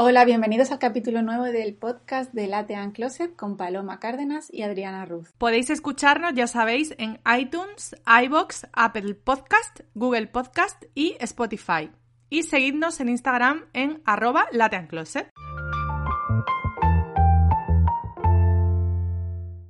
Hola, 0.00 0.24
bienvenidos 0.24 0.70
al 0.70 0.78
capítulo 0.78 1.22
nuevo 1.22 1.42
del 1.42 1.74
podcast 1.74 2.32
de 2.32 2.46
Latte 2.46 2.76
and 2.76 2.92
Closet 2.92 3.34
con 3.34 3.56
Paloma 3.56 3.98
Cárdenas 3.98 4.46
y 4.48 4.62
Adriana 4.62 5.04
Ruz. 5.04 5.32
Podéis 5.38 5.70
escucharnos, 5.70 6.34
ya 6.34 6.46
sabéis, 6.46 6.94
en 6.98 7.18
iTunes, 7.36 7.96
iBox, 8.06 8.68
Apple 8.74 9.16
Podcast, 9.16 9.80
Google 9.94 10.28
Podcast 10.28 10.84
y 10.94 11.16
Spotify. 11.18 11.90
Y 12.30 12.44
seguidnos 12.44 13.00
en 13.00 13.08
Instagram 13.08 13.64
en 13.72 14.00
arroba 14.04 14.46
lateancloset. 14.52 15.30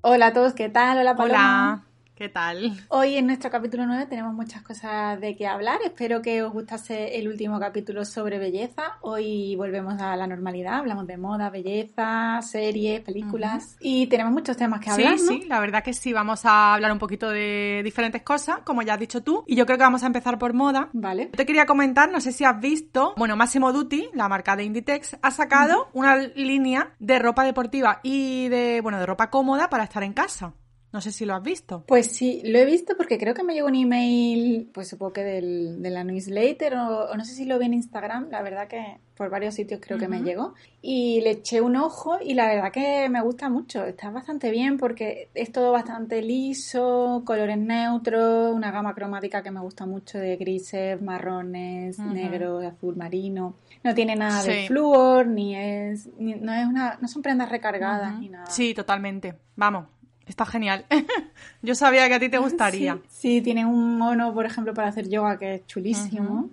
Hola 0.02 0.26
a 0.26 0.32
todos, 0.34 0.52
¿qué 0.52 0.68
tal? 0.68 0.98
Hola 0.98 1.16
Paloma. 1.16 1.72
Hola, 1.72 1.87
¿qué 2.18 2.28
tal? 2.28 2.72
Hoy 2.88 3.14
en 3.14 3.28
nuestro 3.28 3.48
capítulo 3.48 3.86
9 3.86 4.06
tenemos 4.06 4.34
muchas 4.34 4.62
cosas 4.62 5.20
de 5.20 5.36
qué 5.36 5.46
hablar. 5.46 5.78
Espero 5.84 6.20
que 6.20 6.42
os 6.42 6.52
gustase 6.52 7.16
el 7.16 7.28
último 7.28 7.60
capítulo 7.60 8.04
sobre 8.04 8.40
belleza. 8.40 8.98
Hoy 9.02 9.54
volvemos 9.54 10.02
a 10.02 10.16
la 10.16 10.26
normalidad, 10.26 10.78
hablamos 10.78 11.06
de 11.06 11.16
moda, 11.16 11.48
belleza, 11.48 12.40
series, 12.42 13.02
películas 13.02 13.76
y 13.78 14.08
tenemos 14.08 14.32
muchos 14.32 14.56
temas 14.56 14.80
que 14.80 14.90
hablar. 14.90 15.16
Sí, 15.16 15.24
¿no? 15.24 15.30
sí, 15.30 15.48
la 15.48 15.60
verdad 15.60 15.84
que 15.84 15.92
sí, 15.92 16.12
vamos 16.12 16.44
a 16.44 16.74
hablar 16.74 16.90
un 16.90 16.98
poquito 16.98 17.30
de 17.30 17.82
diferentes 17.84 18.22
cosas, 18.22 18.58
como 18.64 18.82
ya 18.82 18.94
has 18.94 19.00
dicho 19.00 19.22
tú, 19.22 19.44
y 19.46 19.54
yo 19.54 19.64
creo 19.64 19.78
que 19.78 19.84
vamos 19.84 20.02
a 20.02 20.06
empezar 20.06 20.40
por 20.40 20.54
moda. 20.54 20.88
Vale. 20.92 21.26
Te 21.26 21.46
quería 21.46 21.66
comentar, 21.66 22.10
no 22.10 22.20
sé 22.20 22.32
si 22.32 22.42
has 22.42 22.58
visto, 22.60 23.14
bueno, 23.16 23.36
Massimo 23.36 23.72
Dutti, 23.72 24.08
la 24.12 24.28
marca 24.28 24.56
de 24.56 24.64
Inditex, 24.64 25.18
ha 25.22 25.30
sacado 25.30 25.88
una 25.92 26.16
línea 26.16 26.96
de 26.98 27.20
ropa 27.20 27.44
deportiva 27.44 28.00
y 28.02 28.48
de, 28.48 28.80
bueno, 28.80 28.98
de 28.98 29.06
ropa 29.06 29.30
cómoda 29.30 29.70
para 29.70 29.84
estar 29.84 30.02
en 30.02 30.14
casa. 30.14 30.52
No 30.92 31.00
sé 31.02 31.12
si 31.12 31.26
lo 31.26 31.34
has 31.34 31.42
visto. 31.42 31.84
Pues 31.86 32.06
sí, 32.12 32.40
lo 32.44 32.58
he 32.58 32.64
visto 32.64 32.96
porque 32.96 33.18
creo 33.18 33.34
que 33.34 33.42
me 33.44 33.52
llegó 33.52 33.66
un 33.68 33.74
email, 33.74 34.70
pues 34.72 34.88
supongo 34.88 35.12
que 35.12 35.22
del, 35.24 35.82
de 35.82 35.90
la 35.90 36.02
newsletter 36.02 36.76
o, 36.76 37.10
o 37.10 37.14
no 37.16 37.24
sé 37.26 37.34
si 37.34 37.44
lo 37.44 37.58
vi 37.58 37.66
en 37.66 37.74
Instagram, 37.74 38.28
la 38.30 38.40
verdad 38.40 38.68
que 38.68 38.96
por 39.14 39.28
varios 39.30 39.54
sitios 39.54 39.80
creo 39.82 39.98
que 39.98 40.06
me 40.08 40.22
llegó 40.22 40.54
y 40.80 41.20
le 41.22 41.30
eché 41.32 41.60
un 41.60 41.74
ojo 41.76 42.18
y 42.24 42.34
la 42.34 42.46
verdad 42.46 42.70
que 42.72 43.08
me 43.10 43.20
gusta 43.20 43.48
mucho, 43.50 43.84
está 43.84 44.10
bastante 44.10 44.50
bien 44.50 44.78
porque 44.78 45.28
es 45.34 45.50
todo 45.52 45.72
bastante 45.72 46.22
liso, 46.22 47.22
colores 47.26 47.58
neutros, 47.58 48.54
una 48.54 48.70
gama 48.70 48.94
cromática 48.94 49.42
que 49.42 49.50
me 49.50 49.60
gusta 49.60 49.86
mucho 49.86 50.18
de 50.18 50.36
grises, 50.36 51.02
marrones, 51.02 51.98
negros, 51.98 52.64
azul 52.64 52.96
marino. 52.96 53.54
No 53.82 53.94
tiene 53.94 54.16
nada 54.16 54.42
de 54.42 54.66
flúor 54.68 55.26
ni 55.26 55.54
es 55.56 56.08
ni- 56.18 56.34
no 56.36 56.52
es 56.54 56.66
una 56.66 56.96
no 57.00 57.08
son 57.08 57.20
prendas 57.22 57.48
recargadas 57.50 58.18
ni 58.20 58.28
nada. 58.28 58.46
Sí, 58.46 58.72
totalmente. 58.72 59.34
Vamos, 59.56 59.86
está 60.28 60.44
genial. 60.44 60.84
Yo 61.62 61.74
sabía 61.74 62.08
que 62.08 62.14
a 62.14 62.20
ti 62.20 62.28
te 62.28 62.38
gustaría. 62.38 62.94
Sí, 63.08 63.38
sí, 63.38 63.40
tiene 63.40 63.64
un 63.66 63.98
mono, 63.98 64.32
por 64.34 64.46
ejemplo, 64.46 64.74
para 64.74 64.88
hacer 64.88 65.08
yoga 65.08 65.38
que 65.38 65.54
es 65.56 65.66
chulísimo. 65.66 66.50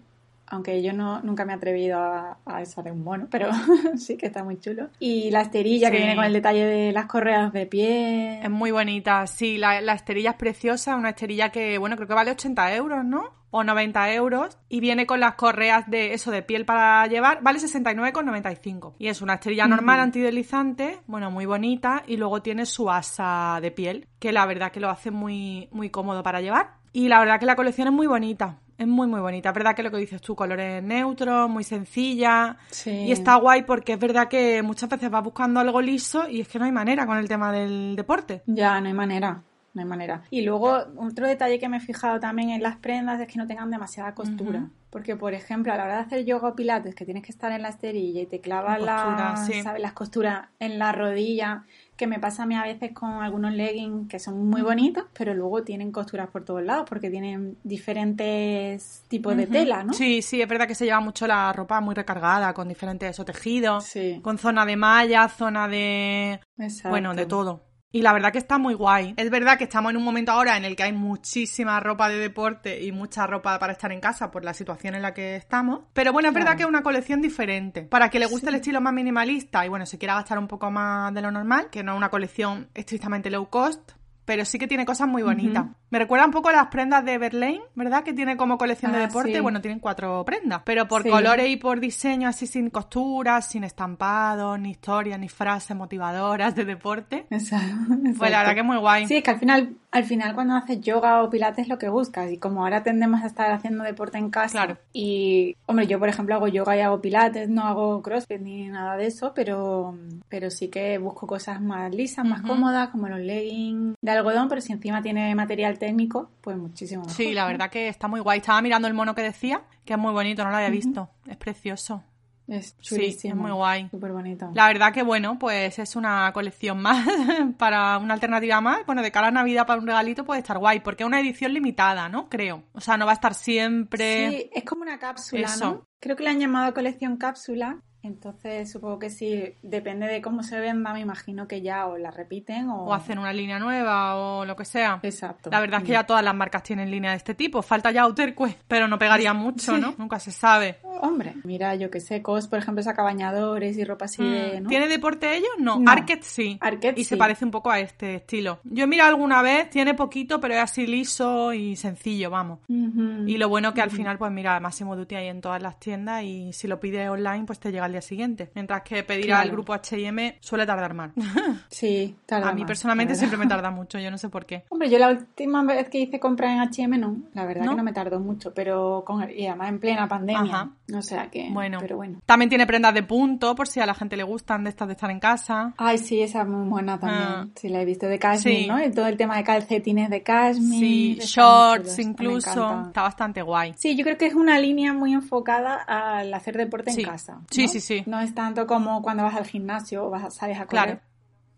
Aunque 0.47 0.83
yo 0.83 0.93
no, 0.93 1.21
nunca 1.21 1.43
me 1.43 1.53
he 1.53 1.55
atrevido 1.55 1.97
a, 1.97 2.37
a 2.45 2.61
eso 2.61 2.83
de 2.83 2.91
un 2.91 3.03
mono, 3.03 3.27
pero 3.31 3.49
sí 3.97 4.15
que 4.15 4.27
está 4.27 4.43
muy 4.43 4.59
chulo. 4.59 4.89
Y 4.99 5.31
la 5.31 5.41
esterilla 5.41 5.89
que 5.89 5.97
viene 5.97 6.15
con 6.15 6.23
el 6.23 6.33
detalle 6.33 6.63
de 6.65 6.91
las 6.91 7.07
correas 7.07 7.51
de 7.51 7.65
pie. 7.65 8.41
Es 8.43 8.49
muy 8.51 8.69
bonita, 8.69 9.25
sí, 9.25 9.57
la, 9.57 9.81
la 9.81 9.93
esterilla 9.93 10.31
es 10.31 10.35
preciosa, 10.35 10.95
una 10.97 11.09
esterilla 11.09 11.49
que, 11.49 11.79
bueno, 11.79 11.95
creo 11.95 12.07
que 12.07 12.13
vale 12.13 12.29
80 12.29 12.75
euros, 12.75 13.03
¿no? 13.03 13.31
O 13.57 13.63
90 13.63 14.13
euros. 14.13 14.57
Y 14.67 14.81
viene 14.81 15.05
con 15.05 15.21
las 15.21 15.35
correas 15.35 15.89
de 15.89 16.13
eso, 16.13 16.29
de 16.29 16.41
piel 16.41 16.65
para 16.65 17.07
llevar, 17.07 17.39
vale 17.41 17.59
69,95. 17.59 18.95
Y 18.99 19.07
es 19.07 19.21
una 19.21 19.35
esterilla 19.35 19.65
normal, 19.65 20.01
antideslizante, 20.01 20.99
bueno, 21.07 21.31
muy 21.31 21.45
bonita. 21.45 22.03
Y 22.05 22.17
luego 22.17 22.41
tiene 22.41 22.65
su 22.65 22.91
asa 22.91 23.59
de 23.61 23.71
piel, 23.71 24.09
que 24.19 24.33
la 24.33 24.45
verdad 24.45 24.73
que 24.73 24.81
lo 24.81 24.89
hace 24.89 25.09
muy, 25.09 25.69
muy 25.71 25.89
cómodo 25.89 26.21
para 26.21 26.41
llevar. 26.41 26.73
Y 26.91 27.07
la 27.07 27.19
verdad 27.19 27.39
que 27.39 27.45
la 27.45 27.55
colección 27.55 27.87
es 27.87 27.93
muy 27.93 28.07
bonita. 28.07 28.59
Es 28.77 28.87
muy, 28.87 29.07
muy 29.07 29.21
bonita. 29.21 29.49
Es 29.49 29.55
verdad 29.55 29.73
que 29.73 29.83
lo 29.83 29.91
que 29.91 29.97
dices 29.97 30.21
tú, 30.21 30.35
colores 30.35 30.83
neutros, 30.83 31.49
muy 31.49 31.63
sencilla. 31.63 32.57
Sí. 32.71 32.91
Y 32.91 33.11
está 33.13 33.35
guay 33.35 33.63
porque 33.63 33.93
es 33.93 33.99
verdad 33.99 34.27
que 34.27 34.61
muchas 34.63 34.89
veces 34.89 35.09
vas 35.09 35.23
buscando 35.23 35.61
algo 35.61 35.81
liso 35.81 36.27
y 36.27 36.41
es 36.41 36.47
que 36.49 36.59
no 36.59 36.65
hay 36.65 36.73
manera 36.73 37.05
con 37.05 37.17
el 37.17 37.29
tema 37.29 37.53
del 37.53 37.95
deporte. 37.95 38.43
Ya, 38.47 38.81
no 38.81 38.87
hay 38.87 38.93
manera. 38.93 39.43
No 39.75 39.81
hay 39.81 39.87
manera. 39.87 40.23
Y 40.31 40.41
luego, 40.41 40.85
otro 40.97 41.27
detalle 41.27 41.59
que 41.59 41.67
me 41.67 41.77
he 41.77 41.81
fijado 41.81 42.19
también 42.19 42.49
en 42.49 42.63
las 42.63 42.77
prendas 42.77 43.19
es 43.19 43.27
que 43.27 43.37
no 43.37 43.45
tengan 43.45 43.69
demasiada 43.69 44.15
costura. 44.15 44.69
Porque, 44.89 45.17
por 45.17 45.33
ejemplo, 45.33 45.73
a 45.73 45.75
la 45.75 45.83
hora 45.83 45.95
de 45.95 46.01
hacer 46.03 46.23
yoga 46.23 46.47
o 46.47 46.55
pilates, 46.55 46.95
que 46.95 47.03
tienes 47.03 47.21
que 47.23 47.33
estar 47.33 47.51
en 47.51 47.61
la 47.61 47.67
esterilla 47.67 48.21
y 48.21 48.25
te 48.25 48.39
clavas 48.39 48.81
las, 48.81 49.45
sí. 49.45 49.61
las 49.77 49.91
costuras 49.91 50.47
en 50.59 50.79
la 50.79 50.93
rodilla, 50.93 51.65
que 51.97 52.07
me 52.07 52.17
pasa 52.19 52.43
a 52.43 52.45
mí 52.45 52.55
a 52.55 52.63
veces 52.63 52.93
con 52.93 53.11
algunos 53.21 53.51
leggings 53.51 54.07
que 54.07 54.19
son 54.19 54.47
muy 54.47 54.61
bonitos, 54.61 55.03
pero 55.11 55.33
luego 55.33 55.63
tienen 55.63 55.91
costuras 55.91 56.29
por 56.29 56.45
todos 56.45 56.63
lados 56.63 56.85
porque 56.87 57.09
tienen 57.09 57.57
diferentes 57.63 59.03
tipos 59.09 59.35
de 59.35 59.47
tela, 59.47 59.83
¿no? 59.83 59.91
Sí, 59.91 60.21
sí, 60.21 60.41
es 60.41 60.47
verdad 60.47 60.65
que 60.65 60.75
se 60.75 60.85
lleva 60.85 61.01
mucho 61.01 61.27
la 61.27 61.51
ropa 61.51 61.81
muy 61.81 61.93
recargada, 61.95 62.53
con 62.53 62.69
diferentes 62.69 63.17
tejidos, 63.25 63.83
Sí. 63.83 64.21
con 64.21 64.37
zona 64.37 64.65
de 64.65 64.77
malla, 64.77 65.27
zona 65.27 65.67
de... 65.67 66.39
Exacto. 66.57 66.89
Bueno, 66.89 67.13
de 67.13 67.25
todo. 67.25 67.64
Y 67.95 68.01
la 68.01 68.11
verdad 68.11 68.33
que 68.33 68.39
está 68.39 68.57
muy 68.57 68.73
guay. 68.73 69.13
Es 69.15 69.29
verdad 69.29 69.57
que 69.57 69.63
estamos 69.63 69.89
en 69.89 69.95
un 69.95 70.03
momento 70.03 70.33
ahora 70.33 70.57
en 70.57 70.65
el 70.65 70.75
que 70.75 70.83
hay 70.83 70.91
muchísima 70.91 71.79
ropa 71.79 72.09
de 72.09 72.17
deporte 72.17 72.83
y 72.83 72.91
mucha 72.91 73.25
ropa 73.25 73.57
para 73.57 73.71
estar 73.71 73.89
en 73.93 74.01
casa 74.01 74.31
por 74.31 74.43
la 74.43 74.53
situación 74.53 74.95
en 74.95 75.01
la 75.01 75.13
que 75.13 75.37
estamos. 75.37 75.85
Pero 75.93 76.11
bueno, 76.11 76.27
es 76.27 76.35
verdad 76.35 76.57
que 76.57 76.63
es 76.63 76.67
una 76.67 76.83
colección 76.83 77.21
diferente. 77.21 77.83
Para 77.83 78.09
que 78.09 78.19
le 78.19 78.25
guste 78.25 78.49
el 78.49 78.55
estilo 78.55 78.81
más 78.81 78.91
minimalista 78.91 79.65
y 79.65 79.69
bueno, 79.69 79.85
se 79.85 79.97
quiera 79.97 80.15
gastar 80.15 80.37
un 80.39 80.49
poco 80.49 80.69
más 80.69 81.13
de 81.13 81.21
lo 81.21 81.31
normal, 81.31 81.69
que 81.71 81.83
no 81.83 81.93
es 81.93 81.97
una 81.97 82.09
colección 82.09 82.67
estrictamente 82.73 83.29
low 83.29 83.49
cost, 83.49 83.93
pero 84.25 84.43
sí 84.43 84.59
que 84.59 84.67
tiene 84.67 84.85
cosas 84.85 85.07
muy 85.07 85.23
bonitas. 85.23 85.65
Me 85.91 85.99
recuerda 85.99 86.25
un 86.25 86.31
poco 86.31 86.49
a 86.49 86.51
las 86.51 86.67
prendas 86.67 87.05
de 87.05 87.17
Berlane, 87.17 87.61
¿verdad? 87.75 88.03
Que 88.03 88.13
tiene 88.13 88.35
como 88.37 88.57
colección 88.57 88.91
de 88.91 88.97
Ah, 88.97 89.07
deporte. 89.07 89.33
sí. 89.33 89.39
Bueno, 89.39 89.61
tienen 89.61 89.79
cuatro 89.79 90.23
prendas. 90.25 90.61
Pero 90.65 90.87
por 90.87 91.03
Sí. 91.03 91.09
colores 91.09 91.47
y 91.47 91.57
por 91.57 91.79
diseño, 91.79 92.27
así 92.27 92.47
sin 92.47 92.69
costuras, 92.69 93.47
sin 93.47 93.63
estampados, 93.63 94.59
ni 94.59 94.71
historias, 94.71 95.19
ni 95.19 95.29
frases 95.29 95.77
motivadoras 95.77 96.55
de 96.55 96.65
deporte. 96.65 97.25
Exacto. 97.29 97.75
Pues 98.17 98.31
la 98.31 98.39
verdad 98.39 98.53
que 98.53 98.59
es 98.61 98.65
muy 98.65 98.77
guay. 98.77 99.05
Sí, 99.07 99.17
es 99.17 99.23
que 99.23 99.31
al 99.31 99.39
final, 99.39 99.75
al 99.91 100.03
final 100.03 100.33
cuando 100.33 100.55
haces 100.55 100.81
yoga 100.81 101.21
o 101.23 101.29
pilates 101.29 101.63
es 101.63 101.69
lo 101.69 101.77
que 101.77 101.87
buscas 101.87 102.31
y 102.31 102.37
como 102.37 102.63
ahora 102.63 102.83
tendemos 102.83 103.21
a 103.23 103.27
estar 103.27 103.51
haciendo 103.51 103.83
deporte 103.83 104.17
en 104.17 104.29
casa 104.31 104.51
Claro. 104.51 104.77
y, 104.91 105.55
hombre, 105.67 105.87
yo 105.87 105.99
por 105.99 106.09
ejemplo 106.09 106.35
hago 106.35 106.47
yoga 106.47 106.75
y 106.75 106.81
hago 106.81 106.99
pilates, 106.99 107.47
no 107.49 107.61
hago 107.63 108.01
crossfit 108.01 108.41
ni 108.41 108.67
nada 108.67 108.97
de 108.97 109.05
eso, 109.07 109.33
pero, 109.35 109.95
pero 110.29 110.49
sí 110.49 110.67
que 110.69 110.97
busco 110.97 111.27
cosas 111.27 111.61
más 111.61 111.93
lisas, 111.93 112.25
más 112.25 112.41
cómodas, 112.41 112.89
como 112.89 113.07
los 113.07 113.19
leggings 113.19 113.95
de 114.01 114.11
algodón, 114.11 114.49
pero 114.49 114.59
si 114.61 114.73
encima 114.73 115.01
tiene 115.01 115.33
material 115.35 115.77
técnico, 115.85 116.31
pues 116.41 116.57
muchísimo 116.57 117.01
mejor. 117.03 117.15
Sí, 117.15 117.33
la 117.33 117.45
verdad 117.45 117.69
que 117.69 117.87
está 117.87 118.07
muy 118.07 118.19
guay. 118.19 118.39
Estaba 118.39 118.61
mirando 118.61 118.87
el 118.87 118.93
mono 118.93 119.13
que 119.15 119.21
decía, 119.21 119.61
que 119.85 119.93
es 119.93 119.99
muy 119.99 120.11
bonito, 120.13 120.43
no 120.43 120.49
lo 120.49 120.55
había 120.57 120.69
visto. 120.69 121.09
Es 121.27 121.37
precioso. 121.37 122.03
Es 122.47 122.75
Sí, 122.79 122.95
chulísimo. 122.95 123.33
es 123.33 123.39
muy 123.41 123.51
guay. 123.51 123.87
Súper 123.89 124.11
bonito. 124.11 124.51
La 124.53 124.67
verdad 124.67 124.93
que 124.93 125.01
bueno, 125.01 125.39
pues 125.39 125.79
es 125.79 125.95
una 125.95 126.31
colección 126.31 126.79
más 126.79 127.03
para 127.57 127.97
una 127.97 128.13
alternativa 128.13 128.61
más. 128.61 128.85
Bueno, 128.85 129.01
de 129.01 129.11
cara 129.11 129.27
a 129.27 129.31
Navidad 129.31 129.65
para 129.65 129.79
un 129.79 129.87
regalito 129.87 130.25
puede 130.25 130.41
estar 130.41 130.57
guay, 130.59 130.79
porque 130.81 131.03
es 131.03 131.07
una 131.07 131.19
edición 131.19 131.53
limitada, 131.53 132.07
¿no? 132.07 132.29
Creo. 132.29 132.63
O 132.73 132.81
sea, 132.81 132.97
no 132.97 133.05
va 133.05 133.13
a 133.13 133.15
estar 133.15 133.33
siempre. 133.33 134.29
Sí, 134.29 134.49
es 134.53 134.63
como 134.63 134.83
una 134.83 134.99
cápsula, 134.99 135.47
Eso. 135.47 135.65
¿no? 135.65 135.87
Creo 135.99 136.15
que 136.15 136.23
le 136.23 136.29
han 136.29 136.39
llamado 136.39 136.73
colección 136.73 137.17
cápsula. 137.17 137.79
Entonces 138.05 138.71
supongo 138.71 138.99
que 138.99 139.09
sí, 139.09 139.55
depende 139.63 140.05
de 140.07 140.21
cómo 140.21 140.43
se 140.43 140.59
venda, 140.59 140.93
me 140.93 140.99
imagino 140.99 141.47
que 141.47 141.61
ya 141.61 141.87
o 141.87 141.97
la 141.97 142.11
repiten 142.11 142.69
o... 142.69 142.85
O 142.85 142.93
hacen 142.93 143.17
una 143.17 143.33
línea 143.33 143.57
nueva 143.59 144.15
o 144.15 144.45
lo 144.45 144.55
que 144.55 144.65
sea. 144.65 144.99
Exacto. 145.01 145.49
La 145.49 145.59
verdad 145.59 145.81
es 145.81 145.85
que 145.87 145.93
ya 145.93 146.05
todas 146.05 146.23
las 146.23 146.35
marcas 146.35 146.63
tienen 146.63 146.91
línea 146.91 147.11
de 147.11 147.17
este 147.17 147.33
tipo. 147.33 147.61
Falta 147.61 147.91
ya 147.91 148.03
Outer 148.03 148.35
Quest, 148.35 148.59
pero 148.67 148.87
no 148.87 148.99
pegaría 148.99 149.33
mucho, 149.33 149.75
Sí. 149.75 149.81
¿no? 149.81 149.95
Nunca 149.97 150.19
se 150.19 150.31
sabe. 150.31 150.77
Hombre, 151.01 151.33
mira, 151.43 151.75
yo 151.75 151.89
que 151.89 151.99
sé, 151.99 152.21
COS, 152.21 152.47
por 152.47 152.59
ejemplo, 152.59 152.83
saca 152.83 153.01
bañadores 153.03 153.77
y 153.77 153.83
ropa 153.83 154.05
así 154.05 154.23
de... 154.23 154.61
¿no? 154.61 154.67
Mm. 154.67 154.69
¿Tiene 154.69 154.87
deporte 154.87 155.35
ellos? 155.35 155.49
No. 155.57 155.79
No. 155.79 155.91
Arquette 155.91 156.23
sí. 156.23 156.57
Arquette 156.61 156.97
y 156.99 157.03
se 157.03 157.17
parece 157.17 157.43
un 157.43 157.51
poco 157.51 157.71
a 157.71 157.79
este 157.79 158.15
estilo. 158.15 158.59
Yo 158.63 158.83
he 158.83 158.87
mirado 158.87 159.09
alguna 159.09 159.41
vez, 159.41 159.69
tiene 159.69 159.93
poquito, 159.93 160.39
pero 160.39 160.53
es 160.53 160.59
así 160.61 160.85
liso 160.87 161.53
y 161.53 161.75
sencillo, 161.75 162.29
vamos. 162.29 162.59
Y 162.69 163.37
lo 163.37 163.49
bueno 163.49 163.73
que 163.73 163.81
al 163.81 163.91
final, 163.91 164.17
pues 164.17 164.31
mira, 164.31 164.59
Massimo 164.59 164.95
Dutti 164.95 165.15
hay 165.15 165.27
en 165.27 165.41
todas 165.41 165.61
las 165.61 165.79
tiendas 165.79 166.23
y 166.23 166.53
si 166.53 166.67
lo 166.67 166.79
pides 166.79 167.09
online, 167.09 167.45
pues 167.45 167.59
te 167.59 167.71
llega 167.71 167.85
el 167.87 167.94
día 167.95 168.01
siguiente. 168.01 168.49
Mientras 168.55 168.81
que 168.83 169.03
pedir 169.03 169.25
Claro. 169.25 169.43
al 169.43 169.51
grupo 169.51 169.73
H&M 169.73 170.37
suele 170.41 170.65
tardar 170.65 170.93
más. 170.93 171.11
Sí, 171.69 172.15
tarda 172.25 172.49
a 172.49 172.53
mí 172.53 172.61
más, 172.61 172.67
personalmente 172.67 173.15
siempre 173.15 173.37
me 173.37 173.47
tarda 173.47 173.69
mucho, 173.71 173.97
yo 173.99 174.09
no 174.11 174.17
sé 174.17 174.29
por 174.29 174.45
qué. 174.45 174.63
Hombre, 174.69 174.89
yo 174.89 174.97
la 174.99 175.09
última 175.09 175.63
vez 175.63 175.89
que 175.89 175.99
hice 175.99 176.19
compra 176.19 176.53
en 176.53 176.59
H&M 176.59 176.97
no, 176.97 177.17
la 177.33 177.45
verdad 177.45 177.65
¿No? 177.65 177.71
que 177.71 177.77
no 177.77 177.83
me 177.83 177.93
tardó 177.93 178.19
mucho, 178.19 178.53
pero 178.53 179.03
con 179.05 179.29
y 179.29 179.47
además 179.47 179.69
en 179.69 179.79
plena 179.79 180.07
pandemia, 180.07 180.53
Ajá. 180.53 180.69
o 180.95 181.01
sea 181.01 181.29
que, 181.29 181.49
Bueno. 181.51 181.79
pero 181.81 181.97
bueno. 181.97 182.19
También 182.25 182.49
tiene 182.49 182.65
prendas 182.67 182.93
de 182.93 183.03
punto, 183.03 183.55
por 183.55 183.67
si 183.67 183.79
a 183.79 183.85
la 183.85 183.93
gente 183.93 184.15
le 184.17 184.23
gustan 184.23 184.63
de 184.63 184.69
estas 184.69 184.87
de 184.87 184.93
estar 184.93 185.09
en 185.11 185.19
casa. 185.19 185.73
Ay, 185.77 185.97
sí, 185.97 186.21
esa 186.21 186.41
es 186.41 186.47
muy 186.47 186.67
buena 186.69 186.99
también. 186.99 187.23
Ah. 187.23 187.47
Sí, 187.55 187.69
la 187.69 187.81
he 187.81 187.85
visto 187.85 188.07
de 188.07 188.19
cashmere, 188.19 188.57
Sí. 188.61 188.67
¿no? 188.67 188.83
Y 188.83 188.91
todo 188.91 189.07
el 189.07 189.17
tema 189.17 189.37
de 189.37 189.43
calcetines 189.43 190.09
de 190.09 190.21
cashmere. 190.23 190.79
Sí, 190.79 191.17
shorts 191.21 191.99
incluso. 191.99 192.83
Está 192.87 193.01
bastante 193.01 193.41
guay. 193.41 193.73
Sí, 193.77 193.95
yo 193.95 194.03
creo 194.03 194.17
que 194.17 194.25
es 194.27 194.33
una 194.35 194.59
línea 194.59 194.93
muy 194.93 195.13
enfocada 195.13 195.75
al 195.87 196.33
hacer 196.33 196.57
deporte 196.57 196.91
Sí. 196.91 197.01
en 197.01 197.07
casa. 197.07 197.39
Sí, 197.49 197.63
¿no? 197.63 197.67
sí, 197.69 197.79
sí. 197.79 197.84
No 198.05 198.19
es 198.19 198.33
tanto 198.33 198.67
como 198.67 199.01
cuando 199.01 199.23
vas 199.23 199.35
al 199.35 199.45
gimnasio 199.45 200.05
o 200.05 200.09
vas 200.09 200.23
a, 200.23 200.31
sales 200.31 200.57
a 200.57 200.65
correr. 200.65 200.85
Claro. 200.85 200.99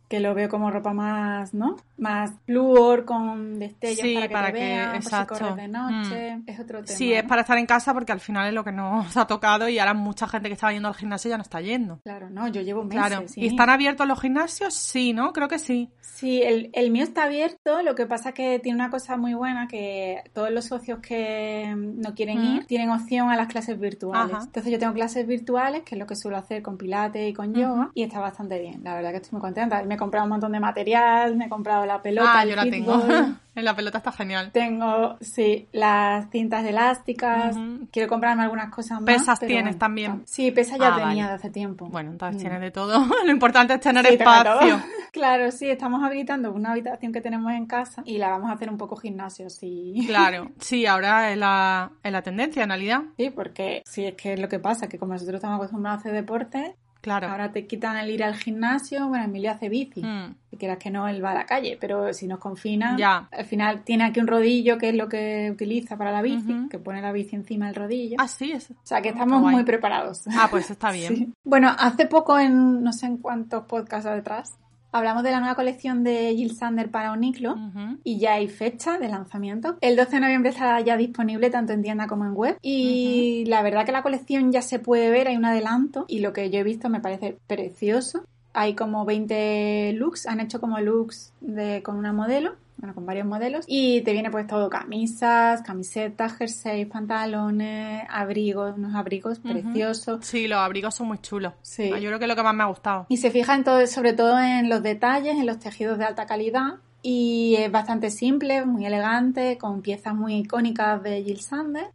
Que 0.07 0.19
lo 0.21 0.33
veo 0.33 0.47
como 0.47 0.71
ropa 0.71 0.93
más, 0.93 1.53
¿no? 1.53 1.75
Más 1.97 2.31
flúor, 2.45 3.03
con 3.03 3.59
destellos 3.59 3.99
Sí, 3.99 4.13
para 4.15 4.27
que 4.27 4.33
para 4.33 4.47
te 4.47 4.53
que- 4.53 4.59
vean, 4.59 4.93
por 4.93 5.03
si 5.03 5.25
corres 5.25 5.55
de 5.57 5.67
noche. 5.67 6.41
Es 6.47 6.59
otro 6.61 6.83
tema. 6.83 6.97
Sí, 6.97 7.11
es 7.13 7.23
para 7.23 7.41
estar 7.41 7.57
en 7.57 7.65
casa 7.65 7.93
porque 7.93 8.13
al 8.13 8.19
final 8.21 8.47
es 8.47 8.53
lo 8.53 8.63
que 8.63 8.71
nos 8.71 9.17
ha 9.17 9.27
tocado 9.27 9.67
y 9.67 9.79
ahora 9.79 9.93
mucha 9.93 10.27
gente 10.27 10.47
que 10.47 10.53
estaba 10.53 10.71
yendo 10.71 10.87
al 10.87 10.95
gimnasio 10.95 11.29
ya 11.29 11.37
no 11.37 11.43
está 11.43 11.59
yendo. 11.59 11.99
Claro, 12.03 12.29
no, 12.29 12.47
yo 12.47 12.61
llevo 12.61 12.83
meses. 12.85 13.05
Claro. 13.07 13.25
¿Y 13.35 13.47
están 13.47 13.69
abiertos 13.69 14.07
los 14.07 14.21
gimnasios? 14.21 14.73
Sí, 14.75 15.11
¿no? 15.11 15.33
Creo 15.33 15.49
que 15.49 15.59
sí. 15.59 15.89
Sí, 15.99 16.41
el, 16.41 16.69
el 16.73 16.89
mío 16.89 17.03
está 17.03 17.25
abierto, 17.25 17.81
lo 17.83 17.93
que 17.93 18.05
pasa 18.07 18.29
es 18.29 18.35
que 18.35 18.59
tiene 18.59 18.77
una 18.79 18.89
cosa 18.89 19.17
muy 19.17 19.33
buena 19.35 19.67
que 19.67 20.23
todos 20.33 20.49
los 20.51 20.65
socios 20.65 20.99
que 20.99 21.73
mm, 21.75 21.99
no 22.01 22.15
quieren 22.15 22.37
Mm. 22.39 22.55
ir 22.55 22.65
tienen 22.65 22.89
opción 22.91 23.29
a 23.29 23.35
las 23.35 23.47
clases 23.47 23.77
virtuales. 23.79 24.33
Ajá. 24.33 24.43
Entonces 24.45 24.71
yo 24.71 24.79
tengo 24.79 24.93
clases 24.93 25.27
virtuales, 25.27 25.83
que 25.83 25.95
es 25.95 25.99
lo 25.99 26.07
que 26.07 26.15
suelo 26.15 26.37
hacer 26.37 26.61
con 26.63 26.77
pilates 26.77 27.29
y 27.29 27.33
con 27.33 27.53
yoga, 27.53 27.91
y 27.93 28.03
está 28.03 28.19
bastante 28.19 28.59
bien, 28.59 28.83
la 28.83 28.95
verdad 28.95 29.11
que 29.11 29.17
estoy 29.17 29.31
muy 29.33 29.41
contenta. 29.41 29.83
Me 29.83 29.96
he 29.97 29.99
comprado 29.99 30.23
un 30.25 30.29
montón 30.31 30.53
de 30.53 30.59
material, 30.61 31.35
me 31.35 31.45
he 31.45 31.49
comprado 31.49 31.85
la 31.85 32.01
pelota, 32.01 32.39
ah, 32.39 32.45
yo 32.45 32.55
la 32.55 32.63
tengo. 32.69 33.03
en 33.05 33.37
la 33.65 33.75
pelota 33.75 33.97
está 33.97 34.11
genial. 34.13 34.51
Tengo, 34.53 35.17
sí, 35.19 35.67
las 35.73 36.29
cintas 36.31 36.63
elásticas. 36.65 37.55
Quiero 37.91 38.07
comprarme 38.07 38.43
algunas 38.43 38.69
cosas 38.69 39.01
más. 39.01 39.05
Pesas 39.17 39.39
tienes 39.39 39.63
bueno, 39.63 39.77
también. 39.77 40.11
tam- 40.11 40.25
Sí, 40.25 40.51
pesas 40.51 40.79
ya 40.79 40.89
Ah, 40.93 40.95
tenía 40.97 41.23
vale. 41.25 41.27
de 41.29 41.33
hace 41.35 41.49
tiempo. 41.49 41.87
Bueno, 41.89 42.11
entonces 42.11 42.37
Mm. 42.37 42.39
tienes 42.39 42.61
de 42.61 42.71
todo. 42.71 43.05
Lo 43.25 43.31
importante 43.31 43.73
es 43.73 43.79
tener 43.81 44.05
Sí, 44.05 44.13
espacio. 44.13 44.79
Claro, 45.11 45.51
sí, 45.51 45.67
estamos 45.67 46.03
habilitando 46.03 46.51
una 46.51 46.71
habitación 46.73 47.11
que 47.11 47.21
tenemos 47.21 47.51
en 47.51 47.65
casa 47.65 48.03
y 48.05 48.19
la 48.19 48.29
vamos 48.29 48.51
a 48.51 48.53
hacer 48.53 48.69
un 48.69 48.77
poco 48.77 48.95
gimnasio, 48.97 49.49
sí. 49.49 50.03
Claro, 50.05 50.51
sí, 50.59 50.85
ahora 50.85 51.31
es 51.31 51.37
la, 51.39 51.91
es 52.03 52.11
la 52.11 52.21
tendencia 52.21 52.61
en 52.61 52.69
realidad. 52.69 53.01
Sí, 53.17 53.31
porque 53.31 53.81
sí, 53.85 54.05
es 54.05 54.13
que 54.13 54.33
es 54.33 54.39
lo 54.39 54.47
que 54.47 54.59
pasa, 54.59 54.87
que 54.87 54.99
como 54.99 55.13
nosotros 55.13 55.37
estamos 55.37 55.55
acostumbrados 55.57 55.97
a 55.97 55.99
hacer 56.01 56.13
deporte, 56.13 56.75
Claro. 57.07 57.29
ahora 57.29 57.51
te 57.51 57.65
quitan 57.65 57.95
el 57.97 58.09
ir 58.09 58.21
al 58.23 58.35
gimnasio, 58.35 59.07
bueno, 59.07 59.23
Emilio 59.25 59.51
hace 59.51 59.69
bici. 59.69 60.03
Mm. 60.03 60.35
Si 60.49 60.57
quieras 60.57 60.77
que 60.77 60.89
no, 60.91 61.07
él 61.07 61.23
va 61.23 61.31
a 61.31 61.35
la 61.35 61.45
calle, 61.45 61.77
pero 61.79 62.13
si 62.13 62.27
nos 62.27 62.39
confinan, 62.39 62.97
Ya. 62.97 63.27
al 63.31 63.45
final 63.45 63.83
tiene 63.83 64.03
aquí 64.03 64.19
un 64.19 64.27
rodillo 64.27 64.77
que 64.77 64.89
es 64.89 64.95
lo 64.95 65.07
que 65.07 65.49
utiliza 65.51 65.97
para 65.97 66.11
la 66.11 66.21
bici, 66.21 66.67
que 66.69 66.79
pone 66.79 67.01
la 67.01 67.11
bici 67.11 67.35
encima 67.35 67.67
del 67.67 67.75
rodillo. 67.75 68.17
Ah, 68.19 68.27
sí, 68.27 68.51
es. 68.51 68.71
O 68.71 68.75
sea 68.83 69.01
que 69.01 69.09
Ah, 69.09 69.11
estamos 69.13 69.41
muy 69.41 69.63
preparados. 69.63 70.23
Ah, 70.37 70.47
pues 70.49 70.69
está 70.69 70.91
bien. 70.91 71.15
Sí. 71.15 71.33
Bueno, 71.43 71.73
hace 71.77 72.05
poco, 72.07 72.37
en 72.39 72.83
no 72.83 72.91
sé 72.93 73.05
en 73.05 73.17
cuántos 73.17 73.63
podcasts 73.65 74.09
detrás, 74.09 74.57
hablamos 74.91 75.23
de 75.23 75.31
la 75.31 75.39
nueva 75.39 75.55
colección 75.55 76.03
de 76.03 76.33
Jill 76.35 76.55
Sander 76.55 76.89
para 76.89 77.11
Uniqlo 77.11 77.53
Ujú. 77.53 77.97
y 78.03 78.19
ya 78.19 78.33
hay 78.33 78.47
fecha 78.47 78.97
de 78.97 79.07
lanzamiento. 79.09 79.77
El 79.81 79.95
12 79.95 80.11
de 80.11 80.19
noviembre 80.21 80.49
estará 80.51 80.79
ya 80.81 80.97
disponible 80.97 81.49
tanto 81.49 81.73
en 81.73 81.83
tienda 81.83 82.07
como 82.07 82.25
en 82.25 82.33
web 82.33 82.57
y 82.61 83.43
la 83.47 83.61
verdad 83.61 83.85
que 83.85 83.91
la 83.91 84.03
colección 84.03 84.51
ya 84.51 84.61
se 84.61 84.79
puede 84.79 85.09
ver, 85.09 85.27
hay 85.27 85.37
un 85.37 85.45
adelanto 85.45 86.05
y 86.07 86.19
lo 86.19 86.33
que 86.33 86.49
yo 86.49 86.59
he 86.59 86.63
visto 86.63 86.89
me 86.89 86.99
parece 86.99 87.37
precioso. 87.47 88.23
Hay 88.53 88.73
como 88.73 89.05
20 89.05 89.93
looks, 89.97 90.25
han 90.25 90.39
hecho 90.39 90.59
como 90.59 90.79
looks 90.79 91.31
de, 91.41 91.83
con 91.83 91.95
una 91.95 92.11
modelo, 92.11 92.55
bueno, 92.77 92.93
con 92.93 93.05
varios 93.05 93.25
modelos 93.25 93.65
y 93.67 94.01
te 94.01 94.13
viene 94.13 94.29
pues 94.31 94.47
todo 94.47 94.69
camisas, 94.69 95.61
camisetas, 95.63 96.37
jerseys, 96.37 96.87
pantalones, 96.87 98.03
abrigos, 98.09 98.75
unos 98.77 98.95
abrigos 98.95 99.39
preciosos. 99.39 100.25
Sí, 100.25 100.47
los 100.47 100.59
abrigos 100.59 100.95
son 100.95 101.07
muy 101.07 101.17
chulos. 101.19 101.53
Sí. 101.61 101.91
Ah, 101.93 101.99
Yo 101.99 102.09
creo 102.09 102.19
que 102.19 102.25
es 102.25 102.29
lo 102.29 102.35
que 102.35 102.43
más 102.43 102.53
me 102.55 102.63
ha 102.63 102.67
gustado. 102.67 103.05
Y 103.09 103.17
se 103.17 103.31
fija 103.31 103.55
en 103.55 103.63
todo, 103.63 103.85
sobre 103.87 104.13
todo 104.13 104.39
en 104.39 104.69
los 104.69 104.83
detalles, 104.83 105.35
en 105.35 105.45
los 105.45 105.59
tejidos 105.59 105.97
de 105.97 106.05
alta 106.05 106.25
calidad. 106.25 106.75
Y 107.01 107.55
es 107.59 107.71
bastante 107.71 108.09
simple, 108.09 108.65
muy 108.65 108.85
elegante, 108.85 109.57
con 109.57 109.81
piezas 109.81 110.13
muy 110.13 110.35
icónicas 110.35 111.01
de 111.03 111.23
Jill 111.23 111.39
Sander. 111.41 111.87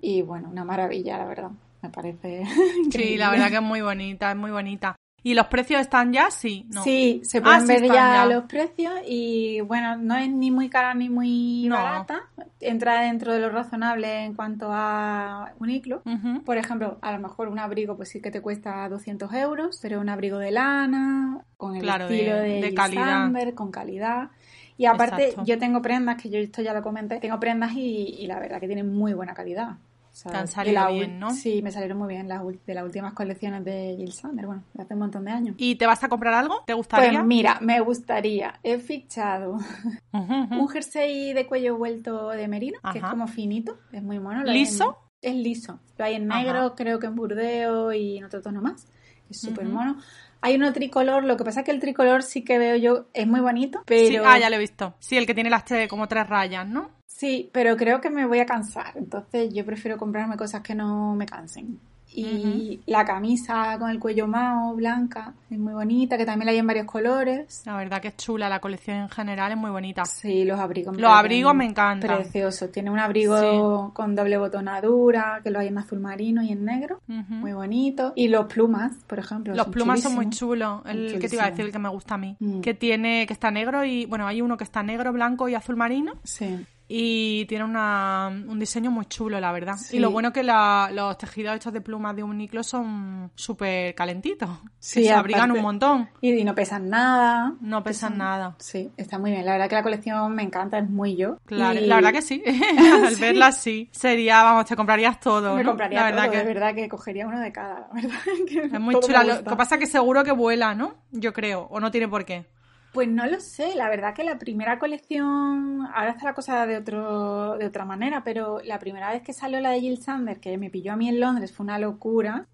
Y 0.00 0.22
bueno, 0.22 0.48
una 0.50 0.64
maravilla, 0.64 1.16
la 1.18 1.24
verdad. 1.26 1.50
Me 1.82 1.90
parece. 1.90 2.44
Sí, 2.46 2.84
increíble. 2.84 3.18
la 3.18 3.30
verdad 3.30 3.48
que 3.48 3.54
es 3.56 3.62
muy 3.62 3.80
bonita, 3.80 4.30
es 4.30 4.36
muy 4.36 4.50
bonita. 4.50 4.96
¿Y 5.22 5.34
los 5.34 5.48
precios 5.48 5.80
están 5.80 6.12
ya? 6.12 6.30
Sí, 6.30 6.64
no. 6.72 6.82
Sí, 6.84 7.20
se 7.24 7.42
pueden 7.42 7.58
Ah, 7.58 7.60
sí 7.62 7.66
ver 7.72 7.82
ya, 7.86 7.92
ya. 7.94 8.26
los 8.26 8.44
precios 8.44 8.92
y 9.06 9.60
bueno, 9.62 9.96
no 9.96 10.16
es 10.16 10.30
ni 10.30 10.50
muy 10.52 10.68
cara 10.70 10.94
ni 10.94 11.08
muy 11.08 11.66
No. 11.68 11.74
barata. 11.74 12.20
Entra 12.60 13.00
dentro 13.02 13.32
de 13.32 13.40
lo 13.40 13.50
razonable 13.50 14.24
en 14.24 14.34
cuanto 14.34 14.68
a 14.70 15.52
Uniqlo. 15.58 16.02
Ujú. 16.06 16.44
Por 16.44 16.56
ejemplo, 16.56 16.98
a 17.02 17.10
lo 17.12 17.18
mejor 17.18 17.48
un 17.48 17.58
abrigo 17.58 17.96
pues 17.96 18.10
sí 18.10 18.20
que 18.22 18.30
te 18.30 18.40
cuesta 18.40 18.88
200 18.88 19.32
euros, 19.34 19.78
pero 19.82 20.00
un 20.00 20.08
abrigo 20.08 20.38
de 20.38 20.52
lana, 20.52 21.40
con 21.56 21.74
el 21.74 21.82
Claro, 21.82 22.04
estilo 22.08 22.36
de- 22.36 22.60
de, 22.62 22.74
calidad. 22.74 23.30
Con 23.54 23.70
calidad. 23.72 24.30
Y 24.76 24.86
aparte, 24.86 25.30
Exacto. 25.30 25.44
yo 25.44 25.58
tengo 25.58 25.82
prendas, 25.82 26.22
que 26.22 26.30
yo 26.30 26.38
esto 26.38 26.62
ya 26.62 26.72
lo 26.72 26.82
comenté, 26.82 27.18
tengo 27.18 27.40
prendas 27.40 27.72
y, 27.72 28.14
y 28.20 28.26
la 28.28 28.38
verdad 28.38 28.60
que 28.60 28.68
tienen 28.68 28.94
muy 28.94 29.12
buena 29.14 29.34
calidad. 29.34 29.70
Sea, 30.18 30.40
de 30.42 30.46
salido 30.48 30.88
bien, 30.88 31.20
¿no? 31.20 31.30
Sí, 31.30 31.62
me 31.62 31.70
salieron 31.70 31.96
muy 31.98 32.08
bien 32.08 32.26
las, 32.26 32.42
de 32.66 32.74
las 32.74 32.84
últimas 32.84 33.12
colecciones 33.12 33.64
de 33.64 33.94
Jill 33.96 34.12
Sander, 34.12 34.46
bueno, 34.46 34.64
hace 34.76 34.94
un 34.94 34.98
montón 34.98 35.24
de 35.24 35.30
años. 35.30 35.54
¿Y 35.58 35.76
te 35.76 35.86
vas 35.86 36.02
a 36.02 36.08
comprar 36.08 36.34
algo? 36.34 36.64
¿Te 36.66 36.72
gustaría? 36.74 37.18
Pues 37.20 37.24
mira, 37.24 37.58
me 37.60 37.78
gustaría, 37.78 38.58
he 38.64 38.78
fichado 38.80 39.58
un 40.12 40.68
jersey 40.68 41.32
de 41.34 41.46
cuello 41.46 41.76
vuelto 41.78 42.30
de 42.30 42.48
merino, 42.48 42.80
que 42.92 42.98
es 42.98 43.04
como 43.04 43.28
finito, 43.28 43.78
es 43.92 44.02
muy 44.02 44.18
mono. 44.18 44.42
lo 44.42 44.50
¿Liso? 44.52 44.98
en- 45.22 45.30
es 45.30 45.34
liso. 45.36 45.78
Lo 45.96 46.04
hay 46.04 46.14
en 46.14 46.30
Ajá. 46.32 46.42
negro, 46.42 46.74
creo 46.74 46.98
que 46.98 47.06
en 47.06 47.14
burdeo 47.14 47.92
y 47.92 48.18
en 48.18 48.24
otro 48.24 48.40
tono 48.42 48.60
más. 48.60 48.86
Es 49.30 49.40
súper 49.40 49.66
mono. 49.68 49.98
Hay 50.40 50.56
uno 50.56 50.72
tricolor, 50.72 51.24
lo 51.24 51.36
que 51.36 51.44
pasa 51.44 51.60
es 51.60 51.66
que 51.66 51.72
el 51.72 51.80
tricolor 51.80 52.22
sí 52.22 52.44
que 52.44 52.58
veo 52.58 52.76
yo, 52.76 53.06
es 53.12 53.26
muy 53.26 53.40
bonito, 53.40 53.82
pero... 53.86 54.08
Sí, 54.08 54.16
ah, 54.24 54.38
ya 54.38 54.50
lo 54.50 54.56
he 54.56 54.60
visto. 54.60 54.94
Sí, 54.98 55.16
el 55.16 55.26
que 55.26 55.34
tiene 55.34 55.50
las 55.50 55.64
tres, 55.64 55.88
como 55.88 56.06
tres 56.06 56.28
rayas, 56.28 56.66
¿no? 56.68 56.90
Sí, 57.06 57.50
pero 57.52 57.76
creo 57.76 58.00
que 58.00 58.10
me 58.10 58.26
voy 58.26 58.38
a 58.38 58.46
cansar. 58.46 58.92
Entonces 58.96 59.52
yo 59.52 59.64
prefiero 59.64 59.98
comprarme 59.98 60.36
cosas 60.36 60.60
que 60.60 60.74
no 60.74 61.16
me 61.16 61.26
cansen. 61.26 61.80
Y 62.14 62.80
la 62.86 63.04
camisa 63.04 63.76
con 63.78 63.90
el 63.90 63.98
cuello 63.98 64.26
mao, 64.26 64.74
blanca, 64.74 65.34
es 65.50 65.58
muy 65.58 65.72
bonita, 65.72 66.16
que 66.16 66.24
también 66.24 66.46
la 66.46 66.52
hay 66.52 66.58
en 66.58 66.66
varios 66.66 66.86
colores. 66.86 67.62
La 67.66 67.76
verdad 67.76 68.00
que 68.00 68.08
es 68.08 68.16
chula, 68.16 68.48
la 68.48 68.60
colección 68.60 68.98
en 68.98 69.08
general 69.08 69.52
es 69.52 69.58
muy 69.58 69.70
bonita. 69.70 70.04
Sí, 70.04 70.44
los 70.44 70.58
abrigos. 70.58 70.94
me 70.94 71.02
Los 71.02 71.12
abrigos 71.12 71.54
me 71.54 71.64
encantan. 71.64 72.18
Preciosos. 72.18 72.72
Tiene 72.72 72.90
un 72.90 72.98
abrigo 72.98 73.92
con 73.94 74.14
doble 74.14 74.38
botonadura, 74.38 75.40
que 75.42 75.50
lo 75.50 75.60
hay 75.60 75.68
en 75.68 75.78
azul 75.78 76.00
marino 76.00 76.42
y 76.42 76.52
en 76.52 76.64
negro. 76.64 77.00
Muy 77.06 77.52
bonito. 77.52 78.12
Y 78.16 78.28
los 78.28 78.46
plumas, 78.46 78.92
por 79.06 79.18
ejemplo. 79.18 79.54
Los 79.54 79.64
son 79.64 79.72
plumas 79.72 80.00
son 80.00 80.14
muy 80.14 80.30
chulos. 80.30 80.82
El 80.86 81.18
que 81.20 81.28
te 81.28 81.36
iba 81.36 81.44
a 81.44 81.50
decir, 81.50 81.64
el 81.64 81.72
que 81.72 81.78
me 81.78 81.88
gusta 81.88 82.14
a 82.14 82.18
mí. 82.18 82.36
Mm. 82.40 82.60
Que 82.60 82.74
tiene, 82.74 83.26
que 83.26 83.32
está 83.32 83.50
negro 83.50 83.84
y, 83.84 84.06
bueno, 84.06 84.26
hay 84.26 84.40
uno 84.40 84.56
que 84.56 84.64
está 84.64 84.82
negro, 84.82 85.12
blanco 85.12 85.48
y 85.48 85.54
azul 85.54 85.76
marino. 85.76 86.14
Sí. 86.24 86.66
Y 86.90 87.44
tiene 87.44 87.64
una, 87.64 88.28
un 88.28 88.58
diseño 88.58 88.90
muy 88.90 89.04
chulo, 89.04 89.38
la 89.38 89.52
verdad. 89.52 89.74
Sí. 89.76 89.98
Y 89.98 90.00
lo 90.00 90.10
bueno 90.10 90.32
que 90.32 90.42
la- 90.42 90.90
los 90.90 91.18
tejidos 91.18 91.54
hechos 91.56 91.72
de 91.74 91.82
plumas 91.82 92.16
de 92.16 92.22
Uniqlo 92.22 92.62
son 92.62 93.30
súper 93.34 93.94
calentitos. 93.94 94.48
Sí, 94.78 95.04
se 95.04 95.12
abrigan 95.12 95.52
un 95.52 95.60
montón. 95.60 96.08
Y, 96.22 96.32
y 96.32 96.44
no 96.44 96.54
pesan 96.54 96.88
nada. 96.88 97.52
No 97.60 97.82
pesan 97.84 98.16
nada. 98.16 98.56
Sí, 98.58 98.90
está 98.96 99.18
muy 99.18 99.32
bien. 99.32 99.44
La 99.44 99.52
verdad 99.52 99.68
que 99.68 99.74
la 99.74 99.82
colección 99.82 100.34
me 100.34 100.42
encanta, 100.42 100.78
es 100.78 100.88
muy 100.88 101.14
yo. 101.14 101.36
Claro, 101.44 101.78
Y 101.78 101.86
la 101.86 101.96
verdad 101.96 102.12
que 102.12 102.22
sí. 102.22 102.42
Al 103.06 103.16
verla 103.16 103.52
sí. 103.52 103.90
Sería, 103.92 104.42
vamos, 104.42 104.64
te 104.64 104.74
comprarías 104.74 105.20
todo. 105.20 105.56
Me 105.56 105.62
¿no? 105.64 105.70
compraría 105.70 106.00
la 106.00 106.04
verdad 106.06 106.22
todo, 106.22 106.32
que 106.32 106.38
de 106.38 106.44
verdad 106.44 106.74
que 106.74 106.88
cogería 106.88 107.26
uno 107.26 107.38
de 107.40 107.52
cada, 107.52 107.80
la 107.80 107.88
verdad. 107.92 108.18
que 108.48 108.60
Es 108.64 108.80
muy 108.80 108.98
chula. 108.98 109.24
Lo 109.24 109.44
que 109.44 109.56
pasa 109.56 109.74
es 109.74 109.80
que 109.82 109.86
seguro 109.86 110.24
que 110.24 110.32
vuela, 110.32 110.74
¿no? 110.74 110.94
Yo 111.10 111.34
creo. 111.34 111.66
O 111.70 111.80
no 111.80 111.90
tiene 111.90 112.08
por 112.08 112.24
qué. 112.24 112.46
Pues 112.92 113.06
no 113.08 113.26
lo 113.26 113.38
sé, 113.40 113.74
la 113.76 113.88
verdad 113.90 114.14
que 114.14 114.24
la 114.24 114.38
primera 114.38 114.78
colección, 114.78 115.86
ahora 115.94 116.10
está 116.10 116.24
la 116.24 116.34
cosa 116.34 116.66
de 116.66 116.76
otro, 116.78 117.56
de 117.58 117.66
otra 117.66 117.84
manera, 117.84 118.24
pero 118.24 118.60
la 118.64 118.78
primera 118.78 119.10
vez 119.12 119.22
que 119.22 119.32
salió 119.32 119.60
la 119.60 119.70
de 119.70 119.80
Jill 119.80 119.98
Sander, 120.02 120.40
que 120.40 120.56
me 120.58 120.70
pilló 120.70 120.92
a 120.92 120.96
mí 120.96 121.08
en 121.08 121.20
Londres, 121.20 121.52
fue 121.52 121.64
una 121.64 121.78
locura, 121.78 122.46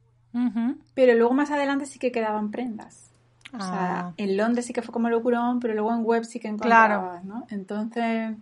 pero 0.95 1.15
luego 1.15 1.33
más 1.35 1.51
adelante 1.53 1.87
sí 1.87 1.99
que 2.01 2.11
quedaban 2.13 2.51
prendas. 2.51 3.13
O 3.53 3.59
Ah. 3.61 3.61
sea, 3.71 4.13
en 4.17 4.37
Londres 4.37 4.67
sí 4.67 4.73
que 4.73 4.83
fue 4.83 4.93
como 4.93 5.09
locurón, 5.09 5.61
pero 5.61 5.75
luego 5.75 5.95
en 5.95 6.05
web 6.05 6.25
sí 6.25 6.41
que 6.41 6.49
encontrabas, 6.49 7.25
¿no? 7.25 7.47
Entonces, 7.51 8.33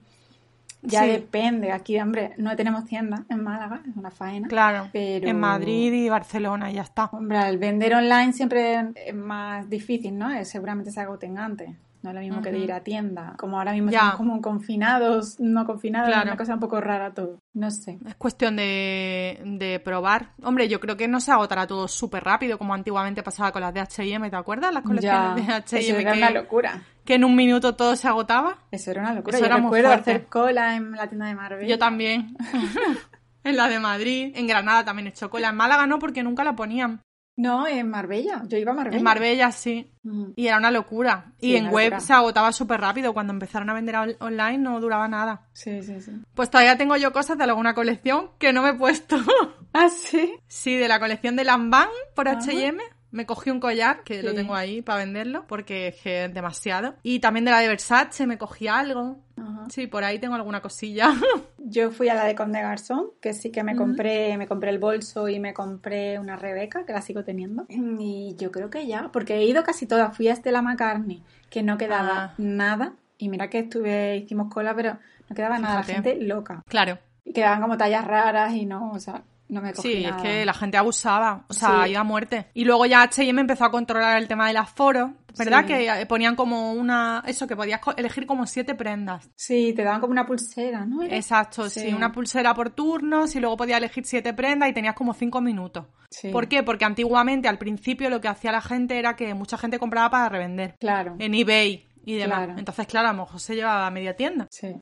Ya 0.82 1.02
Sí. 1.02 1.10
depende. 1.10 1.70
Aquí, 1.72 1.98
hombre, 2.00 2.34
no 2.38 2.54
tenemos 2.56 2.84
tienda 2.84 3.24
en 3.28 3.42
Málaga, 3.42 3.82
es 3.88 3.96
una 3.96 4.10
faena. 4.10 4.48
Claro. 4.48 4.88
Pero- 4.92 5.28
En 5.28 5.38
Madrid 5.38 5.92
y 5.92 6.08
Barcelona 6.08 6.70
ya 6.72 6.82
está. 6.82 7.04
Hombre, 7.12 7.38
al 7.38 7.58
vender 7.58 7.94
online 7.94 8.32
siempre 8.32 8.84
es 9.06 9.14
más 9.14 9.68
difícil, 9.70 10.18
¿no? 10.18 10.30
Eh, 10.30 10.44
Seguramente 10.44 10.90
se 10.90 11.00
agoten 11.00 11.38
antes. 11.38 11.70
No 12.02 12.10
es 12.10 12.14
lo 12.16 12.20
mismo 12.20 12.42
que 12.42 12.50
de 12.50 12.58
ir 12.58 12.72
a 12.72 12.80
tienda. 12.80 13.34
Como 13.38 13.58
ahora 13.58 13.70
mismo 13.70 13.92
Ya. 13.92 13.98
estamos 13.98 14.16
como 14.16 14.40
confinados, 14.42 15.38
no 15.38 15.64
confinados, 15.64 16.08
Claro. 16.08 16.24
una 16.30 16.36
cosa 16.36 16.54
un 16.54 16.58
poco 16.58 16.80
rara 16.80 17.14
todo. 17.14 17.38
No 17.54 17.70
sé. 17.70 17.96
Es 18.04 18.16
cuestión 18.16 18.56
de, 18.56 19.40
de 19.44 19.78
probar. 19.78 20.30
Hombre, 20.42 20.66
yo 20.68 20.80
creo 20.80 20.96
que 20.96 21.06
no 21.06 21.20
se 21.20 21.30
agotará 21.30 21.64
todo 21.68 21.86
súper 21.86 22.24
rápido, 22.24 22.58
como 22.58 22.74
antiguamente 22.74 23.22
pasaba 23.22 23.52
con 23.52 23.62
las 23.62 23.72
de 23.72 23.80
H&M, 23.80 24.28
¿te 24.30 24.34
acuerdas? 24.34 24.74
Las 24.74 24.82
Ya, 24.82 24.88
colecciones 24.88 25.46
de 25.46 25.52
eso 25.52 25.76
H&M 25.76 26.00
era 26.02 26.12
que, 26.12 26.18
una 26.18 26.30
locura. 26.30 26.82
Que 27.04 27.14
en 27.14 27.24
un 27.24 27.34
minuto 27.34 27.74
todo 27.74 27.96
se 27.96 28.08
agotaba. 28.08 28.58
Eso 28.70 28.90
era 28.90 29.02
una 29.02 29.14
locura. 29.14 29.38
Eso 29.38 29.46
Yo 29.48 29.56
recuerdo 29.56 29.92
hacer 29.92 30.26
cola 30.26 30.76
en 30.76 30.92
la 30.92 31.08
tienda 31.08 31.26
de 31.26 31.34
Marbella. 31.34 31.68
Yo 31.68 31.78
también. 31.78 32.36
en 33.44 33.56
la 33.56 33.68
de 33.68 33.78
Madrid. 33.80 34.32
En 34.34 34.46
Granada 34.46 34.84
también 34.84 35.06
he 35.08 35.10
hecho 35.10 35.30
cola. 35.30 35.48
En 35.48 35.56
Málaga 35.56 35.86
no, 35.86 35.98
porque 35.98 36.22
nunca 36.22 36.44
la 36.44 36.54
ponían. 36.54 37.00
No, 37.34 37.66
en 37.66 37.88
Marbella. 37.88 38.42
Yo 38.46 38.58
iba 38.58 38.72
a 38.72 38.74
Marbella. 38.74 38.98
En 38.98 39.02
Marbella 39.04 39.52
sí. 39.52 39.90
Mm. 40.02 40.32
Y 40.36 40.46
era 40.48 40.58
una 40.58 40.70
locura. 40.70 41.32
Sí, 41.40 41.46
y 41.52 41.56
en 41.56 41.70
web 41.70 41.84
locura. 41.92 42.00
se 42.00 42.12
agotaba 42.12 42.52
súper 42.52 42.80
rápido. 42.82 43.14
Cuando 43.14 43.32
empezaron 43.32 43.70
a 43.70 43.74
vender 43.74 43.96
on- 43.96 44.16
online 44.20 44.58
no 44.58 44.78
duraba 44.80 45.08
nada. 45.08 45.48
Sí, 45.54 45.82
sí, 45.82 46.00
sí. 46.02 46.12
Pues 46.34 46.50
todavía 46.50 46.76
tengo 46.76 46.94
yo 46.98 47.10
cosas 47.12 47.38
de 47.38 47.44
alguna 47.44 47.72
colección 47.74 48.32
que 48.38 48.52
no 48.52 48.62
me 48.62 48.70
he 48.70 48.74
puesto. 48.74 49.16
Ah, 49.74 49.88
sí. 49.88 50.34
sí, 50.48 50.76
de 50.76 50.86
la 50.86 51.00
colección 51.00 51.34
de 51.34 51.44
Lanvin 51.44 51.88
por. 52.14 52.28
H&M. 52.28 52.78
Me 53.12 53.26
cogí 53.26 53.50
un 53.50 53.60
collar, 53.60 54.02
que 54.04 54.22
lo 54.22 54.34
tengo 54.34 54.54
ahí 54.54 54.82
para 54.82 54.98
venderlo, 55.04 55.44
porque 55.46 55.88
es 55.88 55.96
que 56.00 56.24
es 56.24 56.34
demasiado. 56.34 56.94
Y 57.02 57.20
también 57.20 57.44
de 57.44 57.50
la 57.52 57.60
de 57.60 57.68
Versace 57.68 58.26
me 58.26 58.38
cogí 58.38 58.66
algo. 58.68 59.18
Ajá. 59.36 59.66
Sí, 59.70 59.86
por 59.86 60.02
ahí 60.02 60.18
tengo 60.18 60.34
alguna 60.34 60.60
cosilla. 60.62 61.10
Yo 61.58 61.90
fui 61.90 62.08
a 62.08 62.14
la 62.14 62.24
de 62.24 62.34
Conde 62.34 62.60
Garzón, 62.62 63.10
que 63.20 63.34
sí 63.34 63.50
que 63.52 63.62
me 63.62 63.76
compré, 63.76 64.36
me 64.38 64.46
compré 64.48 64.70
el 64.70 64.78
bolso 64.78 65.28
y 65.28 65.38
me 65.40 65.52
compré 65.54 66.18
una 66.18 66.36
Rebeca, 66.36 66.84
que 66.86 66.92
la 66.92 67.02
sigo 67.02 67.22
teniendo. 67.22 67.66
Y 67.68 68.34
yo 68.38 68.50
creo 68.50 68.68
que 68.70 68.86
ya, 68.86 69.10
porque 69.12 69.36
he 69.36 69.44
ido 69.44 69.62
casi 69.62 69.86
todas. 69.86 70.16
Fui 70.16 70.28
a 70.28 70.32
Estela 70.32 70.60
McCartney, 70.62 71.22
que 71.50 71.62
no 71.62 71.78
quedaba 71.78 72.24
Ah. 72.24 72.34
nada. 72.38 72.94
Y 73.18 73.28
mira 73.28 73.48
que 73.48 73.60
estuve, 73.60 74.16
hicimos 74.16 74.52
cola, 74.52 74.74
pero 74.74 74.98
no 75.28 75.36
quedaba 75.36 75.58
nada. 75.58 75.76
La 75.76 75.82
gente 75.84 76.16
loca. 76.20 76.62
claro. 76.66 76.98
Y 77.24 77.32
quedaban 77.32 77.60
como 77.62 77.76
tallas 77.76 78.04
raras 78.04 78.52
y 78.54 78.66
no, 78.66 78.90
o 78.90 78.98
sea, 78.98 79.22
no 79.48 79.60
me 79.60 79.72
cogí 79.72 79.92
Sí, 79.96 80.04
es 80.04 80.14
que 80.16 80.44
la 80.44 80.54
gente 80.54 80.76
abusaba, 80.76 81.44
o 81.48 81.52
sea, 81.52 81.84
Sí. 81.84 81.90
iba 81.90 82.00
a 82.00 82.04
muerte. 82.04 82.46
Y 82.54 82.64
luego 82.64 82.86
ya 82.86 83.02
H&M 83.02 83.40
empezó 83.40 83.64
a 83.64 83.70
controlar 83.70 84.16
el 84.16 84.28
tema 84.28 84.46
del 84.48 84.56
aforo, 84.56 85.14
¿verdad? 85.36 85.60
Sí. 85.62 85.66
Que 85.68 85.88
eh, 86.00 86.06
ponían 86.06 86.36
como 86.36 86.72
una... 86.72 87.22
Eso, 87.26 87.46
que 87.46 87.54
podías 87.56 87.80
elegir 87.96 88.26
como 88.26 88.46
siete 88.46 88.74
prendas. 88.74 89.28
Sí, 89.36 89.72
te 89.74 89.82
daban 89.84 90.00
como 90.00 90.12
una 90.12 90.26
pulsera, 90.26 90.84
¿no? 90.86 91.02
Exacto, 91.02 91.68
sí. 91.68 91.80
Sí. 91.80 91.92
una 91.92 92.12
pulsera 92.12 92.54
por 92.54 92.70
turnos 92.70 93.34
y 93.36 93.40
luego 93.40 93.56
podías 93.56 93.78
elegir 93.78 94.04
siete 94.06 94.32
prendas 94.34 94.68
y 94.68 94.72
tenías 94.72 94.94
como 94.94 95.12
cinco 95.14 95.40
minutos. 95.40 95.86
Sí. 96.10 96.28
¿Por 96.30 96.48
qué? 96.48 96.62
Porque 96.62 96.84
antiguamente, 96.84 97.48
al 97.48 97.58
principio, 97.58 98.08
lo 98.10 98.20
que 98.20 98.28
hacía 98.28 98.52
la 98.52 98.60
gente 98.60 98.98
era 98.98 99.16
que 99.16 99.34
mucha 99.34 99.56
gente 99.58 99.78
compraba 99.78 100.10
para 100.10 100.28
revender 100.28 100.76
Claro. 100.80 101.16
en 101.18 101.34
eBay 101.34 101.88
y 102.04 102.16
demás. 102.16 102.38
Claro. 102.44 102.58
Entonces, 102.58 102.86
claro, 102.86 103.08
a 103.08 103.12
lo 103.12 103.18
mejor 103.24 103.40
se 103.40 103.54
llevaba 103.54 103.90
media 103.90 104.16
tienda. 104.16 104.46
Sí. 104.50 104.74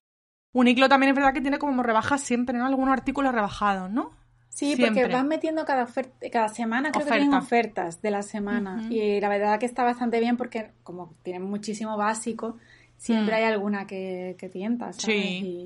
Uniqlo 0.52 0.88
también 0.88 1.10
es 1.10 1.16
verdad 1.16 1.32
que 1.32 1.40
tiene 1.40 1.58
como 1.58 1.82
rebajas 1.82 2.20
siempre, 2.20 2.58
¿no? 2.58 2.66
Algunos 2.66 2.92
artículos 2.92 3.32
rebajados, 3.32 3.88
¿no? 3.90 4.10
Sí, 4.52 4.74
Siempre. 4.74 5.02
porque 5.02 5.14
van 5.14 5.28
metiendo 5.28 5.64
cada, 5.64 5.84
oferta, 5.84 6.26
cada 6.30 6.48
semana, 6.48 6.90
creo 6.90 7.06
que 7.06 7.12
tienen 7.12 7.32
ofertas 7.34 8.02
de 8.02 8.10
la 8.10 8.22
semana. 8.22 8.84
Y 8.90 9.20
la 9.20 9.28
verdad 9.28 9.58
que 9.58 9.64
está 9.64 9.84
bastante 9.84 10.18
bien 10.20 10.36
porque 10.36 10.72
como 10.82 11.14
tienen 11.22 11.44
muchísimo 11.44 11.96
básico, 11.96 12.58
siempre 12.96 13.34
Mm. 13.34 13.38
hay 13.38 13.44
alguna 13.44 13.86
que, 13.86 14.36
que 14.38 14.48
tienta, 14.48 14.92
¿sabes? 14.92 15.04
Sí. 15.04 15.12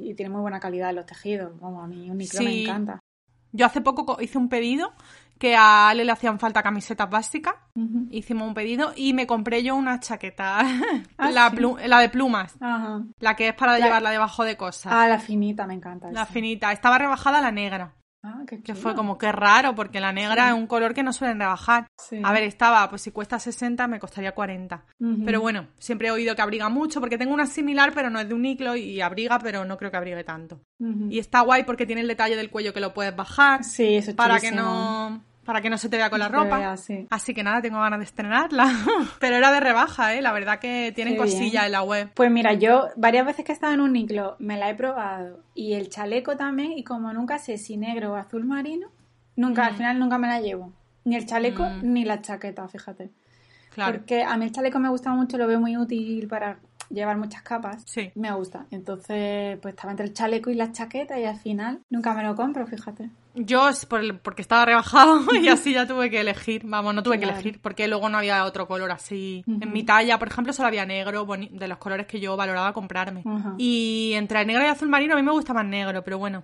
Y, 0.04 0.10
y 0.10 0.14
tiene 0.14 0.30
muy 0.30 0.42
buena 0.42 0.60
calidad 0.60 0.94
los 0.94 1.06
tejidos. 1.06 1.58
Como 1.58 1.82
a 1.82 1.86
mí 1.88 2.08
Uniqlo 2.10 2.40
me 2.42 2.50
Sí. 2.50 2.62
encanta. 2.64 3.00
Yo 3.52 3.66
hace 3.66 3.80
poco 3.80 4.04
co- 4.04 4.20
hice 4.20 4.36
un 4.36 4.48
pedido 4.48 4.92
que 5.38 5.56
a 5.56 5.88
Ale 5.88 6.04
le 6.04 6.12
hacían 6.12 6.38
falta 6.38 6.62
camisetas 6.62 7.08
básicas. 7.08 7.54
Hicimos 8.10 8.46
un 8.46 8.54
pedido 8.54 8.92
y 8.94 9.14
me 9.14 9.26
compré 9.26 9.62
yo 9.64 9.74
una 9.76 9.98
chaqueta. 9.98 10.58
Ah, 11.18 11.30
la, 11.30 11.50
sí. 11.50 11.56
la 11.88 12.00
de 12.00 12.08
plumas. 12.10 12.54
Ajá. 12.60 13.02
La 13.18 13.34
que 13.34 13.48
es 13.48 13.54
para 13.54 13.78
La- 13.78 13.84
llevarla 13.86 14.10
debajo 14.10 14.44
de 14.44 14.56
cosas. 14.56 14.92
Ah, 14.94 15.08
la 15.08 15.18
finita, 15.18 15.66
me 15.66 15.74
encanta. 15.74 16.10
la 16.12 16.22
esa. 16.24 16.32
finita. 16.32 16.70
Estaba 16.72 16.98
rebajada 16.98 17.40
la 17.40 17.50
negra. 17.50 17.94
Ah, 18.26 18.42
qué 18.46 18.62
Que 18.62 18.74
fue 18.74 18.94
como 18.94 19.18
que 19.18 19.30
raro, 19.30 19.74
porque 19.74 20.00
la 20.00 20.10
negra 20.10 20.44
Sí. 20.44 20.48
es 20.48 20.54
un 20.54 20.66
color 20.66 20.94
que 20.94 21.02
no 21.02 21.12
suelen 21.12 21.38
rebajar. 21.38 21.86
Sí. 21.98 22.22
A 22.24 22.32
ver, 22.32 22.42
estaba, 22.44 22.88
pues 22.88 23.02
si 23.02 23.10
cuesta 23.10 23.38
60, 23.38 23.86
me 23.86 24.00
costaría 24.00 24.32
40. 24.32 24.82
Ujú. 24.98 25.24
Pero 25.26 25.42
bueno, 25.42 25.66
siempre 25.78 26.08
he 26.08 26.10
oído 26.10 26.34
que 26.34 26.40
abriga 26.40 26.70
mucho, 26.70 27.00
porque 27.00 27.18
tengo 27.18 27.34
una 27.34 27.44
similar, 27.46 27.92
pero 27.94 28.08
no 28.08 28.18
es 28.18 28.26
de 28.26 28.32
un 28.32 28.46
iclo 28.46 28.76
y 28.76 29.02
abriga, 29.02 29.38
pero 29.38 29.66
no 29.66 29.76
creo 29.76 29.90
que 29.90 29.98
abrigue 29.98 30.24
tanto. 30.24 30.62
Y 31.10 31.18
está 31.18 31.42
guay 31.42 31.64
porque 31.64 31.84
tiene 31.84 32.00
el 32.00 32.08
detalle 32.08 32.34
del 32.36 32.48
cuello 32.50 32.72
que 32.72 32.80
lo 32.80 32.94
puedes 32.94 33.14
bajar 33.14 33.62
Sí, 33.62 33.96
eso 33.96 34.10
es 34.12 34.16
para 34.16 34.40
que 34.40 34.52
no 34.52 35.22
para 35.44 35.60
que 35.60 35.70
no 35.70 35.78
se 35.78 35.88
te 35.88 35.96
vea 35.96 36.10
con 36.10 36.18
la 36.18 36.28
ropa. 36.28 36.58
vea, 36.58 36.76
sí. 36.76 37.06
Así 37.10 37.34
que 37.34 37.42
nada, 37.42 37.60
tengo 37.62 37.78
ganas 37.80 37.98
de 37.98 38.04
estrenarla. 38.04 38.66
pero 39.20 39.36
era 39.36 39.52
de 39.52 39.60
rebaja, 39.60 40.14
¿eh? 40.14 40.22
La 40.22 40.32
verdad 40.32 40.58
que 40.58 40.92
tienen 40.94 41.16
cosillas 41.16 41.66
en 41.66 41.72
la 41.72 41.82
web. 41.82 42.10
Pues 42.14 42.30
mira, 42.30 42.52
yo 42.54 42.88
varias 42.96 43.26
veces 43.26 43.44
que 43.44 43.52
he 43.52 43.54
estado 43.54 43.74
en 43.74 43.80
un 43.80 43.90
Uniqlo 43.90 44.36
me 44.38 44.56
la 44.58 44.70
he 44.70 44.74
probado 44.74 45.40
y 45.54 45.74
el 45.74 45.88
chaleco 45.90 46.36
también 46.36 46.72
y 46.72 46.84
como 46.84 47.12
nunca 47.12 47.38
sé 47.38 47.58
si 47.58 47.76
negro 47.76 48.12
o 48.12 48.16
azul 48.16 48.44
marino, 48.44 48.88
nunca, 49.36 49.66
al 49.66 49.74
final 49.76 49.98
nunca 49.98 50.18
me 50.18 50.26
la 50.28 50.40
llevo. 50.40 50.72
Ni 51.04 51.16
el 51.16 51.26
chaleco 51.26 51.62
Mm. 51.64 51.92
ni 51.92 52.04
la 52.04 52.22
chaqueta, 52.22 52.66
fíjate. 52.68 53.10
Claro. 53.74 53.98
Porque 53.98 54.22
a 54.22 54.36
mí 54.36 54.44
el 54.46 54.52
chaleco 54.52 54.78
me 54.78 54.88
gusta 54.88 55.10
mucho, 55.10 55.36
lo 55.36 55.46
veo 55.46 55.60
muy 55.60 55.76
útil 55.76 56.26
para 56.28 56.58
llevar 56.90 57.16
muchas 57.16 57.42
capas. 57.42 57.82
Sí. 57.86 58.10
Me 58.14 58.32
gusta. 58.32 58.66
Entonces, 58.70 59.58
pues 59.60 59.74
estaba 59.74 59.90
entre 59.92 60.06
el 60.06 60.12
chaleco 60.14 60.50
y 60.50 60.54
la 60.54 60.72
chaqueta 60.72 61.18
y 61.18 61.24
al 61.24 61.36
final 61.38 61.80
nunca 61.90 62.14
me 62.14 62.22
lo 62.22 62.34
compro, 62.36 62.66
fíjate. 62.66 63.10
Yo 63.34 63.68
es 63.68 63.84
por 63.86 64.00
el- 64.00 64.18
porque 64.18 64.42
estaba 64.42 64.64
rebajado 64.64 65.20
y 65.34 65.48
así 65.48 65.72
ya 65.74 65.86
tuve 65.88 66.10
que 66.10 66.20
elegir. 66.20 66.62
Vamos, 66.64 66.94
no 66.94 67.02
tuve 67.02 67.18
que 67.18 67.24
elegir 67.24 67.60
porque 67.60 67.88
luego 67.88 68.08
no 68.08 68.18
había 68.18 68.44
otro 68.44 68.66
color 68.68 68.90
así. 68.92 69.42
En 69.46 69.72
mi 69.72 69.82
talla, 69.82 70.18
por 70.18 70.28
ejemplo, 70.28 70.52
solo 70.52 70.68
había 70.68 70.86
negro, 70.86 71.26
de 71.26 71.68
los 71.68 71.78
colores 71.78 72.06
que 72.06 72.20
yo 72.20 72.36
valoraba 72.36 72.72
comprarme. 72.72 73.24
Y 73.58 74.12
entre 74.14 74.40
el 74.40 74.46
negro 74.46 74.62
y 74.64 74.66
azul 74.68 74.88
marino 74.88 75.14
a 75.14 75.16
mí 75.16 75.22
me 75.22 75.32
gusta 75.32 75.52
más 75.52 75.66
negro, 75.66 76.02
pero 76.04 76.18
bueno. 76.18 76.42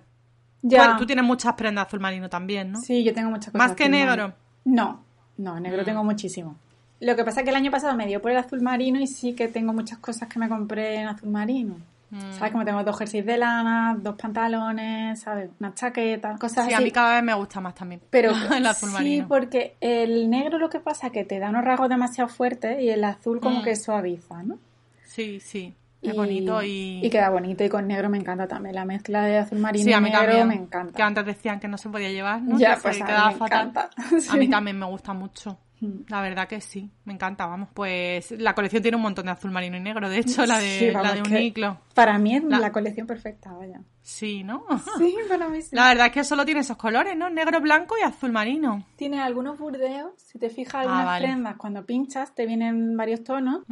Ya. 0.63 0.77
Bueno, 0.79 0.97
tú 0.97 1.05
tienes 1.07 1.25
muchas 1.25 1.53
prendas 1.53 1.87
azul 1.87 1.99
marino 1.99 2.29
también, 2.29 2.71
¿no? 2.71 2.79
Sí, 2.81 3.03
yo 3.03 3.13
tengo 3.13 3.29
muchas 3.31 3.51
cosas. 3.51 3.67
¿Más 3.69 3.75
que 3.75 3.89
negro? 3.89 4.09
marino. 4.27 4.33
No, 4.65 5.03
no, 5.37 5.59
negro 5.59 5.81
Mm. 5.81 5.85
tengo 5.85 6.03
muchísimo. 6.03 6.55
Lo 7.01 7.15
que 7.17 7.23
pasa 7.25 7.41
es 7.41 7.43
que 7.43 7.49
el 7.49 7.55
año 7.57 7.69
pasado 7.71 7.95
me 7.97 8.05
dio 8.07 8.21
por 8.21 8.31
el 8.31 8.37
azul 8.37 8.61
marino 8.61 8.99
y 8.99 9.07
sí 9.07 9.33
que 9.33 9.47
tengo 9.49 9.73
muchas 9.73 9.97
cosas 9.99 10.29
que 10.29 10.39
me 10.39 10.47
compré 10.47 10.95
en 11.01 11.07
azul 11.07 11.29
marino. 11.29 11.75
Mm. 12.11 12.33
¿Sabes? 12.33 12.51
Como 12.51 12.63
tengo 12.65 12.83
dos 12.83 12.97
jerseys 12.97 13.25
de 13.25 13.37
lana, 13.37 13.95
dos 13.99 14.15
pantalones, 14.15 15.19
¿sabes? 15.21 15.49
Una 15.59 15.73
chaqueta, 15.73 16.35
cosas 16.37 16.65
Sí, 16.67 16.73
así. 16.73 16.81
a 16.83 16.85
mí 16.85 16.91
cada 16.91 17.15
vez 17.15 17.23
me 17.23 17.33
gusta 17.33 17.59
más 17.61 17.73
también. 17.73 18.01
Pero 18.09 18.31
el 18.55 18.65
azul 18.65 18.89
sí, 18.89 18.93
marino. 18.93 19.27
porque 19.27 19.75
el 19.81 20.29
negro 20.29 20.57
lo 20.59 20.69
que 20.69 20.79
pasa 20.79 21.07
es 21.07 21.13
que 21.13 21.23
te 21.23 21.39
da 21.39 21.49
unos 21.49 21.63
rasgos 21.63 21.89
demasiado 21.89 22.29
fuertes 22.29 22.81
y 22.81 22.89
el 22.89 23.03
azul 23.03 23.39
como 23.39 23.59
Mm. 23.61 23.63
que 23.63 23.75
suaviza, 23.75 24.43
¿no? 24.43 24.57
Sí, 25.05 25.39
sí. 25.39 25.73
Es 26.01 26.15
bonito 26.15 26.63
y... 26.63 26.99
Y 27.03 27.09
queda 27.11 27.29
bonito 27.29 27.63
y 27.63 27.69
con 27.69 27.87
negro 27.87 28.09
me 28.09 28.17
encanta 28.17 28.47
también. 28.47 28.73
La 28.75 28.85
mezcla 28.85 29.23
de 29.23 29.37
azul 29.37 29.59
marino 29.59 29.85
Sí, 29.85 29.93
a 29.93 29.97
y 29.97 30.01
mí 30.01 30.09
negro 30.09 30.25
también. 30.25 30.47
me 30.47 30.55
encanta. 30.55 30.93
Que 30.97 31.03
antes 31.03 31.25
decían 31.25 31.59
que 31.59 31.67
no 31.67 31.77
se 31.77 31.89
podía 31.89 32.09
llevar, 32.11 32.41
¿no? 32.41 32.57
Ya, 32.57 32.77
pues 32.81 32.99
a 33.01 33.05
mí 33.05 33.11
me 33.31 33.37
fatal. 33.37 33.67
encanta. 33.67 33.89
A 34.31 34.35
mí 34.35 34.49
también 34.49 34.77
me 34.79 34.85
gusta 34.87 35.13
mucho. 35.13 35.57
Mm. 35.81 36.03
La 36.07 36.21
verdad 36.21 36.47
que 36.47 36.61
sí, 36.61 36.89
me 37.05 37.13
encanta, 37.13 37.45
vamos. 37.45 37.69
Pues 37.73 38.31
la 38.31 38.55
colección 38.55 38.81
tiene 38.81 38.95
un 38.95 39.03
montón 39.03 39.25
de 39.25 39.31
azul 39.31 39.51
marino 39.51 39.75
y 39.75 39.81
negro, 39.81 40.09
de 40.09 40.19
hecho, 40.19 40.45
la 40.45 40.59
de, 40.59 40.79
Sí, 40.79 40.91
la 40.91 41.13
de 41.13 41.21
Uniqlo. 41.21 41.77
Para 41.93 42.17
mí 42.17 42.35
es 42.35 42.43
La- 42.43 42.59
la 42.59 42.71
colección 42.71 43.05
perfecta, 43.07 43.51
vaya. 43.53 43.81
Sí, 44.01 44.43
¿no? 44.43 44.65
Sí, 44.97 45.15
para 45.29 45.47
mí 45.47 45.61
sí. 45.61 45.75
La 45.75 45.89
verdad 45.89 46.07
es 46.07 46.11
que 46.11 46.23
solo 46.23 46.43
tiene 46.45 46.61
esos 46.61 46.77
colores, 46.77 47.15
¿no? 47.15 47.29
Negro, 47.29 47.61
blanco 47.61 47.95
y 47.99 48.03
azul 48.03 48.31
marino. 48.31 48.85
Tiene 48.95 49.19
algunos 49.21 49.59
burdeos. 49.59 50.13
Si 50.17 50.39
te 50.39 50.49
fijas, 50.49 50.73
Ah, 50.75 50.79
algunas 50.81 51.05
vale. 51.05 51.27
prendas, 51.27 51.55
cuando 51.57 51.85
pinchas, 51.85 52.33
te 52.33 52.45
vienen 52.47 52.97
varios 52.97 53.23
tonos. 53.23 53.63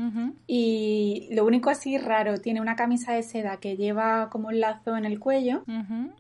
Y 0.48 1.30
lo 1.32 1.46
único 1.46 1.70
así 1.70 1.98
raro, 1.98 2.38
tiene 2.40 2.62
una 2.62 2.76
camisa 2.76 3.14
de 3.14 3.24
seda 3.24 3.58
que 3.58 3.76
lleva 3.78 4.30
como 4.30 4.50
un 4.50 4.60
lazo 4.60 4.96
en 4.98 5.06
el 5.06 5.20
cuello. 5.20 5.64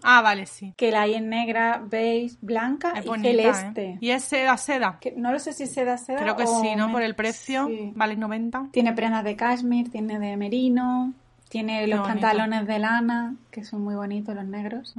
Ah, 0.03 0.22
vale, 0.22 0.46
sí. 0.46 0.74
que 0.77 0.91
la 0.91 1.01
hay 1.01 1.15
en 1.15 1.29
negra, 1.29 1.82
beige, 1.86 2.36
blanca 2.41 2.94
Es 2.96 3.06
y 3.06 3.08
bonita, 3.08 3.29
celeste. 3.29 3.86
¿eh? 3.86 3.98
Y 4.01 4.10
es 4.12 4.24
seda, 4.24 4.58
seda. 4.58 4.98
Que 5.00 5.12
no 5.12 5.32
lo 5.32 5.39
sé 5.39 5.53
si 5.53 5.63
es 5.63 5.74
seda, 5.74 5.98
seda 5.98 6.20
Creo 6.22 6.36
que 6.36 6.44
o 6.44 6.62
sí, 6.62 6.75
¿no? 6.75 6.91
Por 6.91 7.01
el 7.03 7.15
precio, 7.15 7.68
Sí. 7.68 7.91
vale 7.96 8.15
90. 8.15 8.70
Tiene 8.72 8.94
prendas 8.94 9.24
de 9.24 9.36
cashmere, 9.36 9.89
tiene 9.89 10.20
de 10.20 10.36
merino, 10.38 11.13
tiene 11.50 11.86
los 11.88 12.08
pantalones 12.08 12.65
de 12.65 12.79
lana, 12.79 13.36
que 13.51 13.63
son 13.65 13.84
muy 13.84 13.96
bonitos 13.96 14.34
los 14.36 14.46
negros, 14.46 14.96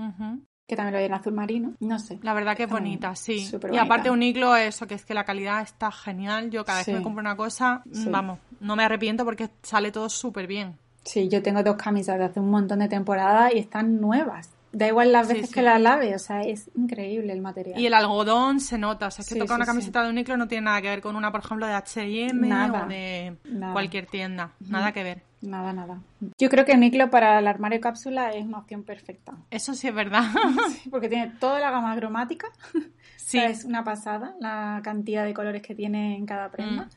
que 0.66 0.76
también 0.76 0.92
lo 0.92 0.99
hay 0.99 1.07
en 1.07 1.14
azul 1.14 1.33
marino, 1.33 1.73
no 1.80 1.99
sé. 1.99 2.19
La 2.23 2.35
verdad 2.35 2.57
que 2.57 2.64
es 2.64 2.69
bonita, 2.71 3.14
sí. 3.16 3.49
Y 3.73 3.76
aparte 3.78 4.11
bonita. 4.11 4.12
Uniqlo, 4.12 4.57
eso, 4.57 4.87
que 4.87 4.95
es 4.95 5.04
que 5.04 5.14
la 5.14 5.25
calidad 5.25 5.62
está 5.62 5.90
genial. 5.90 6.50
Yo 6.50 6.64
cada 6.64 6.78
vez 6.78 6.87
que 6.87 7.02
compro 7.02 7.21
una 7.21 7.37
cosa, 7.37 7.83
mm, 7.87 7.95
Sí. 7.95 8.09
vamos, 8.11 8.38
no 8.61 8.76
me 8.76 8.85
arrepiento 8.85 9.25
porque 9.25 9.49
sale 9.62 9.90
todo 9.90 10.09
súper 10.09 10.47
bien. 10.47 10.76
Sí, 11.04 11.28
yo 11.28 11.42
tengo 11.42 11.62
dos 11.62 11.76
camisas 11.76 12.19
de 12.19 12.25
hace 12.26 12.40
un 12.40 12.50
montón 12.50 12.80
de 12.80 12.88
temporadas 12.88 13.52
y 13.54 13.59
están 13.59 14.00
nuevas. 14.00 14.50
Da 14.72 14.86
igual 14.86 15.10
las 15.10 15.26
veces 15.26 15.48
sí. 15.48 15.54
que 15.54 15.62
la 15.62 15.78
lave, 15.78 16.14
o 16.14 16.18
sea, 16.18 16.42
es 16.42 16.70
increíble 16.76 17.32
el 17.32 17.40
material. 17.40 17.80
Y 17.80 17.86
el 17.86 17.94
algodón 17.94 18.60
se 18.60 18.78
nota, 18.78 19.08
o 19.08 19.10
sea, 19.10 19.22
es 19.22 19.28
que 19.28 19.34
Sí, 19.34 19.40
tocar 19.40 19.56
sí, 19.56 19.62
una 19.62 19.66
camiseta 19.66 20.02
de 20.04 20.10
Uniqlo 20.10 20.36
no 20.36 20.46
tiene 20.46 20.66
nada 20.66 20.80
que 20.80 20.88
ver 20.88 21.00
con 21.00 21.16
una, 21.16 21.32
por 21.32 21.40
ejemplo, 21.40 21.66
de 21.66 21.72
H&M 21.72 22.54
o 22.54 22.86
de 22.86 23.36
nada. 23.44 23.72
cualquier 23.72 24.06
tienda, 24.06 24.52
nada 24.60 24.92
que 24.92 25.02
ver. 25.02 25.22
Nada, 25.42 25.72
nada. 25.72 26.00
Yo 26.38 26.50
creo 26.50 26.64
que 26.64 26.72
Uniqlo 26.72 27.10
para 27.10 27.38
el 27.38 27.48
armario 27.48 27.80
cápsula 27.80 28.30
es 28.32 28.44
una 28.44 28.58
opción 28.58 28.84
perfecta. 28.84 29.32
Eso 29.50 29.74
sí 29.74 29.88
es 29.88 29.94
verdad. 29.94 30.24
Porque 30.90 31.08
tiene 31.08 31.32
toda 31.40 31.58
la 31.60 31.70
gama 31.70 31.96
cromática. 31.96 32.48
sí, 33.16 33.38
O 33.38 33.40
sea, 33.40 33.46
es 33.46 33.64
una 33.64 33.82
pasada 33.82 34.34
la 34.40 34.80
cantidad 34.84 35.24
de 35.24 35.34
colores 35.34 35.62
que 35.62 35.74
tiene 35.74 36.16
en 36.16 36.26
cada 36.26 36.50
prenda. 36.50 36.84
Mm. 36.84 36.90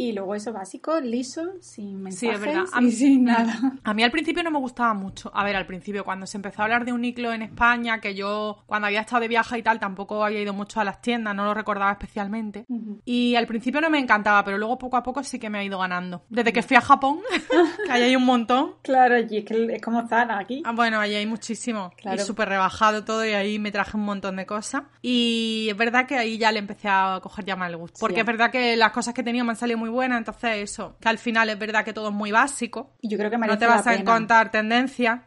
Y 0.00 0.12
luego 0.12 0.36
eso 0.36 0.52
básico, 0.52 1.00
liso, 1.00 1.54
sin 1.60 2.00
mensajes 2.02 2.18
Sí, 2.20 2.28
es 2.28 2.40
verdad. 2.40 2.64
A 2.72 2.80
y 2.80 2.84
mí- 2.84 2.92
sin 2.92 3.24
nada. 3.24 3.58
A 3.82 3.94
mí 3.94 4.04
al 4.04 4.12
principio 4.12 4.44
no 4.44 4.50
me 4.52 4.58
gustaba 4.58 4.94
mucho. 4.94 5.30
A 5.34 5.42
ver, 5.44 5.56
al 5.56 5.66
principio, 5.66 6.04
cuando 6.04 6.24
se 6.26 6.36
empezó 6.38 6.62
a 6.62 6.66
hablar 6.66 6.84
de 6.84 6.92
Uniqlo 6.92 7.32
en 7.32 7.42
España, 7.42 8.00
que 8.00 8.14
yo 8.14 8.58
cuando 8.66 8.86
había 8.86 9.00
estado 9.00 9.20
de 9.22 9.28
viaje 9.28 9.58
y 9.58 9.62
tal, 9.62 9.80
tampoco 9.80 10.24
había 10.24 10.40
ido 10.40 10.52
mucho 10.54 10.80
a 10.80 10.84
las 10.84 11.02
tiendas, 11.02 11.34
no 11.34 11.44
lo 11.44 11.52
recordaba 11.52 11.90
especialmente. 11.90 12.64
Ujú. 12.68 13.00
Y 13.04 13.34
al 13.34 13.46
principio 13.48 13.80
no 13.80 13.90
me 13.90 13.98
encantaba, 13.98 14.44
pero 14.44 14.56
luego 14.56 14.78
poco 14.78 14.96
a 14.96 15.02
poco 15.02 15.22
sí 15.24 15.38
que 15.38 15.50
me 15.50 15.58
ha 15.58 15.64
ido 15.64 15.78
ganando. 15.80 16.22
Desde 16.28 16.52
que 16.52 16.62
fui 16.62 16.76
a 16.76 16.80
Japón, 16.80 17.18
que 17.86 17.90
ahí 17.92 18.02
hay 18.02 18.14
un 18.16 18.24
montón. 18.24 18.74
Claro, 18.82 19.18
y 19.18 19.38
es 19.38 19.44
que 19.44 19.66
es 19.74 19.82
como 19.82 20.06
Zara 20.06 20.38
aquí. 20.38 20.62
Ah, 20.64 20.72
bueno, 20.72 21.00
ahí 21.00 21.14
hay 21.16 21.26
muchísimo. 21.26 21.90
Claro. 21.96 22.16
Y 22.22 22.24
súper 22.24 22.48
rebajado 22.48 23.04
todo 23.04 23.26
y 23.26 23.30
ahí 23.30 23.58
me 23.58 23.72
traje 23.72 23.96
un 23.96 24.04
montón 24.04 24.36
de 24.36 24.46
cosas. 24.46 24.82
Y 25.02 25.66
es 25.70 25.76
verdad 25.76 26.06
que 26.06 26.16
ahí 26.16 26.38
ya 26.38 26.52
le 26.52 26.60
empecé 26.60 26.88
a 26.88 27.18
coger 27.22 27.44
ya 27.44 27.54
el 27.54 27.76
gusto. 27.76 27.96
Sí. 27.96 28.00
Porque 28.00 28.20
es 28.20 28.26
verdad 28.26 28.50
que 28.52 28.76
las 28.76 28.92
cosas 28.92 29.12
que 29.12 29.22
tenía 29.24 29.42
me 29.42 29.50
han 29.50 29.56
salido 29.56 29.78
muy 29.78 29.87
buenas, 29.88 30.18
entonces 30.18 30.56
eso, 30.70 30.96
que 31.00 31.08
al 31.08 31.18
final 31.18 31.48
es 31.50 31.58
verdad 31.58 31.84
que 31.84 31.92
todo 31.92 32.08
es 32.08 32.14
muy 32.14 32.30
básico. 32.30 32.92
Y 33.00 33.08
yo 33.08 33.18
creo 33.18 33.30
que 33.30 33.38
merece 33.38 33.54
No 33.56 33.58
te 33.58 33.66
vas 33.66 33.84
la 33.86 33.92
a 33.92 33.94
pena. 33.96 34.02
encontrar 34.10 34.50
tendencias, 34.50 35.20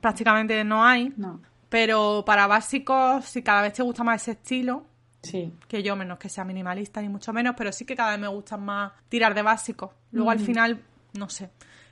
prácticamente 0.00 0.62
no 0.64 0.84
hay. 0.84 1.12
No, 1.16 1.40
Pero 1.68 2.24
para 2.26 2.46
básicos, 2.46 3.24
si 3.24 3.42
cada 3.42 3.62
vez 3.62 3.72
te 3.72 3.82
gusta 3.82 4.04
más 4.04 4.22
ese 4.22 4.32
estilo, 4.32 4.84
sí. 5.22 5.52
que 5.68 5.82
yo 5.82 5.96
menos 5.96 6.18
que 6.18 6.28
sea 6.28 6.44
minimalista 6.44 7.00
ni 7.00 7.08
mucho 7.08 7.32
menos, 7.32 7.54
pero 7.56 7.72
sí 7.72 7.84
que 7.84 7.94
cada 7.96 8.10
vez 8.12 8.20
me 8.20 8.28
gusta 8.28 8.56
más 8.56 8.92
tirar 9.08 9.34
de 9.34 9.42
básicos. 9.42 9.90
Luego 10.12 10.30
al 10.30 10.38
final, 10.40 10.80
no 11.14 11.28
sé, 11.28 11.50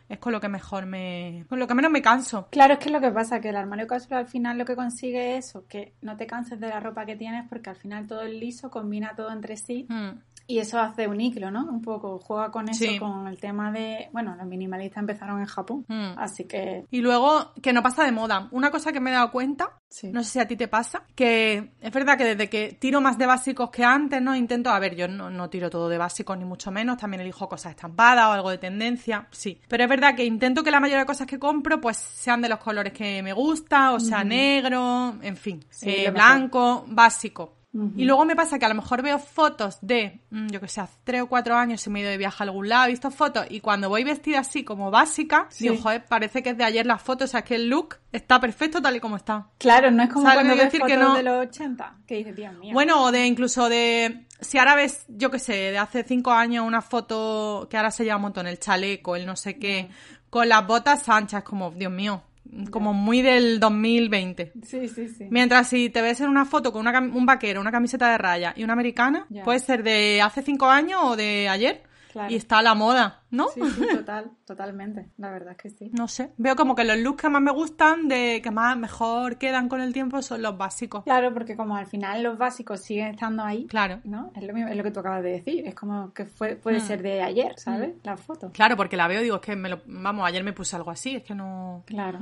es 0.09 0.19
con 0.19 0.33
lo 0.33 0.41
que 0.41 0.49
mejor 0.49 0.87
me... 0.87 1.45
con 1.49 1.59
lo 1.59 1.67
que 1.67 1.75
menos 1.75 1.91
me 1.91 2.01
canso. 2.01 2.47
Claro, 2.51 2.75
es 2.75 2.79
que 2.79 2.87
es 2.87 2.93
lo 2.93 3.01
que 3.01 3.11
pasa, 3.11 3.41
que 3.41 3.49
el 3.51 3.57
armario 3.57 3.87
cápsula 3.87 4.19
al 4.19 4.29
final 4.29 4.57
lo 4.57 4.65
que 4.65 4.77
consigue 4.77 5.37
es 5.37 5.47
eso, 5.49 5.67
que 5.69 5.95
no 6.01 6.17
te 6.17 6.27
canses 6.27 6.59
de 6.61 6.69
la 6.69 6.81
ropa 6.81 7.05
que 7.05 7.17
tienes 7.17 7.47
porque 7.49 7.71
al 7.71 7.77
final 7.77 8.07
todo 8.07 8.23
es 8.23 8.33
liso, 8.33 8.71
combina 8.71 9.15
todo 9.17 9.31
entre 9.33 9.57
sí 9.57 9.87
Mm. 9.89 10.11
Y 10.49 10.59
eso 10.59 10.79
hace 10.79 11.09
un 11.09 11.21
iclo, 11.21 11.51
¿no? 11.51 11.65
Un 11.65 11.83
poco 11.83 12.19
juega 12.19 12.51
con 12.51 12.69
eso, 12.69 12.85
Sí. 12.85 12.99
con 12.99 13.27
el 13.27 13.39
tema 13.39 13.73
de, 13.73 14.09
bueno, 14.13 14.35
los 14.37 14.47
minimalistas 14.47 14.99
empezaron 15.01 15.41
en 15.41 15.47
Japón, 15.47 15.85
Mm. 15.89 16.19
así 16.19 16.45
que 16.45 16.85
Y 16.91 17.01
luego, 17.01 17.53
que 17.63 17.73
no 17.73 17.83
pasa 17.83 18.05
de 18.05 18.13
moda. 18.13 18.49
Una 18.53 18.71
cosa 18.71 18.93
que 18.93 19.01
me 19.01 19.11
he 19.11 19.15
dado 19.15 19.31
cuenta, 19.33 19.71
sí. 19.89 20.11
no 20.13 20.23
sé 20.23 20.31
si 20.31 20.39
a 20.41 20.47
ti 20.49 20.57
te 20.57 20.69
pasa, 20.69 21.03
que 21.15 21.73
es 21.81 21.93
verdad 21.93 22.17
que 22.17 22.25
desde 22.25 22.49
que 22.49 22.77
tiro 22.81 23.01
más 23.01 23.19
de 23.19 23.27
básicos 23.27 23.71
que 23.71 23.85
antes, 23.85 24.23
¿no? 24.23 24.37
Intento, 24.37 24.71
a 24.71 24.79
ver, 24.79 24.95
yo 24.95 25.09
no, 25.09 25.31
no 25.31 25.51
tiro 25.51 25.69
todo 25.71 25.89
de 25.89 25.99
básicos 25.99 26.39
ni 26.39 26.45
mucho 26.45 26.71
menos, 26.71 26.97
también 26.99 27.21
elijo 27.23 27.49
cosas 27.49 27.71
estampadas 27.71 28.27
o 28.27 28.33
algo 28.33 28.51
de 28.51 28.59
tendencia, 28.59 29.27
sí. 29.31 29.61
Pero 29.69 29.83
es 29.85 29.91
verdad 29.91 30.15
que 30.15 30.25
intento 30.25 30.63
que 30.63 30.71
la 30.71 30.81
mayoría 30.81 31.01
de 31.01 31.07
cosas 31.07 31.27
que 31.27 31.39
compro, 31.39 31.81
pues 31.81 31.97
sean 31.97 32.41
de 32.43 32.49
los 32.49 32.59
colores 32.61 32.93
que 32.93 33.23
me 33.23 33.33
gusta, 33.33 33.93
o 33.93 34.01
sea, 34.01 34.23
negro, 34.25 35.15
en 35.23 35.37
fin, 35.37 35.65
Sí, 35.71 35.91
eh, 35.91 36.11
blanco, 36.11 36.85
básico. 36.89 37.56
Y 37.97 38.05
luego 38.05 38.25
me 38.25 38.35
pasa 38.37 38.59
que 38.59 38.65
a 38.65 38.69
lo 38.69 38.75
mejor 38.75 39.03
veo 39.03 39.19
fotos 39.19 39.79
de, 39.83 40.21
mm, 40.31 40.47
yo 40.49 40.61
que 40.61 40.69
sé, 40.69 40.81
hace 40.81 40.95
tres 41.05 41.23
o 41.23 41.27
cuatro 41.27 41.57
años 41.57 41.81
si 41.81 41.91
me 41.91 41.99
he 41.99 42.03
ido 42.03 42.11
de 42.11 42.17
viaje 42.19 42.37
a 42.43 42.45
algún 42.45 42.69
lado, 42.69 42.87
he 42.87 42.91
visto 42.91 43.11
fotos 43.11 43.47
y 43.51 43.61
cuando 43.61 43.89
voy 43.89 44.05
vestida 44.05 44.41
así 44.41 44.65
como 44.65 44.91
básica, 44.91 45.47
Sí. 45.51 45.69
digo, 45.69 45.83
joder, 45.83 46.05
parece 46.05 46.43
que 46.43 46.51
es 46.51 46.59
de 46.59 46.65
ayer 46.65 46.87
la 46.87 46.99
foto, 46.99 47.25
o 47.25 47.29
sea, 47.29 47.43
que 47.43 47.57
el 47.57 47.69
look 47.69 47.97
está 48.13 48.41
perfecto 48.41 48.81
tal 48.81 48.97
y 48.97 49.01
como 49.01 49.17
está. 49.17 49.49
Claro, 49.59 49.91
no 49.91 50.03
es 50.03 50.09
como 50.11 50.23
¿Sabes 50.27 50.39
lo 50.39 50.43
cuando 50.49 50.55
ves 50.63 50.73
decir? 50.73 50.81
fotos 50.81 50.97
Que 50.97 51.03
no- 51.03 51.15
de 51.15 51.23
los 51.23 51.47
80, 51.49 51.97
que 52.07 52.15
dices, 52.17 52.37
Dios 52.37 52.55
mío. 52.59 52.73
Bueno, 52.73 53.03
o 53.05 53.13
de 53.13 53.27
incluso 53.27 53.69
de, 53.69 54.27
si 54.41 54.59
ahora 54.59 54.75
ves, 54.75 55.05
yo 55.09 55.31
que 55.31 55.39
sé, 55.39 55.53
de 55.53 55.79
hace 55.79 56.03
cinco 56.05 56.33
años 56.33 56.67
una 56.67 56.83
foto 56.83 57.67
que 57.71 57.77
ahora 57.77 57.91
se 57.91 58.05
lleva 58.05 58.17
un 58.17 58.23
montón, 58.23 58.47
el 58.47 58.59
chaleco, 58.59 59.17
el 59.17 59.27
no 59.27 59.37
sé 59.37 59.59
qué, 59.59 59.89
con 60.31 60.49
las 60.49 60.67
botas 60.67 61.09
anchas, 61.09 61.43
como, 61.45 61.71
Dios 61.71 61.93
mío, 61.93 62.23
como 62.71 62.93
muy 62.93 63.23
del 63.23 63.59
2020. 63.61 64.53
Sí, 64.65 64.89
sí, 64.89 65.09
sí. 65.09 65.27
Mientras 65.31 65.69
si 65.69 65.91
te 65.91 66.03
ves 66.03 66.21
en 66.21 66.29
una 66.29 66.45
foto 66.45 66.73
con 66.73 66.87
una 66.87 66.99
un 67.01 67.27
vaquero, 67.27 67.61
una 67.61 67.71
camiseta 67.73 68.11
de 68.11 68.19
raya 68.19 68.53
y 68.57 68.65
una 68.65 68.73
americana, 68.75 69.27
Ya. 69.29 69.45
puede 69.45 69.59
ser 69.61 69.83
de 69.83 70.21
hace 70.23 70.43
cinco 70.43 70.67
años 70.67 71.01
o 71.05 71.17
de 71.17 71.49
ayer. 71.49 71.83
Claro. 72.17 72.33
Y 72.33 72.37
está 72.37 72.61
a 72.61 72.63
la 72.63 72.75
moda, 72.75 73.25
¿no? 73.31 73.49
Sí, 73.49 73.61
sí, 73.75 73.87
total, 73.95 74.31
totalmente. 74.47 75.11
La 75.19 75.31
verdad 75.31 75.51
es 75.51 75.59
que 75.59 75.69
sí. 75.69 75.91
No 75.93 76.09
sé. 76.09 76.33
Veo 76.39 76.57
como 76.57 76.75
que 76.75 76.83
los 76.83 76.97
looks 76.97 77.21
que 77.21 77.29
más 77.29 77.43
me 77.43 77.51
gustan, 77.51 78.09
de 78.09 78.41
que 78.43 78.51
más 78.51 78.75
mejor 78.79 79.37
quedan 79.37 79.69
con 79.69 79.83
el 79.83 79.93
tiempo, 79.93 80.23
son 80.23 80.41
los 80.41 80.57
básicos. 80.57 81.05
Claro, 81.05 81.35
porque 81.35 81.57
como 81.57 81.77
al 81.77 81.85
final 81.85 82.23
los 82.23 82.39
básicos 82.39 82.81
siguen 82.81 83.09
estando 83.09 83.43
ahí, 83.45 83.67
Claro. 83.67 84.01
¿no? 84.05 84.31
Es 84.35 84.43
lo, 84.45 84.55
mismo, 84.55 84.71
es 84.71 84.77
lo 84.79 84.83
que 84.83 84.91
tú 84.91 85.01
acabas 85.01 85.23
de 85.23 85.33
decir. 85.33 85.67
Es 85.67 85.75
como 85.75 86.15
que 86.15 86.25
fue, 86.25 86.57
puede 86.57 86.79
Mm. 86.79 86.87
ser 86.87 87.03
de 87.03 87.21
ayer, 87.23 87.53
¿sabes? 87.59 87.91
La 88.03 88.17
foto. 88.17 88.51
Claro, 88.51 88.79
porque 88.79 88.97
la 88.97 89.09
veo 89.09 89.21
y 89.21 89.25
digo, 89.25 89.37
es 89.37 89.43
que 89.43 89.55
me 89.55 89.69
lo... 89.69 89.83
Vamos, 89.85 90.27
ayer 90.27 90.43
me 90.43 90.55
puse 90.55 90.75
algo 90.75 90.91
así, 90.91 91.17
es 91.17 91.23
que 91.23 91.35
no, 91.35 91.83
Claro, 91.85 92.21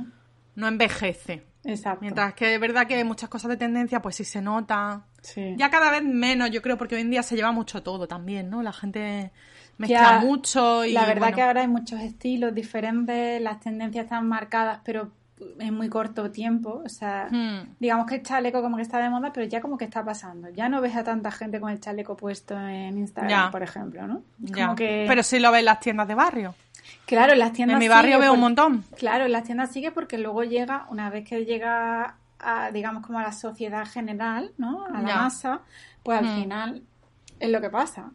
no 0.55 0.67
envejece. 0.67 1.45
exacto. 1.63 1.99
Mientras 2.01 2.33
que 2.33 2.55
es 2.55 2.59
verdad 2.59 2.85
que 2.85 3.01
muchas 3.05 3.29
cosas 3.29 3.49
de 3.49 3.55
tendencia, 3.57 4.01
pues 4.01 4.15
sí 4.17 4.25
se 4.25 4.41
nota. 4.41 5.05
Sí. 5.21 5.55
Ya 5.57 5.69
cada 5.69 5.89
vez 5.89 6.03
menos, 6.03 6.51
yo 6.51 6.61
creo, 6.61 6.77
porque 6.77 6.95
hoy 6.95 7.01
en 7.01 7.11
día 7.11 7.23
se 7.23 7.35
lleva 7.37 7.51
mucho 7.53 7.81
todo 7.81 8.07
también, 8.09 8.49
¿no? 8.49 8.61
La 8.61 8.73
gente 8.73 9.31
mezcla 9.77 10.19
Ya, 10.19 10.19
mucho 10.19 10.85
y... 10.85 10.91
la 10.93 11.05
verdad 11.05 11.21
bueno, 11.21 11.35
que 11.35 11.41
ahora 11.41 11.61
hay 11.61 11.67
muchos 11.67 11.99
estilos 12.01 12.53
diferentes, 12.53 13.41
las 13.41 13.59
tendencias 13.59 14.05
están 14.05 14.27
marcadas, 14.27 14.79
pero 14.83 15.11
en 15.59 15.73
muy 15.73 15.89
corto 15.89 16.31
tiempo. 16.31 16.81
O 16.85 16.89
sea, 16.89 17.27
hmm, 17.29 17.75
digamos 17.79 18.05
que 18.07 18.15
el 18.15 18.23
chaleco 18.23 18.61
como 18.61 18.77
que 18.77 18.83
está 18.83 18.99
de 18.99 19.09
moda, 19.09 19.31
pero 19.33 19.45
ya 19.45 19.59
como 19.61 19.77
que 19.77 19.83
está 19.85 20.03
pasando. 20.03 20.49
Ya 20.49 20.69
no 20.69 20.79
ves 20.81 20.95
a 20.95 21.03
tanta 21.03 21.29
gente 21.31 21.59
con 21.59 21.69
el 21.71 21.79
chaleco 21.81 22.15
puesto 22.15 22.57
en 22.57 22.97
Instagram, 22.97 23.29
Ya. 23.29 23.51
por 23.51 23.61
ejemplo, 23.61 24.07
¿no? 24.07 24.21
Es 24.43 24.51
ya. 24.51 24.63
Como 24.65 24.75
que... 24.77 25.05
Pero 25.07 25.23
sí 25.23 25.39
lo 25.39 25.51
ves 25.51 25.59
en 25.59 25.65
las 25.65 25.79
tiendas 25.81 26.07
de 26.07 26.15
barrio. 26.15 26.55
Claro, 27.05 27.33
en 27.33 27.39
las 27.39 27.51
tiendas 27.51 27.73
En 27.75 27.79
mi 27.79 27.87
barrio 27.89 28.19
veo 28.19 28.31
un 28.33 28.39
montón. 28.39 28.83
Claro, 28.97 29.25
en 29.25 29.31
las 29.33 29.43
tiendas 29.43 29.71
sigue 29.71 29.91
porque 29.91 30.17
luego 30.17 30.43
llega, 30.43 30.85
una 30.89 31.09
vez 31.09 31.27
que 31.27 31.43
llega 31.43 32.15
a, 32.39 32.71
digamos, 32.71 33.05
como 33.05 33.19
a 33.19 33.23
la 33.23 33.31
sociedad 33.31 33.85
general, 33.85 34.51
¿no? 34.57 34.85
A 34.85 35.01
la 35.01 35.15
masa, 35.17 35.61
pues 36.03 36.19
al 36.19 36.25
Hmm. 36.25 36.41
final 36.41 36.81
es 37.39 37.49
lo 37.49 37.59
que 37.59 37.69
pasa. 37.69 38.11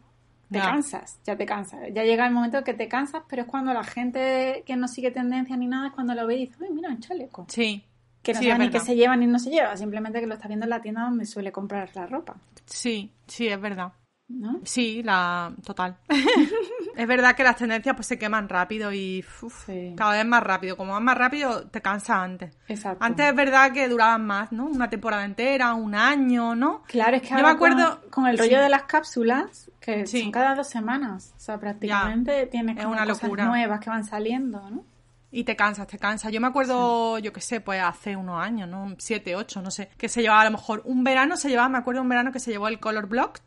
Te 0.51 0.59
cansas, 0.59 1.19
ya 1.23 1.35
te 1.37 1.45
cansas. 1.45 1.79
Ya 1.93 2.03
llega 2.03 2.27
el 2.27 2.33
momento 2.33 2.63
que 2.63 2.73
te 2.73 2.87
cansas, 2.87 3.23
pero 3.29 3.43
es 3.43 3.47
cuando 3.47 3.73
la 3.73 3.83
gente 3.83 4.63
que 4.65 4.75
no 4.75 4.87
sigue 4.87 5.11
tendencia 5.11 5.55
ni 5.57 5.67
nada 5.67 5.87
es 5.87 5.93
cuando 5.93 6.13
lo 6.13 6.27
ve 6.27 6.35
y 6.35 6.45
dice, 6.47 6.55
uy, 6.61 6.69
mira, 6.71 6.89
un 6.89 6.99
chaleco. 6.99 7.45
Sí. 7.49 7.85
Que 8.21 8.33
no 8.33 8.39
Sí, 8.39 8.45
sabe 8.47 8.59
ni 8.59 8.69
verdad. 8.69 8.85
se 8.85 8.95
lleva 8.95 9.15
ni 9.17 9.25
no 9.27 9.39
se 9.39 9.49
lleva, 9.49 9.75
simplemente 9.77 10.19
que 10.19 10.27
lo 10.27 10.35
está 10.35 10.47
viendo 10.47 10.65
en 10.65 10.69
la 10.69 10.81
tienda 10.81 11.01
donde 11.03 11.25
suele 11.25 11.51
comprar 11.51 11.89
la 11.95 12.05
ropa, 12.05 12.35
Sí, 12.65 13.11
sí, 13.27 13.47
es 13.47 13.59
verdad. 13.59 13.93
¿No? 14.39 14.59
Sí, 14.63 15.01
la 15.03 15.53
total. 15.65 15.97
es 16.95 17.07
verdad 17.07 17.35
que 17.35 17.43
las 17.43 17.55
tendencias 17.55 17.95
pues 17.95 18.07
se 18.07 18.17
queman 18.19 18.49
rápido 18.49 18.91
y 18.93 19.23
uf, 19.41 19.65
Sí. 19.65 19.93
cada 19.97 20.13
vez 20.13 20.25
más 20.25 20.43
rápido. 20.43 20.77
Como 20.77 20.93
vas 20.93 21.01
más 21.01 21.17
rápido, 21.17 21.67
te 21.67 21.81
cansas 21.81 22.17
antes. 22.17 22.57
Exacto. 22.67 23.03
Antes 23.03 23.27
es 23.27 23.35
verdad 23.35 23.71
que 23.71 23.87
duraban 23.87 24.25
más, 24.25 24.51
¿no? 24.51 24.65
Una 24.65 24.89
temporada 24.89 25.25
entera, 25.25 25.73
un 25.73 25.95
año, 25.95 26.55
¿no? 26.55 26.83
Claro, 26.87 27.15
es 27.17 27.21
que 27.23 27.29
Yo 27.29 27.35
ahora 27.35 27.47
me 27.49 27.53
acuerdo- 27.53 27.99
con, 28.01 28.09
con 28.09 28.27
el 28.27 28.37
rollo 28.37 28.57
sí. 28.57 28.63
de 28.63 28.69
las 28.69 28.83
cápsulas, 28.83 29.71
que 29.79 30.05
Sí. 30.07 30.21
son 30.21 30.31
cada 30.31 30.55
dos 30.55 30.67
semanas, 30.69 31.33
o 31.35 31.39
sea, 31.39 31.59
prácticamente 31.59 32.45
tienes 32.47 32.77
es 32.77 32.83
como 32.83 32.95
una 32.95 33.05
cosas 33.05 33.23
locura. 33.23 33.45
nuevas 33.45 33.79
que 33.79 33.89
van 33.89 34.03
saliendo, 34.03 34.69
¿no? 34.69 34.85
Y 35.33 35.45
te 35.45 35.55
cansas, 35.55 35.87
te 35.87 35.97
cansas. 35.97 36.29
Yo 36.33 36.41
me 36.41 36.47
acuerdo, 36.47 37.17
yo 37.19 37.31
qué 37.31 37.39
sé, 37.39 37.61
pues 37.61 37.81
hace 37.81 38.17
unos 38.17 38.43
años, 38.43 38.67
¿no? 38.67 38.93
Siete, 38.97 39.33
ocho, 39.37 39.61
no 39.61 39.71
sé. 39.71 39.89
Que 39.97 40.09
se 40.09 40.21
llevaba 40.21 40.41
a 40.41 40.45
lo 40.45 40.51
mejor 40.51 40.81
un 40.83 41.05
verano, 41.05 41.37
se 41.37 41.47
llevaba, 41.47 41.69
me 41.69 41.77
acuerdo 41.77 42.01
un 42.01 42.09
verano 42.09 42.33
que 42.33 42.39
se 42.41 42.51
llevó 42.51 42.67
el 42.67 42.81
color 42.81 43.07
blocked, 43.07 43.41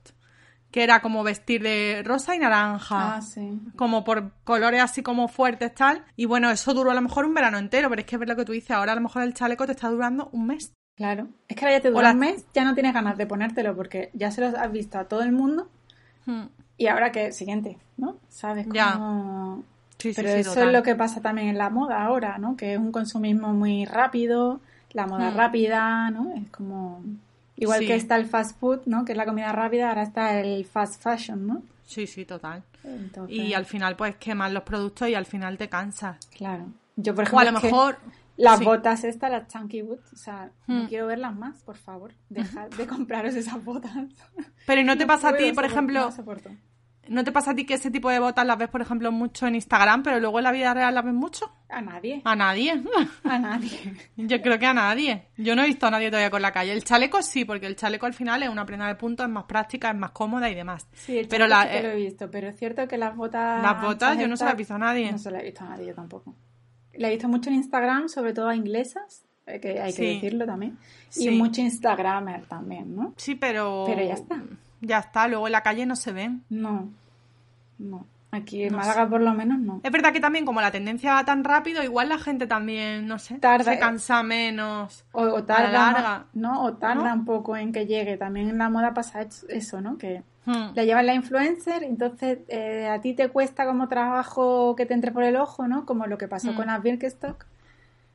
que 0.75 0.83
era 0.83 1.01
como 1.01 1.23
vestir 1.23 1.63
de 1.63 2.03
rosa 2.05 2.35
y 2.35 2.41
naranja. 2.41 3.19
Ah, 3.19 3.23
sí. 3.23 3.61
como 3.77 4.03
por 4.03 4.33
colores 4.43 4.83
así 4.83 5.05
como 5.05 5.29
fuertes 5.29 5.73
tal. 5.73 6.05
Y 6.17 6.25
bueno, 6.25 6.51
eso 6.51 6.75
duró 6.75 6.91
a 6.91 6.95
lo 6.95 7.01
mejor 7.01 7.27
un 7.27 7.33
verano 7.33 7.59
entero, 7.59 7.89
pero 7.89 8.01
es 8.01 8.07
que 8.09 8.17
es 8.17 8.27
lo 8.27 8.35
que 8.35 8.45
tú 8.45 8.51
dices, 8.51 8.73
ahora 8.73 8.91
a 8.91 8.95
lo 8.97 9.01
mejor 9.01 9.23
el 9.23 9.35
chaleco 9.35 9.67
te 9.67 9.71
está 9.73 9.89
durando 9.89 10.31
un 10.33 10.49
mes. 10.49 10.73
Claro. 10.97 11.29
Es 11.47 11.57
que 11.57 11.65
ahora 11.65 11.77
ya 11.77 11.83
te 11.83 11.91
dura 11.93 12.11
un 12.11 12.19
mes, 12.19 12.45
ya 12.53 12.65
no 12.65 12.75
tienes 12.75 12.93
ganas 12.93 13.17
de 13.17 13.25
ponértelo 13.25 13.77
porque 13.77 14.11
ya 14.15 14.33
se 14.33 14.41
los 14.41 14.53
has 14.55 14.73
visto 14.73 14.99
a 14.99 15.05
todo 15.05 15.23
el 15.23 15.31
mundo 15.31 15.69
Hmm. 16.27 16.47
y 16.77 16.89
ahora 16.89 17.13
que 17.13 17.31
siguiente, 17.31 17.79
¿no? 17.97 18.17
¿Sabes? 18.29 18.67
Ya. 18.73 18.95
Cómo- 18.95 19.63
Sí, 19.99 20.13
sí, 20.13 20.17
Pero 20.17 20.35
sí, 20.35 20.41
eso 20.41 20.51
total. 20.55 20.67
es 20.69 20.73
lo 20.75 20.83
que 20.83 20.97
pasa 20.97 21.21
también 21.21 21.47
en 21.51 21.57
la 21.59 21.71
moda 21.71 22.03
ahora, 22.05 22.37
¿no? 22.39 22.57
Que 22.57 22.73
es 22.73 22.79
un 22.81 22.91
consumismo 22.91 23.53
muy 23.55 23.85
rápido, 23.85 24.61
la 24.93 25.07
moda 25.07 25.31
Hmm. 25.31 25.37
rápida, 25.37 26.11
¿no? 26.11 26.35
Es 26.35 26.51
como... 26.51 27.01
Igual 27.57 27.81
Sí. 27.81 27.87
que 27.87 27.95
está 27.95 28.17
el 28.17 28.27
fast 28.27 28.59
food, 28.59 28.81
¿no? 28.87 29.05
Que 29.05 29.13
es 29.13 29.19
la 29.19 29.27
comida 29.27 29.53
rápida, 29.53 29.89
ahora 29.91 30.03
está 30.03 30.41
el 30.41 30.65
fast 30.65 31.01
fashion, 31.03 31.47
¿no? 31.47 31.63
Sí, 31.85 32.07
sí, 32.07 32.25
total. 32.25 32.63
Entonces, 32.83 33.37
Y 33.37 33.55
al 33.55 33.65
final 33.67 33.97
pues 33.97 34.17
quemas 34.17 34.53
los 34.53 34.63
productos 34.65 35.09
y 35.09 35.15
al 35.15 35.27
final 35.27 35.57
te 35.59 35.69
cansas. 35.69 36.17
Claro. 36.37 36.67
Yo, 36.97 37.15
por 37.15 37.25
O 37.25 37.27
ejemplo, 37.27 37.49
a 37.49 37.53
lo 37.53 37.61
mejor... 37.61 37.99
las 38.37 38.59
sí. 38.59 38.65
botas 38.65 39.05
estas, 39.05 39.31
las 39.31 39.49
Chunky 39.49 39.83
Boots, 39.83 40.13
o 40.13 40.17
sea, 40.17 40.51
no 40.67 40.83
Hmm. 40.85 40.87
quiero 40.89 41.07
verlas 41.07 41.35
más, 41.37 41.63
por 41.63 41.77
favor. 41.77 42.13
Dejad 42.29 42.69
de 42.71 42.87
compraros 42.89 43.35
esas 43.35 43.63
botas. 43.65 43.93
Pero 44.67 44.81
¿y 44.81 44.85
no 44.85 44.97
te 44.97 45.05
No 45.05 45.09
pasa 45.09 45.29
a 45.31 45.37
ti, 45.37 45.53
por 45.53 45.65
ejemplo, 45.65 46.11
no 47.09 47.11
soporto. 47.11 47.15
¿No 47.15 47.25
te 47.25 47.33
pasa 47.33 47.51
a 47.53 47.55
ti 47.55 47.65
que 47.67 47.75
ese 47.75 47.91
tipo 47.91 48.11
de 48.11 48.19
botas 48.19 48.47
las 48.47 48.59
ves, 48.59 48.69
por 48.69 48.81
ejemplo, 48.81 49.11
mucho 49.13 49.47
en 49.47 49.55
Instagram, 49.55 50.03
pero 50.03 50.21
luego 50.21 50.39
en 50.39 50.45
la 50.45 50.53
vida 50.53 50.75
real 50.75 50.95
las 50.95 51.05
ves 51.05 51.15
mucho? 51.15 51.51
A 51.69 51.81
nadie. 51.81 52.21
A 52.25 52.35
nadie. 52.37 52.83
A 53.25 53.39
nadie. 53.39 53.95
Yo 54.17 54.41
creo 54.41 54.59
que 54.59 54.67
a 54.67 54.75
nadie. 54.75 55.29
Yo 55.37 55.57
no 55.57 55.63
he 55.63 55.67
visto 55.67 55.87
a 55.87 55.91
nadie 55.91 56.09
todavía 56.11 56.31
con 56.31 56.43
la 56.43 56.53
calle. 56.53 56.73
El 56.73 56.85
chaleco 56.85 57.23
sí, 57.23 57.45
porque 57.45 57.67
el 57.67 57.77
chaleco 57.77 58.07
al 58.07 58.15
final 58.15 58.43
es 58.43 58.49
una 58.49 58.65
prenda 58.65 58.87
de 58.87 58.95
punto, 58.95 59.23
es 59.23 59.29
más 59.29 59.45
práctica, 59.45 59.91
es 59.91 59.97
más 59.97 60.11
cómoda 60.13 60.49
y 60.51 60.55
demás. 60.55 60.87
Sí, 60.93 61.19
el 61.19 61.29
pero 61.29 61.49
chaleco 61.49 61.61
la, 61.69 61.71
sí 61.73 61.77
que 61.77 61.83
lo 61.83 61.89
eh, 61.89 61.93
he 61.93 61.97
visto, 62.05 62.31
pero 62.31 62.49
es 62.49 62.59
cierto 62.59 62.87
que 62.89 62.99
las 62.99 63.17
botas... 63.17 63.63
Las 63.63 63.83
botas 63.83 64.19
yo 64.19 64.29
no 64.29 64.37
se 64.37 64.45
las 64.45 64.55
he 64.55 64.57
visto 64.57 64.75
a 64.75 64.79
nadie. 64.79 65.11
No 65.13 65.19
se 65.19 65.31
las 65.31 65.43
he 65.43 65.45
visto 65.47 65.65
a 65.65 65.69
nadie 65.71 65.87
yo 65.87 65.95
tampoco. 65.95 66.35
La 66.95 67.09
he 67.09 67.11
visto 67.13 67.29
mucho 67.29 67.51
en 67.51 67.57
Instagram, 67.57 68.09
sobre 68.09 68.33
todo 68.33 68.49
a 68.49 68.55
inglesas, 68.55 69.25
eh, 69.47 69.59
que 69.61 69.81
hay 69.81 69.93
que 69.93 69.97
Sí. 69.99 70.15
decirlo 70.15 70.47
también. 70.47 70.79
Sí. 71.09 71.29
Y 71.29 71.31
mucho 71.37 71.61
Instagramer 71.61 72.47
también, 72.47 72.95
¿no? 72.95 73.15
sí, 73.17 73.35
pero... 73.35 73.85
Pero 73.87 74.03
ya 74.05 74.15
está. 74.15 74.41
Ya 74.87 74.99
está, 74.99 75.29
luego 75.29 75.47
en 75.47 75.53
la 75.53 75.63
calle 75.63 75.87
no 75.87 75.97
se 75.97 76.13
ven. 76.13 76.45
No, 76.51 76.89
no. 77.79 78.07
Aquí 78.31 78.65
en 78.65 78.73
No 78.73 78.79
Málaga 78.79 79.09
por 79.09 79.21
lo 79.21 79.33
menos 79.33 79.61
no. 79.61 79.81
Es 79.85 79.93
verdad 79.93 80.13
que 80.13 80.19
también 80.19 80.45
como 80.45 80.61
la 80.61 80.73
tendencia 80.73 81.15
va 81.15 81.25
tan 81.25 81.45
rápido, 81.45 81.85
igual 81.85 82.09
la 82.09 82.19
gente 82.19 82.49
también, 82.49 83.07
no 83.07 83.21
sé, 83.21 83.37
Tarda, 83.39 83.63
se 83.65 83.75
eh. 83.75 83.79
cansa 83.79 84.25
menos. 84.25 85.05
O, 85.13 85.23
o 85.23 85.37
A 85.37 85.41
la 85.41 85.47
tarda, 85.47 85.71
larga. 85.73 86.25
¿no? 86.35 86.65
O 86.65 86.73
tarda 86.75 87.11
¿No? 87.11 87.15
un 87.15 87.25
poco 87.25 87.57
en 87.57 87.73
que 87.73 87.87
llegue. 87.87 88.17
También 88.17 88.49
en 88.49 88.59
la 88.59 88.69
moda 88.71 88.93
pasa 88.93 89.23
es- 89.23 89.47
eso, 89.49 89.81
¿no? 89.81 89.99
Que 89.99 90.23
Hmm. 90.47 90.75
la 90.75 90.85
lleva 90.85 91.03
la 91.05 91.15
influencer, 91.15 91.85
entonces 91.85 92.41
eh, 92.49 92.87
a 92.89 93.01
ti 93.01 93.15
te 93.15 93.29
cuesta 93.29 93.65
como 93.67 93.87
trabajo 93.89 94.75
que 94.77 94.85
te 94.85 94.93
entre 94.95 95.11
por 95.13 95.23
el 95.23 95.37
ojo, 95.37 95.69
¿no? 95.69 95.87
Como 95.87 96.07
lo 96.07 96.19
que 96.19 96.27
pasó 96.29 96.53
Mm. 96.53 96.57
con 96.57 96.67
las 96.67 96.83
Birkenstock, 96.83 97.47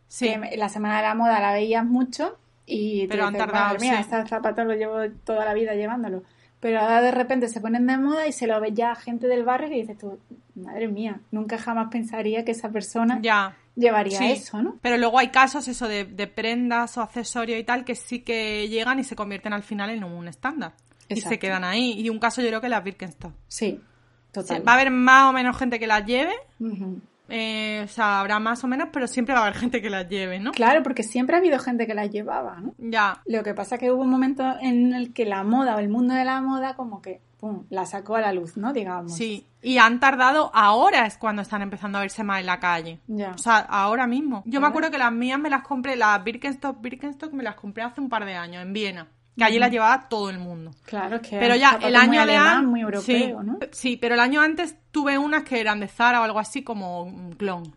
Sí, 0.10 0.27
que 0.49 0.58
la 0.58 0.69
semana 0.69 0.97
de 0.97 1.03
la 1.03 1.15
moda 1.15 1.39
la 1.39 1.53
veías 1.53 1.86
mucho 1.86 2.38
y 2.65 3.08
Pero 3.08 3.21
te 3.23 3.27
han 3.27 3.34
dices, 3.34 3.47
tardado, 3.47 3.65
"Madre 3.73 3.79
mía, 3.79 3.93
sí. 3.95 4.01
estos 4.01 4.29
zapatos 4.29 4.65
los 4.65 4.75
llevo 4.75 4.97
toda 5.23 5.45
la 5.45 5.53
vida 5.53 5.73
llevándolo. 5.75 6.23
Pero 6.60 6.80
ahora 6.82 7.02
de 7.02 7.12
repente 7.12 7.48
se 7.48 7.62
ponen 7.62 7.88
de 7.88 7.98
moda 7.98 8.28
y 8.28 8.34
se 8.34 8.45
lo 8.45 8.60
ve 8.60 8.74
ya 8.74 8.93
gente 8.95 9.28
del 9.28 9.43
barrio 9.45 9.69
que 9.69 9.76
dices 9.76 9.98
tú, 9.98 10.19
madre 10.56 10.88
mía, 10.89 11.22
nunca 11.32 11.58
jamás 11.58 11.88
pensaría 11.89 12.43
que 12.43 12.52
esa 12.52 12.69
persona 12.69 13.19
ya. 13.22 13.56
llevaría 13.76 14.17
Sí. 14.17 14.32
eso, 14.32 14.62
¿no? 14.62 14.78
Pero 14.82 14.98
luego 14.98 15.19
hay 15.19 15.30
casos 15.30 15.67
eso 15.69 15.88
de, 15.88 16.04
de 16.04 16.28
prendas 16.28 16.98
o 16.98 17.02
accesorios 17.02 17.58
y 17.60 17.63
tal 17.63 17.86
que 17.86 17.95
sí 17.95 18.19
que 18.19 18.67
llegan 18.67 19.00
y 19.00 19.06
se 19.06 19.15
convierten 19.15 19.54
al 19.54 19.63
final 19.63 19.89
en 19.89 20.04
un 20.04 20.28
estándar. 20.28 20.74
Y 21.08 21.22
se 21.22 21.39
quedan 21.39 21.63
ahí. 21.63 21.93
Y 22.00 22.10
un 22.10 22.19
caso 22.19 22.41
yo 22.41 22.50
creo 22.50 22.62
que 22.62 22.69
las 22.69 22.84
Birkenstock. 22.84 23.34
Sí, 23.48 23.80
total. 24.32 24.58
Sí, 24.58 24.63
va 24.63 24.74
a 24.74 24.76
haber 24.76 24.91
más 24.91 25.30
o 25.30 25.34
menos 25.34 25.58
gente 25.58 25.80
que 25.80 25.88
las 25.88 26.06
lleve. 26.06 26.34
Eh, 27.30 27.82
o 27.84 27.88
sea, 27.88 28.20
habrá 28.20 28.39
más 28.39 28.63
o 28.63 28.68
menos, 28.68 28.89
pero 28.92 29.08
siempre 29.08 29.34
va 29.34 29.42
a 29.42 29.44
haber 29.48 29.56
gente 29.60 29.82
que 29.82 29.89
las 29.89 30.08
lleve, 30.08 30.39
¿no? 30.39 30.52
Claro, 30.52 30.84
porque 30.84 31.04
siempre 31.04 31.36
ha 31.36 31.39
habido 31.39 31.60
gente 31.60 31.88
que 31.88 31.94
las 31.94 32.10
llevaba, 32.10 32.60
¿no? 32.60 32.74
Ya. 32.78 33.22
Lo 33.26 33.44
que 33.44 33.54
pasa 33.54 33.76
es 33.76 33.82
que 33.82 33.92
hubo 33.92 34.02
un 34.02 34.10
momento 34.10 34.44
en 34.62 34.94
el 34.94 35.13
que 35.13 35.26
la 35.26 35.44
moda 35.44 35.76
o 35.76 35.80
el 35.80 35.89
mundo 35.89 36.13
de 36.13 36.26
la 36.26 36.42
moda 36.42 36.76
como 36.76 37.02
que, 37.02 37.22
pum, 37.39 37.65
la 37.70 37.86
sacó 37.86 38.15
a 38.15 38.22
la 38.22 38.34
luz, 38.34 38.58
¿no? 38.58 38.74
Digamos. 38.74 39.15
Sí. 39.15 39.46
Y 39.62 39.78
han 39.78 40.00
tardado, 40.00 40.52
ahora 40.54 41.06
es 41.06 41.18
cuando 41.18 41.42
están 41.42 41.62
empezando 41.62 41.98
a 41.98 42.02
verse 42.02 42.24
más 42.24 42.39
en 42.39 42.46
la 42.46 42.60
calle. 42.60 43.00
Ya. 43.08 43.32
O 43.32 43.38
sea, 43.38 43.58
ahora 43.58 44.08
mismo. 44.08 44.44
Yo 44.46 44.62
me 44.62 44.68
acuerdo 44.68 44.89
que 44.89 44.98
las 44.98 45.12
mías 45.12 45.39
me 45.39 45.50
las 45.50 45.63
compré, 45.63 45.96
las 45.96 46.24
Birkenstock, 46.24 46.80
Birkenstock 46.82 47.34
me 47.34 47.44
las 47.44 47.56
compré 47.56 47.84
hace 47.84 48.00
un 48.00 48.10
par 48.10 48.26
de 48.26 48.36
años 48.36 48.63
en 48.63 48.72
Viena. 48.72 49.08
Que 49.39 49.43
allí 49.45 49.58
las 49.60 49.71
llevaba 49.71 50.08
todo 50.10 50.30
el 50.30 50.38
mundo. 50.39 50.71
Claro, 50.86 51.15
es 51.15 51.21
que 51.28 51.39
Pero 51.39 51.56
ya 51.56 51.80
el 51.82 51.93
muy 51.93 51.95
año 51.95 52.12
de 52.12 52.19
alemán, 52.19 52.65
muy 52.67 52.82
europeo, 52.82 53.04
sí, 53.41 53.45
¿no? 53.47 53.58
sí, 53.71 53.97
pero 53.97 54.13
el 54.15 54.19
año 54.21 54.41
antes 54.41 54.75
tuve 54.91 55.17
unas 55.17 55.43
que 55.43 55.60
eran 55.60 55.80
de 55.80 55.88
Zara 55.88 56.21
o 56.21 56.23
algo 56.23 56.39
así 56.39 56.63
como 56.63 57.02
un 57.04 57.32
clon. 57.34 57.75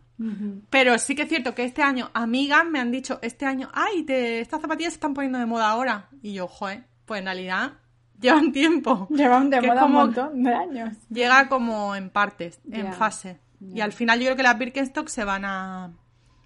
Pero 0.70 0.98
sí 0.98 1.16
que 1.16 1.22
es 1.22 1.28
cierto 1.28 1.52
que 1.54 1.64
este 1.64 1.82
año 1.82 2.10
amigas 2.14 2.64
me 2.70 2.78
han 2.78 2.92
dicho, 2.92 3.18
este 3.22 3.44
año, 3.44 3.68
ay, 3.74 4.04
te, 4.04 4.40
estas 4.40 4.60
zapatillas 4.60 4.92
se 4.92 4.96
están 4.98 5.14
poniendo 5.14 5.38
de 5.38 5.46
moda 5.46 5.68
ahora. 5.70 6.08
Y 6.22 6.34
yo, 6.34 6.46
joder, 6.46 6.84
pues 7.06 7.18
en 7.20 7.24
realidad 7.24 7.72
llevan 8.20 8.52
tiempo. 8.52 9.08
Llevan 9.10 9.50
de 9.50 9.60
moda 9.62 9.80
como- 9.80 9.98
un 10.00 10.06
montón 10.06 10.42
de 10.44 10.54
años. 10.54 10.90
Llega 11.10 11.48
como 11.48 11.96
en 11.96 12.10
partes, 12.10 12.60
en 12.70 12.92
fase. 12.92 13.40
Y 13.60 13.80
al 13.80 13.92
final 13.92 14.18
yo 14.20 14.26
creo 14.26 14.36
que 14.36 14.42
las 14.44 14.58
Birkenstock 14.58 15.08
se 15.08 15.24
van 15.24 15.44
a... 15.44 15.90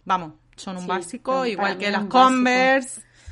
Vamos, 0.07 0.33
son 0.57 0.76
un 0.76 0.83
Sí, 0.85 0.88
básico, 0.88 1.44
igual 1.44 1.76
que 1.76 1.90
las 1.90 2.09
básico. 2.09 2.18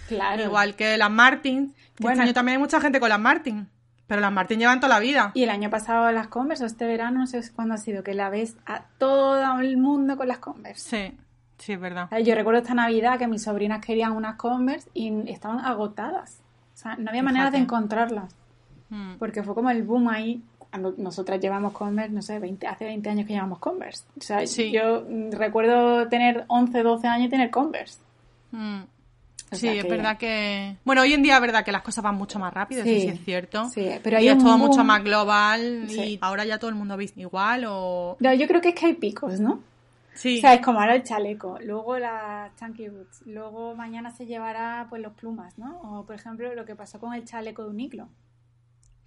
Claro. 0.09 0.43
igual 0.43 0.75
que 0.77 0.97
las 0.97 1.11
Martin. 1.11 1.73
Que 1.95 2.03
Bueno. 2.03 2.15
este 2.15 2.23
año 2.25 2.35
también 2.35 2.57
hay 2.57 2.61
mucha 2.61 2.81
gente 2.81 3.01
con 3.01 3.09
las 3.09 3.21
Martin. 3.21 3.69
Pero 4.07 4.21
las 4.21 4.33
Martin 4.33 4.59
llevan 4.59 4.81
toda 4.81 4.95
la 4.95 5.01
vida. 5.01 5.31
Y 5.35 5.45
el 5.45 5.51
año 5.51 5.71
pasado 5.71 6.11
las 6.13 6.29
Converse, 6.29 6.63
o 6.65 6.67
este 6.67 6.87
verano, 6.87 7.21
no 7.21 7.27
sé 7.27 7.41
cuándo 7.55 7.75
ha 7.75 7.79
sido, 7.79 8.03
que 8.03 8.13
la 8.15 8.29
ves 8.29 8.57
a 8.67 8.83
todo 8.99 9.61
el 9.61 9.77
mundo 9.79 10.17
con 10.19 10.29
las 10.29 10.39
Converse. 10.39 11.11
Sí, 11.11 11.19
sí, 11.59 11.73
es 11.73 11.81
verdad. 11.81 12.09
Ay, 12.11 12.23
Yo 12.25 12.35
recuerdo 12.35 12.61
esta 12.61 12.75
Navidad 12.75 13.19
que 13.19 13.27
mis 13.29 13.43
sobrinas 13.45 13.83
querían 13.85 14.13
unas 14.13 14.37
Converse 14.37 14.91
y 14.93 15.11
estaban 15.31 15.61
agotadas. 15.61 16.41
O 16.75 16.77
sea, 16.77 16.97
no 16.97 17.09
había 17.09 17.23
manera 17.23 17.51
de 17.51 17.57
encontrarlas. 17.59 18.35
Mm. 18.91 19.15
Porque 19.19 19.43
fue 19.43 19.55
como 19.55 19.71
el 19.71 19.83
boom 19.85 20.09
ahí. 20.09 20.43
Cuando 20.71 20.93
nosotras 20.99 21.41
llevamos 21.41 21.73
Converse, 21.73 22.13
no 22.13 22.21
sé, 22.21 22.39
20, 22.41 22.67
hace 22.67 22.85
20 22.85 23.09
años 23.09 23.27
que 23.27 23.33
llevamos 23.33 23.59
Converse. 23.61 24.05
O 24.19 24.21
sea, 24.21 24.47
Sí. 24.47 24.71
yo 24.71 25.07
mm, 25.09 25.31
recuerdo 25.33 26.09
tener 26.09 26.45
11, 26.49 26.83
12 26.83 27.07
años 27.07 27.29
y 27.29 27.31
tener 27.31 27.51
Converse. 27.51 28.01
Mm. 28.51 28.81
O 29.55 29.59
Sí, 29.59 29.69
sea 29.69 29.75
es 29.75 29.89
verdad 29.89 30.17
que... 30.19 30.77
Bueno, 30.85 31.03
hoy 31.03 31.13
en 31.13 31.23
día 31.23 31.37
es 31.37 31.41
verdad 31.41 31.65
que 31.65 31.73
las 31.73 31.83
cosas 31.83 32.05
van 32.05 32.15
mucho 32.17 32.39
más 32.39 32.53
rápido, 32.53 32.83
Sí, 32.85 32.91
eso 32.97 33.01
sí 33.03 33.09
es 33.19 33.25
cierto. 33.25 33.69
sí, 33.71 33.89
pero 34.03 34.17
y 34.19 34.23
hay 34.23 34.29
es 34.29 34.35
un 34.35 34.41
todo 34.45 34.55
boom- 34.55 34.59
mucho 34.69 34.85
más 34.85 35.03
global 35.03 35.87
Sí. 35.89 36.01
y 36.01 36.19
ahora 36.21 36.45
ya 36.45 36.59
todo 36.59 36.69
el 36.71 36.77
mundo 36.77 36.97
viste 36.97 37.21
igual 37.21 37.65
o... 37.69 38.17
No, 38.21 38.33
yo 38.35 38.47
creo 38.47 38.61
que 38.61 38.71
es 38.71 38.75
que 38.75 38.87
hay 38.87 38.95
picos, 38.95 39.41
¿no? 39.41 39.61
Sí, 40.15 40.39
O 40.39 40.41
sea, 40.43 40.55
es 40.55 40.61
como 40.61 40.79
ahora 40.81 40.95
el 40.95 41.03
chaleco, 41.03 41.59
luego 41.65 41.99
las 41.99 42.55
chunky 42.57 42.89
boots, 42.89 43.23
luego 43.27 43.75
mañana 43.75 44.11
se 44.13 44.27
llevará 44.27 44.87
pues 44.89 45.03
los 45.03 45.13
plumas, 45.15 45.59
¿no? 45.59 45.81
O 45.83 46.07
por 46.07 46.15
ejemplo 46.15 46.55
lo 46.55 46.65
que 46.65 46.77
pasó 46.77 47.01
con 47.01 47.15
el 47.15 47.25
chaleco 47.25 47.65
de 47.65 47.71
Uniqlo 47.71 48.09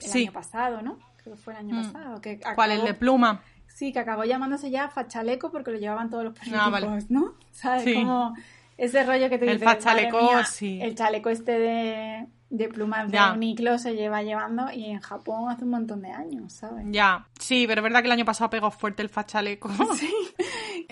el 0.02 0.08
Sí. 0.10 0.24
año 0.24 0.34
pasado, 0.34 0.82
¿no? 0.82 1.00
Creo 1.24 1.36
que 1.36 1.42
fue 1.42 1.54
el 1.54 1.60
año 1.60 1.76
Mm. 1.76 1.84
pasado. 1.94 2.22
Que 2.22 2.40
¿cuál? 2.56 2.72
El 2.72 2.78
acabó- 2.82 2.88
de 2.88 2.94
pluma. 2.94 3.42
Sí, 3.68 3.94
que 3.94 4.00
acabó 4.00 4.24
llamándose 4.26 4.70
ya 4.70 4.90
fachaleco 4.90 5.50
porque 5.52 5.72
lo 5.72 5.78
llevaban 5.78 6.10
todos 6.10 6.24
los 6.26 6.34
Ah, 6.54 6.70
vale. 6.70 6.88
¿no? 7.10 7.36
¿Sabes? 7.52 7.84
Sí. 7.84 7.94
Como 7.94 8.36
ese 8.78 9.04
rollo 9.04 9.30
que 9.30 9.38
te 9.38 9.52
El 9.52 9.60
fachaleco, 9.60 10.22
mía, 10.22 10.44
sí. 10.46 10.80
El 10.82 10.96
chaleco 10.96 11.30
este 11.30 11.58
de, 11.60 12.28
de 12.50 12.68
plumas 12.70 13.08
de 13.08 13.14
Ya. 13.18 13.34
Uniqlo 13.34 13.78
se 13.78 13.96
lleva 13.96 14.22
llevando 14.24 14.72
y 14.72 14.86
en 14.86 15.00
Japón 15.00 15.50
hace 15.52 15.64
un 15.64 15.72
montón 15.72 16.02
de 16.02 16.12
años, 16.12 16.54
¿sabes? 16.54 16.86
Ya, 16.90 17.28
sí, 17.40 17.66
pero 17.68 17.82
es 17.82 17.84
verdad 17.84 18.02
que 18.02 18.08
el 18.08 18.12
año 18.14 18.26
pasado 18.26 18.50
pegó 18.50 18.72
fuerte 18.72 19.02
el 19.02 19.10
fachaleco. 19.10 19.70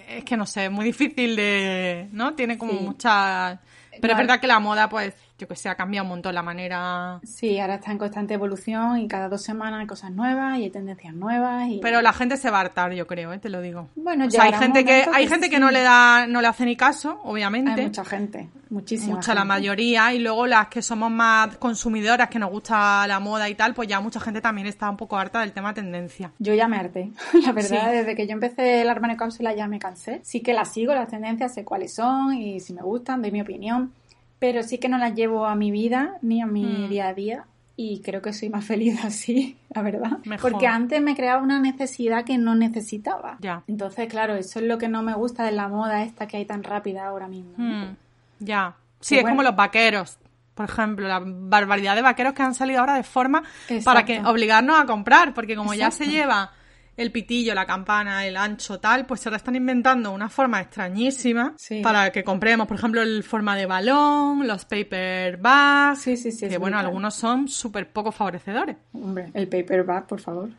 Es 0.07 0.23
que 0.23 0.37
no 0.37 0.45
sé, 0.45 0.65
es 0.65 0.71
muy 0.71 0.85
difícil 0.85 1.35
de... 1.35 2.07
¿No? 2.11 2.33
Tiene 2.35 2.57
como 2.57 2.71
Sí. 2.73 2.79
muchas... 2.79 3.59
Pero 4.01 4.13
es 4.13 4.17
verdad 4.17 4.39
que 4.39 4.47
la 4.47 4.59
moda, 4.59 4.87
pues, 4.89 5.13
yo 5.37 5.47
que 5.47 5.55
sé, 5.55 5.67
ha 5.69 5.75
cambiado 5.75 6.03
un 6.05 6.09
montón 6.09 6.33
la 6.33 6.41
manera... 6.43 7.19
Sí, 7.23 7.59
ahora 7.59 7.75
está 7.75 7.91
en 7.91 7.97
constante 7.97 8.33
evolución 8.33 8.99
y 8.99 9.07
cada 9.07 9.27
dos 9.29 9.41
semanas 9.41 9.81
hay 9.81 9.87
cosas 9.87 10.11
nuevas 10.11 10.57
y 10.59 10.63
hay 10.63 10.69
tendencias 10.69 11.13
nuevas. 11.13 11.67
Y... 11.69 11.79
Pero 11.81 12.01
la 12.01 12.13
gente 12.13 12.37
se 12.37 12.49
va 12.49 12.59
a 12.59 12.61
hartar, 12.61 12.93
yo 12.93 13.05
creo, 13.05 13.33
¿eh? 13.33 13.39
te 13.39 13.49
lo 13.49 13.61
digo. 13.61 13.89
Bueno, 13.95 14.27
O 14.27 14.31
sea, 14.31 14.43
hay 14.43 14.53
gente 14.53 14.85
que 14.85 15.05
hay 15.13 15.27
gente 15.27 15.49
que 15.49 15.59
no 15.59 15.71
le 15.71 15.81
da 15.81 16.25
no 16.27 16.41
le 16.41 16.47
hace 16.47 16.65
ni 16.65 16.75
caso, 16.77 17.19
obviamente. 17.23 17.71
Hay 17.81 17.87
mucha 17.87 18.05
gente, 18.05 18.49
muchísima. 18.69 19.15
mucha 19.15 19.33
la 19.33 19.43
mayoría 19.45 20.13
y 20.13 20.19
luego 20.19 20.47
las 20.47 20.67
que 20.67 20.81
somos 20.81 21.11
más 21.11 21.57
consumidoras 21.57 22.29
que 22.29 22.39
nos 22.39 22.49
gusta 22.49 23.05
la 23.07 23.19
moda 23.19 23.49
y 23.49 23.55
tal 23.55 23.73
pues 23.73 23.87
ya 23.89 23.99
mucha 23.99 24.19
gente 24.19 24.39
también 24.41 24.67
está 24.67 24.89
un 24.89 24.97
poco 24.97 25.17
harta 25.17 25.41
del 25.41 25.51
tema 25.51 25.73
tendencia 25.73 26.31
Yo 26.39 26.53
ya 26.53 26.67
me 26.67 26.77
harté, 26.77 27.11
la 27.45 27.51
verdad, 27.51 27.89
Sí. 27.91 27.95
desde 27.97 28.15
que 28.15 28.25
yo 28.27 28.33
empecé 28.33 28.81
el 28.81 28.89
armario 28.89 29.17
cápsula 29.17 29.53
ya 29.53 29.67
me 29.67 29.79
cansé. 29.79 30.21
Sí 30.23 30.41
que 30.41 30.53
las 30.53 30.71
sigo, 30.71 30.93
las 30.93 31.09
tendencias, 31.09 31.53
sé 31.53 31.63
cuáles 31.65 31.93
son 31.93 32.33
y 32.33 32.59
si 32.61 32.73
me 32.73 32.81
gustan, 32.81 33.21
doy 33.21 33.31
mi 33.31 33.41
opinión, 33.41 33.91
pero 34.39 34.63
sí 34.63 34.77
que 34.77 34.89
no 34.89 34.97
las 34.97 35.15
llevo 35.15 35.45
a 35.45 35.55
mi 35.55 35.71
vida 35.71 36.13
ni 36.21 36.41
a 36.41 36.45
mi 36.45 36.63
Mm. 36.63 36.89
día 36.89 37.07
a 37.07 37.13
día 37.13 37.45
y 37.77 38.01
creo 38.01 38.21
que 38.21 38.31
soy 38.33 38.49
más 38.49 38.63
feliz 38.65 39.03
así, 39.03 39.57
la 39.73 39.81
verdad. 39.81 40.19
Mejor. 40.25 40.51
Porque 40.51 40.67
antes 40.67 41.01
me 41.01 41.15
creaba 41.15 41.41
una 41.41 41.59
necesidad 41.59 42.23
que 42.23 42.37
no 42.37 42.55
necesitaba. 42.55 43.37
Ya. 43.41 43.63
Entonces, 43.67 44.07
claro, 44.07 44.35
eso 44.35 44.59
es 44.59 44.65
lo 44.65 44.77
que 44.77 44.87
no 44.87 45.03
me 45.03 45.13
gusta 45.13 45.43
de 45.43 45.51
la 45.51 45.67
moda 45.67 46.03
esta 46.03 46.27
que 46.27 46.37
hay 46.37 46.45
tan 46.45 46.63
rápida 46.63 47.05
ahora 47.07 47.27
mismo. 47.27 47.53
Mm, 47.57 47.95
ya 48.39 48.75
sí 48.99 49.15
Y 49.15 49.17
es 49.17 49.23
bueno. 49.23 49.35
como 49.37 49.43
los 49.43 49.55
vaqueros 49.55 50.17
por 50.55 50.69
ejemplo 50.69 51.05
la 51.05 51.21
barbaridad 51.21 51.95
de 51.95 52.01
vaqueros 52.01 52.33
que 52.33 52.41
han 52.41 52.53
salido 52.55 52.79
ahora 52.79 52.95
de 52.95 53.03
forma 53.03 53.43
Exacto. 53.67 53.83
para 53.83 54.05
que 54.05 54.21
obligarnos 54.25 54.79
a 54.79 54.85
comprar 54.85 55.33
porque 55.33 55.53
como 55.57 55.73
ya 55.73 55.91
se 55.91 56.05
lleva 56.05 56.53
el 56.97 57.11
pitillo, 57.11 57.53
la 57.53 57.65
campana, 57.65 58.25
el 58.25 58.37
ancho, 58.37 58.79
tal, 58.79 59.05
pues 59.05 59.25
ahora 59.25 59.37
están 59.37 59.55
inventando 59.55 60.11
una 60.11 60.29
forma 60.29 60.61
extrañísima 60.61 61.53
Sí. 61.57 61.81
para 61.81 62.11
que 62.11 62.23
compremos, 62.23 62.67
por 62.67 62.77
ejemplo, 62.77 63.01
el 63.01 63.23
forma 63.23 63.55
de 63.55 63.65
balón, 63.65 64.47
los 64.47 64.65
paper 64.65 65.37
bags, 65.37 65.99
Sí, 66.01 66.17
sí, 66.17 66.31
sí, 66.31 66.47
que 66.47 66.57
bueno, 66.57 66.77
algunos 66.79 67.15
son 67.15 67.47
súper 67.47 67.91
poco 67.91 68.11
favorecedores. 68.11 68.77
Hombre, 68.93 69.29
el 69.33 69.47
paperback, 69.47 70.05
por 70.07 70.21
favor. 70.21 70.49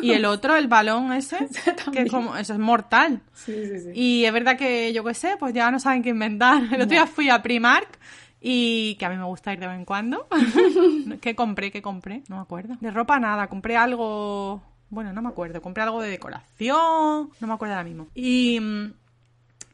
Y 0.00 0.12
el 0.12 0.24
otro, 0.24 0.56
el 0.56 0.68
balón 0.68 1.12
ese, 1.12 1.36
que 1.92 2.02
es 2.02 2.10
como, 2.10 2.36
eso 2.36 2.52
es 2.54 2.58
mortal. 2.58 3.20
Sí, 3.32 3.52
sí, 3.66 3.78
sí. 3.80 3.90
Y 3.94 4.24
es 4.24 4.32
verdad 4.32 4.56
que, 4.56 4.92
yo 4.92 5.04
qué 5.04 5.14
sé, 5.14 5.36
pues 5.38 5.52
ya 5.52 5.70
no 5.70 5.78
saben 5.78 6.02
qué 6.02 6.10
inventar. 6.10 6.62
El 6.64 6.74
otro 6.82 6.86
día 6.86 7.06
fui 7.06 7.28
a 7.28 7.42
Primark 7.42 7.98
y 8.40 8.96
que 8.96 9.06
a 9.06 9.10
mí 9.10 9.16
me 9.16 9.24
gusta 9.24 9.52
ir 9.52 9.58
de 9.60 9.66
vez 9.66 9.76
en 9.76 9.84
cuando. 9.84 10.26
¿Qué 11.20 11.34
compré? 11.34 11.70
¿Qué 11.70 11.82
compré? 11.82 12.22
No 12.28 12.36
me 12.36 12.42
acuerdo. 12.42 12.76
De 12.80 12.90
ropa 12.90 13.18
nada, 13.18 13.46
compré 13.48 13.76
algo... 13.76 14.62
Bueno, 14.94 15.12
no 15.12 15.20
me 15.22 15.28
acuerdo. 15.28 15.60
Compré 15.60 15.82
algo 15.82 16.00
de 16.00 16.08
decoración, 16.10 17.30
no 17.40 17.46
me 17.46 17.52
acuerdo 17.52 17.74
ahora 17.74 17.84
mismo. 17.84 18.08
Y... 18.14 18.60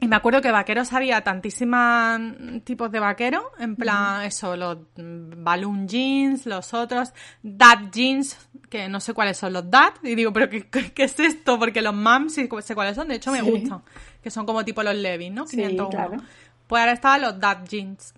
Y 0.03 0.07
me 0.07 0.15
acuerdo 0.15 0.41
que 0.41 0.49
vaqueros 0.49 0.93
había 0.93 1.21
tantísimas 1.21 2.19
tipos 2.63 2.91
de 2.91 2.99
vaqueros, 2.99 3.43
en 3.59 3.75
plan, 3.75 4.23
eso, 4.23 4.55
los 4.57 4.79
balloon 4.95 5.87
jeans, 5.87 6.47
los 6.47 6.73
otros, 6.73 7.13
dad 7.43 7.91
jeans, 7.91 8.35
que 8.71 8.89
no 8.89 8.99
sé 8.99 9.13
cuáles 9.13 9.37
son 9.37 9.53
los 9.53 9.69
dad, 9.69 9.93
y 10.01 10.15
digo, 10.15 10.33
pero 10.33 10.49
¿qué, 10.49 10.67
qué, 10.67 10.91
qué 10.91 11.03
es 11.03 11.19
esto? 11.19 11.59
Porque 11.59 11.83
los 11.83 11.93
mams 11.93 12.33
sí 12.33 12.49
sé 12.63 12.73
cuáles 12.73 12.95
son, 12.95 13.09
de 13.09 13.15
hecho 13.17 13.31
me 13.31 13.41
Sí. 13.41 13.51
gustan, 13.51 13.83
que 14.23 14.31
son 14.31 14.47
como 14.47 14.65
tipo 14.65 14.81
los 14.81 14.95
Levi's, 14.95 15.31
¿no? 15.31 15.45
Sí, 15.45 15.57
501. 15.57 15.89
claro. 15.91 16.17
Pues 16.65 16.79
ahora 16.79 16.93
estaban 16.93 17.21
los 17.21 17.39
dad 17.39 17.59
jeans. 17.69 18.15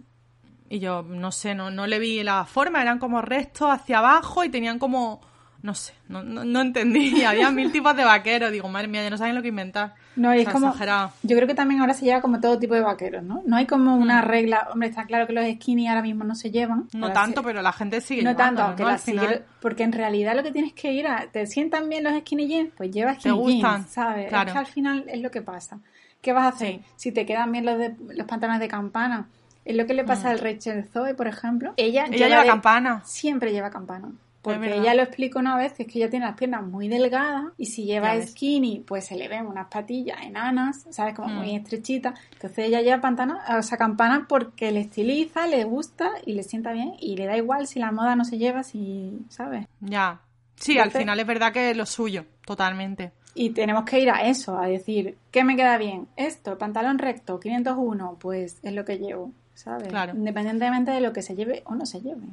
Y 0.69 0.79
yo, 0.79 1.03
no 1.03 1.33
sé, 1.33 1.53
no, 1.53 1.69
no 1.69 1.85
le 1.85 1.99
vi 1.99 2.23
la 2.23 2.45
forma, 2.45 2.81
eran 2.81 2.97
como 2.97 3.21
restos 3.21 3.69
hacia 3.69 3.97
abajo 3.97 4.45
y 4.45 4.49
tenían 4.49 4.79
como, 4.79 5.19
no 5.63 5.73
sé, 5.73 5.93
no, 6.09 6.21
no, 6.21 6.43
no 6.45 6.61
entendí. 6.61 7.23
Había 7.25 7.49
mil 7.49 7.71
tipos 7.71 7.95
de 7.95 8.03
vaqueros. 8.03 8.51
Digo, 8.51 8.69
madre 8.69 8.87
mía, 8.87 9.01
ya 9.03 9.09
no 9.09 9.17
saben 9.17 9.33
lo 9.33 9.41
que 9.41 9.47
inventar. 9.47 9.95
No, 10.15 10.31
y 10.35 10.37
O 10.37 10.41
es 10.41 10.49
como. 10.49 10.67
exagerado. 10.67 11.11
Yo 11.23 11.35
creo 11.35 11.47
que 11.47 11.55
también 11.55 11.81
ahora 11.81 11.93
se 11.95 12.05
lleva 12.05 12.21
como 12.21 12.39
todo 12.39 12.59
tipo 12.59 12.75
de 12.75 12.81
vaqueros, 12.81 13.23
¿no? 13.23 13.41
No 13.47 13.55
hay 13.55 13.65
como 13.65 13.95
una 13.95 14.21
regla. 14.21 14.67
Hombre, 14.71 14.89
está 14.89 15.05
claro 15.05 15.25
que 15.25 15.33
los 15.33 15.43
skinny 15.55 15.87
ahora 15.87 16.01
mismo 16.03 16.23
no 16.23 16.35
se 16.35 16.51
llevan. 16.51 16.87
No 16.93 17.07
Ahora 17.07 17.13
tanto, 17.21 17.41
pero 17.41 17.61
la 17.63 17.71
gente 17.71 17.99
sigue 18.01 18.21
No 18.21 18.35
tanto, 18.35 18.61
aunque 18.61 18.83
¿no? 18.83 18.89
la 18.89 18.97
final. 18.99 19.43
Porque 19.59 19.83
en 19.83 19.93
realidad 19.93 20.35
lo 20.35 20.43
que 20.43 20.51
tienes 20.51 20.73
que 20.73 20.91
ir 20.93 21.07
a. 21.07 21.27
¿Te 21.31 21.47
sientan 21.47 21.89
bien 21.89 22.03
los 22.03 22.13
skinny 22.19 22.47
jeans? 22.47 22.71
Pues 22.77 22.91
lleva 22.91 23.13
¿Te 23.13 23.21
skinny 23.21 23.35
gustan? 23.37 23.77
jeans, 23.81 23.89
¿sabes? 23.89 24.27
Claro. 24.29 24.47
Es 24.49 24.53
que 24.53 24.59
al 24.59 24.65
final 24.67 25.05
es 25.07 25.21
lo 25.21 25.31
que 25.31 25.41
pasa. 25.41 25.79
¿Qué 26.21 26.31
vas 26.33 26.43
a 26.45 26.47
hacer? 26.49 26.67
Sí. 26.75 26.81
Si 26.97 27.11
te 27.11 27.25
quedan 27.25 27.51
bien 27.51 27.65
los, 27.65 27.77
de, 27.79 27.95
los 28.15 28.27
pantalones 28.27 28.59
de 28.59 28.67
campana. 28.67 29.29
Es 29.65 29.77
lo 29.77 29.85
que 29.85 29.93
le 29.93 30.03
pasa 30.03 30.29
al 30.29 30.39
Rachel 30.39 30.83
Zoe, 30.85 31.15
por 31.15 31.27
ejemplo. 31.27 31.73
Ella, 31.77 32.05
Mm. 32.07 32.13
Ella 32.15 32.27
lleva 32.27 32.41
de- 32.41 32.47
campana. 32.49 33.01
Siempre 33.05 33.51
lleva 33.53 33.69
campana. 33.71 34.09
Porque 34.43 34.75
ella 34.75 34.93
lo 34.93 35.03
explica 35.03 35.39
una 35.39 35.55
vez, 35.57 35.71
que 35.73 35.83
es 35.83 35.91
que 35.91 35.99
ella 35.99 36.09
tiene 36.09 36.25
las 36.25 36.35
piernas 36.37 36.63
muy 36.65 36.89
delgadas 36.89 37.45
y 37.57 37.67
si 37.67 37.85
lleva 37.85 38.21
skinny, 38.21 38.81
pues 38.85 39.05
se 39.05 39.15
le 39.15 39.29
ven 39.29 39.47
unas 39.47 39.67
patillas 39.67 40.21
enanas, 40.21 40.85
¿sabes? 40.89 41.15
Como 41.15 41.29
Mm. 41.29 41.35
muy 41.37 41.55
estrechitas. 41.55 42.19
Entonces 42.33 42.65
ella 42.67 42.81
lleva 42.81 42.99
pantana, 43.01 43.39
o 43.57 43.63
sea, 43.63 43.77
campana 43.77 44.25
porque 44.27 44.71
le 44.73 44.81
estiliza, 44.81 45.47
le 45.47 45.63
gusta 45.63 46.11
y 46.25 46.33
le 46.33 46.43
sienta 46.43 46.73
bien 46.73 46.93
y 46.99 47.15
le 47.15 47.25
da 47.25 47.37
igual 47.37 47.67
si 47.67 47.79
la 47.79 47.91
moda 47.93 48.15
no 48.17 48.25
se 48.25 48.37
lleva, 48.37 48.63
si, 48.63 49.17
¿sabes? 49.29 49.65
Ya. 49.79 50.19
Sí, 50.57 50.77
al 50.77 50.91
final 50.91 51.19
es 51.19 51.25
verdad 51.25 51.51
que 51.53 51.71
es 51.71 51.77
lo 51.77 51.85
suyo, 51.85 52.25
totalmente. 52.45 53.11
Y 53.35 53.49
tenemos 53.51 53.85
que 53.85 53.99
ir 53.99 54.09
a 54.11 54.27
eso, 54.27 54.57
a 54.59 54.67
decir, 54.67 55.17
¿qué 55.31 55.43
me 55.43 55.55
queda 55.55 55.77
bien? 55.77 56.07
Esto, 56.17 56.57
pantalón 56.57 56.99
recto, 56.99 57.39
501, 57.39 58.17
pues 58.19 58.59
es 58.61 58.73
lo 58.73 58.85
que 58.85 58.97
llevo, 58.99 59.31
¿sabes? 59.55 59.87
Claro. 59.87 60.13
Independientemente 60.15 60.91
de 60.91 61.01
lo 61.01 61.13
que 61.13 61.21
se 61.21 61.33
lleve 61.35 61.63
o 61.65 61.75
no 61.75 61.85
se 61.85 62.01
lleve. 62.01 62.27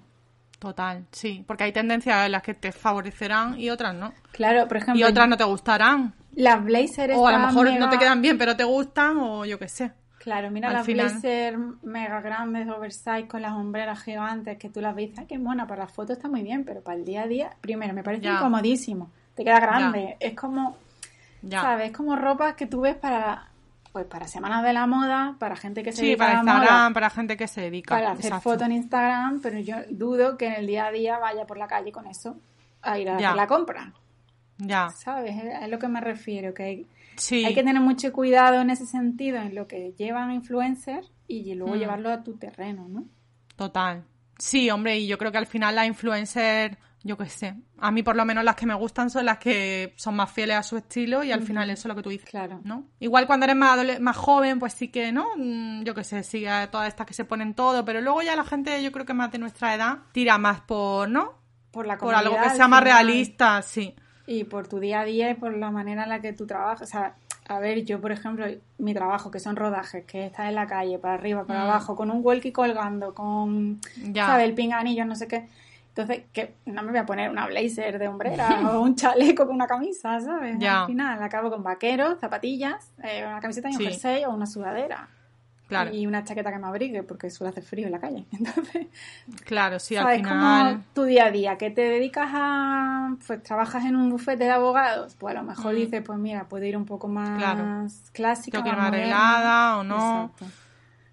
Total, 0.60 1.06
sí. 1.10 1.42
Porque 1.46 1.64
hay 1.64 1.72
tendencias 1.72 2.26
en 2.26 2.32
las 2.32 2.42
que 2.42 2.54
te 2.54 2.70
favorecerán 2.70 3.58
y 3.58 3.70
otras 3.70 3.94
no. 3.94 4.12
Claro, 4.30 4.68
por 4.68 4.76
ejemplo, 4.76 4.94
Y 5.00 5.02
otras 5.02 5.26
no 5.28 5.36
te 5.36 5.42
gustarán. 5.44 6.14
las 6.34 6.62
blazers 6.62 7.14
O 7.16 7.26
a 7.26 7.32
lo 7.32 7.38
mejor 7.46 7.72
no 7.72 7.88
te 7.90 7.98
quedan 7.98 8.20
bien, 8.22 8.38
pero 8.38 8.54
te 8.54 8.62
gustan, 8.64 9.16
o 9.16 9.44
yo 9.44 9.58
qué 9.58 9.68
sé. 9.68 9.90
Claro, 10.18 10.50
mira 10.50 10.68
Al 10.68 10.74
las 10.74 10.86
final. 10.86 11.08
blazer 11.08 11.56
mega 11.82 12.20
grandes, 12.20 12.68
oversize, 12.68 13.26
con 13.26 13.40
las 13.40 13.52
hombreras 13.54 14.02
gigantes, 14.02 14.58
que 14.58 14.68
tú 14.68 14.82
las 14.82 14.94
ves, 14.94 15.12
¡ay, 15.18 15.24
qué 15.26 15.38
mona! 15.38 15.66
Para 15.66 15.84
las 15.84 15.92
fotos 15.92 16.18
está 16.18 16.28
muy 16.28 16.42
bien, 16.42 16.64
pero 16.66 16.82
para 16.82 16.98
el 16.98 17.06
día 17.06 17.22
a 17.22 17.26
día, 17.26 17.50
primero, 17.62 17.94
me 17.94 18.02
parece 18.04 18.28
incomodísimo. 18.28 19.10
Te 19.34 19.44
queda 19.44 19.60
grande. 19.60 20.18
Es 20.20 20.34
como, 20.34 20.76
Ya. 21.40 21.62
¿sabes? 21.62 21.90
Es 21.90 21.96
como 21.96 22.16
ropa 22.16 22.54
que 22.54 22.66
tú 22.66 22.82
ves 22.82 22.96
para, 22.96 23.48
pues 23.92 24.06
para 24.06 24.28
semanas 24.28 24.62
de 24.62 24.72
la 24.72 24.86
moda, 24.86 25.36
para 25.38 25.56
gente 25.56 25.82
que 25.82 25.90
se 25.92 25.98
Sí, 26.02 26.06
dedica 26.06 26.18
para 26.26 26.30
a 26.30 26.34
la 26.34 26.40
Instagram, 26.52 26.74
moda, 26.84 26.94
para 26.94 27.10
gente 27.10 27.36
que 27.36 27.48
se 27.48 27.60
dedica. 27.62 27.94
para 27.94 28.12
hacer 28.12 28.32
fotos 28.40 28.62
en 28.66 28.72
Instagram, 28.72 29.40
pero 29.42 29.58
yo 29.58 29.76
dudo 29.90 30.36
que 30.36 30.46
en 30.46 30.54
el 30.54 30.66
día 30.66 30.86
a 30.86 30.90
día 30.92 31.18
vaya 31.18 31.46
por 31.46 31.56
la 31.58 31.66
calle 31.66 31.90
con 31.92 32.06
eso 32.06 32.36
a 32.82 32.98
ir 32.98 33.08
a 33.10 33.18
Ya. 33.18 33.28
hacer 33.28 33.36
la 33.36 33.46
compra. 33.46 33.92
Ya. 34.58 34.90
¿Sabes? 34.90 35.34
Es 35.62 35.68
lo 35.68 35.78
que 35.78 35.88
me 35.88 36.00
refiero, 36.00 36.52
que 36.54 36.62
hay, 36.62 36.86
Sí. 37.16 37.44
hay 37.44 37.54
que 37.54 37.62
tener 37.64 37.80
mucho 37.82 38.12
cuidado 38.12 38.60
en 38.60 38.70
ese 38.70 38.86
sentido, 38.86 39.38
en 39.38 39.54
lo 39.54 39.66
que 39.66 39.92
llevan 39.98 40.30
influencers 40.32 41.10
y 41.26 41.54
luego 41.54 41.74
Mm. 41.74 41.78
llevarlo 41.78 42.10
a 42.10 42.22
tu 42.22 42.34
terreno, 42.36 42.86
¿no? 42.88 43.04
Total. 43.56 44.04
Sí, 44.38 44.70
hombre, 44.70 44.98
y 44.98 45.06
yo 45.06 45.18
creo 45.18 45.32
que 45.32 45.38
al 45.38 45.46
final 45.46 45.74
las 45.74 45.86
influencers, 45.86 46.76
yo 47.02 47.16
qué 47.16 47.26
sé, 47.26 47.54
a 47.78 47.90
mí 47.90 48.02
por 48.02 48.14
lo 48.14 48.24
menos 48.26 48.44
las 48.44 48.56
que 48.56 48.66
me 48.66 48.74
gustan 48.74 49.08
son 49.08 49.24
las 49.24 49.38
que 49.38 49.94
son 49.96 50.14
más 50.16 50.30
fieles 50.30 50.56
a 50.56 50.62
su 50.62 50.76
estilo 50.76 51.24
y 51.24 51.32
al 51.32 51.42
final 51.42 51.70
eso 51.70 51.82
es 51.82 51.86
lo 51.86 51.94
que 51.96 52.02
tú 52.02 52.10
dices. 52.10 52.28
Claro. 52.28 52.60
¿no? 52.62 52.84
Igual 53.00 53.26
cuando 53.26 53.44
eres 53.44 53.56
más, 53.56 54.00
más 54.00 54.16
joven, 54.16 54.58
pues 54.58 54.74
sí 54.74 54.88
que, 54.88 55.10
¿no? 55.10 55.26
Mm, 55.36 55.82
Yo 55.84 55.94
qué 55.94 56.04
sé, 56.04 56.22
sigue 56.22 56.50
a 56.50 56.70
todas 56.70 56.88
estas 56.88 57.06
que 57.06 57.14
se 57.14 57.24
ponen 57.24 57.54
todo, 57.54 57.84
pero 57.84 58.00
luego 58.00 58.20
ya 58.22 58.36
la 58.36 58.44
gente, 58.44 58.82
yo 58.82 58.92
creo 58.92 59.06
que 59.06 59.14
más 59.14 59.32
de 59.32 59.38
nuestra 59.38 59.74
edad, 59.74 59.98
tira 60.12 60.36
más 60.38 60.60
por, 60.60 61.08
¿no? 61.08 61.32
Por 61.70 61.86
la 61.86 61.96
Por 61.96 62.14
algo 62.14 62.36
que 62.42 62.50
sea 62.50 62.68
más 62.68 62.82
realista, 62.82 63.62
sí. 63.62 63.94
Y 64.26 64.44
por 64.44 64.68
tu 64.68 64.78
día 64.78 65.00
a 65.00 65.04
día 65.04 65.30
y 65.30 65.34
por 65.34 65.56
la 65.56 65.70
manera 65.70 66.02
en 66.04 66.08
la 66.10 66.20
que 66.20 66.32
tú 66.32 66.46
trabajas. 66.46 66.82
O 66.82 66.86
sea, 66.90 67.14
a 67.48 67.58
ver, 67.60 67.84
yo, 67.84 68.00
por 68.00 68.12
ejemplo, 68.12 68.44
mi 68.78 68.92
trabajo, 68.92 69.30
que 69.30 69.40
son 69.40 69.56
rodajes, 69.56 70.04
que 70.04 70.26
estás 70.26 70.48
en 70.48 70.54
la 70.54 70.66
calle, 70.66 70.98
para 70.98 71.14
arriba, 71.14 71.44
para 71.44 71.60
Mm. 71.60 71.62
abajo, 71.68 71.96
con 71.96 72.10
un 72.10 72.20
walkie 72.22 72.52
colgando, 72.52 73.14
con, 73.14 73.80
Ya. 74.12 74.26
¿sabes? 74.26 74.44
El 74.48 74.54
pinganillo, 74.54 75.04
no 75.04 75.14
sé 75.16 75.26
qué. 75.26 75.48
Entonces, 75.90 76.24
que 76.32 76.54
no 76.66 76.82
me 76.82 76.90
voy 76.90 76.98
a 77.00 77.06
poner 77.06 77.30
una 77.30 77.46
blazer 77.46 77.98
de 77.98 78.08
hombrera 78.08 78.48
o 78.72 78.80
un 78.80 78.94
chaleco 78.94 79.44
con 79.46 79.54
una 79.56 79.66
camisa, 79.66 80.20
¿sabes? 80.20 80.56
Ya. 80.58 80.82
Al 80.82 80.86
final, 80.86 81.22
acabo 81.22 81.50
con 81.50 81.62
vaqueros, 81.62 82.18
zapatillas, 82.20 82.90
eh, 83.02 83.24
una 83.26 83.40
camiseta 83.40 83.68
y 83.68 83.72
un 83.72 83.78
Sí. 83.78 83.84
jersey 83.84 84.24
o 84.24 84.30
una 84.30 84.46
sudadera. 84.46 85.08
Claro, 85.66 85.94
Y 85.94 86.04
una 86.08 86.24
chaqueta 86.24 86.50
que 86.50 86.58
me 86.58 86.66
abrigue, 86.66 87.04
porque 87.04 87.30
suele 87.30 87.50
hacer 87.50 87.62
frío 87.62 87.86
en 87.86 87.92
la 87.92 88.00
calle. 88.00 88.24
Entonces, 88.32 88.88
claro, 89.44 89.78
sí, 89.78 89.94
al 89.96 90.02
¿sabes? 90.04 90.16
final. 90.18 90.72
Como 90.72 90.84
tu 90.94 91.04
día 91.04 91.26
a 91.26 91.30
día, 91.30 91.58
que 91.58 91.70
te 91.70 91.82
dedicas 91.82 92.28
a, 92.32 93.14
pues 93.24 93.40
trabajas 93.44 93.84
en 93.84 93.94
un 93.94 94.10
bufete 94.10 94.44
de 94.44 94.50
abogados, 94.50 95.14
pues 95.16 95.36
a 95.36 95.38
lo 95.40 95.44
mejor 95.46 95.72
Mm. 95.74 95.76
dices, 95.76 96.02
pues 96.04 96.18
mira, 96.18 96.48
puedo 96.48 96.64
ir 96.64 96.76
un 96.76 96.86
poco 96.86 97.06
más 97.06 97.38
Claro. 97.38 97.86
clásica, 98.12 98.58
Tengo 98.58 98.64
que 98.64 98.70
ir 98.70 98.76
más 98.76 98.88
arreglada 98.88 99.78
o 99.78 99.84
no. 99.84 100.24
Exacto. 100.24 100.46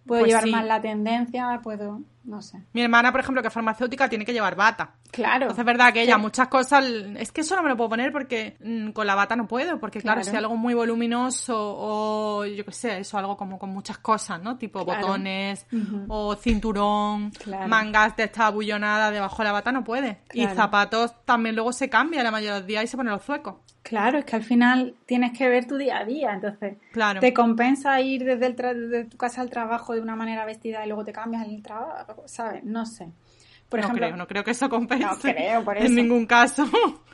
Puedo 0.08 0.22
Pues 0.22 0.30
llevar 0.30 0.44
sí. 0.46 0.52
más 0.52 0.66
la 0.66 0.82
tendencia, 0.82 1.60
puedo, 1.62 2.02
no 2.28 2.42
sé. 2.42 2.62
Mi 2.74 2.82
hermana, 2.82 3.12
por 3.12 3.22
ejemplo, 3.22 3.42
que 3.42 3.48
es 3.48 3.54
farmacéutica, 3.54 4.08
tiene 4.08 4.24
que 4.26 4.34
llevar 4.34 4.56
bata. 4.56 4.92
Claro. 5.12 5.44
Entonces 5.46 5.60
es 5.60 5.66
verdad 5.66 5.92
que 5.94 6.02
ella 6.04 6.16
Sí. 6.16 6.22
muchas 6.22 6.48
cosas, 6.50 6.84
es 7.18 7.32
que 7.32 7.42
eso 7.42 7.56
no 7.56 7.64
me 7.64 7.70
lo 7.70 7.78
puedo 7.78 7.90
poner 7.90 8.12
porque 8.12 8.58
mm, 8.64 8.90
con 8.92 9.08
la 9.08 9.16
bata 9.16 9.36
no 9.36 9.48
puedo, 9.48 9.80
porque 9.80 10.02
claro, 10.02 10.22
Claro. 10.22 10.32
si 10.32 10.38
algo 10.38 10.56
muy 10.58 10.74
voluminoso 10.74 11.56
o 11.58 12.46
yo 12.46 12.66
qué 12.66 12.72
sé, 12.72 12.98
eso 13.00 13.18
algo 13.18 13.36
como 13.38 13.58
con 13.58 13.70
muchas 13.70 13.98
cosas, 13.98 14.42
¿no? 14.42 14.58
Tipo 14.58 14.84
Claro. 14.86 15.02
botones 15.08 15.66
o 16.10 16.36
cinturón, 16.36 17.32
Claro. 17.32 17.68
mangas 17.68 18.16
de 18.18 18.24
esta 18.26 18.50
bullonada 18.50 19.12
debajo 19.12 19.38
de 19.38 19.44
la 19.46 19.52
bata 19.54 19.72
no 19.72 19.84
puede. 19.84 20.20
Y 20.34 20.46
zapatos 20.48 21.14
también 21.26 21.56
luego 21.56 21.72
se 21.72 21.90
cambia 21.90 22.24
la 22.24 22.32
mayoría 22.32 22.54
de 22.56 22.60
los 22.60 22.68
días 22.68 22.84
y 22.84 22.88
se 22.88 22.98
ponen 22.98 23.14
los 23.14 23.24
zuecos. 23.24 23.56
Claro, 23.84 24.18
es 24.18 24.26
que 24.26 24.36
al 24.36 24.44
final 24.44 24.96
tienes 25.06 25.32
que 25.38 25.48
ver 25.48 25.66
tu 25.66 25.78
día 25.78 26.00
a 26.00 26.04
día, 26.04 26.34
entonces 26.34 26.76
Claro. 26.92 27.22
te 27.22 27.34
compensa 27.34 28.02
ir 28.02 28.26
desde, 28.26 28.46
el 28.48 28.56
tra- 28.58 28.74
desde 28.76 29.06
tu 29.06 29.16
casa 29.16 29.40
al 29.40 29.50
trabajo 29.50 29.94
de 29.94 30.02
una 30.02 30.14
manera 30.18 30.44
vestida 30.44 30.84
y 30.84 30.88
luego 30.90 31.06
te 31.06 31.14
cambias 31.14 31.46
en 31.46 31.52
el 31.56 31.64
trabajo, 31.64 32.17
¿sabes? 32.26 32.64
No 32.64 32.86
sé. 32.86 33.10
Por 33.70 33.80
no 33.80 33.86
ejemplo, 33.86 34.06
creo, 34.08 34.18
no 34.18 34.28
creo 34.28 34.44
que 34.44 34.52
eso 34.52 34.70
compense. 34.70 35.06
No 35.06 35.18
creo, 35.18 35.64
por 35.64 35.78
En 35.78 35.84
eso. 35.86 35.94
ningún 35.94 36.26
caso. 36.26 36.66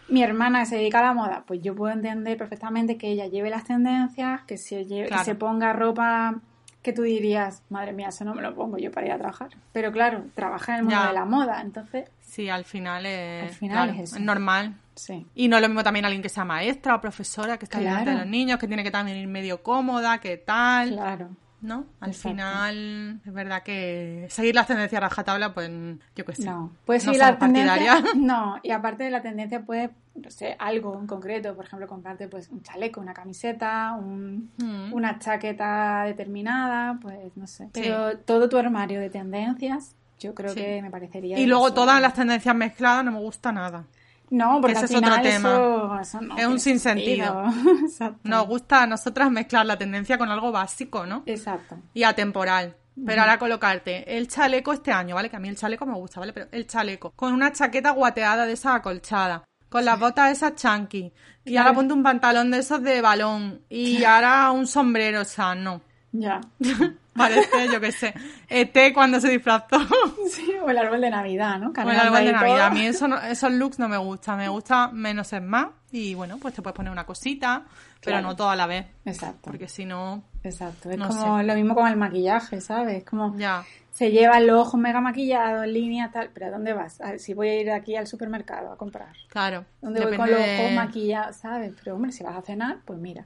mi 0.10 0.22
hermana 0.24 0.62
que 0.62 0.66
se 0.68 0.76
dedica 0.78 1.00
a 1.00 1.04
la 1.04 1.14
moda, 1.14 1.44
pues 1.48 1.62
yo 1.64 1.74
puedo 1.76 1.94
entender 1.94 2.38
perfectamente 2.38 2.98
que 2.98 3.08
ella 3.10 3.26
lleve 3.28 3.50
las 3.50 3.64
tendencias, 3.64 4.42
que 4.44 4.58
se, 4.58 4.86
lleve, 4.86 5.04
que 5.04 5.08
Claro. 5.10 5.24
se 5.24 5.36
ponga 5.36 5.74
ropa 5.74 6.36
que 6.84 6.92
tú 6.92 7.02
dirías, 7.04 7.64
madre 7.70 7.94
mía, 7.94 8.10
eso 8.10 8.26
no 8.26 8.36
me 8.36 8.42
lo 8.42 8.54
pongo 8.54 8.78
yo 8.78 8.92
para 8.92 9.06
ir 9.08 9.14
a 9.14 9.18
trabajar. 9.18 9.50
Pero 9.72 9.92
claro, 9.94 10.26
trabaja 10.36 10.74
en 10.74 10.80
el 10.80 10.84
mundo 10.84 11.00
Ya. 11.00 11.08
de 11.08 11.14
la 11.14 11.26
moda, 11.26 11.62
entonces, 11.62 12.10
Sí, 12.20 12.50
al 12.50 12.66
final 12.66 13.06
es, 13.06 13.44
Al 13.44 13.50
final 13.56 13.88
claro, 13.88 14.04
es 14.04 14.12
eso. 14.12 14.20
normal. 14.20 14.76
sí. 14.96 15.26
Y 15.34 15.48
no 15.48 15.56
es 15.56 15.62
lo 15.62 15.70
mismo 15.70 15.82
también 15.84 16.04
alguien 16.04 16.22
que 16.22 16.28
sea 16.30 16.44
maestra 16.44 16.96
o 16.96 17.00
profesora, 17.02 17.58
que 17.58 17.66
está 17.66 17.78
Claro. 17.80 17.92
delante 18.00 18.12
de 18.12 18.18
los 18.18 18.28
niños, 18.28 18.60
que 18.60 18.68
tiene 18.68 18.84
que 18.84 18.92
también 18.92 19.18
ir 19.18 19.28
medio 19.28 19.64
cómoda, 19.64 20.18
que 20.20 20.36
tal, 20.38 20.90
Claro. 20.92 21.30
¿No? 21.64 21.86
Al 22.02 22.10
Exacto. 22.12 22.30
final, 22.30 23.22
es 23.26 23.34
verdad 23.34 23.64
que 23.64 24.28
seguir 24.30 24.54
las 24.54 24.68
tendencias 24.68 25.02
a 25.02 25.08
rajatabla, 25.08 25.54
pues 25.54 25.72
yo 26.16 26.26
qué 26.26 26.36
sé. 26.36 26.46
No, 26.46 26.72
pues 26.86 27.06
no 27.06 27.14
la 27.14 27.38
tendencia. 27.40 28.04
No, 28.16 28.58
y 28.62 28.72
aparte 28.72 29.04
de 29.06 29.10
la 29.10 29.22
tendencia, 29.22 29.62
puede, 29.66 29.90
no 30.14 30.30
sé, 30.30 30.56
algo 30.60 31.00
en 31.00 31.08
concreto, 31.08 31.56
por 31.56 31.66
ejemplo, 31.66 31.88
comprarte 31.88 32.28
pues 32.28 32.50
un 32.50 32.62
chaleco, 32.62 33.00
una 33.02 33.14
camiseta, 33.14 33.96
un, 33.98 34.52
Mm. 34.58 34.94
una 34.94 35.18
chaqueta 35.20 36.04
determinada, 36.06 37.00
pues 37.02 37.18
no 37.36 37.48
sé. 37.48 37.70
Pero 37.74 38.18
todo 38.20 38.50
tu 38.50 38.58
armario 38.58 39.00
de 39.00 39.10
tendencias, 39.10 39.96
yo 40.20 40.36
creo 40.36 40.54
Sí. 40.54 40.60
que 40.62 40.82
me 40.82 40.92
parecería. 40.92 41.40
Y 41.40 41.46
luego 41.46 41.74
todas 41.74 42.02
las 42.02 42.14
tendencias 42.14 42.56
mezcladas 42.56 43.04
no 43.06 43.12
me 43.14 43.20
gusta 43.20 43.52
nada. 43.52 43.86
No, 44.34 44.60
porque 44.60 44.72
Ese 44.72 44.86
al 44.86 44.92
es 44.92 44.96
otro 44.96 45.22
tema. 45.22 45.50
Eso, 45.54 46.00
eso 46.02 46.22
no 46.22 46.36
Es 46.36 46.48
un 46.48 46.60
sinsentido. 46.60 47.44
Nos 48.24 48.48
gusta 48.48 48.82
a 48.82 48.88
nosotras 48.88 49.30
mezclar 49.30 49.64
la 49.64 49.78
tendencia 49.78 50.18
con 50.18 50.28
algo 50.32 50.52
básico, 50.52 51.06
¿no? 51.06 51.22
Exacto. 51.28 51.78
y 51.94 52.02
atemporal. 52.02 52.76
Pero 53.06 53.22
ahora 53.22 53.38
colocarte 53.38 54.18
el 54.18 54.28
chaleco 54.28 54.74
este 54.74 54.92
año, 54.92 55.14
¿vale? 55.14 55.30
Que 55.30 55.36
a 55.36 55.40
mí 55.40 55.50
el 55.50 55.56
chaleco 55.56 55.86
me 55.86 55.94
gusta, 55.94 56.20
¿vale? 56.20 56.34
Pero 56.34 56.48
el 56.52 56.66
chaleco 56.66 57.12
con 57.16 57.32
una 57.32 57.52
chaqueta 57.52 57.92
guateada 57.92 58.48
de 58.48 58.54
esas 58.54 58.76
acolchada, 58.76 59.44
con 59.70 59.86
las 59.86 60.00
botas 60.00 60.32
esas 60.32 60.56
chunky, 60.56 61.14
y 61.46 61.58
ahora 61.58 61.74
ponte 61.74 61.94
un 61.94 62.02
pantalón 62.02 62.50
de 62.50 62.60
esos 62.60 62.82
de 62.82 63.02
balón, 63.02 63.62
y 63.70 64.04
ahora 64.04 64.52
un 64.52 64.66
sombrero, 64.66 65.22
o 65.22 65.26
sea, 65.26 65.54
no. 65.54 65.82
Ya. 66.16 66.40
Parece, 67.16 67.68
yo 67.72 67.80
qué 67.80 67.92
sé, 67.92 68.14
ET 68.50 68.76
cuando 68.94 69.20
se 69.20 69.30
disfrazó. 69.30 69.78
Sí, 70.32 70.52
o 70.64 70.70
el 70.70 70.78
árbol 70.78 71.02
de 71.02 71.10
Navidad, 71.12 71.60
¿no? 71.60 71.72
Bueno, 71.74 71.92
el 71.92 71.98
Cargando 71.98 72.16
árbol 72.18 72.26
de 72.26 72.32
todo. 72.32 72.42
Navidad. 72.42 72.68
A 72.68 72.70
mí 72.72 72.82
eso 72.88 73.08
no- 73.08 73.22
esos 73.22 73.52
looks 73.52 73.78
no 73.80 73.88
me 73.90 73.98
gustan. 73.98 74.38
Me 74.38 74.48
gusta 74.50 74.88
menos 74.90 75.32
es 75.34 75.42
más. 75.42 75.68
Y 75.92 76.16
bueno, 76.16 76.38
pues 76.40 76.54
te 76.56 76.62
puedes 76.64 76.76
poner 76.76 76.92
una 76.92 77.06
cosita, 77.06 77.66
pero 78.04 78.22
no 78.22 78.36
toda 78.36 78.54
a 78.54 78.56
la 78.56 78.66
vez. 78.68 78.86
Exacto. 79.06 79.42
Porque 79.44 79.68
si 79.68 79.86
no, 79.86 80.24
Exacto. 80.44 80.90
Es 80.90 80.98
no 80.98 81.08
como 81.08 81.38
sé. 81.40 81.44
lo 81.44 81.54
mismo 81.56 81.76
con 81.76 81.88
el 81.88 81.98
maquillaje, 81.98 82.62
¿sabes? 82.62 82.98
Es 82.98 83.04
como 83.06 83.38
ya. 83.38 83.64
se 83.92 84.10
llevan 84.12 84.48
los 84.48 84.60
ojos 84.68 84.80
mega 84.80 85.00
maquillados, 85.02 85.68
líneas, 85.68 86.12
tal. 86.12 86.32
Pero 86.34 86.48
¿a 86.48 86.50
dónde 86.50 86.74
vas? 86.74 87.00
A 87.02 87.12
ver, 87.12 87.20
si 87.20 87.34
voy 87.36 87.50
a 87.50 87.62
ir 87.62 87.72
aquí 87.72 87.96
al 87.96 88.08
supermercado 88.08 88.72
a 88.72 88.78
comprar. 88.78 89.14
Claro. 89.30 89.66
¿Dónde 89.82 90.04
voy 90.04 90.18
con 90.18 90.32
los 90.32 90.40
ojos 90.40 90.72
maquillados, 90.76 91.36
sabes? 91.38 91.74
Pero 91.84 91.96
hombre, 91.96 92.12
si 92.12 92.24
vas 92.24 92.36
a 92.38 92.42
cenar, 92.42 92.78
pues 92.86 92.98
mira. 93.00 93.26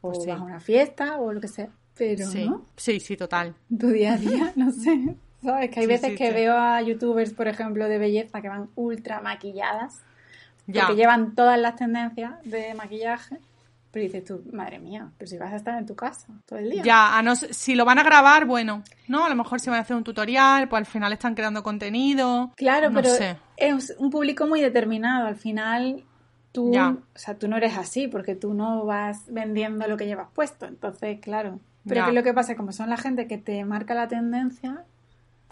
O 0.00 0.10
Pues 0.10 0.24
sí. 0.24 0.30
vas 0.30 0.40
a 0.40 0.42
una 0.42 0.60
fiesta 0.60 1.18
o 1.18 1.32
lo 1.32 1.40
que 1.40 1.48
sea. 1.48 1.68
Pero 1.98 2.26
Sí, 2.26 2.48
no, 2.48 2.64
sí, 2.76 3.00
sí, 3.00 3.16
total. 3.16 3.54
tu 3.76 3.88
día 3.88 4.14
a 4.14 4.16
día, 4.16 4.52
no 4.56 4.70
sé. 4.72 5.16
¿Sabes? 5.42 5.70
Que 5.70 5.80
hay 5.80 5.86
Sí, 5.86 5.92
veces 5.92 6.10
sí, 6.10 6.16
que 6.16 6.30
veo 6.32 6.56
a 6.56 6.80
youtubers, 6.82 7.32
por 7.32 7.48
ejemplo, 7.48 7.88
de 7.88 7.98
belleza 7.98 8.40
que 8.40 8.48
van 8.48 8.68
ultra 8.74 9.20
maquilladas. 9.20 10.02
Ya. 10.66 10.82
Porque 10.86 10.96
llevan 10.96 11.34
todas 11.34 11.58
las 11.58 11.76
tendencias 11.76 12.32
de 12.44 12.74
maquillaje. 12.74 13.38
Pero 13.90 14.04
dices 14.04 14.24
tú, 14.24 14.42
madre 14.52 14.78
mía, 14.80 15.10
pero 15.16 15.30
si 15.30 15.38
vas 15.38 15.50
a 15.52 15.56
estar 15.56 15.78
en 15.78 15.86
tu 15.86 15.94
casa 15.96 16.26
todo 16.44 16.58
el 16.58 16.68
día. 16.70 16.82
Ya, 16.82 17.16
a 17.16 17.22
no 17.22 17.34
si 17.36 17.74
lo 17.74 17.86
van 17.86 17.98
a 17.98 18.02
grabar, 18.02 18.44
bueno, 18.44 18.82
¿no? 19.06 19.24
A 19.24 19.28
lo 19.30 19.34
mejor 19.34 19.60
si 19.60 19.70
van 19.70 19.78
a 19.78 19.82
hacer 19.82 19.96
un 19.96 20.04
tutorial, 20.04 20.68
pues 20.68 20.80
al 20.80 20.86
final 20.86 21.12
están 21.14 21.34
creando 21.34 21.62
contenido. 21.62 22.52
Claro, 22.56 22.90
No 22.90 23.00
pero 23.00 23.14
sé. 23.14 23.38
es 23.56 23.94
un 23.98 24.10
público 24.10 24.46
muy 24.46 24.60
determinado. 24.60 25.26
Al 25.26 25.36
final, 25.36 26.04
tú, 26.52 26.70
Ya. 26.72 26.90
o 26.90 27.18
sea, 27.18 27.38
tú 27.38 27.48
no 27.48 27.56
eres 27.56 27.78
así 27.78 28.08
porque 28.08 28.34
tú 28.34 28.52
no 28.52 28.84
vas 28.84 29.22
vendiendo 29.28 29.86
lo 29.88 29.96
que 29.96 30.04
llevas 30.04 30.28
puesto. 30.34 30.66
Entonces, 30.66 31.18
claro. 31.20 31.58
Pero 31.88 32.00
Ya. 32.00 32.04
¿qué 32.04 32.10
es 32.10 32.14
lo 32.16 32.22
que 32.22 32.34
pasa? 32.34 32.54
Como 32.56 32.72
son 32.72 32.90
la 32.90 32.96
gente 32.96 33.26
que 33.26 33.38
te 33.38 33.64
marca 33.64 33.94
la 33.94 34.06
tendencia, 34.08 34.84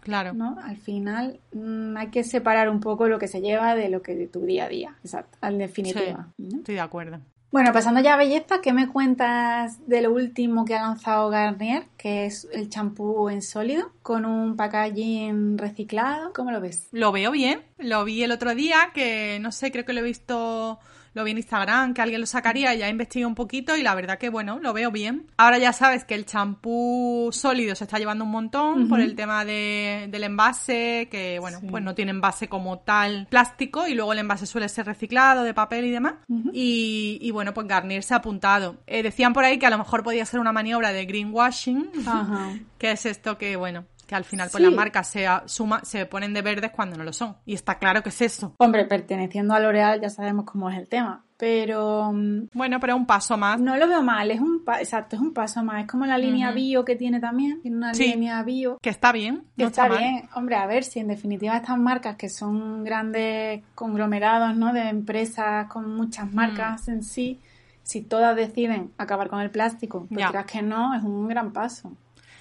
Claro. 0.03 0.35
¿no? 0.35 0.57
Al 0.63 0.77
final 0.77 1.41
mm, 1.53 1.97
hay 1.97 2.09
que 2.11 2.23
separar 2.23 2.69
un 2.69 2.79
poco 2.81 3.09
lo 3.09 3.19
que 3.19 3.27
se 3.27 3.41
lleva 3.41 3.75
de 3.75 3.89
lo 3.89 4.03
que 4.03 4.15
de 4.15 4.29
tu 4.29 4.43
día 4.43 4.67
a 4.67 4.69
día. 4.69 4.95
Exacto, 5.03 5.37
en 5.43 5.59
definitiva. 5.59 6.29
¿no? 6.39 6.59
Estoy 6.59 6.77
de 6.77 6.81
acuerdo. 6.81 7.19
Bueno, 7.51 7.73
pasando 7.73 8.01
ya 8.01 8.15
a 8.15 8.17
belleza, 8.17 8.61
¿qué 8.61 8.73
me 8.73 8.89
cuentas 8.89 9.79
de 9.89 10.03
lo 10.03 10.13
último 10.13 10.65
que 10.65 10.75
ha 10.75 10.83
lanzado 10.83 11.31
Garnier? 11.31 11.85
Que 11.97 12.27
es 12.27 12.47
el 12.53 12.69
champú 12.69 13.29
en 13.31 13.41
sólido 13.41 13.93
con 14.03 14.27
un 14.27 14.57
packaging 14.57 15.57
reciclado. 15.57 16.33
¿Cómo 16.35 16.51
lo 16.51 16.61
ves? 16.61 16.89
Lo 16.93 17.13
veo 17.13 17.31
bien. 17.31 17.61
Lo 17.79 18.05
vi 18.05 18.23
el 18.23 18.33
otro 18.33 18.55
día, 18.55 18.91
que 18.95 19.39
no 19.41 19.53
sé, 19.53 19.71
creo 19.73 19.85
que 19.85 19.93
lo 19.93 20.01
he 20.01 20.05
visto, 20.05 20.79
lo 21.17 21.25
vi 21.25 21.31
en 21.33 21.39
Instagram, 21.39 21.95
que 21.95 22.03
alguien 22.03 22.21
lo 22.21 22.27
sacaría, 22.27 22.75
y 22.75 22.79
ya 22.79 22.89
investigué 22.91 23.25
un 23.27 23.35
poquito 23.35 23.75
y 23.75 23.83
la 23.83 23.95
verdad 23.95 24.19
que 24.19 24.29
bueno, 24.29 24.59
lo 24.61 24.73
veo 24.73 24.91
bien. 24.91 25.27
Ahora 25.39 25.57
ya 25.59 25.73
sabes 25.73 26.05
que 26.05 26.15
el 26.15 26.27
champú 26.27 27.31
sólido 27.33 27.75
se 27.75 27.85
está 27.85 27.99
llevando 27.99 28.25
un 28.25 28.31
montón 28.31 28.87
por 28.89 29.01
el 29.01 29.15
tema 29.17 29.45
de- 29.45 30.09
del 30.11 30.25
envase, 30.25 31.09
que 31.11 31.39
bueno, 31.39 31.59
Sí. 31.61 31.67
pues 31.71 31.83
no 31.83 31.95
tiene 31.95 32.11
envase 32.11 32.49
como 32.49 32.79
tal 32.81 33.27
plástico 33.31 33.87
y 33.89 33.95
luego 33.95 34.13
el 34.13 34.19
envase 34.19 34.47
suele 34.47 34.69
ser 34.69 34.85
reciclado 34.87 35.43
de 35.43 35.55
papel 35.55 35.87
y 35.87 35.91
demás. 35.91 36.15
Y, 36.53 37.19
y 37.21 37.31
bueno, 37.31 37.55
pues 37.55 37.67
Garnier 37.67 38.03
se 38.03 38.13
ha 38.15 38.19
apuntado. 38.19 38.77
Eh, 38.87 39.03
decían 39.03 39.33
por 39.33 39.45
ahí 39.45 39.59
que 39.59 39.67
a 39.67 39.71
lo 39.71 39.79
mejor 39.79 40.03
podía 40.03 40.27
ser 40.27 40.39
una 40.41 40.53
maniobra 40.53 40.93
de 40.93 41.07
greenwashing, 41.07 41.91
Ajá. 42.07 42.51
que 42.79 42.93
es 42.93 43.07
esto 43.07 43.39
que 43.39 43.57
bueno, 43.57 43.85
que 44.07 44.15
al 44.15 44.25
final 44.25 44.49
pues 44.51 44.63
Sí. 44.63 44.69
las 44.69 44.75
marcas 44.77 45.09
se, 45.09 45.27
suma, 45.47 45.81
se 45.85 46.07
ponen 46.07 46.33
de 46.33 46.43
verdes 46.43 46.71
cuando 46.71 46.97
no 46.97 47.05
lo 47.05 47.13
son. 47.13 47.37
Y 47.45 47.55
está 47.55 47.79
claro 47.79 48.03
que 48.03 48.11
es 48.11 48.21
eso. 48.23 48.55
Hombre, 48.59 48.85
perteneciendo 48.85 49.55
a 49.55 49.61
L'Oreal 49.61 50.01
ya 50.01 50.11
sabemos 50.11 50.45
cómo 50.45 50.71
es 50.71 50.79
el 50.79 50.89
tema. 50.89 51.23
Pero 51.39 52.13
mm, 52.15 52.49
Bueno, 52.55 52.81
pero 52.81 52.95
es 52.95 52.99
un 52.99 53.05
paso 53.07 53.37
más. 53.37 53.61
no 53.61 53.77
lo 53.77 53.87
veo 53.87 54.03
mal, 54.03 54.31
es 54.31 54.41
un 54.41 54.65
pa- 54.65 54.81
exacto, 54.81 55.17
es 55.17 55.23
un 55.23 55.35
paso 55.35 55.63
más. 55.63 55.83
Es 55.83 55.87
como 55.91 56.07
la 56.07 56.17
línea 56.17 56.51
bio 56.51 56.83
que 56.85 56.97
tiene 56.97 57.21
también. 57.21 57.61
Tiene 57.61 57.77
una 57.77 57.93
Sí. 57.93 58.07
línea 58.13 58.43
bio. 58.43 58.79
Que 58.81 58.89
está 58.89 59.13
bien, 59.13 59.43
Que 59.57 59.65
no 59.65 59.69
está, 59.69 59.83
está, 59.87 59.95
mal. 59.95 59.99
bien. 60.03 60.29
Hombre, 60.35 60.57
a 60.57 60.67
ver 60.67 60.83
si 60.85 60.99
en 61.01 61.09
definitiva 61.09 61.55
estas 61.57 61.77
marcas 61.79 62.17
que 62.17 62.31
son 62.31 62.85
grandes 62.85 63.63
conglomerados, 63.75 64.57
¿no? 64.57 64.73
De 64.73 64.89
empresas 64.89 65.67
con 65.69 65.93
Mm. 65.93 65.97
muchas 65.97 66.33
marcas 66.33 66.89
en 66.89 67.03
sí, 67.03 67.39
si 67.83 68.01
todas 68.03 68.35
deciden 68.35 68.93
acabar 68.97 69.29
con 69.29 69.41
el 69.41 69.51
plástico, 69.51 70.07
pues 70.11 70.27
que 70.47 70.63
no, 70.63 70.95
es 70.95 71.03
un 71.03 71.29
gran 71.29 71.53
paso. 71.53 71.93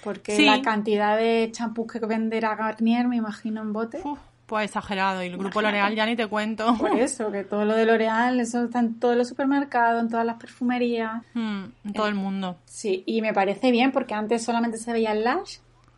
Porque 0.06 0.36
Sí. 0.36 0.44
la 0.44 0.62
cantidad 0.62 1.16
de 1.16 1.48
champús 1.50 1.90
que 1.92 1.98
venderá 1.98 2.54
Garnier, 2.54 3.08
me 3.08 3.16
imagino, 3.16 3.60
en 3.60 3.72
bote. 3.72 4.00
Uf, 4.04 4.20
pues 4.46 4.66
exagerado. 4.66 5.20
Y 5.24 5.26
el 5.26 5.36
grupo. 5.36 5.60
L'Oreal 5.60 5.96
ya 5.96 6.06
ni 6.06 6.14
te 6.14 6.28
cuento. 6.28 6.76
Por 6.78 6.92
eso, 7.00 7.32
que 7.32 7.42
todo 7.42 7.64
lo 7.64 7.74
de 7.74 7.84
L'Oreal, 7.86 8.38
eso 8.38 8.62
está 8.66 8.78
en 8.78 9.00
todos 9.00 9.16
los 9.16 9.26
supermercados, 9.26 10.00
en 10.00 10.08
todas 10.08 10.24
las 10.24 10.36
perfumerías. 10.36 11.24
Mm, 11.34 11.64
en 11.86 11.92
todo 11.92 12.06
el 12.06 12.14
mundo. 12.14 12.56
Sí, 12.66 13.02
y 13.04 13.20
me 13.20 13.34
parece 13.34 13.72
bien 13.72 13.90
porque 13.90 14.14
antes 14.14 14.44
solamente 14.44 14.78
se 14.78 14.92
veía 14.92 15.10
el 15.10 15.24
Lash 15.24 15.56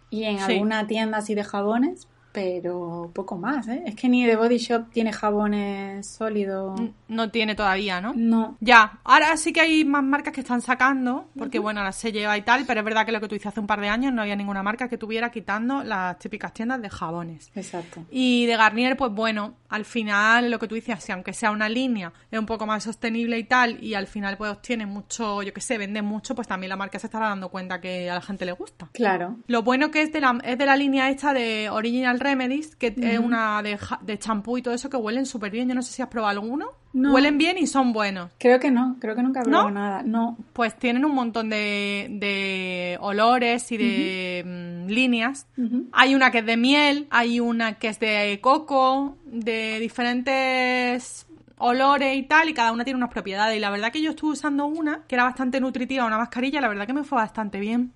y 0.09 0.25
en 0.25 0.39
Sí. 0.39 0.53
alguna 0.55 0.87
tienda 0.87 1.19
así 1.19 1.35
de 1.35 1.45
jabones, 1.45 2.09
pero 2.39 3.11
poco 3.13 3.37
más, 3.37 3.67
¿eh? 3.67 3.83
Es 3.85 3.97
que 3.97 4.09
ni 4.09 4.25
The 4.25 4.37
Body 4.37 4.59
Shop 4.59 4.91
tiene 4.93 5.13
jabones 5.13 6.07
sólidos. 6.07 6.81
No 7.09 7.31
tiene 7.33 7.57
todavía, 7.57 8.01
¿no? 8.01 8.13
No. 8.15 8.57
Ya, 8.61 9.01
ahora 9.03 9.37
sí 9.37 9.53
que 9.53 9.61
hay 9.61 9.85
más 9.85 10.05
marcas 10.05 10.33
que 10.33 10.43
están 10.43 10.61
sacando, 10.61 11.31
porque 11.37 11.59
bueno, 11.59 11.81
ahora 11.81 11.91
se 11.91 12.13
lleva 12.13 12.39
y 12.39 12.43
tal, 12.43 12.65
pero 12.65 12.79
es 12.79 12.85
verdad 12.85 13.05
que 13.05 13.11
lo 13.11 13.21
que 13.21 13.27
tú 13.27 13.35
dices 13.35 13.49
hace 13.49 13.59
un 13.59 13.67
par 13.67 13.81
de 13.81 13.89
años 13.89 14.13
no 14.13 14.23
había 14.23 14.37
ninguna 14.37 14.63
marca 14.63 14.89
que 14.89 14.97
tuviera 14.97 15.33
quitando 15.33 15.83
las 15.83 16.17
típicas 16.21 16.55
tiendas 16.55 16.81
de 16.81 16.89
jabones. 16.89 17.51
Exacto. 17.57 18.05
Y 18.09 18.47
de 18.47 18.57
Garnier, 18.57 18.97
pues 18.97 19.11
bueno, 19.11 19.55
al 19.69 19.85
final 19.85 20.49
lo 20.49 20.61
que 20.61 20.69
tú 20.69 20.77
dices, 20.77 21.03
si 21.03 21.11
aunque 21.11 21.33
sea 21.33 21.51
una 21.51 21.69
línea, 21.69 22.13
es 22.31 22.39
un 22.39 22.47
poco 22.47 22.67
más 22.67 22.85
sostenible 22.85 23.37
y 23.37 23.45
tal, 23.45 23.83
y 23.83 23.95
al 23.95 24.07
final 24.07 24.37
pues 24.37 24.53
obtiene 24.53 24.87
mucho, 24.87 25.43
yo 25.43 25.53
que 25.53 25.61
sé, 25.61 25.77
vende 25.77 26.03
mucho, 26.03 26.37
pues 26.37 26.47
también 26.47 26.69
la 26.69 26.77
marca 26.77 27.01
se 27.01 27.09
estará 27.09 27.31
dando 27.31 27.49
cuenta 27.49 27.81
que 27.81 28.09
a 28.09 28.15
la 28.15 28.23
gente 28.23 28.45
le 28.45 28.53
gusta. 28.53 28.91
Claro. 28.93 29.39
Lo 29.49 29.65
bueno 29.65 29.91
que 29.91 30.03
es 30.03 30.13
de 30.13 30.21
la, 30.21 30.39
es 30.45 30.57
de 30.57 30.67
la 30.67 30.77
línea 30.77 31.11
esta 31.11 31.33
de 31.33 31.69
Original 31.69 32.21
Remedies, 32.29 32.77
que 32.77 32.95
es 32.97 33.19
una 33.19 33.63
de 33.63 34.19
champú 34.19 34.59
y 34.59 34.63
todo 34.63 34.75
eso 34.75 34.91
que 34.91 34.97
huelen 34.97 35.27
súper 35.27 35.51
bien. 35.51 35.69
Yo 35.69 35.75
no 35.75 35.83
sé 35.83 35.93
si 35.93 36.03
has 36.03 36.09
probado 36.09 36.39
alguno. 36.39 36.67
No. 36.93 37.15
Huelen 37.15 37.39
bien 37.39 37.59
y 37.59 37.67
son 37.67 37.93
buenos. 37.93 38.31
Creo 38.39 38.59
que 38.59 38.71
no, 38.71 38.97
creo 38.99 39.15
que 39.15 39.23
nunca 39.23 39.41
he 39.41 39.45
probado 39.45 39.69
¿No? 39.69 39.75
nada. 39.75 40.03
No. 40.03 40.37
Pues 40.53 40.77
tienen 40.77 41.05
un 41.05 41.15
montón 41.15 41.49
de, 41.49 42.09
de 42.11 42.99
olores 43.01 43.71
y 43.73 43.77
de 43.77 44.45
mm, 44.45 44.91
líneas. 44.91 45.47
Hay 45.93 46.15
una 46.15 46.31
que 46.31 46.39
es 46.39 46.47
de 46.47 46.57
miel, 46.57 47.07
hay 47.11 47.41
una 47.41 47.75
que 47.75 47.89
es 47.89 48.01
de 48.01 48.39
coco, 48.43 49.17
de 49.27 49.79
diferentes 49.81 51.27
olores 51.59 52.17
y 52.17 52.23
tal, 52.23 52.49
y 52.49 52.55
cada 52.55 52.73
una 52.73 52.85
tiene 52.85 52.97
unas 52.97 53.11
propiedades. 53.11 53.57
Y 53.57 53.61
la 53.61 53.71
verdad 53.71 53.93
que 53.93 54.03
yo 54.03 54.11
estuve 54.11 54.33
usando 54.33 54.67
una 54.67 55.03
que 55.07 55.15
era 55.15 55.25
bastante 55.25 55.61
nutritiva, 55.61 56.05
una 56.05 56.19
mascarilla, 56.19 56.61
la 56.61 56.69
verdad 56.69 56.87
que 56.87 56.95
me 56.95 57.05
fue 57.05 57.17
bastante 57.17 57.61
bien. 57.61 57.93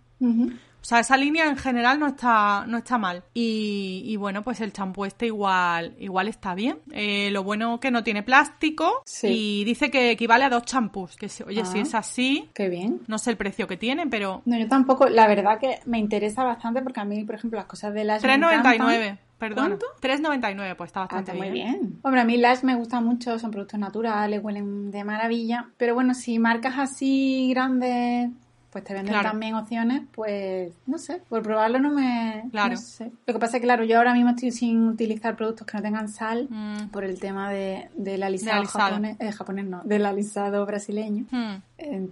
O 0.83 0.85
sea, 0.85 0.99
esa 0.99 1.17
línea 1.17 1.47
en 1.47 1.57
general 1.57 2.01
no 2.01 2.09
está, 2.09 2.65
no 2.67 2.79
está 2.79 2.99
mal. 2.99 3.23
Y, 3.33 4.03
y 4.05 4.17
bueno, 4.17 4.43
pues 4.43 4.61
el 4.61 4.73
champú 4.73 5.05
este 5.05 5.27
igual, 5.27 5.95
igual 6.01 6.27
está 6.27 6.55
bien. 6.57 6.79
Eh, 6.91 7.31
lo 7.31 7.45
bueno 7.45 7.79
que 7.79 7.93
no 7.93 8.03
tiene 8.03 8.25
plástico 8.25 9.03
Sí. 9.07 9.29
y 9.61 9.65
dice 9.65 9.91
que 9.93 10.11
equivale 10.11 10.45
a 10.45 10.51
dos 10.51 10.65
champús. 10.65 11.17
Que 11.17 11.29
si- 11.29 11.45
oye, 11.45 11.61
Ah. 11.63 11.67
si 11.67 11.79
es 11.79 11.95
así, 11.95 12.51
Qué 12.53 12.69
bien. 12.69 13.01
no 13.07 13.19
sé 13.19 13.31
el 13.31 13.37
precio 13.37 13.69
que 13.69 13.77
tiene, 13.77 14.09
pero 14.09 14.43
No, 14.45 14.59
yo 14.59 14.67
tampoco, 14.69 15.09
la 15.09 15.29
verdad 15.29 15.59
que 15.61 15.79
me 15.87 15.99
interesa 16.01 16.43
bastante 16.43 16.83
porque 16.83 16.99
a 17.01 17.05
mí, 17.05 17.23
por 17.25 17.37
ejemplo, 17.37 17.59
las 17.59 17.67
cosas 17.67 17.95
de 17.95 18.03
encantan. 18.03 18.23
3,99. 18.41 19.19
Perdona. 19.39 19.69
¿Cuánto? 19.69 19.87
3,99, 20.01 20.75
pues 20.77 20.89
está 20.89 21.01
Ah, 21.01 21.05
bastante 21.05 21.31
está 21.33 21.43
muy 21.45 21.53
bien. 21.53 21.79
bien. 21.81 21.99
Hombre, 22.03 22.21
a 22.21 22.25
mí 22.25 22.37
Lash 22.37 22.63
me 22.63 22.75
gusta 22.77 23.01
mucho, 23.01 23.39
son 23.39 23.51
productos 23.51 23.79
naturales, 23.79 24.41
huelen 24.43 24.91
de 24.91 25.03
maravilla. 25.05 25.69
Pero 25.77 25.95
bueno, 25.95 26.15
si 26.15 26.39
marcas 26.39 26.75
así 26.79 27.49
grandes, 27.51 28.31
pues 28.73 28.85
te 28.85 28.95
venden 28.95 29.13
Claro. 29.13 29.29
también 29.31 29.55
opciones, 29.55 30.03
pues 30.13 30.73
no 30.87 30.97
sé, 30.97 31.21
por 31.29 31.43
probarlo 31.43 31.79
no 31.79 31.91
me. 31.91 32.45
Claro. 32.51 32.71
no 32.75 32.81
sé. 32.81 33.13
Lo 33.27 33.35
que 33.35 33.39
pasa 33.39 33.59
es 33.59 33.61
que, 33.61 33.67
claro, 33.67 33.85
yo 33.85 33.99
ahora 33.99 34.15
mismo 34.15 34.31
estoy 34.31 34.51
sin 34.51 34.89
utilizar 34.89 35.37
productos 35.37 35.67
que 35.67 35.77
no 35.77 35.83
tengan 35.83 36.09
sal 36.09 36.47
Mm. 36.49 36.89
por 36.91 37.05
el 37.05 37.21
tema 37.21 37.51
de, 37.51 37.91
del 37.95 38.23
alisado, 38.23 38.61
alisado. 38.61 38.85
japonés, 38.89 39.17
eh, 39.21 39.31
japonés 39.33 39.67
no, 39.67 39.83
del 39.85 40.07
alisado 40.07 40.65
brasileño. 40.65 41.27
Hmm. 41.31 41.57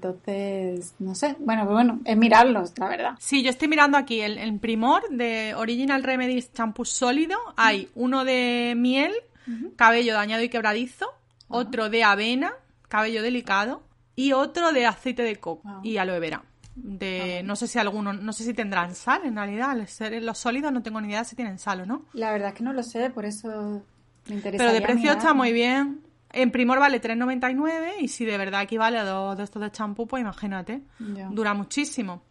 Entonces, 0.05 0.95
no 0.99 1.15
sé. 1.15 1.37
Bueno, 1.39 1.63
pues 1.65 1.73
bueno, 1.75 2.01
es 2.05 2.17
mirarlos, 2.17 2.73
la 2.79 2.89
verdad. 2.89 3.13
Sí, 3.19 3.43
yo 3.43 3.51
estoy 3.51 3.69
mirando 3.69 3.97
aquí 3.97 4.21
el, 4.21 4.39
el 4.39 4.59
primor 4.59 5.03
de 5.11 5.55
Original 5.57 6.03
Remedies 6.03 6.53
champú 6.53 6.85
sólido. 6.85 7.37
Hay 7.57 7.89
uno 7.95 8.25
de 8.25 8.75
miel, 8.77 9.13
cabello 9.77 10.15
dañado 10.15 10.43
y 10.43 10.49
quebradizo, 10.49 11.07
otro 11.49 11.89
de 11.91 12.05
avena, 12.05 12.53
cabello 12.89 13.23
delicado 13.23 13.83
y 14.17 14.33
otro 14.33 14.73
de 14.73 14.87
aceite 14.87 15.23
de 15.23 15.37
coco 15.37 15.63
Ah. 15.67 15.81
y 15.83 15.97
aloe 15.97 16.19
vera. 16.21 16.43
De, 16.83 17.43
no 17.45 17.57
sé 17.57 17.67
si 17.67 17.79
alguno, 17.79 18.13
no 18.13 18.33
sé 18.33 18.45
si 18.45 18.55
tendrán 18.55 18.95
sal 18.95 19.23
en 19.25 19.37
realidad. 19.37 19.77
Los 20.21 20.39
sólidos 20.39 20.73
no 20.73 20.83
tengo 20.83 21.01
ni 21.01 21.09
idea 21.09 21.25
si 21.25 21.37
tienen 21.37 21.59
sal 21.59 21.83
o 21.83 21.87
no. 21.87 22.05
La 22.13 22.33
verdad 22.33 22.49
es 22.49 22.55
que 22.55 22.65
no 22.65 22.73
lo 22.73 22.83
sé, 22.83 23.11
por 23.11 23.25
eso 23.25 23.83
me 24.29 24.35
interesa. 24.35 24.65
Pero 24.65 24.73
de 24.75 24.81
precio 24.81 25.13
está 25.13 25.35
muy 25.35 25.53
bien. 25.53 26.01
En 26.33 26.53
primor 26.53 26.79
vale 26.79 27.01
3,99 27.01 27.95
y 28.01 28.09
si 28.09 28.25
de 28.25 28.39
verdad 28.39 28.63
equivale 28.63 28.99
a 28.99 29.05
dos 29.05 29.37
de 29.37 29.45
estos 29.45 29.61
de 29.61 29.71
champú, 29.71 30.07
pues 30.07 30.21
imagínate. 30.21 30.83
Dura 30.99 31.55
muchísimo. 31.55 32.23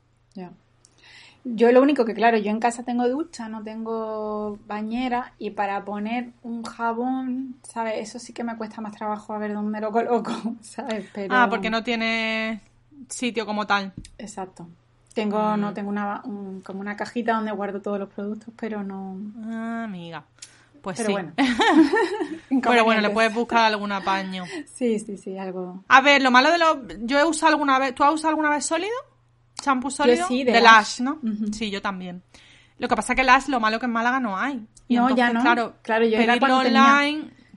Yo 1.46 1.72
lo 1.72 1.82
único 1.82 2.04
que, 2.04 2.14
claro, 2.14 2.38
yo 2.38 2.52
en 2.52 2.60
casa 2.60 2.84
tengo 2.84 3.08
ducha, 3.08 3.48
no 3.48 3.64
tengo 3.64 4.60
bañera 4.68 5.34
y 5.40 5.52
para 5.52 5.84
poner 5.86 6.32
un 6.44 6.64
jabón, 6.64 7.56
¿sabes? 7.64 7.94
Eso 7.98 8.20
sí 8.20 8.34
que 8.34 8.44
me 8.44 8.58
cuesta 8.58 8.82
más 8.82 8.96
trabajo 8.96 9.34
a 9.34 9.38
ver 9.38 9.54
dónde 9.54 9.80
lo 9.80 9.92
coloco, 9.92 10.32
¿sabes? 10.62 11.08
Pero... 11.14 11.34
Ah, 11.34 11.48
porque 11.50 11.70
no 11.70 11.82
tiene 11.84 12.62
sitio 13.10 13.46
como 13.46 13.66
tal. 13.68 13.94
Exacto. 14.18 14.68
Tengo, 15.14 15.58
Mm. 15.58 15.60
no, 15.62 15.74
tengo 15.74 15.90
una, 15.90 16.22
un- 16.24 16.62
como 16.62 16.80
una 16.82 16.96
cajita 16.96 17.34
donde 17.34 17.52
guardo 17.52 17.82
todos 17.82 18.00
los 18.00 18.10
productos, 18.10 18.54
pero 18.60 18.84
no. 18.84 19.18
Ah, 19.46 19.84
amiga. 19.86 20.24
Pues 20.82 20.98
Pero 20.98 21.08
sí. 21.08 21.12
bueno. 21.14 21.34
Pero 22.64 22.84
bueno, 22.86 23.02
le 23.02 23.10
puedes 23.10 23.34
buscar 23.34 23.66
algún 23.66 23.92
apaño. 23.92 24.46
Sí, 24.74 24.98
sí, 25.00 25.18
sí, 25.18 25.38
algo. 25.38 25.84
A 25.88 26.02
ver, 26.02 26.22
lo 26.22 26.32
malo 26.32 26.52
de 26.52 26.58
los... 26.58 26.78
Yo 27.02 27.20
he 27.20 27.26
usado 27.26 27.52
alguna 27.54 27.78
vez... 27.80 27.94
¿Tú 27.96 28.04
has 28.04 28.14
usado 28.14 28.30
alguna 28.30 28.50
vez 28.50 28.66
sólido? 28.66 28.94
¿Champú 29.62 29.92
sólido? 29.92 30.26
sí, 30.28 30.44
de 30.46 30.54
de 30.54 30.62
Lash. 30.62 31.00
Lash, 31.00 31.02
¿no? 31.02 31.20
Sí, 31.52 31.70
yo 31.70 31.82
también. 31.82 32.24
Lo 32.78 32.88
que 32.88 32.96
pasa 32.96 33.12
es 33.14 33.18
que 33.18 33.24
Lash, 33.26 33.48
lo 33.50 33.60
malo 33.60 33.78
que 33.80 33.88
en 33.88 33.92
Málaga 33.92 34.20
no 34.22 34.38
hay. 34.38 34.66
Y 34.88 34.96
No, 34.96 35.14
ya 35.16 35.34
no. 35.34 35.42
Claro, 35.42 35.74
Claro, 35.82 36.06
yo 36.06 36.18
pedirlo 36.18 36.40
cuando 36.40 36.62
tenía. 36.62 36.84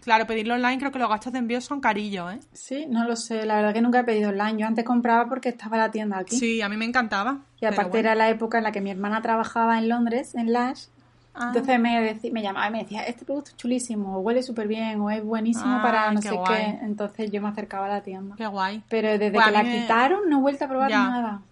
Claro, 0.03 0.27
pedirlo 0.27 0.55
online 0.55 0.79
creo 0.79 0.91
que 0.93 0.99
los 0.99 1.09
gastos 1.09 1.33
de 1.33 1.39
envío 1.39 1.61
son 1.61 1.81
carillos, 1.81 2.33
¿eh? 2.35 2.41
Sí, 2.53 2.87
no 2.89 3.05
lo 3.05 3.15
sé. 3.17 3.47
La 3.47 3.57
verdad 3.57 3.73
que 3.73 3.81
nunca 3.81 4.01
he 4.01 4.05
pedido 4.05 4.31
online. 4.31 4.59
Yo 4.61 4.67
antes 4.67 4.85
compraba 4.85 5.29
porque 5.29 5.49
estaba 5.51 5.77
la 5.77 5.91
tienda 5.91 6.19
aquí. 6.19 6.37
Sí, 6.37 6.61
a 6.61 6.69
mí 6.69 6.77
me 6.77 6.85
encantaba. 6.85 7.39
Y 7.61 7.67
aparte 7.67 7.91
bueno. 7.93 7.99
era 8.01 8.15
la 8.17 8.29
época 8.29 8.59
en 8.59 8.65
la 8.65 8.73
que 8.73 8.81
mi 8.81 8.91
hermana 8.91 9.23
trabajaba 9.23 9.79
en 9.79 9.89
Londres, 9.89 10.35
en 10.35 10.53
Lash. 10.53 10.87
Ah. 11.35 11.47
Entonces 11.47 11.81
me, 11.81 12.19
me 12.33 12.43
llamaba 12.43 12.69
y 12.69 12.73
me 12.73 12.79
decía, 12.83 13.05
este 13.05 13.25
producto 13.25 13.51
es 13.53 13.57
chulísimo, 13.57 14.17
o 14.17 14.21
huele 14.21 14.43
súper 14.43 14.69
bien, 14.69 15.01
o 15.01 15.09
es 15.11 15.25
buenísimo 15.25 15.77
Ah, 15.79 15.83
para 15.83 16.11
no 16.13 16.21
qué 16.21 16.29
sé 16.29 16.35
guay. 16.35 16.55
qué. 16.57 16.79
Entonces 16.85 17.31
yo 17.31 17.41
me 17.41 17.49
acercaba 17.49 17.87
a 17.87 17.89
la 17.89 18.03
tienda. 18.03 18.35
Qué 18.37 18.47
guay. 18.47 18.83
Pero 18.89 19.09
desde 19.09 19.31
Pues 19.31 19.47
que 19.47 19.51
la 19.53 19.63
me- 19.63 19.71
quitaron 19.81 20.29
no 20.29 20.39
he 20.39 20.41
vuelto 20.43 20.65
a 20.65 20.69
probar 20.69 20.91
Ya. 20.91 20.99
nada. 21.09 21.43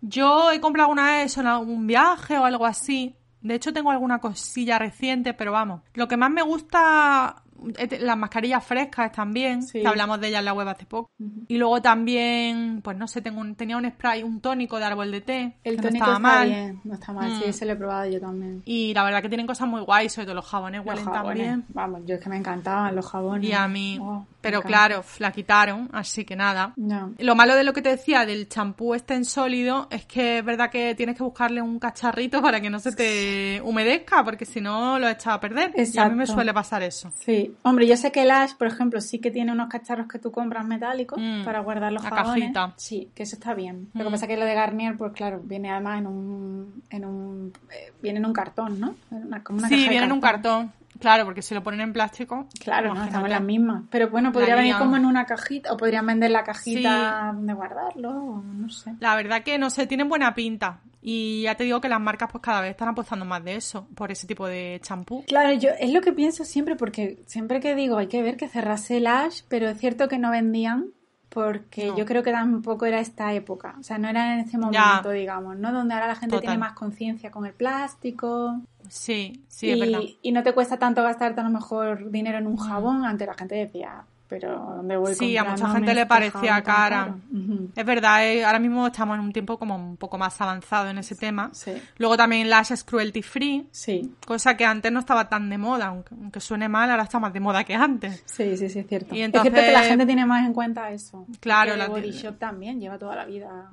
Yo 0.00 0.50
he 0.52 0.60
comprado 0.60 0.86
alguna 0.90 1.12
vez 1.16 1.36
en 1.38 1.46
algún 1.46 1.86
viaje 1.86 2.38
o 2.38 2.44
algo 2.44 2.66
así. 2.66 3.14
De 3.40 3.54
hecho, 3.54 3.72
tengo 3.74 3.90
alguna 3.90 4.20
cosilla 4.20 4.78
reciente, 4.78 5.34
pero 5.34 5.52
vamos. 5.52 5.82
Lo 5.94 6.08
que 6.08 6.16
más 6.16 6.30
me 6.30 6.42
gusta, 6.42 7.42
las 8.00 8.16
mascarillas 8.16 8.64
frescas 8.64 9.12
también, 9.12 9.62
Sí. 9.62 9.80
que 9.80 9.86
hablamos 9.88 10.20
de 10.20 10.28
ellas 10.28 10.40
en 10.40 10.44
la 10.46 10.52
web 10.54 10.68
hace 10.68 10.84
poco. 10.86 11.10
Y 11.48 11.56
luego 11.56 11.80
también, 11.82 12.80
pues 12.82 12.96
no 12.96 13.06
sé, 13.08 13.20
tengo 13.22 13.40
un- 13.40 13.54
tenía 13.54 13.76
un 13.76 13.88
spray, 13.90 14.22
un 14.22 14.40
tónico 14.40 14.78
de 14.78 14.84
árbol 14.84 15.10
de 15.10 15.20
té, 15.20 15.56
El 15.64 15.76
que 15.76 15.82
no 15.82 15.82
tónico 15.88 16.04
estaba 16.04 16.12
está 16.16 16.18
mal. 16.18 16.48
bien, 16.48 16.80
no 16.84 16.94
está 16.94 17.12
mal, 17.12 17.30
sí, 17.38 17.42
Mm. 17.46 17.48
ese 17.48 17.66
lo 17.66 17.72
he 17.72 17.76
probado 17.76 18.10
yo 18.10 18.20
también. 18.20 18.62
Y 18.64 18.92
la 18.94 19.04
verdad 19.04 19.22
que 19.22 19.28
tienen 19.28 19.46
cosas 19.46 19.68
muy 19.68 19.80
guays, 19.82 20.12
sobre 20.12 20.26
todo 20.26 20.34
los 20.36 20.46
jabones 20.46 20.78
Los 20.80 20.86
huelen 20.88 21.04
jabones, 21.04 21.24
también. 21.46 21.64
vamos, 21.68 22.00
yo 22.06 22.14
es 22.16 22.20
que 22.20 22.28
me 22.28 22.36
encantaban 22.36 22.94
los 22.94 23.06
jabones. 23.06 23.48
Y 23.48 23.52
a 23.52 23.66
mí, 23.68 23.98
Oh, 24.00 24.26
pero 24.40 24.60
claro, 24.62 25.02
la 25.18 25.32
quitaron, 25.32 25.88
así 25.92 26.24
que 26.24 26.36
nada. 26.36 26.72
No. 26.76 27.12
Lo 27.18 27.34
malo 27.34 27.54
de 27.54 27.64
lo 27.64 27.72
que 27.72 27.82
te 27.82 27.90
decía 27.90 28.26
del 28.26 28.48
champú 28.48 28.94
este 28.94 29.14
en 29.14 29.24
sólido 29.24 29.88
es 29.90 30.04
que 30.06 30.38
es 30.38 30.44
verdad 30.44 30.70
que 30.70 30.94
tienes 30.94 31.16
que 31.16 31.22
buscarle 31.22 31.62
un 31.62 31.78
cacharrito 31.78 32.42
para 32.42 32.60
que 32.60 32.68
no 32.70 32.78
se 32.78 32.92
te 32.92 33.60
humedezca, 33.64 34.22
porque 34.24 34.44
si 34.44 34.60
no 34.60 34.98
lo 34.98 35.08
echas 35.08 35.34
a 35.34 35.40
perder. 35.40 35.72
Y 35.76 35.98
a 35.98 36.08
mí 36.08 36.14
me 36.16 36.26
suele 36.26 36.52
pasar 36.52 36.82
eso. 36.82 37.10
Sí, 37.16 37.43
hombre, 37.62 37.86
yo 37.86 37.96
sé 37.96 38.12
que 38.12 38.22
el 38.22 38.30
Ash, 38.30 38.54
por 38.54 38.66
ejemplo, 38.66 39.00
sí 39.00 39.18
que 39.18 39.30
tiene 39.30 39.52
unos 39.52 39.68
cacharros 39.68 40.08
que 40.08 40.18
tú 40.18 40.30
compras 40.32 40.66
metálicos 40.66 41.18
Mm, 41.20 41.44
para 41.44 41.60
guardar 41.60 41.92
los 41.92 42.02
la 42.04 42.10
jabones. 42.10 42.40
cajita. 42.52 42.72
Sí, 42.76 43.10
que 43.14 43.22
eso 43.24 43.36
está 43.36 43.54
bien. 43.54 43.88
Lo 43.94 44.04
que 44.04 44.08
Mm. 44.08 44.12
pasa 44.12 44.24
es 44.26 44.28
que 44.30 44.36
lo 44.36 44.44
de 44.44 44.54
Garnier, 44.54 44.96
pues 44.96 45.12
claro, 45.12 45.40
viene 45.44 45.70
además 45.70 45.98
en 46.00 46.06
un, 46.06 46.82
en 46.90 47.04
un, 47.04 47.52
eh, 47.70 47.92
viene 48.02 48.18
en 48.18 48.26
un 48.26 48.32
cartón, 48.32 48.78
¿no? 48.80 48.94
En 49.10 49.26
una- 49.26 49.42
como 49.42 49.58
una 49.60 49.68
Sí, 49.68 49.76
caja 49.76 49.90
viene 49.90 50.06
en 50.06 50.12
un 50.12 50.20
cartón. 50.20 50.72
Claro, 50.98 51.24
porque 51.24 51.42
si 51.42 51.54
lo 51.54 51.62
ponen 51.62 51.80
en 51.80 51.92
plástico. 51.92 52.46
Claro, 52.60 52.94
no, 52.94 53.04
estamos 53.04 53.28
las 53.28 53.42
mismas. 53.42 53.84
Pero 53.90 54.10
bueno, 54.10 54.32
podría 54.32 54.54
venir 54.56 54.76
como 54.76 54.96
en 54.96 55.04
una 55.04 55.26
cajita, 55.26 55.72
o 55.72 55.76
podrían 55.76 56.06
vender 56.06 56.30
la 56.30 56.44
cajita 56.44 57.32
donde 57.34 57.52
guardarlo, 57.54 58.42
no 58.42 58.68
sé. 58.68 58.94
La 59.00 59.14
verdad 59.16 59.42
que 59.42 59.58
no 59.58 59.70
sé, 59.70 59.86
tienen 59.86 60.08
buena 60.08 60.34
pinta. 60.34 60.80
Y 61.06 61.42
ya 61.42 61.54
te 61.54 61.64
digo 61.64 61.82
que 61.82 61.88
las 61.90 62.00
marcas 62.00 62.30
pues 62.32 62.42
cada 62.42 62.62
vez 62.62 62.70
están 62.70 62.88
apostando 62.88 63.26
más 63.26 63.44
de 63.44 63.56
eso, 63.56 63.86
por 63.94 64.10
ese 64.10 64.26
tipo 64.26 64.46
de 64.46 64.80
champú. 64.82 65.22
Claro, 65.26 65.52
yo 65.52 65.68
es 65.78 65.92
lo 65.92 66.00
que 66.00 66.12
pienso 66.12 66.44
siempre, 66.46 66.76
porque 66.76 67.22
siempre 67.26 67.60
que 67.60 67.74
digo 67.74 67.98
hay 67.98 68.06
que 68.06 68.22
ver 68.22 68.38
que 68.38 68.48
cerrase 68.48 68.96
el 68.96 69.06
Ash, 69.06 69.42
pero 69.48 69.68
es 69.68 69.78
cierto 69.78 70.08
que 70.08 70.18
no 70.18 70.30
vendían, 70.30 70.86
porque 71.28 71.88
No. 71.88 71.96
yo 71.98 72.06
creo 72.06 72.22
que 72.22 72.30
tampoco 72.32 72.86
era 72.86 73.00
esta 73.00 73.34
época, 73.34 73.74
o 73.78 73.82
sea, 73.82 73.98
no 73.98 74.08
era 74.08 74.32
en 74.34 74.40
ese 74.40 74.56
momento, 74.56 75.10
digamos, 75.10 75.58
¿no? 75.58 75.72
Donde 75.72 75.92
ahora 75.92 76.06
la 76.06 76.14
gente 76.14 76.36
Total. 76.36 76.40
tiene 76.48 76.58
más 76.58 76.72
conciencia 76.72 77.30
con 77.30 77.44
el 77.44 77.52
plástico 77.52 78.62
Sí, 78.88 79.42
sí, 79.48 79.68
y, 79.68 79.70
es 79.72 79.80
verdad. 79.80 80.00
y 80.22 80.32
no 80.32 80.42
te 80.42 80.52
cuesta 80.52 80.78
tanto 80.78 81.02
gastarte 81.02 81.40
a 81.40 81.44
lo 81.44 81.50
mejor 81.50 82.10
dinero 82.10 82.38
en 82.38 82.46
un 82.46 82.56
jabón, 82.56 83.04
antes 83.04 83.26
la 83.26 83.34
gente 83.34 83.54
decía, 83.54 84.04
pero 84.28 84.58
¿dónde 84.76 84.96
voy 84.96 85.14
Sí, 85.14 85.36
a 85.36 85.44
mucha 85.44 85.68
gente 85.70 85.94
le 85.94 86.06
parecía 86.06 86.60
cara. 86.62 87.14
Es 87.76 87.84
verdad, 87.84 88.26
eh, 88.26 88.44
ahora 88.44 88.58
mismo 88.58 88.86
estamos 88.86 89.16
en 89.16 89.20
un 89.24 89.32
tiempo 89.32 89.58
como 89.58 89.76
un 89.76 89.96
poco 89.96 90.16
más 90.18 90.40
avanzado 90.40 90.88
en 90.88 90.98
ese 90.98 91.14
tema. 91.14 91.50
Sí, 91.52 91.72
Luego 91.98 92.16
también 92.16 92.48
Lash 92.50 92.72
es 92.72 92.82
cruelty 92.84 93.22
free, 93.22 93.68
sí, 93.70 94.14
cosa 94.26 94.56
que 94.56 94.64
antes 94.64 94.90
no 94.90 95.00
estaba 95.00 95.28
tan 95.28 95.48
de 95.50 95.58
moda, 95.58 95.86
aunque, 95.86 96.14
aunque 96.14 96.40
suene 96.40 96.68
mal, 96.68 96.90
ahora 96.90 97.02
está 97.04 97.18
más 97.20 97.32
de 97.32 97.40
moda 97.40 97.64
que 97.64 97.74
antes. 97.74 98.22
sí, 98.26 98.56
sí, 98.56 98.68
sí, 98.70 98.78
es 98.80 98.86
cierto. 98.88 99.14
Y 99.14 99.20
Es 99.22 99.30
cierto 99.30 99.42
que 99.42 99.50
la 99.50 99.66
entonces- 99.66 99.88
gente 99.88 100.06
tiene 100.06 100.26
más 100.26 100.46
en 100.46 100.52
cuenta 100.54 100.90
eso. 100.90 101.26
Claro, 101.40 101.76
la- 101.76 101.86
Body 101.88 102.10
Shop 102.10 102.36
también 102.38 102.80
lleva 102.80 102.98
toda 102.98 103.14
la 103.16 103.26
vida, 103.26 103.70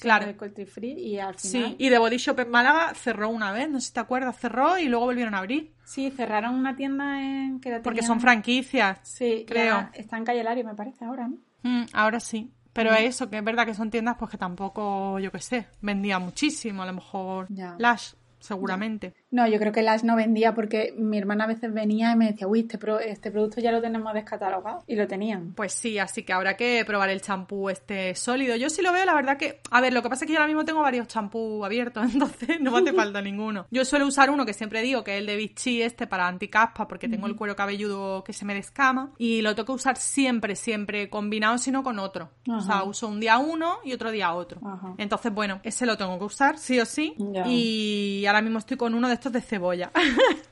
Claro. 0.00 0.26
de 0.26 0.66
free 0.66 0.92
y 0.92 1.18
al 1.18 1.34
final... 1.34 1.68
Sí, 1.70 1.76
y 1.78 1.88
The 1.90 1.98
Body 1.98 2.16
Shop 2.18 2.38
en 2.40 2.50
Málaga 2.50 2.94
cerró 2.94 3.28
una 3.28 3.52
vez, 3.52 3.68
no 3.70 3.80
sé 3.80 3.88
si 3.88 3.92
te 3.94 4.00
acuerdas, 4.00 4.38
cerró 4.38 4.78
y 4.78 4.86
luego 4.86 5.06
volvieron 5.06 5.34
a 5.34 5.38
abrir. 5.38 5.72
Sí, 5.84 6.10
cerraron 6.10 6.54
una 6.54 6.76
tienda 6.76 7.20
en 7.22 7.60
que 7.60 7.70
la 7.70 7.82
Porque 7.82 8.00
tenían- 8.00 8.06
son 8.14 8.20
franquicias. 8.20 8.98
Sí, 9.02 9.44
creo. 9.46 9.88
Está 9.94 10.16
en 10.16 10.24
Calle 10.24 10.44
Lario, 10.44 10.64
me 10.64 10.74
parece, 10.74 11.04
ahora, 11.04 11.28
¿no? 11.28 11.38
Mm, 11.62 11.86
ahora 11.92 12.20
sí. 12.20 12.50
Pero 12.72 12.92
eso, 12.92 13.30
que 13.30 13.38
es 13.38 13.44
verdad 13.44 13.66
que 13.66 13.74
son 13.74 13.90
tiendas 13.90 14.16
pues 14.18 14.30
que 14.32 14.36
tampoco, 14.38 15.18
yo 15.20 15.30
qué 15.30 15.38
sé, 15.40 15.66
vendía 15.80 16.18
muchísimo, 16.18 16.82
a 16.82 16.86
lo 16.86 16.92
mejor 16.94 17.46
Ya. 17.48 17.76
Lash, 17.78 18.14
seguramente. 18.40 19.14
No, 19.34 19.48
yo 19.48 19.58
creo 19.58 19.72
que 19.72 19.82
Lash 19.82 20.02
no 20.04 20.14
vendía 20.14 20.54
porque 20.54 20.94
mi 20.96 21.18
hermana 21.18 21.42
a 21.44 21.46
veces 21.48 21.74
venía 21.74 22.12
y 22.12 22.16
me 22.16 22.26
decía, 22.30 22.46
uy, 22.46 22.60
este, 22.60 22.78
pro- 22.78 23.00
este 23.00 23.32
producto 23.32 23.60
ya 23.60 23.72
lo 23.72 23.80
tenemos 23.80 24.14
descatalogado. 24.14 24.84
Y 24.86 24.94
lo 24.94 25.08
tenían. 25.08 25.52
Pues 25.54 25.72
sí, 25.72 25.98
así 25.98 26.22
que 26.22 26.32
habrá 26.32 26.56
que 26.56 26.84
probar 26.86 27.08
el 27.10 27.20
champú 27.20 27.68
este 27.68 28.14
sólido. 28.14 28.54
Yo 28.54 28.70
sí 28.70 28.80
lo 28.80 28.92
veo, 28.92 29.04
la 29.04 29.14
verdad 29.14 29.36
que... 29.36 29.60
A 29.72 29.80
ver, 29.80 29.92
lo 29.92 30.02
que 30.02 30.08
pasa 30.08 30.24
es 30.24 30.28
que 30.28 30.34
yo 30.34 30.38
ahora 30.38 30.46
mismo 30.46 30.64
tengo 30.64 30.82
varios 30.82 31.08
champús 31.08 31.64
abiertos, 31.64 32.04
entonces 32.12 32.60
no 32.60 32.70
me 32.70 32.78
hace 32.78 32.92
falta 32.96 33.20
ninguno. 33.20 33.66
Yo 33.72 33.84
suelo 33.84 34.06
usar 34.06 34.30
uno 34.30 34.46
que 34.46 34.52
siempre 34.52 34.82
digo, 34.82 35.02
que 35.02 35.14
es 35.16 35.20
el 35.20 35.26
de 35.26 35.34
Vichy 35.34 35.82
este 35.82 36.06
para 36.06 36.28
anticaspa, 36.28 36.86
porque 36.86 37.08
tengo 37.08 37.26
el 37.26 37.34
cuero 37.34 37.56
cabelludo 37.56 38.22
que 38.22 38.32
se 38.32 38.44
me 38.44 38.54
descama. 38.54 39.10
Y 39.18 39.42
lo 39.42 39.54
tengo 39.56 39.66
que 39.66 39.72
usar 39.72 39.96
siempre, 39.96 40.54
siempre 40.54 41.10
combinado, 41.10 41.58
sino 41.58 41.82
con 41.82 41.98
otro. 41.98 42.30
O 42.48 42.60
sea, 42.60 42.84
uso 42.84 43.08
un 43.08 43.18
día 43.18 43.38
uno 43.38 43.78
y 43.84 43.92
otro 43.94 44.12
día 44.12 44.32
otro. 44.32 44.60
Ajá. 44.64 44.94
Entonces, 44.98 45.32
bueno, 45.34 45.58
ese 45.64 45.86
lo 45.86 45.96
tengo 45.96 46.16
que 46.18 46.24
usar, 46.24 46.56
sí 46.58 46.78
o 46.78 46.86
sí. 46.86 47.14
Y 47.46 48.24
ahora 48.26 48.40
mismo 48.42 48.58
estoy 48.60 48.76
con 48.76 48.94
uno 48.94 49.08
de 49.08 49.23
estos 49.26 49.32
de 49.32 49.40
cebolla. 49.40 49.90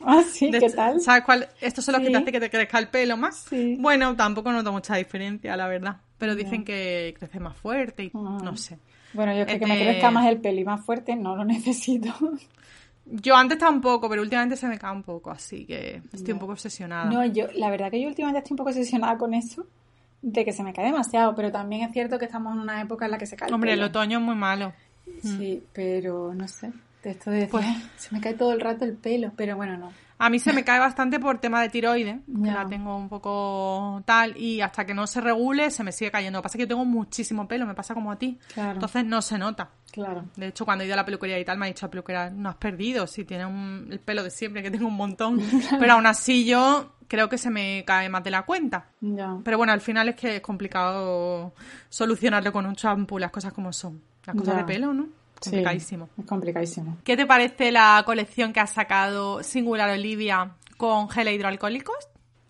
Ah, 0.05 0.21
sí, 0.29 0.51
De 0.51 0.59
¿qué 0.59 0.69
tal? 0.71 1.01
¿Sabes 1.01 1.23
cuál? 1.23 1.49
Estos 1.61 1.85
son 1.85 1.93
los 1.93 2.03
que 2.03 2.11
te 2.11 2.17
hacen 2.17 2.33
que 2.33 2.41
te 2.41 2.51
crezca 2.51 2.79
el 2.81 2.89
pelo 2.89 3.17
más. 3.17 3.37
Sí. 3.49 3.77
Bueno, 3.79 4.17
tampoco 4.17 4.51
noto 4.51 4.73
mucha 4.73 4.97
diferencia, 4.97 5.57
la 5.57 5.69
verdad. 5.69 5.99
Pero 6.19 6.35
dicen 6.35 6.65
que 6.65 7.15
crece 7.17 7.39
más 7.39 7.57
fuerte 7.57 8.05
y 8.07 8.11
Ah. 8.13 8.39
no 8.43 8.57
sé. 8.57 8.79
Bueno, 9.13 9.33
yo 9.33 9.45
creo 9.45 9.59
que 9.61 9.65
Este- 9.65 9.67
me 9.77 9.81
crezca 9.81 10.11
más 10.11 10.27
el 10.27 10.39
pelo 10.41 10.59
y 10.61 10.65
más 10.65 10.85
fuerte, 10.85 11.15
no 11.15 11.37
lo 11.37 11.45
necesito. 11.45 12.13
Yo 13.07 13.37
antes 13.37 13.59
tampoco, 13.59 14.09
pero 14.09 14.23
últimamente 14.23 14.57
se 14.57 14.67
me 14.67 14.77
cae 14.79 14.91
un 14.93 15.03
poco, 15.05 15.31
así 15.31 15.65
que 15.67 16.03
estoy 16.13 16.33
un 16.33 16.41
poco 16.41 16.53
obsesionada. 16.53 17.05
No, 17.11 17.25
yo, 17.25 17.47
la 17.55 17.71
verdad 17.71 17.89
que 17.91 18.01
yo 18.01 18.09
últimamente 18.09 18.39
estoy 18.41 18.55
un 18.55 18.59
poco 18.59 18.71
obsesionada 18.71 19.17
con 19.19 19.35
eso, 19.35 19.67
de 20.21 20.45
que 20.45 20.53
se 20.53 20.65
me 20.65 20.73
cae 20.73 20.87
demasiado, 20.87 21.35
pero 21.37 21.53
también 21.53 21.83
es 21.83 21.93
cierto 21.93 22.19
que 22.19 22.25
estamos 22.25 22.55
en 22.55 22.61
una 22.61 22.81
época 22.81 23.05
en 23.05 23.11
la 23.13 23.19
que 23.19 23.27
se 23.27 23.37
cae 23.37 23.53
Hombre, 23.53 23.73
el 23.73 23.79
pelo. 23.79 23.87
otoño 23.89 24.19
es 24.19 24.25
muy 24.25 24.35
malo. 24.37 24.73
Sí, 25.23 25.63
pero 25.73 26.33
no 26.35 26.47
sé. 26.49 26.73
De 27.03 27.11
esto 27.11 27.31
de 27.31 27.37
decir, 27.37 27.51
Pues- 27.51 27.67
"Ay, 27.67 27.91
se 27.97 28.15
me 28.15 28.21
cae 28.21 28.35
todo 28.35 28.53
el 28.53 28.61
rato 28.61 28.85
el 28.85 28.95
pelo, 28.97 29.33
pero 29.37 29.57
bueno, 29.57 29.77
no. 29.77 29.93
A 30.19 30.31
mí 30.31 30.39
se 30.39 30.53
me 30.53 30.63
cae 30.63 30.79
bastante 30.79 31.19
por 31.19 31.39
tema 31.41 31.61
de 31.63 31.69
tiroides, 31.69 32.21
que 32.45 32.51
la 32.53 32.65
tengo 32.69 32.97
un 32.97 33.09
poco 33.09 34.01
tal, 34.05 34.37
y 34.37 34.61
hasta 34.61 34.85
que 34.87 34.95
no 34.95 35.09
se 35.09 35.21
regule 35.21 35.73
se 35.73 35.83
me 35.83 35.91
sigue 35.91 36.13
cayendo. 36.13 36.37
Lo 36.39 36.43
que 36.43 36.45
pasa 36.45 36.53
es 36.57 36.59
que 36.59 36.63
yo 36.63 36.69
tengo 36.69 36.85
muchísimo 36.85 37.49
pelo, 37.49 37.67
me 37.67 37.75
pasa 37.75 37.93
como 37.93 38.13
a 38.13 38.17
ti. 38.17 38.39
Claro. 38.55 38.75
Entonces 38.75 39.05
no 39.05 39.21
se 39.21 39.37
nota. 39.37 39.71
Claro. 39.91 40.25
De 40.37 40.47
hecho, 40.47 40.65
cuando 40.65 40.85
he 40.85 40.87
ido 40.87 40.95
a 40.95 40.99
la 40.99 41.05
peluquería 41.05 41.41
y 41.41 41.45
tal, 41.45 41.59
me 41.59 41.67
ha 41.67 41.69
dicho 41.69 41.87
la 41.87 41.91
peluquera, 41.91 42.31
no 42.31 42.51
has 42.51 42.55
perdido, 42.55 43.09
si 43.09 43.25
tienes 43.25 43.49
un- 43.49 43.89
el 43.91 43.99
pelo 43.99 44.23
de 44.23 44.31
siempre, 44.31 44.63
que 44.63 44.71
tengo 44.71 44.87
un 44.87 44.95
montón. 44.97 45.41
Pero 45.81 45.95
aún 45.95 46.07
así 46.07 46.45
yo 46.45 46.93
creo 47.09 47.29
que 47.29 47.37
se 47.37 47.51
me 47.51 47.83
cae 47.85 48.09
más 48.09 48.23
de 48.23 48.31
la 48.31 48.43
cuenta. 48.43 48.87
Ya. 49.01 49.39
Pero 49.43 49.59
bueno, 49.59 49.73
al 49.73 49.81
final 49.81 50.09
es 50.09 50.15
que 50.15 50.37
es 50.37 50.41
complicado 50.41 51.53
solucionarlo 51.89 52.53
con 52.53 52.65
un 52.65 52.77
champú, 52.77 53.19
las 53.19 53.33
cosas 53.33 53.53
como 53.53 53.73
son. 53.73 54.01
Las 54.25 54.37
cosas 54.37 54.57
de 54.57 54.65
pelo, 54.65 54.95
¿no? 54.95 55.09
Sí, 55.43 55.51
Complicadísimo. 55.51 56.09
es 56.19 56.25
complicadísimo. 56.27 56.99
¿Qué 57.05 57.17
te 57.17 57.27
parece 57.27 57.73
la 57.73 58.03
colección 58.07 58.53
que 58.53 58.61
ha 58.61 58.67
sacado 58.67 59.43
Singular 59.43 59.91
Olivia 59.91 60.53
con 60.77 61.09
gel 61.11 61.29
hidroalcohólicos? 61.29 61.97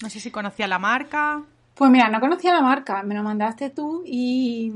No 0.02 0.10
sé 0.10 0.20
si 0.20 0.30
conocía 0.30 0.66
la 0.68 0.78
marca. 0.78 1.42
Pues 1.82 1.90
mira, 1.90 2.08
no 2.10 2.20
conocía 2.20 2.52
la 2.52 2.60
marca, 2.60 3.02
me 3.02 3.12
lo 3.12 3.24
mandaste 3.24 3.68
tú 3.68 4.04
y, 4.06 4.70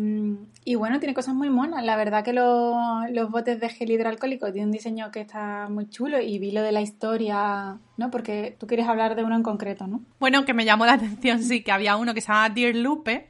y 0.65 0.75
bueno, 0.75 0.99
tiene 0.99 1.15
cosas 1.15 1.37
muy 1.37 1.49
monas. 1.49 1.85
La 1.85 1.95
verdad 1.95 2.25
que 2.25 2.33
los, 2.33 2.75
los 3.13 3.31
botes 3.31 3.61
de 3.61 3.69
gel 3.69 3.93
hidroalcohólico 3.93 4.51
tienen 4.51 4.71
un 4.71 4.73
diseño 4.73 5.13
que 5.13 5.21
está 5.21 5.69
muy 5.71 5.89
chulo 5.89 6.21
y 6.21 6.41
vi 6.41 6.51
lo 6.51 6.63
de 6.63 6.73
la 6.73 6.81
historia, 6.81 7.79
¿no? 7.97 8.11
Porque 8.11 8.57
tú 8.59 8.67
quieres 8.67 8.89
hablar 8.89 9.15
de 9.15 9.23
uno 9.23 9.37
en 9.37 9.45
concreto, 9.45 9.87
¿no? 9.87 10.01
Bueno, 10.19 10.45
que 10.45 10.53
me 10.53 10.65
llamó 10.65 10.85
la 10.85 10.95
atención, 10.95 11.45
sí, 11.45 11.63
que 11.63 11.71
había 11.71 11.95
uno 11.95 12.13
que 12.13 12.21
se 12.21 12.27
llama 12.27 12.49
Dear 12.49 12.75
Lupe 12.75 13.29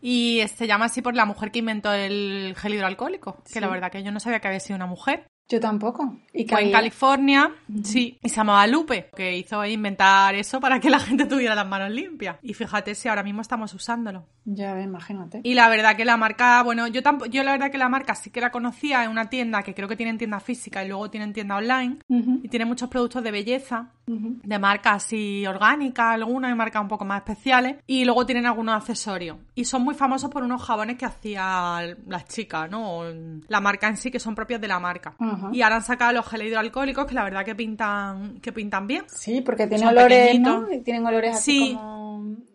y 0.00 0.42
se 0.54 0.68
llama 0.68 0.84
así 0.84 1.02
por 1.02 1.16
la 1.16 1.24
mujer 1.24 1.50
que 1.50 1.58
inventó 1.58 1.92
el 1.92 2.54
gel 2.56 2.74
hidroalcohólico. 2.74 3.42
Que 3.52 3.60
la 3.60 3.66
verdad 3.66 3.90
que 3.90 4.04
yo 4.04 4.12
no 4.12 4.20
sabía 4.20 4.38
que 4.38 4.46
había 4.46 4.60
sido 4.60 4.76
una 4.76 4.86
mujer. 4.86 5.26
Yo 5.48 5.60
tampoco. 5.60 6.18
¿Y 6.34 6.46
Fue 6.46 6.62
en? 6.64 6.72
California, 6.72 7.50
sí, 7.82 8.18
y 8.22 8.28
se 8.28 8.36
llamaba 8.36 8.66
Lupe, 8.66 9.08
que 9.16 9.34
hizo 9.38 9.64
inventar 9.64 10.34
eso 10.34 10.60
para 10.60 10.78
que 10.78 10.90
la 10.90 10.98
gente 11.00 11.24
tuviera 11.24 11.54
las 11.54 11.66
manos 11.66 11.90
limpias. 11.90 12.36
Y 12.42 12.52
fíjate 12.52 12.94
si 12.94 13.08
ahora 13.08 13.22
mismo 13.22 13.40
estamos 13.40 13.72
usándolo. 13.72 14.26
Ya 14.44 14.78
imagínate. 14.80 15.40
Y 15.42 15.54
la 15.54 15.70
verdad 15.70 15.96
que 15.96 16.04
la 16.04 16.18
marca, 16.18 16.62
bueno, 16.62 16.86
yo 16.86 17.02
tampoco, 17.02 17.30
yo 17.30 17.42
la 17.44 17.52
verdad 17.52 17.70
que 17.70 17.78
la 17.78 17.88
marca 17.88 18.14
sí 18.14 18.30
que 18.30 18.42
la 18.42 18.50
conocía 18.50 19.04
en 19.04 19.10
una 19.10 19.30
tienda 19.30 19.62
que 19.62 19.74
creo 19.74 19.88
que 19.88 19.96
tienen 19.96 20.18
tienda 20.18 20.38
física 20.40 20.84
y 20.84 20.88
luego 20.88 21.10
tienen 21.10 21.32
tienda 21.32 21.56
online. 21.56 21.98
Y 22.08 22.48
tiene 22.48 22.66
muchos 22.66 22.90
productos 22.90 23.22
de 23.22 23.30
belleza, 23.30 23.92
de 24.08 24.58
marcas 24.58 25.04
así 25.04 25.46
orgánicas, 25.46 26.14
algunas 26.14 26.50
y 26.50 26.54
marcas 26.54 26.82
un 26.82 26.88
poco 26.88 27.04
más 27.04 27.18
especiales. 27.18 27.76
Y 27.86 28.04
luego 28.04 28.24
tienen 28.26 28.46
algunos 28.46 28.74
accesorios. 28.74 29.36
Y 29.54 29.64
son 29.64 29.82
muy 29.82 29.94
famosos 29.94 30.30
por 30.30 30.42
unos 30.42 30.62
jabones 30.62 30.96
que 30.96 31.04
hacía 31.06 31.96
las 32.06 32.26
chicas, 32.26 32.70
¿no? 32.70 32.98
O 32.98 33.04
La 33.48 33.60
marca 33.60 33.88
en 33.88 33.96
sí, 33.96 34.10
que 34.10 34.18
son 34.20 34.34
propios 34.34 34.60
de 34.60 34.68
la 34.68 34.78
marca. 34.80 35.14
Y 35.52 35.62
ahora 35.62 35.76
han 35.76 35.82
sacado 35.84 36.12
los 36.12 36.26
geles 36.26 36.48
hidroalcohólicos 36.48 37.06
que 37.06 37.14
la 37.14 37.24
verdad 37.24 37.44
que 37.44 37.54
pintan, 37.54 38.38
que 38.40 38.52
pintan 38.52 38.86
bien. 38.86 39.04
Sí, 39.08 39.40
porque 39.40 39.66
tiene 39.66 39.84
Son 39.84 39.88
olores, 39.96 40.40
¿no? 40.40 40.66
Tienen 40.84 41.06
olores 41.06 41.36
así 41.36 41.58
Sí. 41.68 41.74
como 41.74 42.08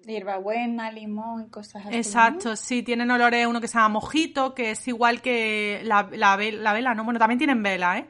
hierbabuena, 0.06 0.92
limón 0.92 1.44
y 1.46 1.50
cosas 1.50 1.86
así. 1.86 1.96
Exacto, 1.96 2.56
sí, 2.56 2.84
tienen 2.84 3.10
olores, 3.12 3.48
uno 3.48 3.62
que 3.62 3.68
se 3.68 3.76
llama 3.76 3.90
mojito, 3.90 4.54
que 4.54 4.72
es 4.72 4.88
igual 4.88 5.22
que 5.22 5.82
la, 5.84 6.10
la, 6.12 6.36
ve- 6.36 6.52
la 6.52 6.74
vela, 6.74 6.94
¿no? 6.94 7.04
Bueno, 7.04 7.20
también 7.20 7.38
tienen 7.38 7.64
vela, 7.64 8.00
¿eh? 8.00 8.08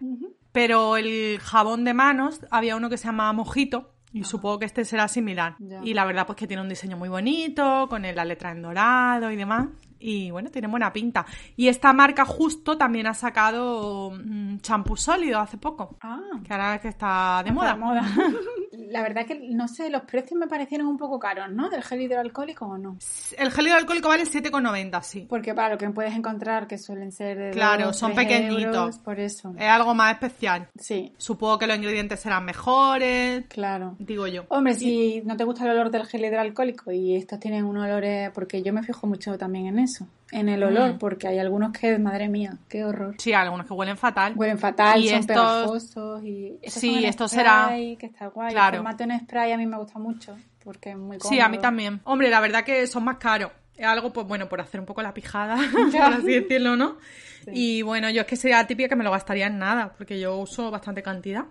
Pero 0.54 0.96
el 0.96 1.40
jabón 1.40 1.84
de 1.84 1.94
manos, 1.94 2.40
había 2.50 2.78
uno 2.78 2.90
que 2.90 2.98
se 2.98 3.06
llama 3.08 3.34
mojito, 3.34 3.90
y 4.14 4.24
supongo 4.24 4.60
que 4.60 4.66
este 4.66 4.86
será 4.86 5.08
similar. 5.08 5.56
Ya. 5.60 5.82
Y 5.84 5.96
la 5.96 6.06
verdad, 6.06 6.28
pues 6.28 6.38
que 6.38 6.46
tiene 6.48 6.62
un 6.62 6.70
diseño 6.70 6.96
muy 6.96 7.10
bonito, 7.10 7.88
con 7.90 8.04
la 8.04 8.24
letra 8.24 8.52
en 8.52 8.62
dorado 8.62 9.32
y 9.32 9.36
demás. 9.36 9.68
Y 10.00 10.30
bueno, 10.30 10.52
tiene 10.52 10.68
buena 10.68 10.94
pinta. 10.94 11.26
Y 11.56 11.68
esta 11.68 11.94
marca 11.94 12.24
justo 12.24 12.78
también 12.78 13.08
ha 13.08 13.14
sacado 13.16 14.12
mm, 14.12 14.58
champú 14.58 14.96
sólido 14.98 15.40
hace 15.40 15.58
poco. 15.58 15.98
Ah, 16.02 16.20
Que 16.46 16.54
ahora 16.54 16.76
es 16.76 16.82
que 16.82 16.90
está 16.90 17.42
de 17.44 17.52
moda. 17.52 17.74
de 17.74 17.80
moda. 17.80 18.04
La 18.94 19.02
verdad 19.02 19.26
que, 19.26 19.36
no 19.50 19.68
sé, 19.68 19.90
los 19.90 20.04
precios 20.04 20.40
me 20.40 20.46
parecieron 20.48 20.86
un 20.88 20.98
poco 20.98 21.18
caros, 21.20 21.52
¿no? 21.52 21.68
Del 21.70 21.82
gel 21.84 22.02
hidroalcohólico 22.04 22.66
o 22.66 22.78
no. 22.78 22.98
El 23.38 23.52
gel 23.52 23.66
hidroalcohólico 23.68 24.08
vale 24.08 24.24
7,90, 24.26 25.02
sí. 25.02 25.26
Porque 25.28 25.54
para 25.56 25.70
lo 25.70 25.78
que 25.80 25.90
puedes 25.90 26.14
encontrar, 26.14 26.68
que 26.68 26.78
suelen 26.78 27.12
ser 27.12 27.38
de 27.38 27.50
Claro, 27.52 27.88
dos, 27.88 27.98
son 27.98 28.14
pequeñitos. 28.14 28.64
euros, 28.76 29.00
por 29.00 29.20
eso. 29.20 29.54
Es 29.58 29.68
algo 29.68 29.96
más 29.96 30.14
especial. 30.14 30.68
Sí, 30.80 31.12
Supongo 31.18 31.58
que 31.58 31.66
los 31.66 31.76
ingredientes 31.78 32.20
serán 32.20 32.46
mejores, 32.46 33.46
claro. 33.48 33.96
digo 34.00 34.28
yo. 34.28 34.46
Hombre, 34.50 34.76
si 34.76 35.22
no 35.26 35.36
te 35.36 35.44
gusta 35.44 35.64
el 35.66 35.72
olor 35.72 35.90
del 35.90 36.06
gel 36.06 36.26
hidroalcohólico 36.26 36.92
y 36.92 37.16
estos 37.16 37.40
tienen 37.40 37.66
un 37.66 37.78
olor, 37.78 38.04
eh, 38.04 38.32
porque 38.34 38.62
yo 38.62 38.74
me 38.74 38.84
fijo 38.84 39.08
mucho 39.08 39.38
también 39.38 39.66
en 39.68 39.80
eso, 39.80 40.08
en 40.34 40.50
el 40.50 40.64
olor, 40.64 40.94
Mm. 40.96 40.98
porque 40.98 41.28
hay 41.28 41.40
algunos 41.40 41.72
que, 41.72 41.98
madre 42.00 42.28
mía, 42.28 42.58
qué 42.68 42.84
horror. 42.84 43.16
Sí, 43.20 43.34
algunos 43.34 43.66
que 43.66 43.74
huelen 43.74 43.98
fatal. 43.98 44.34
Huelen 44.36 44.58
fatal, 44.60 45.02
Y 45.04 45.10
son 45.10 45.20
estos- 45.20 45.36
pegajosos 45.36 46.24
y 46.24 46.58
estos 46.62 46.82
Sí, 46.82 46.90
son 46.96 47.00
en 47.04 47.10
estos 47.10 47.32
spray, 47.32 47.96
que 47.98 48.06
está 48.08 48.28
guay. 48.28 48.52
Claro. 48.52 48.76
El 48.78 48.84
formato 48.84 49.04
en 49.04 49.20
spray 49.20 49.52
a 49.52 49.58
mí 49.58 49.66
me 49.66 49.78
gusta 49.78 50.00
mucho 50.00 50.36
porque 50.64 50.92
es 50.92 50.98
muy 50.98 51.18
cómodo. 51.18 51.30
Sí, 51.30 51.40
a 51.40 51.48
mí 51.50 51.58
también. 51.60 52.02
Hombre, 52.04 52.30
la 52.30 52.40
verdad 52.40 52.64
que 52.64 52.86
son 52.88 53.04
más 53.04 53.18
caros. 53.18 53.52
Es 53.76 53.86
algo, 53.88 54.14
pues 54.14 54.28
bueno, 54.28 54.48
por 54.48 54.62
hacer 54.62 54.80
un 54.80 54.86
poco 54.86 55.02
la 55.02 55.14
pijada, 55.14 55.56
por 55.92 56.14
así 56.14 56.28
decirlo, 56.40 56.76
¿no? 56.76 56.98
Sí. 57.44 57.52
Y 57.54 57.82
bueno, 57.82 58.10
yo 58.10 58.22
es 58.22 58.28
que 58.28 58.36
sería 58.36 58.66
típica 58.66 58.90
que 58.90 58.96
me 58.96 59.04
lo 59.04 59.12
gastaría 59.12 59.48
en 59.48 59.58
nada, 59.60 59.94
porque 59.98 60.20
yo 60.20 60.38
uso 60.38 60.72
bastante 60.72 61.02
cantidad. 61.04 61.46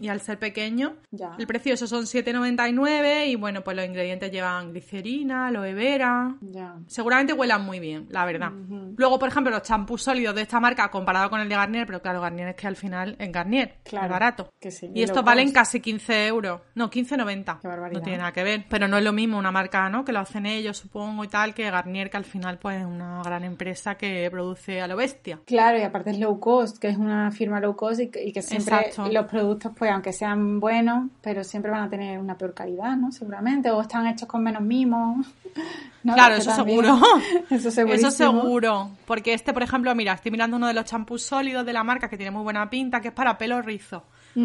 Y 0.00 0.08
al 0.08 0.20
ser 0.20 0.38
pequeño, 0.38 0.96
Ya. 1.10 1.34
el 1.38 1.46
precio 1.46 1.74
esos 1.74 1.88
son 1.90 2.06
7,99 2.06 3.26
y 3.28 3.34
bueno, 3.36 3.62
pues 3.62 3.76
los 3.76 3.86
ingredientes 3.86 4.30
llevan 4.30 4.70
glicerina, 4.72 5.48
aloe 5.48 5.74
vera. 5.74 6.36
Ya. 6.40 6.76
Seguramente 6.86 7.32
huelan 7.32 7.64
muy 7.64 7.80
bien, 7.80 8.06
la 8.10 8.24
verdad. 8.24 8.50
Luego, 8.96 9.18
por 9.18 9.28
ejemplo, 9.28 9.50
los 9.52 9.62
champús 9.62 10.02
sólidos 10.02 10.34
de 10.34 10.42
esta 10.42 10.60
marca 10.60 10.90
comparado 10.90 11.30
con 11.30 11.40
el 11.40 11.48
de 11.48 11.54
Garnier, 11.56 11.86
pero 11.86 12.00
claro, 12.00 12.20
Garnier 12.20 12.48
es 12.48 12.56
que 12.56 12.66
al 12.66 12.76
final 12.76 13.16
es 13.18 13.32
Garnier, 13.32 13.76
Claro, 13.84 14.06
es 14.06 14.10
barato. 14.10 14.50
que 14.60 14.70
sí, 14.70 14.90
y 14.94 15.00
y 15.00 15.02
estos 15.02 15.24
valen 15.24 15.52
casi 15.52 15.80
15 15.80 16.26
euros. 16.26 16.60
No, 16.74 16.90
15,90. 16.90 17.60
Qué 17.60 17.68
barbaridad. 17.68 17.98
No 18.00 18.04
tiene 18.04 18.18
nada 18.18 18.32
que 18.32 18.42
ver. 18.42 18.64
Pero 18.68 18.88
no 18.88 18.98
es 18.98 19.04
lo 19.04 19.12
mismo 19.12 19.38
una 19.38 19.50
marca, 19.52 19.88
¿no? 19.88 20.04
Que 20.04 20.12
lo 20.12 20.20
hacen 20.20 20.46
ellos, 20.46 20.76
supongo, 20.78 21.24
y 21.24 21.28
tal, 21.28 21.54
que 21.54 21.70
Garnier, 21.70 22.10
que 22.10 22.16
al 22.16 22.24
final 22.24 22.58
pues 22.58 22.78
es 22.80 22.86
una 22.86 23.22
gran 23.22 23.44
empresa 23.44 23.96
que 23.96 24.28
produce 24.30 24.80
a 24.80 24.86
lo 24.88 24.96
bestia. 24.96 25.15
Claro, 25.44 25.78
y 25.78 25.82
aparte 25.82 26.10
es 26.10 26.18
low 26.18 26.38
cost, 26.40 26.78
que 26.78 26.88
es 26.88 26.96
una 26.96 27.30
firma 27.30 27.60
low 27.60 27.76
cost 27.76 28.00
y 28.00 28.08
que, 28.08 28.24
y 28.24 28.32
que 28.32 28.42
siempre 28.42 28.76
Exacto. 28.76 29.10
los 29.12 29.26
productos, 29.26 29.72
pues 29.76 29.90
aunque 29.90 30.12
sean 30.12 30.60
buenos, 30.60 31.08
pero 31.20 31.44
siempre 31.44 31.70
van 31.70 31.84
a 31.84 31.88
tener 31.90 32.18
una 32.18 32.36
peor 32.36 32.54
calidad, 32.54 32.96
¿no? 32.96 33.12
Seguramente, 33.12 33.70
o 33.70 33.80
están 33.80 34.06
hechos 34.06 34.28
con 34.28 34.42
menos 34.42 34.62
mimos. 34.62 35.26
¿no? 36.02 36.14
Claro, 36.14 36.36
eso 36.36 36.50
también- 36.54 36.84
seguro. 36.84 37.00
Eso. 37.50 37.68
Eso 37.68 38.10
seguro. 38.10 38.90
Porque 39.06 39.34
este, 39.34 39.52
por 39.52 39.62
ejemplo, 39.62 39.92
mira, 39.94 40.12
estoy 40.12 40.30
mirando 40.30 40.56
uno 40.56 40.68
de 40.68 40.74
los 40.74 40.84
champús 40.84 41.22
sólidos 41.22 41.66
de 41.66 41.72
la 41.72 41.82
marca 41.82 42.08
que 42.08 42.16
tiene 42.16 42.30
muy 42.30 42.42
buena 42.44 42.70
pinta, 42.70 43.00
que 43.00 43.08
es 43.08 43.14
para 43.14 43.36
pelo 43.38 43.60
rizo. 43.62 44.04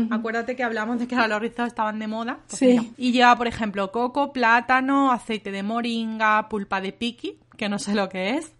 Acuérdate 0.10 0.56
que 0.56 0.64
hablamos 0.64 1.00
de 1.00 1.08
que 1.08 1.16
ahora 1.16 1.28
los 1.28 1.42
rizos 1.42 1.68
estaban 1.68 2.00
de 2.00 2.08
moda. 2.08 2.38
Pues 2.48 2.60
Sí. 2.60 2.94
Y 2.98 3.12
lleva, 3.12 3.36
por 3.36 3.48
ejemplo, 3.48 3.92
coco, 3.92 4.32
plátano, 4.32 5.12
aceite 5.12 5.52
de 5.52 5.64
moringa, 5.64 6.48
pulpa 6.48 6.80
de 6.80 6.94
piqui, 6.94 7.38
que 7.58 7.68
no 7.68 7.78
sé 7.78 7.94
lo 7.94 8.08
que 8.08 8.38
es, 8.38 8.54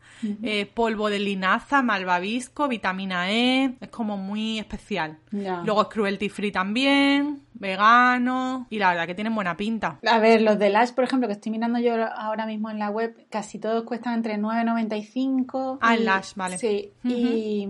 eh, 0.44 0.66
polvo 0.74 1.10
de 1.10 1.20
linaza, 1.20 1.82
malvavisco, 1.82 2.68
vitamina 2.68 3.32
E. 3.32 3.74
Es 3.82 3.90
como 3.90 4.18
muy 4.18 4.60
especial. 4.60 5.18
Luego 5.32 5.82
es 5.84 5.88
cruelty 5.88 6.30
free 6.30 6.52
también, 6.52 7.42
vegano. 7.54 8.68
Y 8.70 8.80
la 8.80 8.90
verdad 8.90 9.08
que 9.08 9.16
tienen 9.16 9.34
buena 9.36 9.56
pinta. 9.58 10.00
A 10.08 10.20
ver, 10.20 10.42
los 10.42 10.58
de 10.60 10.70
Lash, 10.70 10.92
por 10.92 11.04
ejemplo, 11.04 11.28
que 11.28 11.34
estoy 11.34 11.52
mirando 11.52 11.80
yo 11.80 11.94
ahora 12.16 12.46
mismo 12.46 12.70
en 12.70 12.80
la 12.80 12.90
web, 12.90 13.16
casi 13.30 13.60
todos 13.60 13.84
cuestan 13.84 14.16
entre 14.16 14.38
9,95. 14.38 15.78
Ah, 15.82 15.96
y- 15.96 16.04
Lash, 16.04 16.34
vale. 16.36 16.58
Sí, 16.58 16.92
y 17.04 17.64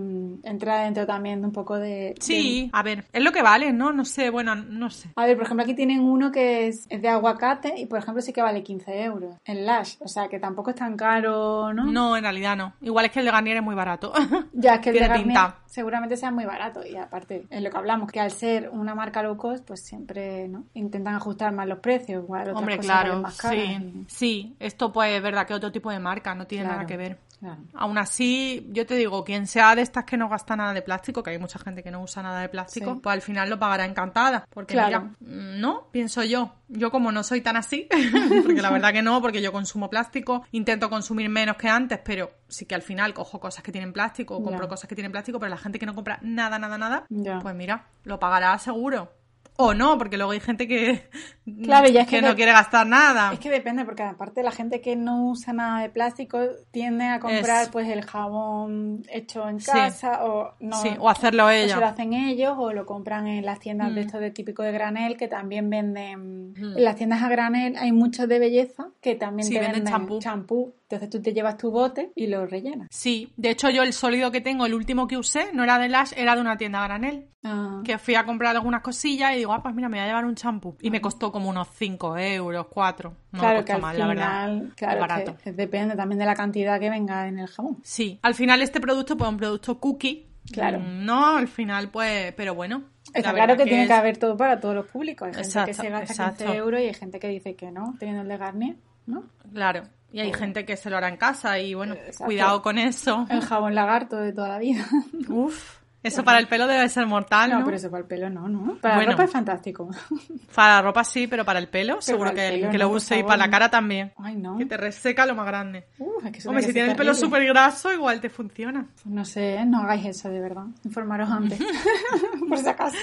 entra 0.44 0.84
dentro 0.84 1.06
también 1.06 1.42
de 1.42 1.48
un 1.48 1.54
poco 1.54 1.78
de... 1.78 2.16
Sí, 2.20 2.70
a 2.74 2.84
ver, 2.84 3.06
es 3.14 3.24
lo 3.24 3.32
que 3.32 3.42
vale, 3.42 3.72
¿no? 3.74 3.92
No 3.92 4.06
sé, 4.06 4.30
bueno, 4.30 4.56
no 4.56 4.90
sé. 4.90 5.10
A 5.16 5.26
ver, 5.26 5.36
por 5.38 5.46
ejemplo, 5.46 5.64
aquí 5.64 5.74
tienen 5.76 6.00
uno 6.02 6.32
que 6.32 6.68
es, 6.68 6.86
es 6.90 7.02
de 7.02 7.10
aguacate 7.10 7.74
y, 7.80 7.86
por 7.86 8.00
ejemplo, 8.00 8.22
sí 8.22 8.34
que 8.34 8.42
vale 8.42 8.64
15 8.64 9.04
euros 9.04 9.36
en 9.46 9.66
Lash. 9.66 9.96
O 10.00 10.08
sea, 10.08 10.28
que 10.28 10.40
tampoco 10.40 10.70
es 10.72 10.76
tan 10.76 10.96
caro, 10.98 11.74
¿no? 11.74 11.86
No, 11.86 12.16
en 12.18 12.24
realidad 12.24 12.41
no. 12.56 12.74
Igual 12.82 13.06
es 13.06 13.12
que 13.12 13.20
el 13.20 13.26
de 13.26 13.32
Garnier 13.32 13.58
es 13.58 13.64
muy 13.64 13.76
barato. 13.76 14.12
Ya, 14.54 14.76
es 14.76 14.82
que 14.82 14.90
el 14.90 14.96
de 14.96 15.02
Garnier 15.08 15.24
pinta. 15.28 15.56
seguramente 15.66 16.18
sea 16.18 16.32
muy 16.32 16.46
barato. 16.46 16.86
Y 16.86 16.96
aparte, 16.98 17.46
es 17.50 17.62
lo 17.62 17.70
que 17.70 17.78
hablamos, 17.78 18.12
que 18.12 18.20
al 18.20 18.32
ser 18.32 18.70
una 18.70 18.94
marca 18.96 19.24
low 19.24 19.38
cost, 19.38 19.66
pues 19.66 19.82
siempre 19.84 20.48
¿no? 20.48 20.66
intentan 20.74 21.16
ajustar 21.16 21.52
más 21.54 21.68
los 21.68 21.80
precios. 21.80 22.24
Igual 22.24 22.42
otras 22.42 22.58
Hombre, 22.58 22.78
cosas 22.78 23.02
claro, 23.02 23.22
más 23.22 23.38
caras. 23.38 23.60
sí. 23.60 24.06
Sí, 24.08 24.56
esto 24.60 24.92
pues 24.92 25.14
es 25.16 25.22
verdad 25.24 25.46
que 25.48 25.54
otro 25.54 25.72
tipo 25.72 25.90
de 25.92 26.00
marca, 26.00 26.36
no 26.36 26.46
tiene 26.48 26.64
Claro. 26.66 26.78
nada 26.78 26.88
que 26.88 26.98
ver. 26.98 27.18
Claro. 27.42 27.64
Aún 27.74 27.98
así, 27.98 28.68
yo 28.72 28.86
te 28.86 28.96
digo, 28.96 29.24
quien 29.26 29.48
sea 29.48 29.76
de 29.76 29.82
estas 29.82 30.06
que 30.06 30.16
no 30.16 30.30
gasta 30.30 30.56
nada 30.56 30.74
de 30.74 30.84
plástico, 30.84 31.24
que 31.24 31.32
hay 31.32 31.40
mucha 31.40 31.58
gente 31.58 31.82
que 31.82 31.90
no 31.90 32.00
usa 32.02 32.22
nada 32.22 32.40
de 32.42 32.50
plástico, 32.50 32.94
Sí. 32.94 33.00
pues 33.02 33.14
al 33.14 33.22
final 33.24 33.50
lo 33.50 33.58
pagará 33.58 33.84
encantada. 33.86 34.46
Porque 34.52 34.76
Claro. 34.76 35.10
mira, 35.20 35.36
mm, 35.58 35.60
no, 35.60 35.88
pienso 35.92 36.24
yo. 36.24 36.54
Yo 36.68 36.92
como 36.92 37.12
no 37.12 37.24
soy 37.24 37.42
tan 37.42 37.58
así, 37.58 37.88
porque 38.46 38.62
la 38.62 38.70
verdad 38.70 38.94
que 38.94 39.02
no, 39.02 39.20
porque 39.22 39.42
yo 39.42 39.52
consumo 39.52 39.90
plástico, 39.90 40.46
intento 40.52 40.88
consumir 40.90 41.30
menos 41.30 41.58
que 41.58 41.68
antes, 41.68 42.00
pero 42.06 42.30
sí 42.48 42.66
que 42.66 42.76
al 42.76 42.84
final 42.84 43.14
cojo 43.16 43.40
cosas 43.40 43.64
que 43.64 43.72
tienen 43.72 43.92
plástico 43.92 44.38
o 44.38 44.44
compro 44.44 44.68
cosas 44.68 44.88
que 44.88 44.94
tienen 44.96 45.12
plástico, 45.12 45.40
pero 45.40 45.50
la 45.50 45.58
gente 45.58 45.80
que 45.80 45.88
no 45.88 45.96
compra 45.96 46.20
nada, 46.22 46.60
nada, 46.60 46.78
nada, 46.78 47.06
pues 47.42 47.56
mira, 47.56 47.88
lo 48.04 48.20
pagará 48.20 48.58
seguro. 48.60 49.12
O 49.58 49.74
no, 49.76 49.98
porque 50.00 50.18
luego 50.18 50.32
hay 50.32 50.40
gente 50.40 50.68
que, 50.68 51.08
Claro, 51.64 51.88
ya 51.90 52.02
es 52.02 52.08
que 52.08 52.22
no 52.22 52.36
quiere 52.36 52.52
gastar 52.52 52.88
nada. 52.88 53.32
Es 53.34 53.40
que 53.40 53.50
depende, 53.52 53.86
porque 53.86 54.02
aparte 54.04 54.42
la 54.42 54.52
gente 54.52 54.82
que 54.82 54.96
no 54.96 55.26
usa 55.30 55.54
nada 55.54 55.82
de 55.82 55.90
plástico 55.90 56.40
tiende 56.72 57.06
a 57.06 57.20
comprar 57.20 57.64
Es- 57.64 57.70
pues 57.70 57.88
el 57.90 58.02
jabón 58.04 59.04
hecho 59.10 59.48
en 59.48 59.60
Sí. 59.60 59.70
casa 59.72 60.24
o 60.26 60.54
no 60.60 60.78
Sí, 60.78 60.90
o 61.00 61.10
hacerlo 61.10 61.46
o 61.46 61.50
ella. 61.50 61.76
se 61.76 61.80
lo 61.80 61.86
hacen 61.88 62.14
ellos 62.14 62.56
o 62.58 62.74
lo 62.74 62.86
compran 62.86 63.28
en 63.28 63.46
las 63.46 63.60
tiendas 63.60 63.94
de 63.94 64.02
Mm. 64.02 64.06
esto 64.06 64.20
de 64.20 64.32
típico 64.32 64.64
de 64.64 64.72
granel 64.72 65.18
que 65.18 65.28
también 65.28 65.70
venden 65.70 66.52
Mm. 66.54 66.78
en 66.78 66.84
las 66.84 66.96
tiendas 66.96 67.22
a 67.22 67.30
granel 67.30 67.76
hay 67.78 67.92
muchos 67.92 68.28
de 68.28 68.40
belleza 68.40 68.88
que 69.02 69.16
también 69.16 69.48
Sí, 69.48 69.54
te 69.54 69.60
venden 69.60 69.84
venden 69.84 69.94
champú. 69.94 70.20
champú 70.20 70.74
entonces 70.96 71.10
tú 71.10 71.22
te 71.22 71.34
llevas 71.34 71.58
tu 71.58 71.72
bote 71.72 72.12
y 72.16 72.28
lo 72.28 72.46
rellenas 72.46 72.88
Sí, 72.92 73.32
de 73.38 73.50
hecho 73.52 73.70
yo 73.70 73.84
el 73.84 73.94
sólido 73.94 74.32
que 74.32 74.42
tengo, 74.42 74.66
el 74.66 74.74
último 74.74 75.08
que 75.08 75.18
usé, 75.18 75.52
no 75.54 75.64
era 75.64 75.80
de 75.80 75.90
Lash, 75.90 76.14
era 76.16 76.36
de 76.36 76.42
una 76.42 76.58
tienda 76.58 76.84
granel. 76.84 77.28
Ah, 77.44 77.82
Que 77.84 77.98
fui 77.98 78.14
a 78.16 78.24
comprar 78.26 78.56
algunas 78.56 78.82
cosillas 78.82 79.34
y 79.34 79.38
digo, 79.38 79.52
ah, 79.54 79.64
pues 79.64 79.74
mira, 79.74 79.90
me 79.90 79.98
voy 79.98 80.04
a 80.04 80.08
llevar 80.08 80.26
un 80.26 80.36
champú. 80.36 80.76
Y 80.82 80.92
me 80.92 81.02
costó 81.02 81.32
como 81.32 81.50
unos 81.50 81.68
5 81.74 82.18
euros, 82.18 82.68
4. 82.70 83.14
No 83.32 83.40
claro 83.40 83.60
me 83.60 83.66
que 83.66 83.72
al 83.74 83.82
mal, 83.82 83.98
la 83.98 84.08
verdad. 84.08 84.46
final 84.46 84.74
claro 84.76 85.00
barato. 85.00 85.38
que 85.44 85.52
depende 85.52 85.96
también 85.96 86.20
de 86.20 86.26
la 86.26 86.36
cantidad 86.36 86.80
que 86.80 86.90
venga 86.92 87.28
en 87.28 87.40
el 87.40 87.48
jabón 87.48 87.78
Sí, 87.84 88.20
al 88.22 88.36
final 88.36 88.62
este 88.62 88.80
producto, 88.80 89.18
pues 89.18 89.30
un 89.30 89.38
producto 89.38 89.80
cookie. 89.80 90.28
Claro. 90.52 90.80
Mm, 90.80 91.06
No, 91.06 91.38
al 91.38 91.48
final, 91.48 91.90
pues, 91.90 92.34
pero 92.34 92.54
bueno. 92.56 92.84
Está 93.14 93.30
la 93.30 93.34
claro 93.46 93.58
que, 93.58 93.64
tiene 93.64 93.84
es- 93.84 93.88
que 93.88 93.94
haber 93.94 94.18
todo 94.18 94.38
para 94.38 94.60
todos 94.60 94.76
los 94.76 94.86
públicos. 94.88 95.28
Hay 95.28 95.34
gente 95.34 95.50
que 95.66 95.72
Exacto, 95.72 95.82
se 95.82 95.90
gasta 95.90 96.14
exacto. 96.14 96.44
15 96.46 96.58
euros 96.58 96.80
y 96.82 96.84
hay 96.86 96.94
gente 96.94 97.20
que 97.20 97.28
dice 97.28 97.56
que 97.56 97.72
no, 97.72 97.96
teniendo 98.00 98.22
el 98.24 98.28
de 98.28 98.38
Garnier, 98.38 98.76
¿no? 99.08 99.24
Claro. 99.54 99.84
Y 100.12 100.20
hay 100.20 100.34
gente 100.34 100.66
que 100.66 100.76
se 100.78 100.90
lo 100.90 100.98
hará 100.98 101.08
en 101.10 101.18
casa 101.18 101.58
y 101.60 101.74
bueno, 101.74 101.94
Exacto. 101.94 102.26
cuidado 102.26 102.62
con 102.62 102.78
eso. 102.78 103.26
El 103.30 103.42
jabón 103.42 103.76
lagarto 103.76 104.18
de 104.18 104.34
toda 104.34 104.50
la 104.50 104.58
vida. 104.60 104.86
Uf, 105.30 105.78
Eso 106.04 106.24
para 106.24 106.40
el 106.40 106.48
pelo 106.48 106.68
debe 106.68 106.90
ser 106.90 107.06
mortal, 107.06 107.50
¿no? 107.52 107.60
No, 107.60 107.66
pero 107.66 107.78
eso 107.78 107.90
para 107.90 108.02
el 108.02 108.08
pelo 108.08 108.30
no, 108.30 108.50
¿no? 108.50 108.76
Para 108.82 108.96
Bueno. 108.96 109.12
la 109.12 109.16
ropa 109.16 109.24
es 109.26 109.32
fantástico. 109.32 109.90
Para 110.56 110.76
la 110.76 110.82
ropa 110.82 111.04
sí, 111.06 111.28
pero 111.28 111.46
para 111.46 111.60
el 111.60 111.70
pelo 111.70 112.02
seguro 112.02 112.32
el 112.32 112.36
que, 112.36 112.42
pelo 112.50 112.72
que 112.72 112.78
no, 112.78 112.84
lo 112.86 112.90
use 112.90 113.20
y 113.20 113.24
para 113.24 113.38
la 113.38 113.50
cara 113.50 113.70
también. 113.70 114.12
Ay, 114.18 114.36
no. 114.36 114.58
Que 114.58 114.66
te 114.66 114.76
reseca 114.76 115.26
lo 115.26 115.34
más 115.36 115.46
grande. 115.46 115.86
Uh, 115.98 116.12
es 116.26 116.32
que 116.44 116.50
Hombre, 116.50 116.64
si 116.64 116.74
tienes 116.74 116.92
el 116.92 116.98
pelo 116.98 117.14
súper 117.14 117.46
graso, 117.46 117.94
igual 117.94 118.20
te 118.20 118.30
funciona. 118.30 118.86
No 119.06 119.24
sé, 119.24 119.64
no 119.66 119.80
hagáis 119.84 120.06
eso 120.08 120.28
de 120.30 120.42
verdad. 120.42 120.66
Informaros 120.84 121.30
antes. 121.30 121.58
Por 122.50 122.58
si 122.58 122.68
acaso. 122.68 122.98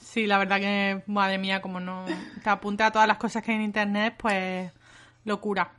Sí, 0.00 0.26
la 0.26 0.38
verdad 0.38 0.58
que, 0.58 1.02
madre 1.06 1.38
mía, 1.38 1.60
como 1.60 1.78
no 1.78 2.04
te 2.42 2.50
apunte 2.50 2.82
a 2.82 2.90
todas 2.90 3.06
las 3.06 3.18
cosas 3.18 3.42
que 3.44 3.52
hay 3.52 3.58
en 3.58 3.62
internet, 3.64 4.14
pues 4.18 4.72
locura. 5.28 5.70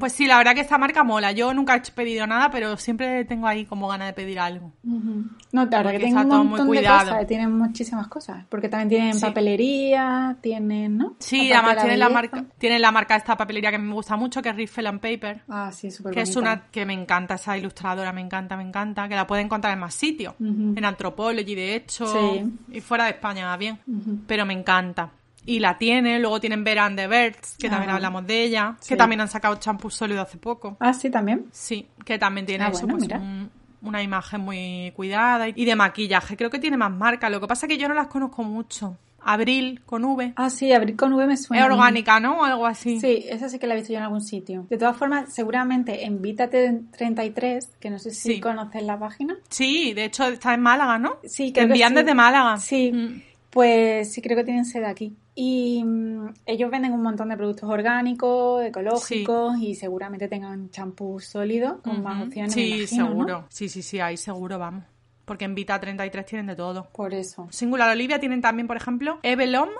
Pues 0.00 0.12
sí, 0.12 0.26
la 0.26 0.36
verdad 0.38 0.52
que 0.54 0.62
esta 0.62 0.78
marca 0.78 1.04
mola. 1.04 1.30
Yo 1.30 1.54
nunca 1.54 1.76
he 1.76 1.80
pedido 1.92 2.26
nada, 2.26 2.50
pero 2.50 2.76
siempre 2.76 3.24
tengo 3.24 3.46
ahí 3.46 3.66
como 3.66 3.86
ganas 3.86 4.08
de 4.08 4.12
pedir 4.12 4.40
algo. 4.40 4.72
Ujú. 4.84 5.26
No, 5.52 5.64
la 5.64 5.64
verdad 5.64 5.82
Porque 5.84 5.98
que 5.98 6.04
tienen 6.06 6.18
un 6.24 6.28
todo 6.28 6.38
muy 6.44 6.48
montón 6.58 6.70
de 6.76 6.82
cosas. 6.82 7.26
Tienen 7.28 7.52
muchísimas 7.52 8.08
cosas. 8.08 8.44
Porque 8.48 8.68
también 8.68 8.88
tienen 8.88 9.14
Sí. 9.14 9.20
papelería, 9.20 10.36
tienen, 10.40 10.98
¿no? 10.98 11.14
Sí, 11.20 11.52
Aparte 11.52 11.54
además 11.54 11.74
de 11.76 11.80
tienen 11.82 11.98
la 12.00 12.08
marca, 12.08 12.44
tienen 12.58 12.82
la 12.82 12.90
marca 12.90 13.16
esta 13.16 13.36
papelería 13.36 13.70
que 13.70 13.78
me 13.78 13.92
gusta 13.94 14.16
mucho, 14.16 14.42
que 14.42 14.48
es 14.48 14.56
Riffle 14.56 14.88
and 14.88 15.00
Paper. 15.00 15.42
Ah, 15.48 15.70
sí, 15.72 15.90
súper 15.90 16.14
Que 16.14 16.22
es 16.22 16.34
una 16.34 16.62
que 16.72 16.84
me 16.84 16.92
encanta, 16.94 17.34
esa 17.34 17.56
ilustradora, 17.56 18.12
me 18.12 18.20
encanta, 18.22 18.56
me 18.56 18.64
encanta, 18.64 19.08
que 19.08 19.14
la 19.14 19.26
puede 19.26 19.42
encontrar 19.42 19.72
en 19.74 19.78
más 19.78 19.94
sitios, 19.94 20.34
en 20.40 20.84
Anthropology 20.84 21.54
de 21.54 21.76
hecho, 21.76 22.06
Sí. 22.06 22.44
y 22.72 22.80
fuera 22.80 23.04
de 23.04 23.10
España 23.10 23.56
bien, 23.56 23.78
pero 24.26 24.44
me 24.46 24.54
encanta. 24.54 25.10
Y 25.46 25.58
la 25.60 25.76
tiene, 25.76 26.18
luego 26.18 26.40
tienen 26.40 26.64
Vera 26.64 26.86
and 26.86 26.96
the 26.98 27.06
Birds, 27.06 27.56
que 27.58 27.68
también 27.68 27.90
Ajá. 27.90 27.96
hablamos 27.96 28.26
de 28.26 28.42
ella, 28.44 28.76
Sí. 28.80 28.90
que 28.90 28.96
también 28.96 29.20
han 29.20 29.28
sacado 29.28 29.56
champú 29.56 29.90
sólido 29.90 30.22
hace 30.22 30.38
poco. 30.38 30.76
Ah, 30.80 30.94
sí, 30.94 31.10
también. 31.10 31.46
Sí, 31.52 31.86
que 32.04 32.18
también 32.18 32.46
tiene 32.46 32.64
Ah, 32.64 32.68
eso, 32.68 32.86
bueno, 32.86 32.98
pues, 33.06 33.20
un- 33.20 33.50
una 33.82 34.02
imagen 34.02 34.40
muy 34.40 34.92
cuidada 34.96 35.48
y 35.48 35.64
de 35.64 35.76
maquillaje. 35.76 36.36
Creo 36.38 36.48
que 36.48 36.58
tiene 36.58 36.78
más 36.78 36.90
marcas, 36.90 37.30
lo 37.30 37.40
que 37.40 37.46
pasa 37.46 37.66
es 37.66 37.68
que 37.70 37.76
yo 37.78 37.88
no 37.88 37.94
las 37.94 38.06
conozco 38.06 38.42
mucho. 38.42 38.96
Abril 39.26 39.80
con 39.86 40.04
V. 40.04 40.34
Ah, 40.36 40.50
sí, 40.50 40.70
abrir 40.72 40.96
con 40.96 41.12
V 41.14 41.26
me 41.26 41.36
suena. 41.38 41.64
es 41.64 41.70
orgánica, 41.72 42.20
¿no? 42.20 42.40
O 42.40 42.44
algo 42.44 42.66
así. 42.66 43.00
Sí, 43.00 43.24
esa 43.28 43.48
sí 43.48 43.58
que 43.58 43.66
la 43.66 43.72
he 43.72 43.78
visto 43.78 43.90
yo 43.92 43.98
en 43.98 44.04
algún 44.04 44.20
sitio. 44.20 44.66
De 44.68 44.76
todas 44.76 44.96
formas, 44.98 45.32
seguramente 45.34 46.04
en 46.04 46.20
Vítate 46.20 46.80
33, 46.96 47.70
que 47.80 47.88
no 47.90 47.98
sé 47.98 48.10
si 48.10 48.34
Sí. 48.34 48.40
conoces 48.40 48.82
la 48.82 48.98
página. 48.98 49.36
Sí, 49.48 49.94
de 49.94 50.04
hecho 50.04 50.26
está 50.26 50.52
en 50.52 50.60
Málaga, 50.60 50.98
¿no? 50.98 51.16
Sí, 51.24 51.52
que 51.52 51.62
envían 51.62 51.90
sí. 51.90 51.94
desde 51.96 52.14
Málaga. 52.14 52.58
Sí, 52.58 52.92
Mm. 52.92 53.22
pues 53.50 54.12
sí 54.12 54.20
creo 54.20 54.36
que 54.36 54.44
tienen 54.44 54.64
sede 54.66 54.86
aquí. 54.86 55.16
Y 55.34 55.82
mm, 55.84 56.28
ellos 56.46 56.70
venden 56.70 56.92
un 56.92 57.02
montón 57.02 57.28
de 57.28 57.36
productos 57.36 57.68
orgánicos, 57.68 58.64
ecológicos 58.64 59.58
y 59.58 59.74
seguramente 59.74 60.28
tengan 60.28 60.70
champú 60.70 61.18
sólido 61.20 61.80
con 61.82 62.02
más 62.02 62.18
Ujú. 62.18 62.26
opciones. 62.26 62.52
Sí, 62.52 62.66
imagino, 62.68 63.06
seguro. 63.08 63.40
¿no? 63.40 63.46
Sí, 63.48 63.68
sí, 63.68 63.82
sí, 63.82 64.00
ahí 64.00 64.16
seguro 64.16 64.58
vamos. 64.58 64.84
Porque 65.24 65.44
en 65.46 65.54
Vita 65.54 65.80
33 65.80 66.26
tienen 66.26 66.46
de 66.46 66.54
todo. 66.54 66.88
Por 66.92 67.14
eso. 67.14 67.48
Singular 67.50 67.90
Olivia 67.90 68.20
tienen 68.20 68.40
también, 68.42 68.66
por 68.66 68.76
ejemplo, 68.76 69.18
Evelom 69.22 69.70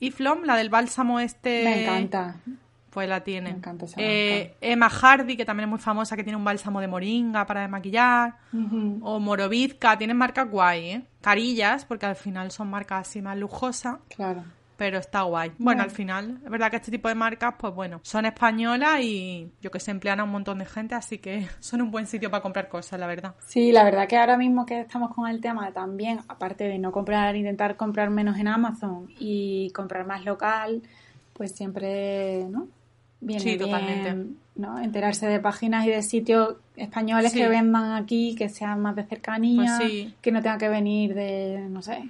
y 0.00 0.10
Flom, 0.10 0.44
la 0.44 0.56
del 0.56 0.70
bálsamo 0.70 1.20
este. 1.20 1.64
Me 1.64 1.82
encanta. 1.82 2.36
Pues 2.90 3.08
la 3.08 3.24
tiene. 3.24 3.50
Me 3.50 3.56
encanta 3.58 3.86
esa 3.86 3.96
Eh, 3.98 4.54
Emma 4.60 4.88
Hardy, 4.88 5.36
que 5.36 5.44
también 5.44 5.68
es 5.68 5.70
muy 5.70 5.80
famosa, 5.80 6.14
que 6.14 6.22
tiene 6.22 6.36
un 6.36 6.44
bálsamo 6.44 6.80
de 6.80 6.86
moringa 6.86 7.44
para 7.44 7.62
desmaquillar. 7.62 8.36
O 9.02 9.18
Morovizca, 9.18 9.98
tienen 9.98 10.16
marcas 10.16 10.48
guay, 10.48 10.90
¿eh? 10.90 11.02
Carillas, 11.20 11.84
porque 11.84 12.06
al 12.06 12.14
final 12.14 12.52
son 12.52 12.70
marcas 12.70 13.08
así 13.08 13.20
más 13.20 13.36
lujosas. 13.36 13.96
Claro. 14.14 14.44
Pero 14.76 14.98
está 14.98 15.22
guay. 15.22 15.52
Bueno, 15.58 15.82
al 15.82 15.90
final, 15.90 16.40
es 16.44 16.50
verdad 16.50 16.68
que 16.70 16.76
este 16.76 16.90
tipo 16.90 17.08
de 17.08 17.14
marcas, 17.14 17.54
pues 17.58 17.72
bueno, 17.74 18.00
son 18.02 18.26
españolas 18.26 19.00
y 19.02 19.50
yo 19.62 19.70
que 19.70 19.78
sé, 19.78 19.92
emplean 19.92 20.18
a 20.20 20.24
un 20.24 20.30
montón 20.30 20.58
de 20.58 20.64
gente, 20.64 20.94
así 20.94 21.18
que 21.18 21.46
son 21.60 21.82
un 21.82 21.90
buen 21.90 22.06
sitio 22.06 22.30
para 22.30 22.42
comprar 22.42 22.68
cosas, 22.68 22.98
la 22.98 23.06
verdad. 23.06 23.34
Sí, 23.46 23.70
la 23.72 23.84
verdad 23.84 24.08
que 24.08 24.16
ahora 24.16 24.36
mismo 24.36 24.66
que 24.66 24.80
estamos 24.80 25.14
con 25.14 25.28
el 25.28 25.40
tema 25.40 25.70
también, 25.72 26.20
aparte 26.28 26.64
de 26.64 26.78
no 26.78 26.90
comprar, 26.92 27.36
intentar 27.36 27.76
comprar 27.76 28.10
menos 28.10 28.36
en 28.38 28.48
Amazon 28.48 29.08
y 29.20 29.70
comprar 29.70 30.06
más 30.06 30.24
local, 30.24 30.82
pues 31.34 31.52
siempre, 31.52 32.44
¿no? 32.50 32.66
Viene 33.20 33.40
Sí, 33.40 33.56
bien, 33.56 33.60
totalmente. 33.60 34.34
¿no? 34.56 34.78
Enterarse 34.78 35.26
de 35.26 35.40
páginas 35.40 35.86
y 35.86 35.90
de 35.90 36.02
sitios 36.02 36.56
españoles 36.76 37.32
Sí. 37.32 37.38
que 37.38 37.48
vendan 37.48 37.92
aquí, 37.94 38.34
que 38.36 38.48
sean 38.48 38.80
más 38.80 38.94
de 38.94 39.04
cercanía, 39.04 39.76
Pues 39.78 39.90
sí. 39.90 40.14
que 40.20 40.30
no 40.30 40.42
tenga 40.42 40.58
que 40.58 40.68
venir 40.68 41.14
de, 41.14 41.66
no 41.70 41.80
sé, 41.82 42.08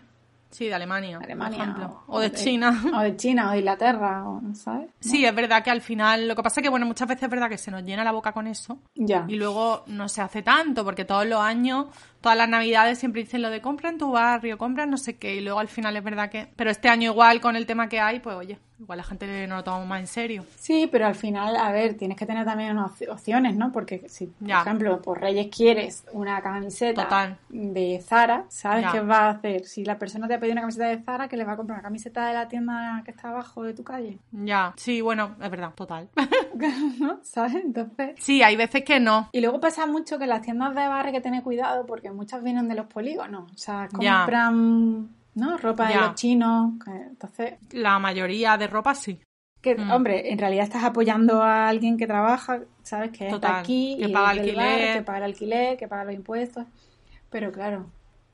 Sí, 0.54 0.66
de 0.66 0.74
Alemania, 0.74 1.18
Alemania 1.20 1.58
por 1.58 1.68
ejemplo. 1.68 2.04
O, 2.06 2.20
de 2.20 2.30
China. 2.30 2.80
O 2.94 3.00
de 3.00 3.16
China 3.16 3.48
o 3.48 3.50
de 3.50 3.58
Inglaterra, 3.58 4.28
o, 4.28 4.40
¿sabes? 4.54 4.88
Sí, 5.00 5.24
es 5.24 5.34
verdad 5.34 5.64
que 5.64 5.70
al 5.72 5.80
final, 5.80 6.28
lo 6.28 6.36
que 6.36 6.44
pasa 6.44 6.60
es 6.60 6.62
que, 6.62 6.68
bueno, 6.70 6.86
muchas 6.86 7.08
veces 7.08 7.24
es 7.24 7.28
verdad 7.30 7.48
que 7.48 7.58
se 7.58 7.72
nos 7.72 7.82
llena 7.82 8.04
la 8.04 8.12
boca 8.12 8.30
con 8.30 8.46
eso 8.46 8.78
Ya. 8.94 9.24
y 9.26 9.34
luego 9.34 9.82
no 9.88 10.08
se 10.08 10.22
hace 10.22 10.42
tanto, 10.42 10.84
porque 10.84 11.04
todos 11.04 11.26
los 11.26 11.40
años, 11.40 11.86
todas 12.24 12.38
las 12.38 12.48
navidades 12.48 12.98
siempre 12.98 13.22
dicen 13.22 13.42
lo 13.42 13.50
de 13.50 13.60
compra 13.60 13.90
en 13.90 13.98
tu 13.98 14.10
barrio, 14.10 14.56
compra 14.56 14.86
no 14.86 14.96
sé 14.96 15.16
qué, 15.18 15.34
y 15.36 15.40
luego 15.42 15.58
al 15.60 15.68
final 15.68 15.94
es 15.94 16.02
verdad 16.02 16.30
que... 16.30 16.48
Pero 16.56 16.70
este 16.70 16.88
año 16.88 17.12
igual 17.12 17.40
con 17.42 17.54
el 17.54 17.66
tema 17.66 17.86
que 17.90 18.00
hay, 18.00 18.20
pues 18.20 18.34
oye, 18.34 18.58
igual 18.80 18.96
la 18.96 19.04
gente 19.04 19.46
no 19.46 19.56
lo 19.56 19.62
toma 19.64 19.84
más 19.84 20.00
en 20.00 20.06
serio. 20.06 20.44
Sí, 20.58 20.88
pero 20.90 21.06
al 21.06 21.14
final, 21.14 21.54
a 21.56 21.70
ver, 21.70 21.98
tienes 21.98 22.16
que 22.16 22.24
tener 22.24 22.46
también 22.46 22.70
unas 22.70 22.90
op- 23.02 23.08
opciones, 23.10 23.56
¿no? 23.56 23.70
Porque 23.72 24.08
si, 24.08 24.26
por 24.28 24.48
Ya. 24.48 24.62
ejemplo, 24.62 25.02
por 25.02 25.20
Reyes 25.20 25.48
quieres 25.54 26.04
una 26.12 26.40
camiseta 26.40 27.04
Total. 27.04 27.36
de 27.50 28.02
Zara, 28.02 28.46
¿sabes 28.48 28.84
Ya. 28.86 28.92
qué 28.92 29.00
va 29.00 29.18
a 29.26 29.30
hacer? 29.30 29.64
Si 29.66 29.84
la 29.84 29.98
persona 29.98 30.26
te 30.26 30.32
ha 30.34 30.40
pedido 30.40 30.52
una 30.54 30.62
camiseta 30.62 30.86
de 30.86 31.02
Zara, 31.02 31.28
que 31.28 31.36
le 31.36 31.44
va 31.44 31.52
a 31.52 31.56
comprar 31.56 31.76
una 31.78 31.82
camiseta 31.82 32.26
de 32.26 32.32
la 32.34 32.48
tienda 32.48 33.02
que 33.04 33.10
está 33.10 33.28
abajo 33.28 33.62
de 33.64 33.74
tu 33.74 33.84
calle, 33.84 34.18
Ya, 34.32 34.72
sí, 34.76 35.02
bueno, 35.02 35.36
es 35.42 35.50
verdad, 35.50 35.72
total. 35.74 36.08
¿no? 37.00 37.20
¿Sabes? 37.22 37.56
Entonces... 37.56 38.14
Sí, 38.18 38.42
hay 38.42 38.56
veces 38.56 38.82
que 38.84 38.98
no. 38.98 39.28
Y 39.32 39.40
luego 39.40 39.60
pasa 39.60 39.86
mucho 39.86 40.18
que 40.18 40.26
las 40.26 40.42
tiendas 40.42 40.74
de 40.74 40.86
barrio 40.88 41.12
que 41.12 41.20
tener 41.20 41.42
cuidado 41.42 41.84
porque 41.86 42.10
muchas 42.14 42.42
vienen 42.42 42.68
de 42.68 42.74
los 42.74 42.86
polígonos, 42.86 43.50
o 43.52 43.58
sea, 43.58 43.88
Ya. 44.00 44.18
compran, 44.20 45.08
¿no? 45.34 45.56
Ropa 45.58 45.88
de 45.88 45.96
los 45.96 46.14
chinos, 46.14 46.72
entonces... 46.86 47.54
La 47.72 47.98
mayoría 47.98 48.56
de 48.56 48.66
ropa 48.66 48.94
sí. 48.94 49.20
Que, 49.60 49.74
Mm. 49.76 49.90
hombre, 49.92 50.30
en 50.30 50.38
realidad 50.38 50.64
estás 50.64 50.84
apoyando 50.84 51.42
a 51.42 51.68
alguien 51.68 51.96
que 51.96 52.06
trabaja, 52.06 52.60
¿sabes? 52.82 53.10
Que 53.12 53.24
es 53.26 53.32
de 53.32 53.38
Total, 53.38 53.56
aquí, 53.60 53.96
que 53.98 54.08
y 54.08 54.12
paga 54.12 54.28
alquiler. 54.30 54.96
que 54.98 55.02
paga 55.02 55.18
el 55.18 55.24
alquiler, 55.24 55.76
que 55.78 55.88
paga 55.88 56.04
los 56.04 56.14
impuestos. 56.14 56.64
Pero 57.30 57.50
claro, 57.50 57.86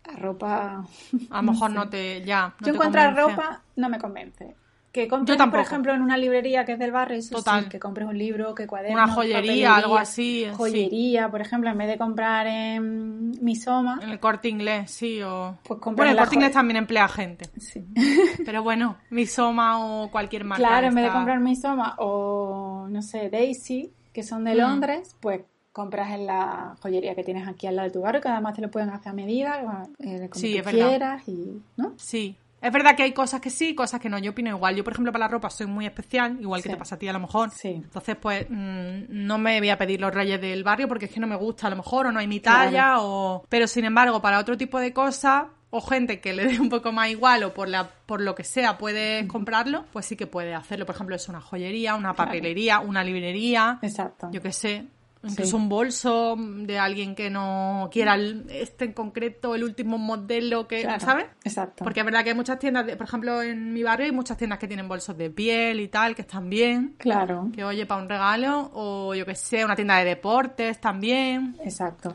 la 0.06 0.16
ropa... 0.16 0.84
A 1.30 1.36
lo 1.36 1.42
mejor 1.52 1.70
sé. 1.70 1.74
no 1.78 1.88
te. 1.88 2.24
Ya. 2.24 2.52
no 2.60 2.66
Yo 2.66 2.74
encontrar 2.74 3.14
ropa 3.16 3.62
no 3.76 3.88
me 3.88 3.98
convence. 3.98 4.56
Que 4.92 5.06
compres, 5.06 5.28
Yo 5.28 5.38
tampoco. 5.38 5.62
por 5.62 5.66
ejemplo, 5.68 5.94
en 5.94 6.02
una 6.02 6.16
librería 6.16 6.64
que 6.64 6.72
es 6.72 6.78
del 6.80 6.90
barrio, 6.90 7.16
eso 7.18 7.36
Total. 7.36 7.62
sí, 7.64 7.68
que 7.70 7.78
compres 7.78 8.08
un 8.08 8.18
libro, 8.18 8.54
que 8.56 8.66
cuadernos, 8.66 9.04
Una 9.04 9.12
joyería, 9.14 9.76
algo 9.76 9.96
así, 9.96 10.44
sí. 10.48 10.50
Joyería, 10.56 11.30
por 11.30 11.40
ejemplo, 11.40 11.70
en 11.70 11.78
vez 11.78 11.86
de 11.86 11.96
comprar 11.96 12.48
en 12.48 13.30
Misoma, 13.40 14.00
En 14.02 14.08
el 14.10 14.18
corte 14.18 14.48
inglés, 14.48 14.90
sí. 14.90 15.22
O... 15.22 15.56
Pues 15.62 15.78
bueno, 15.94 16.10
el 16.10 16.16
corte 16.18 16.34
inglés 16.34 16.52
también 16.52 16.76
emplea 16.78 17.06
gente. 17.06 17.44
sí. 17.58 17.84
Pero 18.44 18.64
bueno, 18.64 18.96
Misoma 19.10 19.78
o 19.84 20.10
cualquier 20.10 20.42
marca. 20.44 20.66
Claro, 20.66 20.88
en 20.88 20.94
vez 20.96 21.04
de 21.04 21.10
comprar 21.12 21.38
Misoma 21.38 21.94
o, 21.98 22.86
no 22.90 23.02
sé, 23.02 23.30
Daisy, 23.30 23.92
que 24.12 24.24
son 24.24 24.42
de 24.42 24.54
Mm. 24.54 24.58
Londres, 24.58 25.14
pues 25.20 25.42
compras 25.72 26.10
en 26.12 26.26
la 26.26 26.74
joyería 26.82 27.14
que 27.14 27.22
tienes 27.22 27.46
aquí 27.46 27.68
al 27.68 27.76
lado 27.76 27.86
de 27.86 27.92
tu 27.92 28.00
barrio, 28.00 28.20
que 28.20 28.28
además 28.28 28.54
te 28.56 28.60
lo 28.62 28.72
pueden 28.72 28.90
hacer 28.90 29.10
a 29.10 29.14
medida, 29.14 29.60
eh, 30.00 30.28
como 30.28 30.34
Sí, 30.40 30.60
tú 30.60 30.68
quieras, 30.70 31.22
y, 31.28 31.62
¿no? 31.76 31.92
Sí. 31.96 32.34
Es 32.62 32.72
verdad 32.72 32.94
que 32.94 33.02
hay 33.04 33.12
cosas 33.12 33.40
que 33.40 33.48
sí, 33.50 33.74
cosas 33.74 34.00
que 34.00 34.08
no. 34.10 34.18
Yo 34.18 34.32
opino 34.32 34.50
igual. 34.50 34.76
Yo, 34.76 34.84
por 34.84 34.92
ejemplo, 34.92 35.12
para 35.12 35.24
la 35.24 35.28
ropa 35.28 35.48
soy 35.50 35.66
muy 35.66 35.86
especial, 35.86 36.36
igual 36.40 36.62
que 36.62 36.68
te 36.68 36.76
pasa 36.76 36.96
a 36.96 36.98
ti 36.98 37.08
a 37.08 37.12
lo 37.12 37.20
mejor. 37.20 37.50
Sí. 37.50 37.68
Entonces, 37.68 38.16
pues, 38.20 38.46
mm, 38.50 39.04
no 39.08 39.38
me 39.38 39.58
voy 39.60 39.70
a 39.70 39.78
pedir 39.78 40.00
los 40.00 40.12
reyes 40.14 40.40
del 40.40 40.62
barrio 40.62 40.86
porque 40.86 41.06
es 41.06 41.10
que 41.10 41.20
no 41.20 41.26
me 41.26 41.36
gusta 41.36 41.68
a 41.68 41.70
lo 41.70 41.76
mejor, 41.76 42.06
o 42.06 42.12
no 42.12 42.18
hay 42.20 42.26
mi 42.26 42.40
Claro. 42.40 42.70
talla, 42.70 42.94
o... 43.00 43.44
Pero, 43.48 43.66
sin 43.66 43.84
embargo, 43.86 44.20
para 44.20 44.38
otro 44.38 44.56
tipo 44.58 44.78
de 44.78 44.92
cosas, 44.92 45.44
o 45.70 45.80
gente 45.80 46.20
que 46.20 46.32
le 46.34 46.46
dé 46.46 46.60
un 46.60 46.68
poco 46.68 46.92
más 46.92 47.08
igual, 47.08 47.44
o 47.44 47.54
por, 47.54 47.68
la, 47.68 47.88
por 48.06 48.20
lo 48.20 48.34
que 48.34 48.44
sea 48.44 48.76
puedes 48.76 49.24
comprarlo, 49.26 49.84
pues 49.92 50.04
sí 50.06 50.16
que 50.16 50.26
puedes 50.26 50.54
hacerlo. 50.54 50.84
Por 50.84 50.96
ejemplo, 50.96 51.16
es 51.16 51.28
una 51.28 51.40
joyería, 51.40 51.94
una 51.94 52.12
Claro. 52.14 52.28
papelería, 52.30 52.80
una 52.80 53.02
librería, 53.04 53.78
Exacto. 53.80 54.28
yo 54.32 54.42
qué 54.42 54.52
sé. 54.52 54.84
Incluso 55.22 55.50
Sí. 55.50 55.56
un 55.56 55.68
bolso 55.68 56.34
de 56.38 56.78
alguien 56.78 57.14
que 57.14 57.28
no 57.28 57.90
quiera 57.92 58.14
el- 58.14 58.46
este 58.50 58.86
en 58.86 58.92
concreto, 58.94 59.54
el 59.54 59.64
último 59.64 59.98
modelo 59.98 60.66
que, 60.66 60.80
Claro, 60.80 61.00
¿sabes? 61.00 61.26
Exacto. 61.44 61.84
Porque 61.84 62.00
es 62.00 62.06
verdad 62.06 62.22
que 62.24 62.30
hay 62.30 62.34
muchas 62.36 62.58
tiendas, 62.58 62.86
de- 62.86 62.96
por 62.96 63.06
ejemplo, 63.06 63.42
en 63.42 63.72
mi 63.74 63.82
barrio 63.82 64.06
hay 64.06 64.12
muchas 64.12 64.38
tiendas 64.38 64.58
que 64.58 64.66
tienen 64.66 64.88
bolsos 64.88 65.18
de 65.18 65.28
piel 65.28 65.80
y 65.80 65.88
tal, 65.88 66.14
que 66.14 66.22
están 66.22 66.48
bien. 66.48 66.94
Claro, 66.96 67.50
Que 67.54 67.64
oye, 67.64 67.84
para 67.84 68.00
un 68.02 68.08
regalo, 68.08 68.70
o 68.72 69.14
yo 69.14 69.26
que 69.26 69.34
sé, 69.34 69.62
una 69.62 69.76
tienda 69.76 69.98
de 69.98 70.06
deportes 70.06 70.80
también. 70.80 71.54
exacto. 71.62 72.14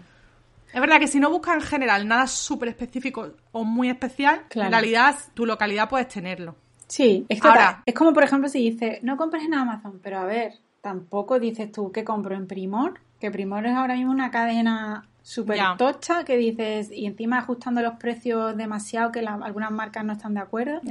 Es 0.74 0.82
verdad 0.82 1.00
que 1.00 1.08
si 1.08 1.20
no 1.20 1.30
buscas 1.30 1.56
en 1.56 1.62
general 1.62 2.08
nada 2.08 2.26
súper 2.28 2.70
específico 2.70 3.34
o 3.52 3.64
muy 3.64 3.88
especial, 3.90 4.42
Claro. 4.50 4.66
en 4.68 4.72
realidad 4.74 5.16
tu 5.34 5.46
localidad 5.46 5.88
puedes 5.88 6.08
tenerlo. 6.10 6.56
Sí, 6.88 7.26
es, 7.30 7.40
que 7.42 7.48
Ahora- 7.48 7.82
es 7.86 7.94
como 7.94 8.14
por 8.14 8.24
ejemplo 8.24 8.50
si 8.50 8.72
dices, 8.72 9.00
no 9.04 9.16
compres 9.16 9.44
en 9.44 9.54
Amazon, 9.54 10.00
pero 10.04 10.20
a 10.20 10.26
ver, 10.26 10.54
tampoco 10.90 11.40
dices 11.40 11.72
tú 11.72 11.92
que 11.92 12.04
compro 12.04 12.36
en 12.36 12.46
Primor, 12.46 13.00
que 13.20 13.32
Primor 13.32 13.66
es 13.66 13.74
ahora 13.76 13.96
mismo 13.96 14.12
una 14.12 14.30
cadena 14.30 15.08
súper 15.24 15.58
Ya. 15.58 15.74
tocha 15.80 16.24
que 16.26 16.38
dices, 16.38 16.92
y 16.92 17.08
encima 17.08 17.40
ajustando 17.40 17.82
los 17.82 17.96
precios 17.96 18.56
demasiado 18.56 19.12
que 19.12 19.24
la- 19.24 19.34
algunas 19.34 19.72
marcas 19.72 20.06
no 20.06 20.14
están 20.14 20.36
de 20.36 20.42
acuerdo. 20.42 20.82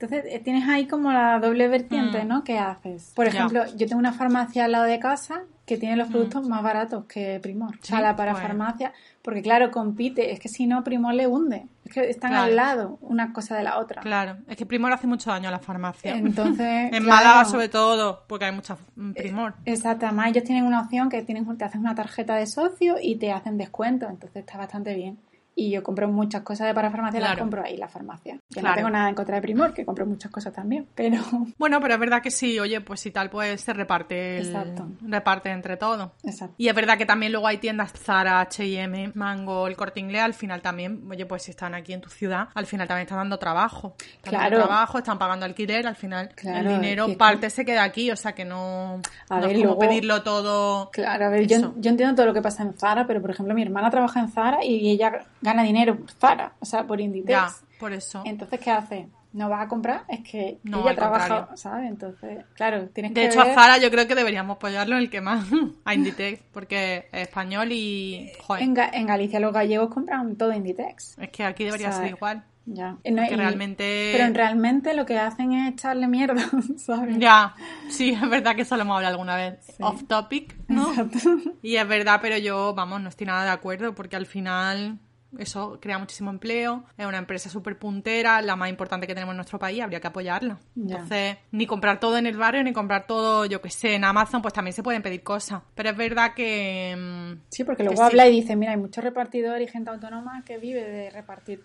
Entonces 0.00 0.24
eh, 0.32 0.38
tienes 0.38 0.68
ahí 0.68 0.86
como 0.86 1.12
la 1.12 1.40
doble 1.40 1.66
vertiente, 1.66 2.24
Mm. 2.24 2.28
¿no? 2.28 2.44
¿Qué 2.44 2.58
haces? 2.58 3.12
Por 3.16 3.26
ejemplo, 3.26 3.64
yo 3.76 3.86
tengo 3.88 3.98
una 3.98 4.12
farmacia 4.12 4.64
al 4.66 4.72
lado 4.72 4.84
de 4.84 5.00
casa 5.00 5.42
que 5.66 5.76
tiene 5.76 5.96
los 5.96 6.08
productos 6.08 6.48
más 6.48 6.62
baratos 6.62 7.04
que 7.06 7.40
Primor. 7.42 7.70
O 7.70 7.84
sea, 7.84 7.96
Mm. 7.96 8.00
Sí, 8.00 8.02
la 8.04 8.16
para 8.16 8.30
pues. 8.32 8.42
farmacia, 8.42 8.92
porque 9.22 9.42
claro, 9.42 9.70
compite, 9.72 10.32
es 10.32 10.38
que 10.40 10.48
si 10.48 10.66
no 10.66 10.82
Primor 10.84 11.12
le 11.14 11.26
hunde. 11.26 11.66
Es 11.84 11.92
que 11.92 12.08
están 12.08 12.30
Claro. 12.30 12.44
al 12.44 12.56
lado, 12.56 12.98
una 13.02 13.32
cosa 13.32 13.56
de 13.56 13.64
la 13.64 13.78
otra. 13.78 14.00
Claro, 14.00 14.36
es 14.46 14.56
que 14.56 14.64
Primor 14.64 14.92
hace 14.92 15.06
mucho 15.08 15.30
daño 15.30 15.48
a 15.48 15.52
la 15.52 15.58
farmacia. 15.58 16.16
Entonces, 16.16 16.60
en 16.92 17.02
claro. 17.02 17.04
Málaga 17.04 17.44
sobre 17.44 17.68
todo, 17.68 18.22
porque 18.28 18.44
hay 18.46 18.52
mucha 18.52 18.76
mm, 18.96 19.12
Primor. 19.12 19.54
Exacto, 19.66 20.06
además 20.06 20.28
ellos 20.28 20.44
tienen 20.44 20.64
una 20.64 20.80
opción 20.80 21.08
que 21.10 21.22
tienen, 21.22 21.44
te 21.58 21.64
hacen 21.64 21.80
una 21.80 21.94
tarjeta 21.96 22.36
de 22.36 22.46
socio 22.46 22.94
y 23.02 23.16
te 23.16 23.32
hacen 23.32 23.58
descuento, 23.58 24.08
entonces 24.08 24.36
está 24.44 24.56
bastante 24.58 24.94
bien. 24.94 25.18
Y 25.60 25.70
yo 25.72 25.82
compro 25.82 26.06
muchas 26.08 26.42
cosas 26.42 26.68
de 26.68 26.74
parafarmacia, 26.74 27.18
las 27.18 27.30
Claro. 27.30 27.40
compro 27.40 27.64
ahí, 27.64 27.76
la 27.76 27.88
farmacia. 27.88 28.38
Que 28.48 28.60
Claro. 28.60 28.68
no 28.68 28.76
tengo 28.76 28.90
nada 28.90 29.08
en 29.08 29.16
contra 29.16 29.34
de 29.34 29.42
Primor, 29.42 29.74
que 29.74 29.84
compro 29.84 30.06
muchas 30.06 30.30
cosas 30.30 30.52
también, 30.52 30.86
pero 30.94 31.16
Bueno, 31.58 31.80
pero 31.80 31.94
es 31.94 32.00
verdad 32.00 32.22
que 32.22 32.30
sí, 32.30 32.60
oye, 32.60 32.80
pues 32.80 33.00
si 33.00 33.10
tal, 33.10 33.28
pues 33.28 33.60
se 33.60 33.72
reparte, 33.72 34.38
el- 34.38 34.46
Exacto. 34.46 34.86
reparte 35.02 35.50
entre 35.50 35.76
todos. 35.76 36.10
exacto. 36.22 36.54
Y 36.58 36.68
es 36.68 36.74
verdad 36.76 36.96
que 36.96 37.06
también 37.06 37.32
luego 37.32 37.48
hay 37.48 37.58
tiendas 37.58 37.92
Zara, 37.92 38.40
H&M, 38.40 39.10
Mango, 39.16 39.66
el 39.66 39.76
Corte 39.76 39.98
Inglés, 39.98 40.22
al 40.22 40.34
final 40.34 40.62
también, 40.62 41.02
oye, 41.10 41.26
pues 41.26 41.42
si 41.42 41.50
están 41.50 41.74
aquí 41.74 41.92
en 41.92 42.02
tu 42.02 42.08
ciudad, 42.08 42.50
al 42.54 42.66
final 42.66 42.86
también 42.86 43.06
están 43.06 43.18
dando 43.18 43.38
trabajo. 43.40 43.96
Están 44.22 44.34
dando 44.40 44.58
trabajo, 44.58 44.98
están 44.98 45.18
pagando 45.18 45.44
alquiler, 45.44 45.88
al 45.88 45.96
final 45.96 46.28
Claro, 46.36 46.70
el 46.70 46.80
dinero 46.80 47.04
es 47.06 47.10
que- 47.10 47.16
parte 47.16 47.50
se 47.50 47.64
queda 47.64 47.82
aquí, 47.82 48.12
o 48.12 48.16
sea 48.16 48.32
que 48.32 48.44
no, 48.44 49.00
A 49.28 49.40
no 49.40 49.48
ver, 49.48 49.50
es 49.56 49.62
como 49.62 49.64
luego- 49.74 49.78
pedirlo 49.80 50.22
todo. 50.22 50.90
Claro, 50.92 51.26
a 51.26 51.28
ver, 51.30 51.48
yo, 51.48 51.74
yo 51.76 51.90
entiendo 51.90 52.14
todo 52.14 52.26
lo 52.26 52.32
que 52.34 52.42
pasa 52.42 52.62
en 52.62 52.74
Zara, 52.74 53.08
pero 53.08 53.20
por 53.20 53.30
ejemplo 53.32 53.56
mi 53.56 53.62
hermana 53.62 53.90
trabaja 53.90 54.20
en 54.20 54.28
Zara 54.28 54.64
y 54.64 54.90
ella 54.90 55.24
gana 55.48 55.62
dinero 55.62 55.96
por 55.98 56.10
Zara, 56.12 56.52
o 56.60 56.64
sea, 56.64 56.86
por 56.86 57.00
Inditex. 57.00 57.30
Ya, 57.30 57.48
por 57.80 57.92
eso. 57.92 58.22
Entonces, 58.24 58.60
¿qué 58.60 58.70
hace? 58.70 59.08
¿No 59.32 59.48
vas 59.50 59.66
a 59.66 59.68
comprar? 59.68 60.04
Es 60.08 60.20
que 60.20 60.58
No, 60.62 60.80
ella 60.82 60.94
trabaja. 60.96 61.48
¿sabes? 61.56 61.88
Entonces, 61.90 62.44
claro, 62.54 62.88
tienes 62.88 63.12
De 63.12 63.20
que 63.20 63.26
hecho, 63.26 63.40
a 63.42 63.54
Zara 63.54 63.76
yo 63.78 63.90
creo 63.90 64.06
que 64.08 64.14
deberíamos 64.14 64.56
apoyarlo 64.56 64.96
en 64.96 65.02
el 65.02 65.10
que 65.10 65.20
más, 65.20 65.46
a 65.84 65.94
Inditex, 65.94 66.42
porque 66.52 67.08
es 67.12 67.22
español 67.28 67.68
y, 67.70 68.30
joder, 68.46 68.62
en, 68.62 68.74
Ga- 68.74 68.90
en 68.92 69.06
Galicia 69.06 69.38
los 69.38 69.52
gallegos 69.52 69.90
compran 69.92 70.36
todo 70.36 70.52
Inditex. 70.54 71.18
es 71.18 71.28
que 71.30 71.44
aquí 71.44 71.64
debería 71.64 71.88
o 71.88 71.92
sea, 71.92 72.00
ser 72.02 72.10
igual. 72.10 72.44
Ya. 72.70 72.96
Que 73.02 73.10
y- 73.10 73.36
realmente... 73.36 74.10
Pero 74.12 74.24
en 74.24 74.34
realmente 74.34 74.92
lo 74.94 75.06
que 75.06 75.18
hacen 75.18 75.52
es 75.52 75.72
echarle 75.72 76.06
mierda, 76.08 76.42
¿sabes? 76.78 77.18
Ya, 77.18 77.54
sí, 77.90 78.10
es 78.10 78.28
verdad 78.30 78.54
que 78.56 78.62
eso 78.62 78.76
lo 78.76 78.82
hemos 78.82 78.96
hablado 78.96 79.14
alguna 79.14 79.36
vez. 79.36 79.58
Sí. 79.66 79.74
Off 79.80 80.04
topic, 80.08 80.54
¿no? 80.68 80.90
Exacto. 80.90 81.18
Y 81.62 81.76
es 81.76 81.86
verdad, 81.88 82.18
pero 82.22 82.36
yo, 82.38 82.74
vamos, 82.74 83.00
no 83.02 83.08
estoy 83.10 83.26
nada 83.26 83.44
de 83.44 83.50
acuerdo 83.50 83.94
porque 83.94 84.16
al 84.16 84.26
final 84.26 84.98
eso 85.38 85.78
crea 85.80 85.98
muchísimo 85.98 86.30
empleo, 86.30 86.84
es 86.96 87.04
una 87.06 87.18
empresa 87.18 87.50
súper 87.50 87.78
puntera, 87.78 88.40
la 88.40 88.56
más 88.56 88.70
importante 88.70 89.06
que 89.06 89.14
tenemos 89.14 89.32
en 89.34 89.36
nuestro 89.36 89.58
país, 89.58 89.82
habría 89.82 90.00
que 90.00 90.06
apoyarla. 90.06 90.58
Ya. 90.74 90.94
Entonces, 90.96 91.36
ni 91.50 91.66
comprar 91.66 92.00
todo 92.00 92.16
en 92.16 92.26
el 92.26 92.36
barrio, 92.36 92.62
ni 92.64 92.72
comprar 92.72 93.06
todo, 93.06 93.44
yo 93.44 93.60
que 93.60 93.68
sé, 93.70 93.94
en 93.94 94.04
Amazon, 94.04 94.40
pues 94.40 94.54
también 94.54 94.72
se 94.72 94.82
pueden 94.82 95.02
pedir 95.02 95.22
cosas. 95.22 95.62
Pero 95.74 95.90
es 95.90 95.96
verdad 95.96 96.32
que... 96.34 96.96
mm, 96.98 97.40
Sí, 97.50 97.64
porque 97.64 97.82
que 97.82 97.88
luego 97.90 98.00
sí. 98.02 98.06
habla 98.06 98.26
y 98.28 98.32
dice, 98.40 98.56
mira, 98.56 98.72
hay 98.72 98.78
muchos 98.78 99.04
repartidores 99.04 99.68
y 99.68 99.70
gente 99.70 99.90
autónoma 99.90 100.42
que 100.44 100.56
vive 100.58 100.82
de 100.82 101.10
repartir 101.10 101.62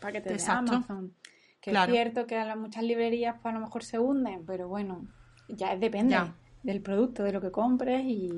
paquetes 0.00 0.32
Exacto. 0.32 0.70
de 0.70 0.76
Amazon. 0.76 1.14
Que 1.60 1.72
Claro. 1.72 1.92
es 1.92 1.98
cierto 1.98 2.26
que 2.26 2.38
a 2.38 2.54
muchas 2.56 2.82
librerías 2.84 3.36
pues 3.42 3.52
a 3.54 3.58
lo 3.58 3.64
mejor 3.64 3.84
se 3.84 3.98
hunden, 3.98 4.44
pero 4.46 4.68
bueno, 4.68 5.06
ya 5.48 5.76
depende 5.76 6.12
Ya. 6.14 6.34
del 6.62 6.80
producto, 6.80 7.22
de 7.24 7.32
lo 7.32 7.40
que 7.40 7.50
compres 7.50 8.02
y 8.04 8.30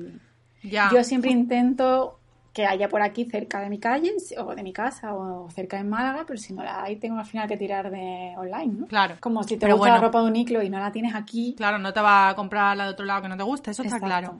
Ya. 0.63 0.89
yo 0.91 1.03
siempre 1.05 1.31
intento 1.31 2.19
que 2.53 2.65
haya 2.67 2.87
por 2.87 3.01
aquí 3.01 3.25
cerca 3.25 3.59
de 3.59 3.69
mi 3.69 3.79
calle 3.79 4.13
o 4.37 4.55
de 4.55 4.63
mi 4.63 4.71
casa 4.71 5.15
o 5.15 5.49
cerca 5.49 5.77
de 5.77 5.83
Málaga, 5.83 6.23
pero 6.27 6.37
si 6.39 6.53
no 6.53 6.63
la 6.63 6.83
hay 6.83 6.97
tengo 6.97 7.17
al 7.17 7.25
final 7.25 7.47
que 7.47 7.57
tirar 7.57 7.89
de 7.89 8.33
online, 8.37 8.73
¿no? 8.73 8.87
Claro. 8.87 9.15
Como 9.19 9.43
si 9.43 9.55
te 9.57 9.65
Pero 9.65 9.77
gusta 9.77 9.95
la 9.95 10.01
ropa 10.01 10.21
de 10.21 10.27
Uniqlo 10.27 10.61
y 10.61 10.69
no 10.69 10.77
la 10.77 10.91
tienes 10.91 11.15
aquí. 11.15 11.55
Claro, 11.57 11.79
no 11.79 11.91
te 11.91 11.99
va 11.99 12.29
a 12.29 12.35
comprar 12.35 12.77
la 12.77 12.85
de 12.85 12.91
otro 12.91 13.05
lado 13.05 13.23
que 13.23 13.27
no 13.27 13.37
te 13.37 13.43
guste, 13.43 13.71
eso 13.71 13.81
está 13.81 13.99
claro. 13.99 14.39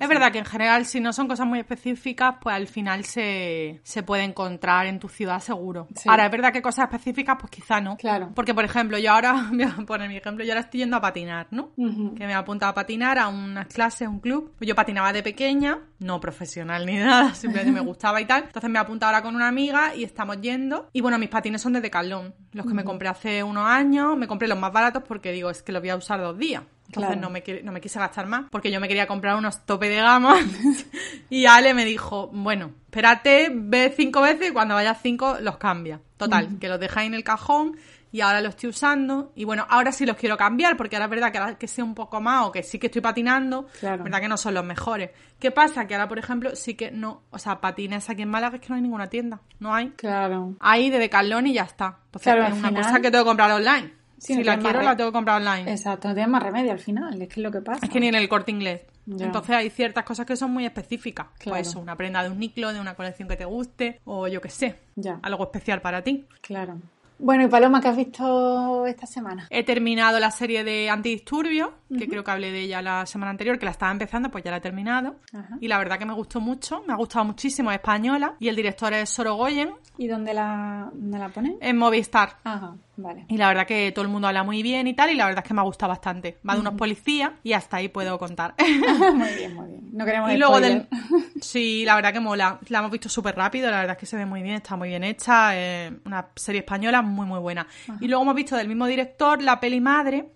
Es 0.00 0.08
verdad 0.08 0.30
que 0.32 0.38
en 0.38 0.44
general, 0.44 0.86
si 0.86 1.00
no 1.00 1.12
son 1.12 1.28
cosas 1.28 1.46
muy 1.46 1.58
específicas, 1.58 2.36
pues 2.40 2.54
al 2.54 2.66
final 2.66 3.04
se, 3.04 3.80
se 3.82 4.02
puede 4.02 4.24
encontrar 4.24 4.86
en 4.86 4.98
tu 4.98 5.08
ciudad 5.08 5.40
seguro. 5.40 5.88
Sí. 5.94 6.08
Ahora, 6.08 6.26
es 6.26 6.32
verdad 6.32 6.52
que 6.52 6.62
cosas 6.62 6.84
específicas, 6.84 7.36
pues 7.38 7.50
quizá 7.50 7.80
no. 7.80 7.96
Claro. 7.96 8.30
Porque, 8.34 8.54
por 8.54 8.64
ejemplo, 8.64 8.98
yo 8.98 9.12
ahora, 9.12 9.48
voy 9.52 9.62
a 9.62 9.74
poner 9.86 10.08
mi 10.08 10.16
ejemplo, 10.16 10.44
yo 10.44 10.52
ahora 10.52 10.60
estoy 10.60 10.80
yendo 10.80 10.96
a 10.96 11.00
patinar, 11.00 11.48
¿no? 11.50 11.72
Que 11.76 12.26
me 12.26 12.32
he 12.32 12.34
apuntado 12.34 12.70
a 12.70 12.74
patinar 12.74 13.18
a 13.18 13.28
unas 13.28 13.66
clases, 13.66 14.08
un 14.08 14.20
club. 14.20 14.54
Yo 14.60 14.74
patinaba 14.74 15.12
de 15.12 15.22
pequeña, 15.22 15.78
no 15.98 16.20
profesional 16.20 16.86
ni 16.86 16.96
nada, 16.98 17.34
simplemente 17.34 17.72
me 17.72 17.80
gustaba 17.80 18.20
y 18.20 18.24
tal. 18.24 18.44
Entonces 18.44 18.70
me 18.70 18.78
he 18.78 18.82
apuntado 18.82 19.10
ahora 19.10 19.22
con 19.22 19.34
una 19.34 19.48
amiga 19.48 19.94
y 19.94 20.04
estamos 20.04 20.40
yendo. 20.40 20.88
Y 20.92 21.00
bueno, 21.00 21.18
mis 21.18 21.28
patines 21.28 21.60
son 21.60 21.72
de 21.72 21.80
Decathlon, 21.80 22.34
los 22.52 22.66
que 22.66 22.74
me 22.74 22.84
compré 22.84 23.08
hace 23.08 23.42
unos 23.42 23.66
años. 23.66 24.16
Me 24.16 24.26
compré 24.26 24.48
los 24.48 24.58
más 24.58 24.72
baratos 24.72 25.02
porque 25.06 25.32
digo, 25.32 25.50
es 25.50 25.62
que 25.62 25.72
los 25.72 25.82
voy 25.82 25.90
a 25.90 25.96
usar 25.96 26.20
dos 26.20 26.38
días. 26.38 26.62
Entonces 26.88 27.12
Claro. 27.12 27.20
no, 27.20 27.30
me, 27.30 27.44
no 27.62 27.70
me 27.72 27.80
quise 27.80 27.98
gastar 27.98 28.26
más 28.26 28.46
porque 28.50 28.70
yo 28.70 28.80
me 28.80 28.88
quería 28.88 29.06
comprar 29.06 29.36
unos 29.36 29.64
tope 29.66 29.88
de 29.88 29.96
gama. 29.96 30.36
y 31.30 31.46
Ale 31.46 31.74
me 31.74 31.84
dijo, 31.84 32.28
bueno, 32.32 32.72
espérate, 32.86 33.50
ve 33.54 33.92
cinco 33.96 34.22
veces 34.22 34.50
y 34.50 34.52
cuando 34.52 34.74
vayas 34.74 34.98
cinco 35.02 35.36
los 35.40 35.58
cambia. 35.58 36.00
Total, 36.16 36.58
que 36.58 36.68
los 36.68 36.80
ahí 36.96 37.06
en 37.06 37.14
el 37.14 37.22
cajón 37.24 37.76
y 38.10 38.22
ahora 38.22 38.40
los 38.40 38.50
estoy 38.54 38.70
usando. 38.70 39.32
Y 39.36 39.44
bueno, 39.44 39.66
ahora 39.68 39.92
sí 39.92 40.06
los 40.06 40.16
quiero 40.16 40.36
cambiar 40.38 40.76
porque 40.78 40.96
ahora 40.96 41.04
es 41.04 41.10
verdad 41.10 41.30
que 41.30 41.38
ahora 41.38 41.58
que 41.58 41.68
sé 41.68 41.82
un 41.82 41.94
poco 41.94 42.20
más 42.22 42.46
o 42.46 42.52
que 42.52 42.62
sí 42.62 42.78
que 42.78 42.86
estoy 42.86 43.02
patinando, 43.02 43.66
Claro. 43.78 44.02
verdad 44.04 44.20
que 44.20 44.28
no 44.28 44.36
son 44.38 44.54
los 44.54 44.64
mejores. 44.64 45.10
¿Qué 45.38 45.50
pasa? 45.50 45.86
Que 45.86 45.94
ahora, 45.94 46.08
por 46.08 46.18
ejemplo, 46.18 46.56
sí 46.56 46.74
que 46.74 46.90
no, 46.90 47.22
o 47.30 47.38
sea, 47.38 47.60
patines 47.60 48.08
aquí 48.08 48.22
en 48.22 48.30
Málaga 48.30 48.56
es 48.56 48.62
que 48.62 48.68
no 48.70 48.76
hay 48.76 48.80
ninguna 48.82 49.08
tienda, 49.08 49.40
no 49.60 49.74
hay. 49.74 49.90
Claro. 49.90 50.54
Hay 50.58 50.88
de 50.90 50.98
Decathlon 50.98 51.46
y 51.48 51.52
ya 51.52 51.64
está. 51.64 51.98
Entonces 52.06 52.32
Claro, 52.32 52.46
es 52.46 52.58
una 52.58 52.68
final- 52.68 52.82
cosa 52.82 53.00
que 53.00 53.10
tengo 53.10 53.24
que 53.24 53.28
comprar 53.28 53.50
online. 53.52 53.92
Sí, 54.18 54.34
si 54.34 54.38
no 54.40 54.44
la 54.44 54.58
quiero, 54.58 54.82
la 54.82 54.96
tengo 54.96 55.10
que 55.10 55.14
comprar 55.14 55.40
online. 55.40 55.70
Exacto, 55.70 56.08
no 56.08 56.14
tienes 56.14 56.30
más 56.30 56.42
remedio 56.42 56.72
al 56.72 56.78
final, 56.78 57.20
es 57.22 57.28
que 57.28 57.40
es 57.40 57.44
lo 57.44 57.50
que 57.50 57.60
pasa. 57.60 57.84
Es 57.86 57.90
que 57.90 58.00
ni 58.00 58.08
en 58.08 58.14
el 58.14 58.28
corte 58.28 58.50
inglés. 58.50 58.82
Ya. 59.06 59.24
Entonces 59.26 59.56
hay 59.56 59.70
ciertas 59.70 60.04
cosas 60.04 60.26
que 60.26 60.36
son 60.36 60.50
muy 60.52 60.66
específicas. 60.66 61.28
Claro. 61.38 61.56
Pues 61.56 61.74
una 61.76 61.96
prenda 61.96 62.22
de 62.22 62.28
un 62.30 62.38
niclo, 62.38 62.72
de 62.72 62.80
una 62.80 62.94
colección 62.94 63.26
que 63.28 63.36
te 63.36 63.44
guste, 63.46 64.00
o 64.04 64.28
yo 64.28 64.40
qué 64.40 64.50
sé, 64.50 64.78
Ya. 64.96 65.18
algo 65.22 65.44
especial 65.44 65.80
para 65.80 66.02
ti. 66.02 66.26
Claro. 66.42 66.78
Bueno, 67.20 67.42
y 67.42 67.48
Paloma, 67.48 67.80
¿qué 67.80 67.88
has 67.88 67.96
visto 67.96 68.86
esta 68.86 69.04
semana? 69.06 69.48
He 69.50 69.64
terminado 69.64 70.20
la 70.20 70.30
serie 70.30 70.62
de 70.62 70.88
Antidisturbios, 70.88 71.70
que 71.98 72.06
creo 72.06 72.22
que 72.22 72.30
hablé 72.30 72.52
de 72.52 72.60
ella 72.60 72.80
la 72.80 73.06
semana 73.06 73.30
anterior, 73.30 73.58
que 73.58 73.64
la 73.64 73.72
estaba 73.72 73.90
empezando, 73.90 74.30
pues 74.30 74.44
ya 74.44 74.52
la 74.52 74.58
he 74.58 74.60
terminado. 74.60 75.16
Ajá. 75.32 75.56
Y 75.60 75.66
la 75.66 75.78
verdad 75.78 75.98
que 75.98 76.06
me 76.06 76.12
gustó 76.14 76.40
mucho, 76.40 76.82
me 76.86 76.92
ha 76.92 76.96
gustado 76.96 77.24
muchísimo, 77.24 77.72
es 77.72 77.76
española, 77.78 78.34
y 78.38 78.46
el 78.48 78.54
director 78.54 78.92
es 78.92 79.10
Sorogoyen, 79.10 79.70
¿Y 79.96 80.06
dónde 80.06 80.32
la, 80.32 80.90
dónde 80.92 81.18
la 81.18 81.28
ponen? 81.30 81.56
en 81.60 81.76
Movistar. 81.76 82.36
Ajá, 82.44 82.76
vale. 82.98 83.24
Y 83.28 83.36
la 83.38 83.48
verdad 83.48 83.66
que 83.66 83.90
todo 83.92 84.04
el 84.04 84.10
mundo 84.10 84.28
habla 84.28 84.42
muy 84.44 84.62
bien 84.62 84.86
y 84.86 84.94
tal, 84.94 85.10
y 85.10 85.14
la 85.14 85.24
verdad 85.24 85.42
es 85.42 85.48
que 85.48 85.54
me 85.54 85.60
ha 85.60 85.64
gustado 85.64 85.88
bastante. 85.90 86.38
Va 86.48 86.54
de 86.54 86.60
unos 86.60 86.74
policías 86.74 87.32
y 87.42 87.54
hasta 87.54 87.78
ahí 87.78 87.88
puedo 87.88 88.18
contar. 88.18 88.54
muy 89.14 89.32
bien, 89.36 89.54
muy 89.54 89.68
bien. 89.68 89.88
No 89.92 90.04
queremos 90.04 90.32
Y 90.32 90.36
luego 90.36 90.60
del... 90.60 90.86
Sí, 91.40 91.84
la 91.84 91.94
verdad 91.94 92.12
que 92.12 92.20
mola. 92.20 92.58
La 92.68 92.80
hemos 92.80 92.90
visto 92.90 93.08
súper 93.08 93.34
rápido, 93.36 93.70
la 93.70 93.78
verdad 93.78 93.96
es 93.96 94.00
que 94.00 94.06
se 94.06 94.16
ve 94.16 94.26
muy 94.26 94.42
bien, 94.42 94.56
está 94.56 94.76
muy 94.76 94.88
bien 94.88 95.04
hecha. 95.04 95.50
eh, 95.54 95.90
una 96.04 96.28
serie 96.34 96.60
española 96.60 97.00
muy, 97.02 97.26
muy 97.26 97.38
buena. 97.38 97.66
Y 98.00 98.08
luego 98.08 98.22
hemos 98.22 98.34
visto 98.34 98.56
del 98.56 98.68
mismo 98.68 98.86
director 98.86 99.40
la 99.42 99.58
peli 99.60 99.80
Madre, 99.80 100.32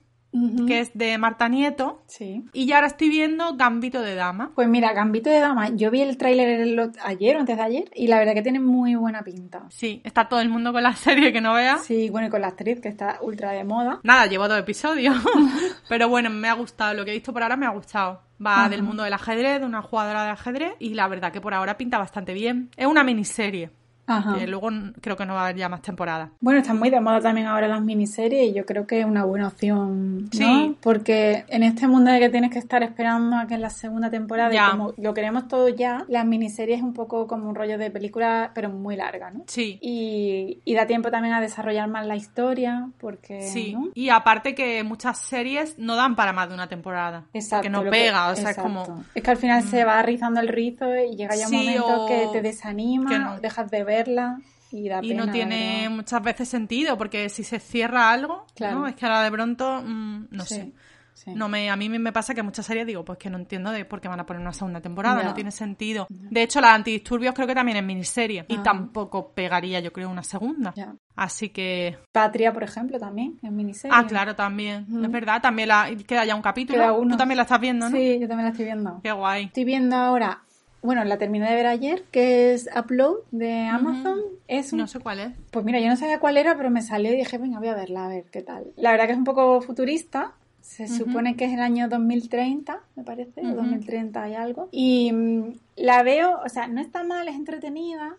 Que 0.66 0.80
es 0.80 0.90
de 0.94 1.18
Marta 1.18 1.48
Nieto. 1.48 2.02
Sí. 2.06 2.44
Y 2.52 2.66
ya 2.66 2.76
ahora 2.76 2.86
estoy 2.86 3.10
viendo 3.10 3.54
Gambito 3.56 4.00
de 4.00 4.14
Dama. 4.14 4.52
Pues 4.54 4.66
mira, 4.66 4.92
Gambito 4.94 5.28
de 5.28 5.40
Dama, 5.40 5.68
yo 5.70 5.90
vi 5.90 6.00
el 6.00 6.16
tráiler 6.16 6.90
ayer 7.04 7.36
o 7.36 7.40
antes 7.40 7.56
de 7.56 7.62
ayer 7.62 7.90
y 7.94 8.06
la 8.06 8.18
verdad 8.18 8.32
que 8.34 8.42
tiene 8.42 8.60
muy 8.60 8.94
buena 8.94 9.22
pinta. 9.22 9.66
Sí, 9.68 10.00
está 10.04 10.28
todo 10.28 10.40
el 10.40 10.48
mundo 10.48 10.72
con 10.72 10.82
la 10.82 10.92
serie 10.96 11.32
que 11.32 11.40
no 11.40 11.52
vea. 11.54 11.78
Sí, 11.78 12.08
bueno, 12.10 12.28
y 12.28 12.30
con 12.30 12.40
la 12.40 12.48
actriz 12.48 12.80
que 12.80 12.88
está 12.88 13.18
ultra 13.20 13.52
de 13.52 13.64
moda. 13.64 14.00
Nada, 14.02 14.26
llevo 14.26 14.48
dos 14.48 14.58
episodios. 14.58 15.16
Pero 15.88 16.08
bueno, 16.08 16.30
me 16.30 16.48
ha 16.48 16.54
gustado. 16.54 16.94
Lo 16.94 17.04
que 17.04 17.10
he 17.10 17.14
visto 17.14 17.32
por 17.32 17.42
ahora 17.42 17.56
me 17.56 17.66
ha 17.66 17.70
gustado. 17.70 18.22
Va 18.44 18.68
del 18.68 18.82
mundo 18.82 19.04
del 19.04 19.12
ajedrez, 19.12 19.60
de 19.60 19.66
una 19.66 19.82
jugadora 19.82 20.24
de 20.24 20.30
ajedrez. 20.30 20.72
Y 20.80 20.94
la 20.94 21.06
verdad 21.06 21.30
que 21.30 21.40
por 21.40 21.54
ahora 21.54 21.76
pinta 21.76 21.98
bastante 21.98 22.32
bien. 22.32 22.70
Es 22.76 22.86
una 22.86 23.04
miniserie. 23.04 23.70
Ajá. 24.18 24.38
Que 24.38 24.46
luego 24.46 24.68
creo 25.00 25.16
que 25.16 25.26
no 25.26 25.34
va 25.34 25.40
a 25.40 25.44
haber 25.44 25.56
ya 25.56 25.68
más 25.68 25.82
temporadas. 25.82 26.30
Bueno, 26.40 26.60
están 26.60 26.78
muy 26.78 26.90
de 26.90 27.00
moda 27.00 27.20
también 27.20 27.46
ahora 27.46 27.68
las 27.68 27.82
miniseries 27.82 28.50
y 28.50 28.52
yo 28.54 28.64
creo 28.66 28.86
que 28.86 29.00
es 29.00 29.06
una 29.06 29.24
buena 29.24 29.48
opción, 29.48 30.24
¿no? 30.24 30.28
Sí. 30.32 30.76
Porque 30.80 31.44
en 31.48 31.62
este 31.62 31.86
mundo 31.88 32.10
de 32.10 32.20
que 32.20 32.28
tienes 32.28 32.50
que 32.50 32.58
estar 32.58 32.82
esperando 32.82 33.36
a 33.36 33.46
que 33.46 33.54
en 33.54 33.60
la 33.62 33.70
segunda 33.70 34.10
temporada, 34.10 34.50
y 34.52 34.54
Ya. 34.56 34.70
como 34.70 34.92
lo 34.96 35.14
queremos 35.14 35.48
todo 35.48 35.68
ya, 35.68 36.04
las 36.08 36.24
miniseries 36.26 36.78
es 36.78 36.82
un 36.84 36.92
poco 36.94 37.26
como 37.26 37.48
un 37.48 37.54
rollo 37.54 37.78
de 37.78 37.90
película, 37.90 38.50
pero 38.54 38.68
muy 38.70 38.96
larga, 38.96 39.30
¿no? 39.30 39.44
Sí. 39.46 39.78
Y, 39.80 40.60
y 40.64 40.74
da 40.74 40.86
tiempo 40.86 41.10
también 41.10 41.34
a 41.34 41.40
desarrollar 41.40 41.88
más 41.88 42.06
la 42.06 42.16
historia, 42.16 42.88
porque... 42.98 43.42
Sí, 43.42 43.72
¿no? 43.74 43.88
y 43.94 44.08
aparte 44.10 44.54
que 44.54 44.82
muchas 44.84 45.18
series 45.18 45.78
no 45.78 45.96
dan 45.96 46.16
para 46.16 46.32
más 46.32 46.48
de 46.48 46.54
una 46.54 46.68
temporada. 46.68 47.24
Exacto. 47.32 47.62
Porque 47.64 47.70
no 47.70 47.82
que- 47.84 47.90
pega, 47.90 48.28
o 48.30 48.34
sea, 48.36 48.50
exacto. 48.50 48.60
es 48.60 48.86
como... 48.86 48.96
Mm. 48.98 49.04
Es 49.14 49.22
que 49.22 49.30
al 49.30 49.36
final 49.36 49.62
se 49.62 49.84
va 49.84 50.02
rizando 50.02 50.40
el 50.40 50.48
rizo 50.48 50.86
y 50.96 51.16
llega 51.16 51.34
ya 51.36 51.44
un 51.46 51.50
Sí, 51.50 51.56
momento 51.56 52.04
o 52.04 52.08
que 52.08 52.28
te 52.32 52.42
desanima, 52.42 53.10
que 53.10 53.18
no. 53.18 53.40
dejas 53.40 53.70
de 53.70 53.84
verla 54.04 54.38
y 54.70 54.88
da 54.88 55.00
Y 55.02 55.08
pena, 55.10 55.26
no 55.26 55.32
tiene 55.32 55.88
muchas 55.90 56.22
veces 56.22 56.48
sentido, 56.48 56.96
porque 56.96 57.28
si 57.28 57.44
se 57.44 57.58
cierra 57.58 58.10
algo, 58.10 58.46
Claro. 58.54 58.80
¿no? 58.80 58.86
Es 58.86 58.94
que 58.96 59.04
ahora 59.06 59.22
de 59.22 59.30
pronto, 59.30 59.82
mm, 59.84 60.26
no 60.30 60.44
Sí. 60.44 60.54
sé. 60.54 60.72
Sí. 61.14 61.30
No 61.34 61.46
me, 61.48 61.70
a 61.70 61.76
mí 61.76 61.88
me 61.90 62.10
pasa 62.10 62.34
que 62.34 62.42
muchas 62.42 62.64
series 62.66 62.84
digo, 62.86 63.04
pues 63.04 63.16
que 63.18 63.28
no 63.30 63.36
entiendo 63.36 63.70
de 63.70 63.84
por 63.84 64.00
qué 64.00 64.08
van 64.08 64.18
a 64.18 64.24
poner 64.26 64.40
una 64.40 64.52
segunda 64.54 64.80
temporada, 64.80 65.22
no 65.22 65.34
tiene 65.34 65.50
sentido. 65.52 66.06
De 66.08 66.42
hecho, 66.42 66.60
la 66.60 66.68
de 66.68 66.74
antidisturbios 66.76 67.32
creo 67.34 67.46
que 67.46 67.54
también 67.54 67.76
es 67.76 67.84
miniserie 67.84 68.44
y 68.48 68.54
Ajá. 68.54 68.62
tampoco 68.64 69.32
pegaría, 69.32 69.78
yo 69.80 69.92
creo, 69.92 70.08
una 70.08 70.24
segunda. 70.24 70.72
Ya. 70.74 70.94
Así 71.14 71.50
que. 71.50 71.96
Patria, 72.10 72.52
por 72.52 72.64
ejemplo, 72.64 72.98
también, 72.98 73.38
es 73.42 73.52
miniserie. 73.52 73.96
Ah, 73.96 74.04
claro, 74.06 74.34
también. 74.34 74.86
Es 75.04 75.10
verdad, 75.12 75.40
también 75.42 75.68
la... 75.68 75.90
queda 76.08 76.24
ya 76.24 76.34
un 76.34 76.42
capítulo. 76.42 76.78
Queda 76.80 76.92
uno. 76.94 77.10
Tú 77.12 77.16
también 77.18 77.36
la 77.36 77.42
estás 77.42 77.60
viendo, 77.60 77.88
¿no? 77.90 77.96
Sí, 77.96 78.18
yo 78.18 78.26
también 78.26 78.44
la 78.46 78.50
estoy 78.50 78.64
viendo. 78.64 79.00
Qué 79.02 79.12
guay. 79.12 79.44
Estoy 79.44 79.64
viendo 79.64 79.94
ahora, 79.94 80.42
bueno, 80.82 81.04
la 81.04 81.16
terminé 81.18 81.48
de 81.48 81.54
ver 81.54 81.66
ayer, 81.66 82.02
que 82.10 82.52
es 82.52 82.68
Upload 82.76 83.18
de 83.30 83.66
Amazon. 83.66 84.18
Es 84.48 84.72
un 84.72 84.80
No 84.80 84.86
sé 84.88 84.98
cuál 85.00 85.20
es. 85.20 85.32
Pues 85.50 85.64
mira, 85.64 85.80
yo 85.80 85.88
no 85.88 85.96
sabía 85.96 86.18
cuál 86.20 86.36
era, 86.36 86.56
pero 86.56 86.70
me 86.70 86.82
salió 86.82 87.12
y 87.12 87.16
dije, 87.16 87.38
venga, 87.38 87.58
voy 87.58 87.68
a 87.68 87.74
verla, 87.74 88.06
a 88.06 88.08
ver 88.08 88.24
qué 88.24 88.42
tal. 88.42 88.72
La 88.76 88.90
verdad 88.90 89.06
que 89.06 89.12
es 89.12 89.18
un 89.18 89.24
poco 89.24 89.60
futurista. 89.60 90.32
Se 90.60 90.86
supone 90.86 91.34
que 91.36 91.44
es 91.46 91.52
el 91.52 91.60
año 91.60 91.88
2030, 91.88 92.80
me 92.94 93.02
parece, 93.02 93.40
o 93.44 93.54
2030 93.54 94.28
y 94.28 94.34
algo. 94.34 94.68
Y 94.70 95.12
mm, 95.12 95.54
la 95.76 96.02
veo, 96.04 96.40
o 96.44 96.48
sea, 96.48 96.68
no 96.68 96.80
está 96.80 97.02
mal, 97.02 97.26
es 97.26 97.34
entretenida. 97.34 98.16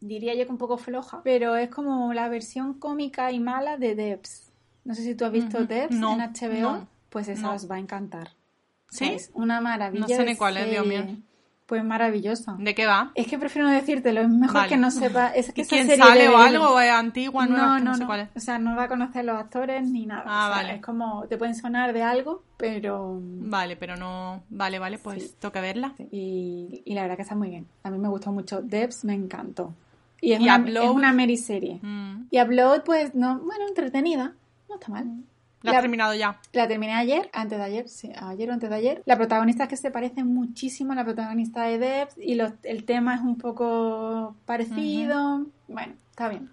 Diría 0.00 0.34
yo 0.34 0.44
que 0.44 0.50
un 0.52 0.58
poco 0.58 0.76
floja, 0.76 1.20
pero 1.24 1.56
es 1.56 1.70
como 1.70 2.12
la 2.12 2.28
versión 2.28 2.74
cómica 2.74 3.32
y 3.32 3.40
mala 3.40 3.76
de 3.76 3.94
Debs. 3.94 4.52
No 4.84 4.94
sé 4.94 5.02
si 5.02 5.14
tú 5.14 5.24
has 5.24 5.32
visto 5.32 5.58
Ujú. 5.58 5.66
Debs 5.66 5.92
No, 5.92 6.14
en 6.14 6.20
HBO, 6.20 6.60
no, 6.72 6.88
pues 7.10 7.28
esa 7.28 7.42
no. 7.42 7.54
os 7.54 7.70
va 7.70 7.76
a 7.76 7.78
encantar. 7.78 8.30
¿Sí? 8.98 9.04
Es 9.06 9.30
una 9.34 9.60
maravilla. 9.60 10.00
No 10.02 10.08
sé 10.08 10.24
ni 10.24 10.36
cuál 10.36 10.56
es, 10.56 10.70
Dios 10.70 10.86
mío. 10.86 11.04
Pues 11.66 11.82
maravillosa. 11.82 12.56
¿De 12.58 12.74
qué 12.74 12.84
va? 12.84 13.10
Es 13.14 13.26
que 13.26 13.38
prefiero 13.38 13.66
no 13.66 13.72
decírtelo, 13.74 14.20
es 14.20 14.28
mejor 14.28 14.54
Vale. 14.54 14.68
que 14.68 14.76
no 14.76 14.90
sepa. 14.90 15.28
Es 15.34 15.50
que 15.50 15.62
¿Y 15.62 15.64
esa 15.64 15.70
quién 15.76 15.86
serie 15.86 16.04
sale 16.04 16.28
o 16.28 16.36
algo? 16.36 16.68
¿O 16.74 16.78
es 16.80 16.90
antigua? 16.90 17.46
Nueva? 17.46 17.66
no, 17.66 17.78
no, 17.78 17.84
no 17.92 17.94
sé 17.94 18.04
cuál 18.04 18.20
es. 18.20 18.28
O 18.36 18.40
sea, 18.40 18.58
no 18.58 18.76
va 18.76 18.82
a 18.82 18.88
conocer 18.88 19.24
los 19.24 19.38
actores 19.38 19.82
ni 19.88 20.04
nada. 20.04 20.24
Ah, 20.26 20.48
O 20.50 20.52
sea, 20.52 20.62
vale. 20.62 20.74
Es 20.74 20.82
como, 20.82 21.24
te 21.26 21.38
pueden 21.38 21.54
sonar 21.54 21.94
de 21.94 22.02
algo, 22.02 22.42
pero... 22.58 23.18
Vale, 23.22 23.76
pero 23.76 23.96
no. 23.96 24.42
Vale, 24.50 24.78
vale, 24.78 24.98
pues 24.98 25.36
Sí. 25.40 25.50
que 25.50 25.60
verla. 25.62 25.94
Y, 26.10 26.82
y 26.84 26.94
la 26.94 27.00
verdad 27.02 27.16
que 27.16 27.22
está 27.22 27.34
muy 27.34 27.48
bien. 27.48 27.66
A 27.82 27.88
mí 27.90 27.96
me 27.98 28.08
gustó 28.08 28.30
mucho. 28.30 28.60
Debs 28.60 29.02
me 29.06 29.14
encantó. 29.14 29.74
Y 30.20 30.32
es, 30.32 30.40
¿Y 30.40 30.44
una, 30.44 30.58
Upload? 30.58 30.84
es 30.84 30.90
una 30.90 31.12
miniserie. 31.14 31.78
Mm. 31.80 32.26
Y 32.30 32.40
Upload, 32.42 32.82
pues, 32.84 33.14
no, 33.14 33.38
bueno, 33.40 33.66
entretenida. 33.68 34.34
No 34.68 34.74
está 34.74 34.88
mal. 34.92 35.06
¿La 35.64 35.72
has 35.78 35.80
terminado 35.82 36.14
ya? 36.14 36.38
La 36.52 36.68
terminé 36.68 36.94
ayer, 36.94 37.30
antes 37.32 37.58
de 37.58 37.64
ayer, 37.64 37.88
sí, 37.88 38.12
ayer 38.16 38.50
o 38.50 38.52
antes 38.52 38.68
de 38.70 38.76
ayer. 38.76 39.02
La 39.06 39.16
protagonista 39.16 39.64
es 39.64 39.68
que 39.70 39.76
se 39.76 39.90
parece 39.90 40.22
muchísimo 40.24 40.92
a 40.92 40.94
la 40.96 41.04
protagonista 41.04 41.62
de 41.64 41.78
Debs 41.78 42.16
y 42.18 42.34
los- 42.34 42.52
el 42.62 42.84
tema 42.84 43.14
es 43.14 43.20
un 43.22 43.36
poco 43.38 44.36
parecido. 44.44 45.46
Bueno, 45.68 45.94
está 46.10 46.28
bien. 46.28 46.50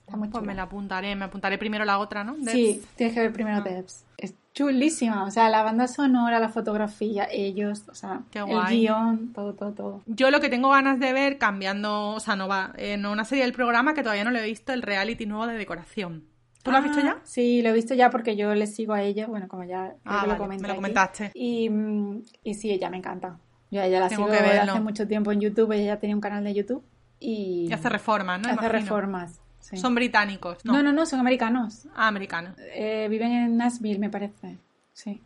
Está 0.00 0.16
muy 0.16 0.28
Pues 0.28 0.42
me 0.44 0.54
la 0.54 0.62
apuntaré. 0.62 1.14
Me 1.14 1.24
apuntaré 1.26 1.56
primero 1.58 1.84
la 1.84 1.98
otra, 1.98 2.24
¿no? 2.24 2.34
Debs. 2.34 2.50
Sí, 2.52 2.82
tienes 2.96 3.14
que 3.14 3.20
ver 3.20 3.32
primero 3.32 3.58
Ah. 3.58 3.60
Debs. 3.60 4.04
Es 4.18 4.34
chulísima. 4.52 5.24
O 5.24 5.30
sea, 5.30 5.48
la 5.48 5.62
banda 5.62 5.86
sonora, 5.86 6.40
la 6.40 6.48
fotografía, 6.48 7.28
ellos, 7.30 7.84
o 7.88 7.94
sea, 7.94 8.22
Qué 8.32 8.40
el 8.40 8.60
guion, 8.68 9.32
todo, 9.32 9.54
todo, 9.54 9.72
todo. 9.72 10.02
Yo 10.06 10.32
lo 10.32 10.40
que 10.40 10.48
tengo 10.48 10.70
ganas 10.70 10.98
de 10.98 11.12
ver, 11.12 11.38
cambiando, 11.38 12.10
o 12.10 12.20
sea, 12.20 12.34
no 12.34 12.48
va, 12.48 12.72
eh, 12.76 12.96
no 12.96 13.12
una 13.12 13.24
serie 13.24 13.44
del 13.44 13.52
programa 13.52 13.94
que 13.94 14.02
todavía 14.02 14.24
no 14.24 14.32
lo 14.32 14.38
he 14.40 14.44
visto, 14.46 14.72
el 14.72 14.82
reality 14.82 15.26
nuevo 15.26 15.46
de 15.46 15.54
decoración. 15.56 16.24
¿Tú 16.62 16.70
lo 16.70 16.76
has 16.76 16.84
visto 16.84 16.98
Ah, 17.00 17.04
ya? 17.04 17.18
Sí, 17.24 17.62
lo 17.62 17.70
he 17.70 17.72
visto 17.72 17.94
ya 17.94 18.10
porque 18.10 18.36
yo 18.36 18.54
le 18.54 18.66
sigo 18.66 18.92
a 18.92 19.02
ella, 19.02 19.26
bueno, 19.26 19.48
como 19.48 19.64
ya 19.64 19.94
Ah, 20.04 20.26
lo 20.26 20.46
me 20.46 20.56
lo 20.58 20.64
aquí. 20.64 20.74
comentaste. 20.76 21.30
Y, 21.34 21.70
mm, 21.70 22.22
y 22.44 22.54
sí, 22.54 22.70
ella 22.70 22.90
me 22.90 22.98
encanta. 22.98 23.38
Yo 23.70 23.80
a 23.80 23.86
ella 23.86 24.00
la 24.00 24.08
Tengo 24.08 24.24
sigo 24.26 24.36
que 24.36 24.42
verlo. 24.42 24.72
hace 24.72 24.80
mucho 24.80 25.06
tiempo 25.08 25.32
en 25.32 25.40
YouTube, 25.40 25.72
ella 25.72 25.94
ya 25.94 26.00
tenía 26.00 26.14
un 26.16 26.20
canal 26.20 26.44
de 26.44 26.52
YouTube 26.54 26.82
y, 27.18 27.66
Y 27.68 27.72
hace 27.72 27.88
reformas, 27.88 28.40
¿no? 28.40 28.48
hace 28.48 28.54
Imagino. 28.54 28.72
reformas. 28.72 29.40
sí. 29.60 29.76
Son 29.76 29.94
británicos, 29.94 30.64
¿no? 30.64 30.72
no, 30.72 30.82
no, 30.82 30.92
no, 30.92 31.06
son 31.06 31.20
americanos. 31.20 31.86
Ah, 31.94 32.08
americanos. 32.08 32.54
Eh, 32.74 33.06
viven 33.10 33.30
en 33.32 33.56
Nashville, 33.56 33.98
me 33.98 34.10
parece. 34.10 34.56
Sí. 35.02 35.22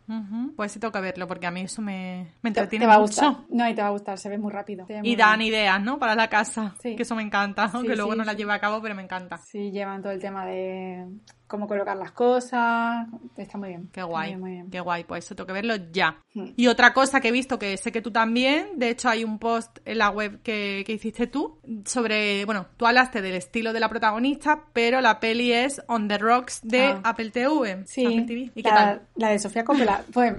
Pues 0.55 0.71
sí 0.71 0.79
tengo 0.79 0.91
que 0.93 1.01
verlo 1.01 1.27
porque 1.27 1.47
a 1.47 1.51
mí 1.51 1.61
eso 1.61 1.81
me, 1.81 2.31
me 2.41 2.49
entretiene 2.49 2.83
te 2.85 2.87
va 2.87 2.95
a 2.95 2.99
mucho. 2.99 3.07
gustar. 3.31 3.45
No, 3.49 3.67
y 3.69 3.75
te 3.75 3.81
va 3.81 3.87
a 3.89 3.91
gustar, 3.91 4.17
se 4.17 4.29
ve 4.29 4.37
muy 4.37 4.51
rápido. 4.53 4.85
Se 4.87 4.93
ve 4.93 4.99
muy 5.01 5.09
Y 5.09 5.15
dan 5.17 5.39
bien. 5.39 5.49
ideas, 5.53 5.81
¿no? 5.81 5.99
Para 5.99 6.15
la 6.15 6.29
casa. 6.29 6.75
Sí. 6.81 6.95
Que 6.95 7.03
eso 7.03 7.13
me 7.15 7.23
encanta. 7.23 7.65
Aunque 7.73 7.95
luego 7.97 8.15
no 8.15 8.23
la 8.23 8.31
sí. 8.31 8.37
lleve 8.37 8.53
a 8.53 8.59
cabo, 8.59 8.81
pero 8.81 8.95
me 8.95 9.03
encanta. 9.03 9.37
Sí, 9.37 9.71
llevan 9.71 10.01
todo 10.01 10.13
el 10.13 10.21
tema 10.21 10.45
de 10.45 11.05
cómo 11.47 11.67
colocar 11.67 11.95
las 11.97 12.11
cosas. 12.11 13.07
Está 13.37 13.57
muy 13.57 13.69
bien. 13.69 13.89
Qué 13.91 14.01
Muy 14.01 14.09
guay. 14.09 14.27
bien, 14.29 14.39
muy 14.39 14.51
bien. 14.51 14.69
Qué 14.71 14.79
guay. 14.79 15.03
Pues 15.03 15.25
eso 15.25 15.35
tengo 15.35 15.47
que 15.47 15.53
verlo 15.53 15.75
ya. 15.91 16.17
Hmm. 16.33 16.49
Y 16.55 16.67
otra 16.67 16.93
cosa 16.93 17.21
que 17.21 17.27
he 17.27 17.31
visto, 17.31 17.59
que 17.59 17.77
sé 17.77 17.91
que 17.91 18.01
tú 18.01 18.11
también, 18.11 18.77
de 18.79 18.89
hecho 18.89 19.09
hay 19.09 19.23
un 19.23 19.37
post 19.39 19.77
en 19.85 19.97
la 19.99 20.09
web 20.09 20.41
que, 20.41 20.83
que 20.85 20.93
hiciste 20.93 21.27
tú, 21.27 21.59
sobre, 21.85 22.45
bueno, 22.45 22.67
tú 22.77 22.87
hablaste 22.87 23.21
del 23.21 23.35
estilo 23.35 23.73
de 23.73 23.79
la 23.79 23.89
protagonista, 23.89 24.63
pero 24.73 25.01
la 25.01 25.19
peli 25.19 25.51
es 25.53 25.81
On 25.87 26.07
the 26.07 26.17
Rocks 26.17 26.61
de 26.63 26.83
Ah. 26.85 27.01
Apple 27.03 27.29
TV. 27.31 27.83
Sí, 27.85 28.05
Apple 28.05 28.21
TV. 28.23 28.51
¿Y 28.55 28.63
qué 28.63 28.69
la, 28.69 28.75
tal? 28.75 29.01
la 29.15 29.29
de 29.29 29.39
Sofía 29.39 29.63
Coppola. 29.63 30.03
Pues, 30.13 30.33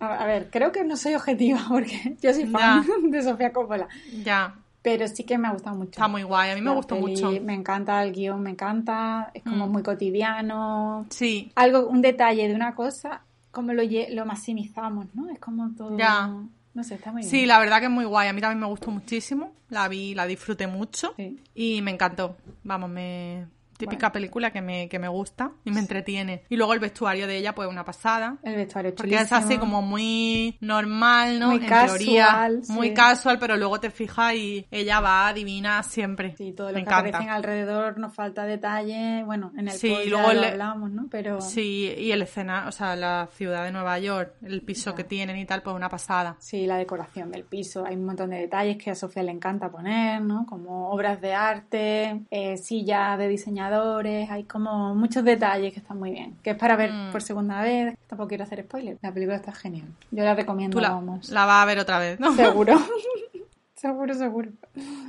a 0.00 0.14
a 0.22 0.26
ver, 0.26 0.48
creo 0.50 0.70
que 0.70 0.84
no 0.84 0.96
soy 0.96 1.14
objetiva 1.14 1.60
porque 1.68 2.16
yo 2.22 2.32
soy 2.32 2.46
fan 2.46 2.84
de 3.10 3.22
Sofía 3.22 3.52
Coppola. 3.52 3.88
Ya, 4.24 4.54
Pero 4.90 5.06
sí 5.08 5.24
que 5.24 5.36
me 5.38 5.48
ha 5.48 5.52
gustado 5.52 5.76
mucho. 5.76 5.90
está 5.90 6.08
muy 6.08 6.22
guay. 6.22 6.50
A 6.50 6.54
mí 6.54 6.60
me 6.62 6.70
La 6.70 6.76
gustó 6.76 6.94
peli, 6.94 7.06
mucho. 7.10 7.30
Me 7.42 7.54
encanta 7.54 8.02
el 8.02 8.12
guion, 8.12 8.40
me 8.42 8.50
encanta. 8.50 9.30
Es 9.34 9.42
como 9.42 9.66
Mm. 9.66 9.72
muy 9.72 9.82
cotidiano. 9.82 11.06
Sí, 11.10 11.52
Algo, 11.56 11.86
un 11.88 12.00
detalle 12.02 12.48
de 12.48 12.54
una 12.54 12.74
cosa, 12.74 13.22
como 13.50 13.72
lo, 13.72 13.82
lo 14.10 14.24
maximizamos, 14.26 15.06
¿no? 15.14 15.28
Es 15.30 15.38
como 15.38 15.70
todo. 15.76 15.96
Ya. 15.98 16.32
No 16.74 16.84
sé, 16.84 16.94
está 16.94 17.10
muy 17.12 17.22
bien. 17.22 17.30
sí, 17.30 17.44
la 17.46 17.58
verdad 17.58 17.80
que 17.80 17.86
es 17.86 17.90
muy 17.90 18.04
guay. 18.04 18.28
A 18.28 18.32
mí 18.32 18.40
también 18.40 18.60
me 18.60 18.66
gustó 18.66 18.90
muchísimo. 18.90 19.52
La 19.68 19.88
vi, 19.88 20.14
la 20.14 20.26
disfruté 20.26 20.66
mucho. 20.66 21.12
Sí. 21.16 21.38
Y 21.54 21.82
me 21.82 21.90
encantó. 21.90 22.36
Vamos, 22.64 22.88
me... 22.88 23.46
Típica 23.78 24.08
Bueno. 24.08 24.12
película 24.12 24.50
que 24.50 24.60
me, 24.60 24.88
que 24.88 24.98
me 24.98 25.08
gusta 25.08 25.52
y 25.64 25.70
me 25.70 25.80
entretiene. 25.80 26.42
Y 26.50 26.56
luego 26.56 26.74
el 26.74 26.80
vestuario 26.80 27.26
de 27.26 27.38
ella, 27.38 27.54
pues 27.54 27.68
una 27.68 27.84
pasada. 27.84 28.36
El 28.42 28.56
vestuario 28.56 28.94
Porque 28.94 29.14
es 29.14 29.32
así 29.32 29.56
como 29.56 29.80
muy 29.82 30.58
normal, 30.60 31.38
¿no? 31.38 31.48
Muy 31.48 31.56
en 31.58 31.66
casual, 31.66 31.98
teoría. 31.98 32.50
sí. 32.62 32.72
Muy 32.72 32.92
casual, 32.92 33.38
pero 33.38 33.56
luego 33.56 33.80
te 33.80 33.90
fijas 33.90 34.34
y 34.34 34.66
ella 34.70 35.00
va 35.00 35.32
divina 35.32 35.82
siempre. 35.82 36.34
Sí, 36.36 36.52
todo 36.52 36.68
lo 36.68 36.74
me 36.74 36.80
que 36.80 36.90
encanta. 36.90 37.08
aparecen 37.08 37.30
alrededor 37.30 37.98
nos 37.98 38.14
falta 38.14 38.44
detalle. 38.44 39.22
Bueno, 39.24 39.52
en 39.56 39.68
el 39.68 39.74
Sí, 39.74 39.88
ya 40.04 40.10
luego 40.10 40.32
lo 40.32 40.40
le- 40.40 40.48
hablamos, 40.48 40.90
¿no? 40.90 41.06
Pero 41.10 41.40
Sí, 41.40 41.94
y 41.96 42.10
el 42.12 42.22
escena, 42.22 42.66
o 42.68 42.72
sea, 42.72 42.96
la 42.96 43.28
ciudad 43.32 43.64
de 43.64 43.72
Nueva 43.72 43.98
York, 43.98 44.34
el 44.42 44.62
piso 44.62 44.94
que 44.94 45.04
tienen 45.04 45.36
y 45.38 45.46
tal, 45.46 45.62
pues 45.62 45.74
una 45.76 45.88
pasada. 45.88 46.36
sí, 46.40 46.66
la 46.66 46.76
decoración 46.76 47.30
del 47.30 47.44
piso. 47.44 47.84
Hay 47.86 47.94
un 47.96 48.04
montón 48.06 48.30
de 48.30 48.38
detalles 48.38 48.76
que 48.76 48.90
a 48.90 48.94
Sofía 48.94 49.22
le 49.22 49.32
encanta 49.32 49.70
poner, 49.70 50.20
¿no? 50.20 50.46
Como 50.46 50.90
obras 50.90 51.20
de 51.20 51.32
arte, 51.34 52.22
eh, 52.30 52.56
sillas 52.56 53.18
de 53.18 53.28
Hay 53.72 54.44
como 54.44 54.94
muchos 54.94 55.24
detalles 55.24 55.72
que 55.72 55.80
están 55.80 55.98
muy 55.98 56.10
bien. 56.12 56.36
Que 56.42 56.50
es 56.50 56.56
para 56.56 56.76
ver 56.76 56.92
Mm. 56.92 57.12
por 57.12 57.22
segunda 57.22 57.60
vez. 57.62 57.96
Tampoco 58.06 58.28
quiero 58.28 58.44
hacer 58.44 58.62
spoiler. 58.64 58.98
La 59.02 59.12
película 59.12 59.36
está 59.36 59.52
genial. 59.52 59.86
Yo 60.10 60.24
la 60.24 60.34
recomiendo, 60.34 60.76
Tú 60.76 60.80
la, 60.80 60.90
vamos. 60.90 61.28
la 61.30 61.44
vas 61.44 61.62
a 61.62 61.66
ver 61.66 61.78
otra 61.78 61.98
vez, 61.98 62.18
¿no? 62.20 62.34
Seguro. 62.34 62.74
seguro, 63.74 64.14
seguro. 64.14 64.50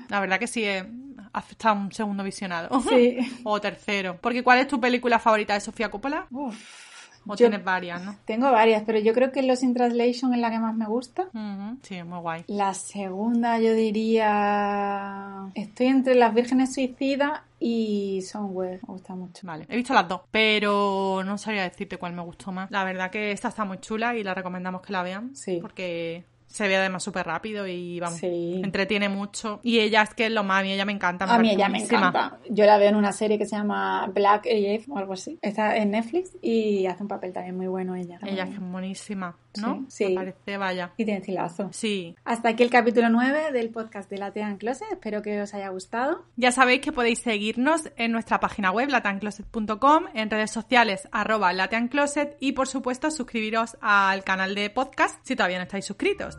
La 0.10 0.20
verdad 0.20 0.40
que 0.40 0.48
sí, 0.48 0.64
eh, 0.64 0.86
hace 1.34 1.52
está 1.54 1.74
un 1.74 1.92
segundo 1.92 2.24
visionado. 2.24 2.82
Sí. 2.82 3.18
o 3.44 3.60
tercero. 3.62 4.18
Porque 4.22 4.44
¿cuál 4.44 4.60
es 4.60 4.68
tu 4.68 4.80
película 4.80 5.20
favorita 5.20 5.54
de 5.54 5.62
Sofía 5.62 5.90
Coppola? 5.90 6.28
Uf. 6.32 6.89
O 7.26 7.32
Yo- 7.36 7.48
tienes 7.50 7.64
varias, 7.64 8.02
¿no? 8.04 8.16
Tengo 8.26 8.52
varias, 8.52 8.84
pero 8.86 8.98
yo 9.00 9.14
creo 9.14 9.32
que 9.32 9.44
Los 9.44 9.62
in 9.64 9.74
Translation 9.74 10.34
es 10.34 10.40
la 10.40 10.50
que 10.50 10.60
más 10.60 10.76
me 10.76 10.86
gusta. 10.88 11.24
Ujú, 11.34 11.78
Sí, 11.84 12.02
muy 12.04 12.20
guay. 12.20 12.44
La 12.48 12.74
segunda, 12.74 13.60
yo 13.60 13.74
diría. 13.74 15.50
Estoy 15.56 15.88
entre 15.88 16.16
Las 16.16 16.34
Vírgenes 16.34 16.74
Suicidas 16.74 17.42
y 17.60 18.22
Somewhere. 18.22 18.80
Me 18.88 18.94
gusta 18.94 19.16
mucho. 19.16 19.46
Vale, 19.46 19.66
he 19.70 19.76
visto 19.76 19.94
las 19.94 20.08
dos, 20.08 20.22
pero 20.32 21.22
no 21.26 21.38
sabría 21.38 21.64
decirte 21.64 21.98
cuál 21.98 22.14
me 22.14 22.22
gustó 22.22 22.52
más. 22.52 22.70
La 22.72 22.84
verdad 22.84 23.12
que 23.12 23.32
esta 23.32 23.50
está 23.50 23.66
muy 23.66 23.80
chula 23.80 24.16
y 24.16 24.24
la 24.24 24.34
recomendamos 24.34 24.82
que 24.82 24.94
la 24.94 25.04
vean. 25.04 25.36
Sí. 25.36 25.60
Porque 25.62 26.24
se 26.50 26.68
ve 26.68 26.76
además 26.78 27.04
súper 27.04 27.26
rápido 27.28 27.68
y 27.68 28.00
vamos, 28.00 28.18
Sí. 28.20 28.60
entretiene 28.64 29.08
mucho. 29.08 29.60
Y 29.64 29.80
ella 29.80 30.02
es 30.02 30.14
que 30.16 30.26
es 30.26 30.32
lo 30.32 30.44
más, 30.44 30.62
a 30.62 30.64
mí 30.64 30.72
ella 30.74 30.84
me 30.86 30.92
encanta. 30.94 31.26
A 31.26 31.38
mí 31.38 31.52
ella 31.52 31.70
me 31.70 31.84
encanta. 31.84 32.40
Yo 32.50 32.66
la 32.66 32.78
veo 32.78 32.90
en 32.90 32.96
una 32.96 33.14
serie 33.14 33.38
que 33.38 33.46
se 33.46 33.56
llama 33.56 34.10
Black 34.14 34.48
AF 34.48 34.90
o 34.90 34.98
algo 34.98 35.14
así. 35.14 35.38
Está 35.42 35.78
en 35.78 35.92
Netflix 35.92 36.32
y 36.42 36.88
hace 36.88 37.04
un 37.04 37.08
papel 37.08 37.32
también 37.34 37.56
muy 37.56 37.68
bueno 37.68 37.96
ella. 37.96 38.20
Ella 38.26 38.44
es 38.44 38.60
buenísima, 38.60 39.38
¿no? 39.62 39.86
Sí, 39.88 40.06
sí. 40.08 40.10
Me 40.10 40.16
parece, 40.16 40.58
vaya. 40.58 40.92
Y 40.98 41.06
tiene 41.06 41.20
estilazo. 41.20 41.70
Sí. 41.72 42.16
Hasta 42.26 42.50
aquí 42.50 42.64
el 42.64 42.70
capítulo 42.72 43.10
9 43.10 43.52
del 43.52 43.70
podcast 43.70 44.10
de 44.10 44.18
Latean 44.18 44.58
Closet. 44.58 44.88
Espero 44.92 45.22
que 45.22 45.40
os 45.42 45.54
haya 45.54 45.70
gustado. 45.70 46.26
Ya 46.36 46.52
sabéis 46.52 46.82
que 46.82 46.92
podéis 46.92 47.20
seguirnos 47.20 47.92
en 47.96 48.12
nuestra 48.12 48.40
página 48.40 48.72
web, 48.72 48.90
latancloset.com, 48.90 50.06
en 50.14 50.30
redes 50.30 50.52
sociales, 50.52 51.08
arroba 51.12 51.54
lateancloset 51.54 52.38
y, 52.40 52.54
por 52.54 52.68
supuesto, 52.68 53.12
suscribiros 53.12 53.78
al 53.82 54.24
canal 54.24 54.56
de 54.56 54.70
podcast 54.70 55.20
si 55.24 55.36
todavía 55.36 55.58
no 55.58 55.64
estáis 55.64 55.86
suscritos. 55.86 56.39